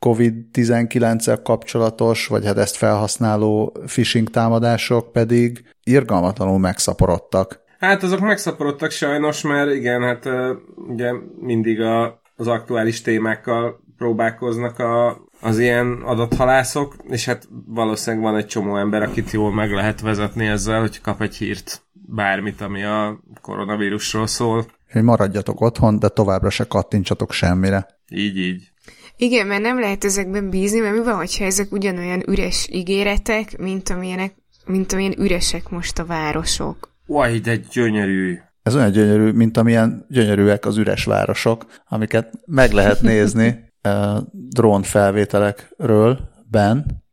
COVID-19-el 0.05 1.41
kapcsolatos, 1.41 2.27
vagy 2.27 2.45
hát 2.45 2.57
ezt 2.57 2.75
felhasználó 2.75 3.77
phishing 3.85 4.29
támadások 4.29 5.11
pedig 5.11 5.65
irgalmatlanul 5.83 6.59
megszaporodtak. 6.59 7.59
Hát 7.79 8.03
azok 8.03 8.19
megszaporodtak 8.19 8.91
sajnos, 8.91 9.41
mert 9.41 9.73
igen, 9.73 10.01
hát 10.01 10.29
ugye 10.75 11.11
mindig 11.39 11.81
a, 11.81 12.21
az 12.35 12.47
aktuális 12.47 13.01
témákkal 13.01 13.79
próbálkoznak 13.97 14.79
a, 14.79 15.17
az 15.41 15.59
ilyen 15.59 16.01
adathalászok, 16.05 16.95
és 17.09 17.25
hát 17.25 17.47
valószínűleg 17.67 18.25
van 18.25 18.37
egy 18.37 18.47
csomó 18.47 18.77
ember, 18.77 19.01
akit 19.01 19.31
jól 19.31 19.53
meg 19.53 19.71
lehet 19.71 20.01
vezetni 20.01 20.45
ezzel, 20.45 20.79
hogy 20.79 21.01
kap 21.01 21.21
egy 21.21 21.35
hírt 21.35 21.81
bármit, 21.93 22.61
ami 22.61 22.83
a 22.83 23.19
koronavírusról 23.41 24.27
szól. 24.27 24.65
Hogy 24.91 25.03
maradjatok 25.03 25.61
otthon, 25.61 25.99
de 25.99 26.09
továbbra 26.09 26.49
se 26.49 26.63
kattintsatok 26.67 27.31
semmire. 27.31 27.87
Így, 28.09 28.37
így. 28.37 28.73
Igen, 29.17 29.47
mert 29.47 29.61
nem 29.61 29.79
lehet 29.79 30.03
ezekben 30.03 30.49
bízni, 30.49 30.79
mert 30.79 30.95
mi 30.95 31.03
van, 31.03 31.15
hogyha 31.15 31.45
ezek 31.45 31.71
ugyanolyan 31.71 32.23
üres 32.29 32.67
ígéretek, 32.71 33.57
mint 33.57 33.89
amilyenek, 33.89 34.35
mint 34.65 34.93
amilyen 34.93 35.19
üresek 35.19 35.69
most 35.69 35.99
a 35.99 36.05
városok. 36.05 36.93
Uaj, 37.05 37.39
de 37.39 37.55
gyönyörű. 37.55 38.37
Ez 38.63 38.75
olyan 38.75 38.91
gyönyörű, 38.91 39.31
mint 39.31 39.57
amilyen 39.57 40.05
gyönyörűek 40.09 40.65
az 40.65 40.77
üres 40.77 41.03
városok, 41.03 41.65
amiket 41.87 42.33
meg 42.45 42.71
lehet 42.71 43.01
nézni 43.01 43.71
uh, 43.87 44.17
drón 44.55 44.83
felvételekről 44.83 46.19
ben. 46.49 47.03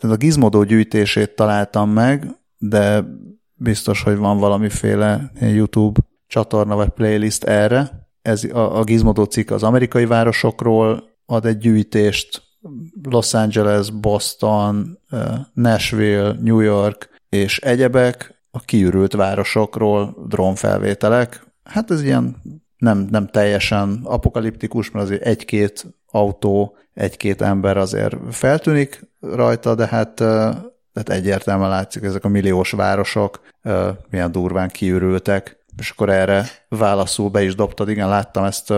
A 0.00 0.16
gizmodó 0.16 0.62
gyűjtését 0.62 1.30
találtam 1.30 1.90
meg, 1.90 2.26
de 2.58 3.04
biztos, 3.54 4.02
hogy 4.02 4.16
van 4.16 4.38
valamiféle 4.38 5.30
YouTube 5.40 6.00
csatorna 6.26 6.76
vagy 6.76 6.88
playlist 6.88 7.44
erre. 7.44 8.08
Ez 8.22 8.44
a, 8.44 8.78
a 8.78 8.84
Gizmodo 8.84 9.24
cikk 9.24 9.50
az 9.50 9.62
amerikai 9.62 10.06
városokról 10.06 11.13
ad 11.26 11.46
egy 11.46 11.58
gyűjtést, 11.58 12.42
Los 13.02 13.34
Angeles, 13.34 13.90
Boston, 13.90 14.98
Nashville, 15.52 16.36
New 16.40 16.60
York 16.60 17.08
és 17.28 17.58
egyebek, 17.58 18.42
a 18.50 18.60
kiürült 18.60 19.12
városokról 19.12 20.16
drónfelvételek. 20.28 21.46
Hát 21.64 21.90
ez 21.90 22.02
ilyen 22.02 22.36
nem, 22.76 23.06
nem 23.10 23.26
teljesen 23.26 24.00
apokaliptikus, 24.04 24.90
mert 24.90 25.04
azért 25.04 25.22
egy-két 25.22 25.86
autó, 26.10 26.76
egy-két 26.94 27.42
ember 27.42 27.76
azért 27.76 28.16
feltűnik 28.30 29.08
rajta, 29.20 29.74
de 29.74 29.86
hát, 29.86 30.20
hát 30.94 31.08
egyértelműen 31.08 31.68
látszik, 31.68 32.02
ezek 32.02 32.24
a 32.24 32.28
milliós 32.28 32.70
városok 32.70 33.40
milyen 34.10 34.32
durván 34.32 34.68
kiürültek, 34.68 35.64
és 35.78 35.90
akkor 35.90 36.10
erre 36.10 36.44
válaszul 36.68 37.30
be 37.30 37.42
is 37.42 37.54
dobtad, 37.54 37.88
igen, 37.88 38.08
láttam 38.08 38.44
ezt, 38.44 38.72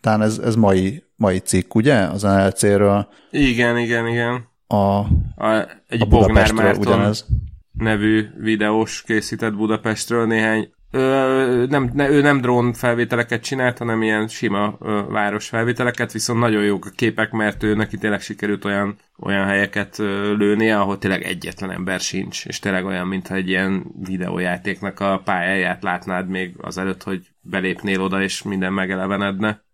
talán 0.00 0.22
ez, 0.22 0.38
ez 0.38 0.54
mai, 0.54 1.04
mai 1.22 1.38
cikk, 1.38 1.74
ugye, 1.74 1.98
az 1.98 2.22
NLC-ről. 2.22 3.08
Igen, 3.30 3.78
igen, 3.78 4.06
igen. 4.08 4.48
A, 4.66 4.76
a 4.76 5.68
egy 5.88 6.00
a 6.00 6.06
Bognár 6.06 6.52
Márton 6.52 6.80
ugyanez. 6.80 7.26
nevű 7.72 8.26
videós 8.38 9.02
készített 9.02 9.54
Budapestről 9.54 10.26
néhány 10.26 10.70
Ö, 10.94 11.64
nem, 11.68 11.90
ne, 11.94 12.08
ő 12.08 12.20
nem 12.20 12.40
drón 12.40 12.72
felvételeket 12.72 13.42
csinált, 13.42 13.78
hanem 13.78 14.02
ilyen 14.02 14.28
sima 14.28 14.76
ö, 14.80 15.02
város 15.08 15.48
felvételeket, 15.48 16.12
viszont 16.12 16.38
nagyon 16.38 16.62
jók 16.62 16.86
a 16.86 16.90
képek, 16.96 17.30
mert 17.30 17.62
ő 17.62 17.74
neki 17.74 17.98
tényleg 17.98 18.20
sikerült 18.20 18.64
olyan, 18.64 18.96
olyan 19.18 19.46
helyeket 19.46 19.98
ö, 19.98 20.36
lőnie, 20.36 20.80
ahol 20.80 20.98
tényleg 20.98 21.22
egyetlen 21.22 21.70
ember 21.70 22.00
sincs, 22.00 22.46
és 22.46 22.58
tényleg 22.58 22.84
olyan, 22.84 23.06
mintha 23.06 23.34
egy 23.34 23.48
ilyen 23.48 23.84
videójátéknak 24.02 25.00
a 25.00 25.20
pályáját 25.24 25.82
látnád 25.82 26.28
még 26.28 26.54
azelőtt, 26.60 27.02
hogy 27.02 27.26
belépnél 27.40 28.00
oda, 28.00 28.22
és 28.22 28.42
minden 28.42 28.72
megelevenedne. 28.72 29.64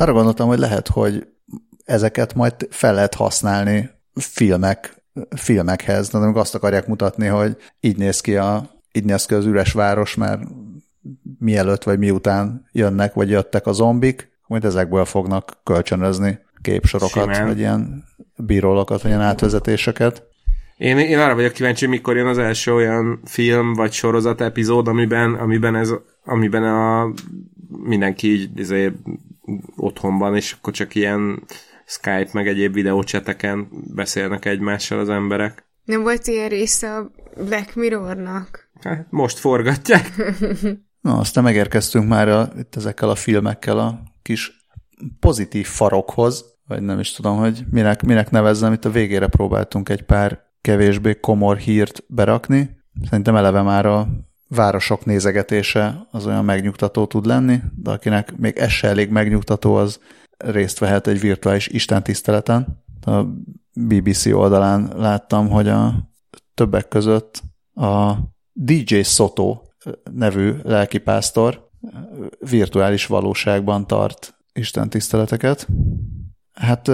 Arra 0.00 0.12
gondoltam, 0.12 0.48
hogy 0.48 0.58
lehet, 0.58 0.88
hogy 0.88 1.26
ezeket 1.84 2.34
majd 2.34 2.54
fel 2.70 2.94
lehet 2.94 3.14
használni 3.14 3.90
filmek, 4.14 5.02
filmekhez, 5.36 6.08
de 6.08 6.18
amikor 6.18 6.40
azt 6.40 6.54
akarják 6.54 6.86
mutatni, 6.86 7.26
hogy 7.26 7.56
így 7.80 7.96
néz 7.96 8.20
ki 8.20 8.36
a 8.36 8.70
így 8.92 9.04
néz 9.04 9.26
ki 9.26 9.34
az 9.34 9.44
üres 9.46 9.72
város, 9.72 10.14
mert 10.14 10.42
mielőtt 11.38 11.82
vagy 11.82 11.98
miután 11.98 12.66
jönnek, 12.72 13.14
vagy 13.14 13.30
jöttek 13.30 13.66
a 13.66 13.72
zombik, 13.72 14.30
majd 14.46 14.64
ezekből 14.64 15.04
fognak 15.04 15.58
kölcsönözni 15.64 16.38
képsorokat, 16.62 17.34
Simán. 17.34 17.46
vagy 17.46 17.58
ilyen 17.58 18.04
bírólokat, 18.36 19.02
vagy 19.02 19.10
ilyen 19.10 19.22
átvezetéseket. 19.22 20.26
Én, 20.76 20.98
én 20.98 21.18
arra 21.18 21.34
vagyok 21.34 21.52
kíváncsi, 21.52 21.86
mikor 21.86 22.16
jön 22.16 22.26
az 22.26 22.38
első 22.38 22.74
olyan 22.74 23.20
film 23.24 23.72
vagy 23.72 23.92
sorozat 23.92 24.40
epizód, 24.40 24.88
amiben, 24.88 25.34
amiben, 25.34 25.76
ez, 25.76 25.90
amiben 26.24 26.62
a, 26.62 27.12
mindenki 27.68 28.32
így 28.32 28.60
azért 28.60 28.94
otthonban, 29.76 30.36
és 30.36 30.52
akkor 30.52 30.72
csak 30.72 30.94
ilyen 30.94 31.42
Skype 31.86 32.28
meg 32.32 32.48
egyéb 32.48 32.74
videócseteken 32.74 33.68
beszélnek 33.94 34.44
egymással 34.44 34.98
az 34.98 35.08
emberek. 35.08 35.68
Nem 35.84 36.02
volt 36.02 36.26
ilyen 36.26 36.48
része 36.48 36.94
a 36.94 37.10
Black 37.36 37.74
Mirrornak? 37.74 38.70
Hát, 38.80 39.06
most 39.10 39.38
forgatják. 39.38 40.12
Na, 41.00 41.18
aztán 41.18 41.44
megérkeztünk 41.44 42.08
már 42.08 42.28
a, 42.28 42.52
itt 42.58 42.76
ezekkel 42.76 43.08
a 43.08 43.14
filmekkel 43.14 43.78
a 43.78 44.02
kis 44.22 44.66
pozitív 45.20 45.66
farokhoz, 45.66 46.44
vagy 46.66 46.82
nem 46.82 46.98
is 46.98 47.12
tudom, 47.12 47.36
hogy 47.36 47.64
minek, 47.70 48.02
minek 48.02 48.30
nevezzem, 48.30 48.72
itt 48.72 48.84
a 48.84 48.90
végére 48.90 49.26
próbáltunk 49.26 49.88
egy 49.88 50.02
pár 50.02 50.40
kevésbé 50.60 51.20
komor 51.20 51.56
hírt 51.56 52.04
berakni. 52.08 52.70
Szerintem 53.04 53.36
eleve 53.36 53.62
már 53.62 53.86
a 53.86 54.08
városok 54.50 55.04
nézegetése 55.04 56.06
az 56.10 56.26
olyan 56.26 56.44
megnyugtató 56.44 57.06
tud 57.06 57.26
lenni, 57.26 57.60
de 57.76 57.90
akinek 57.90 58.36
még 58.36 58.56
ez 58.56 58.70
se 58.70 58.88
elég 58.88 59.10
megnyugtató, 59.10 59.74
az 59.74 60.00
részt 60.36 60.78
vehet 60.78 61.06
egy 61.06 61.20
virtuális 61.20 61.66
istentiszteleten. 61.68 62.82
A 63.00 63.22
BBC 63.72 64.26
oldalán 64.26 64.92
láttam, 64.96 65.48
hogy 65.48 65.68
a 65.68 66.10
többek 66.54 66.88
között 66.88 67.42
a 67.74 68.14
DJ 68.52 69.00
Soto 69.02 69.62
nevű 70.12 70.54
lelkipásztor 70.62 71.68
virtuális 72.38 73.06
valóságban 73.06 73.86
tart 73.86 74.34
Isten 74.52 74.90
tiszteleteket. 74.90 75.68
Hát 76.52 76.88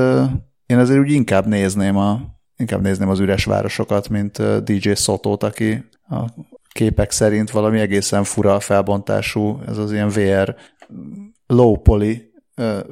én 0.66 0.78
azért 0.78 1.00
úgy 1.00 1.10
inkább 1.10 1.46
nézném, 1.46 1.96
a, 1.96 2.20
inkább 2.56 2.82
nézném 2.82 3.08
az 3.08 3.18
üres 3.18 3.44
városokat, 3.44 4.08
mint 4.08 4.62
DJ 4.64 4.92
Sotót, 4.92 5.42
aki 5.42 5.84
a 6.08 6.24
képek 6.76 7.10
szerint 7.10 7.50
valami 7.50 7.80
egészen 7.80 8.24
fura 8.24 8.60
felbontású, 8.60 9.60
ez 9.66 9.78
az 9.78 9.92
ilyen 9.92 10.08
VR 10.08 10.54
low 11.46 11.76
poly 11.76 12.30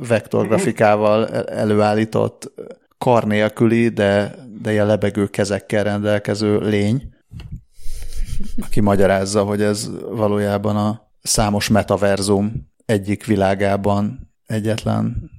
vektorgrafikával 0.09 1.29
előállított 1.47 2.53
kar 2.99 3.25
nélküli, 3.25 3.89
de, 3.89 4.35
de 4.63 4.73
ilyen 4.73 4.87
lebegő 4.87 5.27
kezekkel 5.27 5.85
rendelkező 5.85 6.59
lény, 6.59 7.09
aki 8.61 8.81
magyarázza, 8.81 9.43
hogy 9.43 9.63
ez 9.63 9.91
valójában 10.11 10.77
a 10.77 11.11
számos 11.23 11.69
metaverzum 11.69 12.73
egyik 12.87 13.27
világában 13.27 14.33
egyetlen 14.47 15.31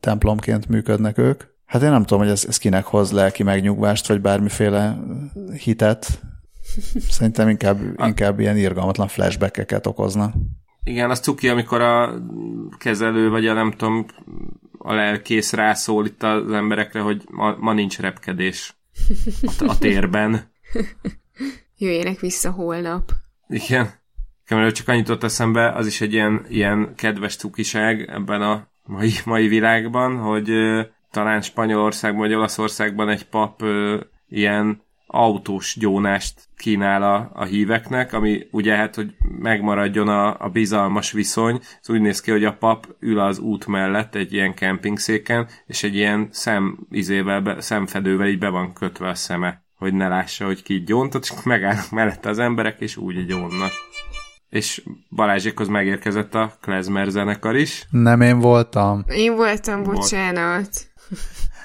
templomként 0.00 0.68
működnek 0.68 1.18
ők. 1.18 1.42
Hát 1.64 1.82
én 1.82 1.90
nem 1.90 2.02
tudom, 2.02 2.18
hogy 2.18 2.32
ez, 2.32 2.44
ez 2.48 2.58
kinek 2.58 2.84
hoz 2.84 3.12
lelki 3.12 3.42
megnyugvást, 3.42 4.08
vagy 4.08 4.20
bármiféle 4.20 4.98
hitet. 5.62 6.20
Szerintem 7.08 7.48
inkább, 7.48 7.78
inkább 8.04 8.40
ilyen 8.40 8.56
irgalmatlan 8.56 9.08
flashbackeket 9.08 9.86
okozna. 9.86 10.32
Igen, 10.84 11.10
az 11.10 11.20
cuki, 11.20 11.48
amikor 11.48 11.80
a 11.80 12.14
kezelő, 12.78 13.30
vagy 13.30 13.46
a 13.46 13.52
nem 13.52 13.70
tudom, 13.70 14.06
a 14.78 14.92
lelkész 14.92 15.52
rászól 15.52 16.06
itt 16.06 16.22
az 16.22 16.52
emberekre, 16.52 17.00
hogy 17.00 17.22
ma, 17.30 17.56
ma 17.58 17.72
nincs 17.72 17.98
repkedés 17.98 18.76
a, 19.42 19.64
a 19.66 19.78
térben. 19.78 20.52
Jöjjenek 21.78 22.20
vissza 22.20 22.50
holnap. 22.50 23.12
Igen. 23.48 23.90
Nekem 24.48 24.72
csak 24.72 24.88
annyit 24.88 25.08
ott 25.08 25.22
eszembe, 25.22 25.72
az 25.72 25.86
is 25.86 26.00
egy 26.00 26.12
ilyen, 26.12 26.46
ilyen 26.48 26.94
kedves 26.96 27.36
cukiság 27.36 28.00
ebben 28.00 28.42
a 28.42 28.68
mai, 28.82 29.12
mai 29.24 29.48
világban, 29.48 30.16
hogy 30.16 30.50
ö, 30.50 30.82
talán 31.10 31.40
Spanyolországban 31.40 32.20
vagy 32.20 32.34
Olaszországban 32.34 33.08
egy 33.08 33.26
pap 33.26 33.62
ö, 33.62 34.00
ilyen 34.28 34.83
autós 35.14 35.76
gyónást 35.78 36.48
kínál 36.56 37.02
a, 37.02 37.30
a 37.34 37.44
híveknek, 37.44 38.12
ami 38.12 38.46
ugye 38.50 38.76
hát, 38.76 38.94
hogy 38.94 39.14
megmaradjon 39.38 40.08
a, 40.08 40.40
a 40.40 40.48
bizalmas 40.48 41.12
viszony, 41.12 41.60
ez 41.80 41.90
úgy 41.90 42.00
néz 42.00 42.20
ki, 42.20 42.30
hogy 42.30 42.44
a 42.44 42.56
pap 42.56 42.86
ül 43.00 43.18
az 43.18 43.38
út 43.38 43.66
mellett 43.66 44.14
egy 44.14 44.32
ilyen 44.32 44.54
kempingszéken, 44.54 45.48
és 45.66 45.82
egy 45.82 45.94
ilyen 45.94 46.28
szem, 46.30 46.78
izével, 46.90 47.40
be, 47.40 47.60
szemfedővel 47.60 48.26
így 48.26 48.38
be 48.38 48.48
van 48.48 48.72
kötve 48.72 49.08
a 49.08 49.14
szeme, 49.14 49.64
hogy 49.76 49.94
ne 49.94 50.08
lássa, 50.08 50.44
hogy 50.44 50.62
ki 50.62 50.82
gyóntott, 50.82 51.22
csak 51.22 51.44
megállnak 51.44 51.90
mellette 51.90 52.28
az 52.28 52.38
emberek, 52.38 52.80
és 52.80 52.96
úgy 52.96 53.26
gyónnak. 53.26 53.72
És 54.48 54.82
Balázsékhoz 55.10 55.68
megérkezett 55.68 56.34
a 56.34 56.56
Klezmer 56.60 57.06
zenekar 57.06 57.56
is. 57.56 57.86
Nem 57.90 58.20
én 58.20 58.38
voltam. 58.38 59.04
Én 59.08 59.34
voltam, 59.34 59.82
bocsánat. 59.82 60.68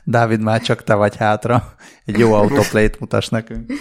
Dávid, 0.10 0.42
már 0.42 0.62
csak 0.62 0.84
te 0.84 0.94
vagy 0.94 1.16
hátra. 1.16 1.74
Egy 2.06 2.18
jó 2.18 2.34
autoplay-t 2.34 3.00
mutass 3.00 3.28
nekünk. 3.28 3.72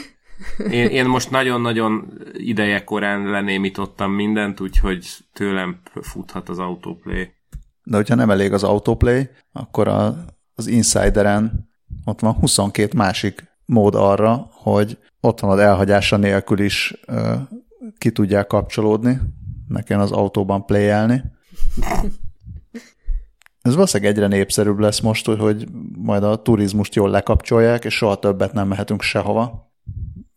Én, 0.70 0.86
én 0.88 1.05
most 1.06 1.30
nagyon-nagyon 1.30 2.12
ideje 2.32 2.84
korán 2.84 3.30
lenémítottam 3.30 4.12
mindent, 4.12 4.60
úgyhogy 4.60 5.06
tőlem 5.32 5.80
futhat 6.00 6.48
az 6.48 6.59
autoplay. 6.59 7.30
De 7.82 7.96
hogyha 7.96 8.14
nem 8.14 8.30
elég 8.30 8.52
az 8.52 8.62
autoplay, 8.62 9.28
akkor 9.52 9.88
a, 9.88 10.24
az 10.55 10.66
Insideren 10.66 11.70
ott 12.05 12.20
van 12.20 12.32
22 12.32 12.96
másik 12.96 13.44
mód 13.64 13.94
arra, 13.94 14.48
hogy 14.52 14.98
otthonod 15.20 15.59
elhagyása 15.59 16.16
nélkül 16.16 16.59
is 16.59 16.94
uh, 17.06 17.32
ki 17.98 18.10
tudják 18.10 18.46
kapcsolódni, 18.46 19.20
nekem 19.68 20.00
az 20.00 20.12
autóban 20.12 20.64
playelni. 20.64 21.22
Ez 23.69 23.74
valószínűleg 23.74 24.12
egyre 24.12 24.27
népszerűbb 24.27 24.78
lesz 24.78 25.01
most, 25.01 25.27
hogy 25.27 25.66
majd 25.99 26.23
a 26.23 26.43
turizmust 26.43 26.95
jól 26.95 27.11
lekapcsolják, 27.11 27.85
és 27.85 27.95
soha 27.95 28.19
többet 28.19 28.53
nem 28.53 28.69
mehetünk 28.69 29.03
sehova. 29.03 29.73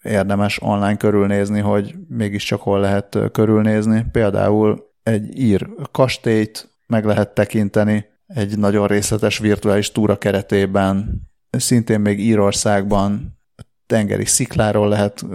Érdemes 0.04 0.62
online 0.62 0.98
körülnézni, 0.98 1.60
hogy 1.60 1.96
mégiscsak 2.08 2.62
hol 2.62 2.80
lehet 2.80 3.18
körülnézni. 3.32 4.06
Például 4.12 4.84
egy 5.04 5.40
ír 5.40 5.70
kastélyt 5.92 6.70
meg 6.88 7.06
lehet 7.06 7.34
tekinteni, 7.34 8.06
egy 8.26 8.58
nagyon 8.58 8.88
részletes 8.88 9.38
virtuális 9.38 9.92
túra 9.92 10.18
keretében, 10.18 11.22
szintén 11.50 12.00
még 12.00 12.20
Írországban 12.20 13.40
tengeri 13.86 14.26
szikláról 14.26 14.88
lehet 14.88 15.26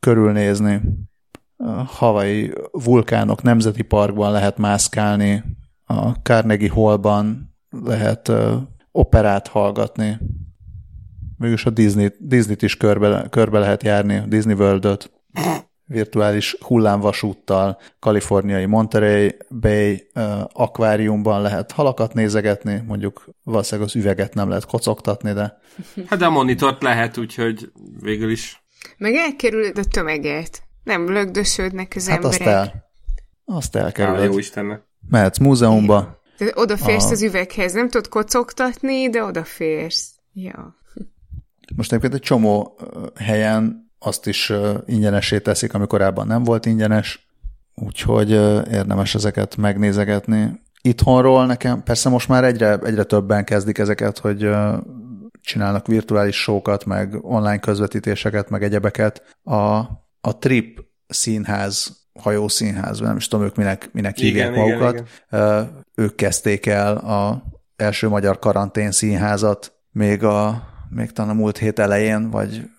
körülnézni, 0.00 0.80
havai 1.86 2.52
vulkánok 2.70 3.42
nemzeti 3.42 3.82
parkban 3.82 4.32
lehet 4.32 4.58
mászkálni, 4.58 5.44
a 5.86 6.10
Carnegie 6.10 6.70
Hallban 6.70 7.54
lehet 7.84 8.28
uh, 8.28 8.62
operát 8.92 9.48
hallgatni. 9.48 10.18
Mégis 11.38 11.64
a 11.66 11.70
Disney, 11.70 12.08
Disney-t 12.18 12.62
is 12.62 12.76
körbe, 12.76 13.26
körbe 13.30 13.58
lehet 13.58 13.82
járni, 13.82 14.16
a 14.16 14.26
Disney 14.26 14.54
World-öt 14.54 15.10
virtuális 15.86 16.56
hullámvasúttal, 16.60 17.78
kaliforniai 17.98 18.64
Monterey 18.64 19.36
Bay 19.50 20.08
uh, 20.14 20.22
akváriumban 20.52 21.42
lehet 21.42 21.72
halakat 21.72 22.14
nézegetni, 22.14 22.82
mondjuk 22.86 23.28
valószínűleg 23.42 23.88
az 23.88 23.96
üveget 23.96 24.34
nem 24.34 24.48
lehet 24.48 24.64
kocogtatni, 24.64 25.32
de... 25.32 25.58
Hát 26.06 26.18
de 26.18 26.26
a 26.26 26.30
monitort 26.30 26.82
lehet, 26.82 27.18
úgyhogy 27.18 27.72
végül 28.00 28.30
is... 28.30 28.64
Meg 28.98 29.14
elkerüled 29.14 29.78
a 29.78 29.84
tömeget. 29.84 30.62
Nem 30.84 31.12
lögdösödnek 31.12 31.92
az 31.96 32.08
hát 32.08 32.16
emberek. 32.16 32.40
Azt 32.40 32.48
el. 32.48 32.90
azt 33.44 33.76
Á, 33.76 33.80
elkerülöd. 33.80 34.24
jó 34.24 34.38
Istennek. 34.38 34.82
Mehetsz 35.08 35.38
múzeumba, 35.38 36.16
Tehát 36.38 36.58
odaférsz 36.58 37.04
Aha. 37.04 37.12
az 37.12 37.22
üveghez, 37.22 37.72
nem 37.72 37.88
tudod 37.88 38.08
kocogtatni, 38.08 39.10
de 39.10 39.22
odaférsz. 39.22 40.14
Ja. 40.32 40.76
Most 41.76 41.90
egyébként 41.92 42.14
egy 42.14 42.20
csomó 42.20 42.78
helyen 43.14 43.90
azt 43.98 44.26
is 44.26 44.52
ingyenesé 44.86 45.38
teszik, 45.38 45.74
ami 45.74 45.86
korábban 45.86 46.26
nem 46.26 46.44
volt 46.44 46.66
ingyenes, 46.66 47.28
úgyhogy 47.74 48.30
érdemes 48.70 49.14
ezeket 49.14 49.56
megnézegetni. 49.56 50.64
Itthonról 50.82 51.46
nekem, 51.46 51.82
persze 51.82 52.08
most 52.08 52.28
már 52.28 52.44
egyre, 52.44 52.78
egyre 52.78 53.04
többen 53.04 53.44
kezdik 53.44 53.78
ezeket, 53.78 54.18
hogy 54.18 54.50
csinálnak 55.40 55.86
virtuális 55.86 56.36
showokat, 56.36 56.84
meg 56.84 57.24
online 57.24 57.58
közvetítéseket, 57.58 58.50
meg 58.50 58.62
egyebeket. 58.62 59.36
A, 59.42 59.76
a 60.20 60.38
Trip 60.38 60.84
színház, 61.06 62.05
hajószínház, 62.20 63.00
nem 63.00 63.16
is 63.16 63.28
tudom 63.28 63.44
ők 63.44 63.56
minek, 63.56 63.88
minek 63.92 64.20
Igen, 64.20 64.30
hívják 64.30 64.50
igen, 64.50 64.68
magukat, 64.68 65.08
igen. 65.30 65.84
Ők 65.94 66.14
kezdték 66.14 66.66
el 66.66 66.96
a 66.96 67.42
első 67.76 68.08
magyar 68.08 68.38
karantén 68.38 68.90
színházat, 68.90 69.72
még 69.92 70.24
a 70.24 70.62
még 70.90 71.12
talán 71.12 71.30
a 71.30 71.34
múlt 71.34 71.58
hét 71.58 71.78
elején, 71.78 72.30
vagy, 72.30 72.70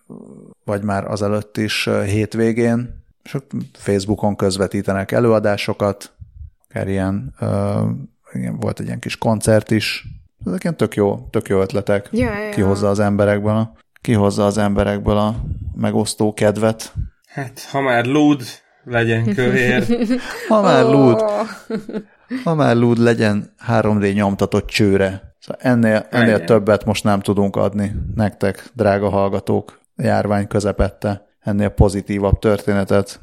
vagy 0.63 0.83
már 0.83 1.11
azelőtt 1.11 1.57
is 1.57 1.89
hétvégén, 2.05 3.05
és 3.23 3.37
Facebookon 3.73 4.35
közvetítenek 4.35 5.11
előadásokat, 5.11 6.13
akár 6.69 6.87
ilyen, 6.87 7.33
igen, 8.33 8.57
volt 8.59 8.79
egy 8.79 8.85
ilyen 8.85 8.99
kis 8.99 9.17
koncert 9.17 9.71
is, 9.71 10.05
ezek 10.45 10.63
ilyen 10.63 10.77
tök 10.77 10.95
jó, 10.95 11.27
tök 11.29 11.47
jó 11.47 11.61
ötletek, 11.61 12.09
Ja, 12.11 12.43
ja. 12.43 12.49
kihozza 12.49 12.89
az 12.89 12.99
emberekből 12.99 13.55
a, 13.55 13.73
kihozza 14.01 14.45
az 14.45 14.57
emberekből 14.57 15.17
a 15.17 15.35
megosztó 15.75 16.33
kedvet. 16.33 16.93
Hát, 17.27 17.67
ha 17.71 17.81
már 17.81 18.05
lúd, 18.05 18.43
legyen 18.89 19.33
kövér. 19.33 19.85
Ha 20.47 20.61
már 20.61 20.85
lúd, 20.85 21.21
Ó, 21.21 21.25
Ha 22.43 22.53
már 22.53 22.75
lúd 22.75 22.97
legyen 22.97 23.53
3D 23.67 24.13
nyomtatott 24.13 24.67
csőre. 24.67 25.35
Szóval 25.39 25.61
ennél, 25.61 26.07
ennél 26.09 26.31
Legyen. 26.31 26.45
többet 26.45 26.85
most 26.85 27.03
nem 27.03 27.19
tudunk 27.19 27.55
adni 27.55 27.95
nektek, 28.15 28.69
drága 28.73 29.09
hallgatók, 29.09 29.79
járvány 29.95 30.47
közepette, 30.47 31.27
ennél 31.39 31.69
pozitívabb 31.69 32.39
történetet, 32.39 33.19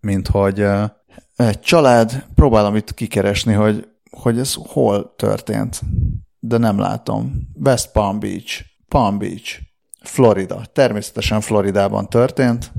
mint 0.00 0.28
hogy 0.28 0.60
eh, 0.60 0.88
egy 1.36 1.60
család, 1.60 2.24
próbálom 2.34 2.76
itt 2.76 2.94
kikeresni, 2.94 3.52
hogy, 3.52 3.88
hogy 4.10 4.38
ez 4.38 4.54
hol 4.54 5.14
történt, 5.16 5.80
de 6.38 6.58
nem 6.58 6.78
látom. 6.78 7.48
West 7.64 7.92
Palm 7.92 8.20
Beach, 8.20 8.64
Palm 8.88 9.18
Beach, 9.18 9.60
Florida. 10.02 10.62
Természetesen 10.72 11.40
Floridában 11.40 12.08
történt, 12.08 12.72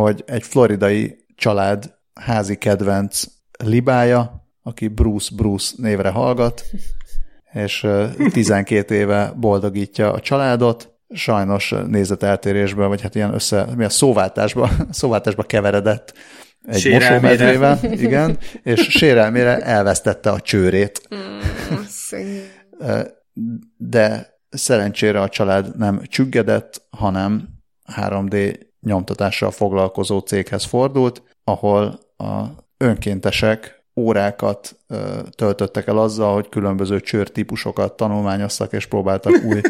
hogy 0.00 0.24
egy 0.26 0.42
floridai 0.42 1.24
család 1.34 1.94
házi 2.14 2.56
kedvenc 2.56 3.24
libája, 3.58 4.48
aki 4.62 4.88
Bruce 4.88 5.30
Bruce 5.36 5.74
névre 5.76 6.08
hallgat, 6.08 6.64
és 7.52 7.82
ö, 7.82 8.06
12 8.30 8.94
éve 8.94 9.32
boldogítja 9.36 10.12
a 10.12 10.20
családot, 10.20 10.94
sajnos 11.10 11.72
ö, 11.72 11.86
nézeteltérésből, 11.86 12.88
vagy 12.88 13.00
hát 13.00 13.14
ilyen 13.14 13.34
össze, 13.34 13.66
mi 13.76 13.84
a 13.84 13.88
szóváltásba, 13.88 14.70
szóváltásba 14.90 15.42
keveredett 15.42 16.12
egy 16.66 16.92
mosómedvével, 16.92 17.78
igen, 17.82 18.38
és 18.62 18.80
sérelmére 18.80 19.60
elvesztette 19.60 20.30
a 20.30 20.40
csőrét, 20.40 21.08
de 23.76 24.34
szerencsére 24.48 25.20
a 25.20 25.28
család 25.28 25.76
nem 25.76 26.02
csüggedett, 26.04 26.82
hanem 26.90 27.48
3D 27.96 28.65
nyomtatással 28.86 29.50
foglalkozó 29.50 30.18
céghez 30.18 30.64
fordult, 30.64 31.22
ahol 31.44 31.98
a 32.16 32.44
önkéntesek 32.76 33.84
órákat 33.96 34.76
ö, 34.86 35.20
töltöttek 35.30 35.86
el 35.86 35.98
azzal, 35.98 36.34
hogy 36.34 36.48
különböző 36.48 37.00
csőrtípusokat 37.00 37.96
tanulmányoztak, 37.96 38.72
és 38.72 38.86
próbáltak 38.86 39.42
új 39.48 39.60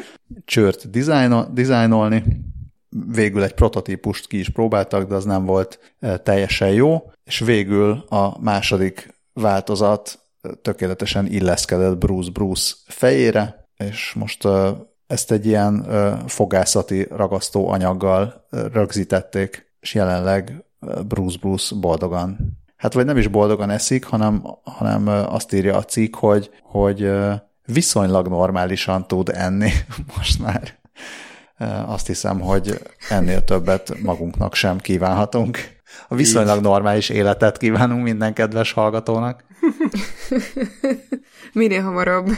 dizájno- 0.90 1.52
dizájnolni. 1.52 2.24
Végül 3.08 3.42
egy 3.42 3.54
prototípust 3.54 4.26
ki 4.26 4.38
is 4.38 4.48
próbáltak, 4.48 5.08
de 5.08 5.14
az 5.14 5.24
nem 5.24 5.44
volt 5.44 5.94
ö, 6.00 6.18
teljesen 6.18 6.70
jó, 6.70 7.10
és 7.24 7.38
végül 7.38 8.04
a 8.08 8.40
második 8.40 9.14
változat 9.32 10.18
tökéletesen 10.62 11.26
illeszkedett 11.26 11.98
Bruce 11.98 12.30
Bruce 12.30 12.74
fejére, 12.86 13.68
és 13.76 14.12
most 14.12 14.44
ö, 14.44 14.70
ezt 15.06 15.30
egy 15.30 15.46
ilyen 15.46 15.84
ö, 15.88 16.12
fogászati 16.26 17.06
ragasztó 17.10 17.68
anyaggal 17.68 18.46
rögzítették, 18.50 19.74
és 19.80 19.94
jelenleg 19.94 20.64
Bruce 21.06 21.38
Bruce 21.40 21.74
boldogan 21.74 22.56
hát 22.76 22.92
vagy 22.92 23.04
nem 23.04 23.16
is 23.16 23.28
boldogan 23.28 23.70
eszik, 23.70 24.04
hanem, 24.04 24.42
hanem 24.62 25.08
azt 25.08 25.52
írja 25.52 25.76
a 25.76 25.82
cikk, 25.82 26.16
hogy, 26.16 26.50
hogy 26.62 27.10
viszonylag 27.66 28.28
normálisan 28.28 29.06
tud 29.06 29.28
enni 29.34 29.70
most 30.16 30.38
már. 30.38 30.74
Azt 31.86 32.06
hiszem, 32.06 32.40
hogy 32.40 32.80
ennél 33.08 33.44
többet 33.44 34.02
magunknak 34.02 34.54
sem 34.54 34.78
kívánhatunk. 34.78 35.58
A 36.08 36.14
viszonylag 36.14 36.60
normális 36.60 37.08
életet 37.08 37.56
kívánunk 37.56 38.02
minden 38.02 38.32
kedves 38.32 38.72
hallgatónak. 38.72 39.44
Minél 41.52 41.82
hamarabb. 41.82 42.28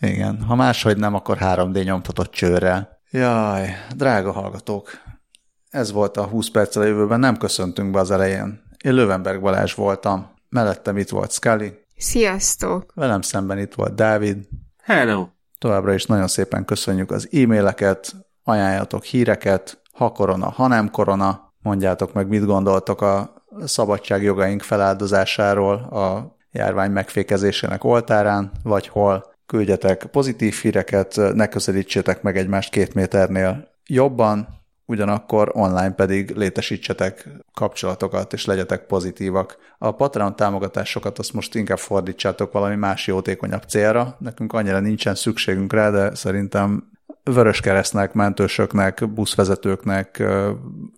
Igen, 0.00 0.42
ha 0.42 0.54
máshogy 0.54 0.96
nem, 0.96 1.14
akkor 1.14 1.36
3D 1.40 1.84
nyomtatott 1.84 2.30
csőrrel. 2.30 3.00
Jaj, 3.10 3.68
drága 3.96 4.32
hallgatók, 4.32 4.90
ez 5.70 5.92
volt 5.92 6.16
a 6.16 6.24
20 6.24 6.48
perccel 6.48 6.82
a 6.82 6.86
jövőben, 6.86 7.20
nem 7.20 7.36
köszöntünk 7.36 7.90
be 7.90 7.98
az 7.98 8.10
elején. 8.10 8.62
Én 8.84 8.92
Lövenberg 8.92 9.40
Balázs 9.40 9.74
voltam, 9.74 10.30
mellettem 10.48 10.96
itt 10.96 11.08
volt 11.08 11.32
Scully, 11.32 11.72
Sziasztok! 11.96 12.92
velem 12.94 13.20
szemben 13.20 13.58
itt 13.58 13.74
volt 13.74 13.94
Dávid. 13.94 14.48
Hello. 14.82 15.26
Továbbra 15.58 15.94
is 15.94 16.06
nagyon 16.06 16.28
szépen 16.28 16.64
köszönjük 16.64 17.10
az 17.10 17.28
e-maileket, 17.32 18.14
ajánljatok 18.42 19.04
híreket, 19.04 19.82
ha 19.92 20.12
korona, 20.12 20.50
ha 20.50 20.66
nem 20.66 20.90
korona, 20.90 21.54
mondjátok 21.62 22.12
meg, 22.12 22.28
mit 22.28 22.44
gondoltok 22.44 23.00
a 23.00 23.44
szabadságjogaink 23.64 24.62
feláldozásáról 24.62 25.74
a 25.74 26.35
járvány 26.56 26.90
megfékezésének 26.90 27.84
oltárán, 27.84 28.52
vagy 28.62 28.88
hol. 28.88 29.34
Küldjetek 29.46 30.04
pozitív 30.04 30.54
híreket, 30.54 31.20
ne 31.34 31.48
közelítsétek 31.48 32.22
meg 32.22 32.36
egymást 32.36 32.70
két 32.70 32.94
méternél 32.94 33.68
jobban, 33.86 34.48
ugyanakkor 34.86 35.50
online 35.54 35.92
pedig 35.92 36.30
létesítsetek 36.30 37.28
kapcsolatokat, 37.54 38.32
és 38.32 38.44
legyetek 38.44 38.86
pozitívak. 38.86 39.56
A 39.78 39.90
Patreon 39.90 40.36
támogatásokat 40.36 41.18
azt 41.18 41.32
most 41.32 41.54
inkább 41.54 41.78
fordítsátok 41.78 42.52
valami 42.52 42.74
más 42.74 43.06
jótékonyabb 43.06 43.62
célra. 43.62 44.16
Nekünk 44.18 44.52
annyira 44.52 44.80
nincsen 44.80 45.14
szükségünk 45.14 45.72
rá, 45.72 45.90
de 45.90 46.14
szerintem 46.14 46.90
vöröskeresztnek, 47.22 48.12
mentősöknek, 48.12 49.08
buszvezetőknek, 49.12 50.22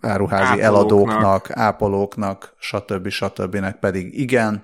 áruházi 0.00 0.42
Ápolóknak. 0.42 0.64
eladóknak, 0.64 1.50
ápolóknak, 1.50 2.54
stb. 2.58 3.08
stb. 3.08 3.70
pedig 3.80 4.18
igen, 4.18 4.62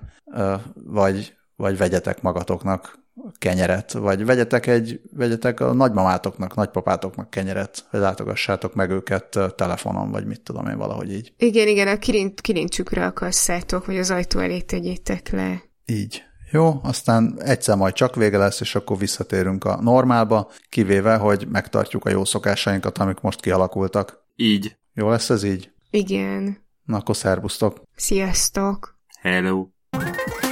vagy, 0.73 1.35
vagy 1.55 1.77
vegyetek 1.77 2.21
magatoknak 2.21 3.03
kenyeret, 3.37 3.91
vagy 3.91 4.25
vegyetek 4.25 4.67
egy, 4.67 5.01
vegyetek 5.11 5.59
a 5.59 5.73
nagymamátoknak, 5.73 6.55
nagypapátoknak 6.55 7.29
kenyeret, 7.29 7.85
hogy 7.89 7.99
látogassátok 7.99 8.73
meg 8.73 8.89
őket 8.89 9.39
telefonon, 9.55 10.11
vagy 10.11 10.25
mit 10.25 10.41
tudom 10.41 10.67
én, 10.67 10.77
valahogy 10.77 11.13
így. 11.13 11.33
Igen, 11.37 11.67
igen, 11.67 11.87
a 11.87 11.97
kirinc, 11.97 12.41
kirincsükre 12.41 13.05
akasszátok, 13.05 13.85
vagy 13.85 13.97
az 13.97 14.11
ajtó 14.11 14.39
elé 14.39 14.61
tegyétek 14.61 15.29
le. 15.29 15.63
Így. 15.85 16.23
Jó, 16.51 16.79
aztán 16.83 17.35
egyszer 17.39 17.77
majd 17.77 17.93
csak 17.93 18.15
vége 18.15 18.37
lesz, 18.37 18.59
és 18.59 18.75
akkor 18.75 18.97
visszatérünk 18.97 19.63
a 19.63 19.81
normálba, 19.81 20.51
kivéve, 20.69 21.15
hogy 21.15 21.47
megtartjuk 21.49 22.05
a 22.05 22.09
jó 22.09 22.25
szokásainkat, 22.25 22.97
amik 22.97 23.19
most 23.19 23.41
kialakultak. 23.41 24.23
Így. 24.35 24.77
Jó 24.93 25.09
lesz 25.09 25.29
ez 25.29 25.43
így? 25.43 25.71
Igen. 25.89 26.57
Na 26.83 26.97
akkor 26.97 27.15
szervusztok! 27.15 27.81
Sziasztok! 27.95 28.99
Hello. 29.21 29.67
Thank 29.97 30.43
you. 30.43 30.44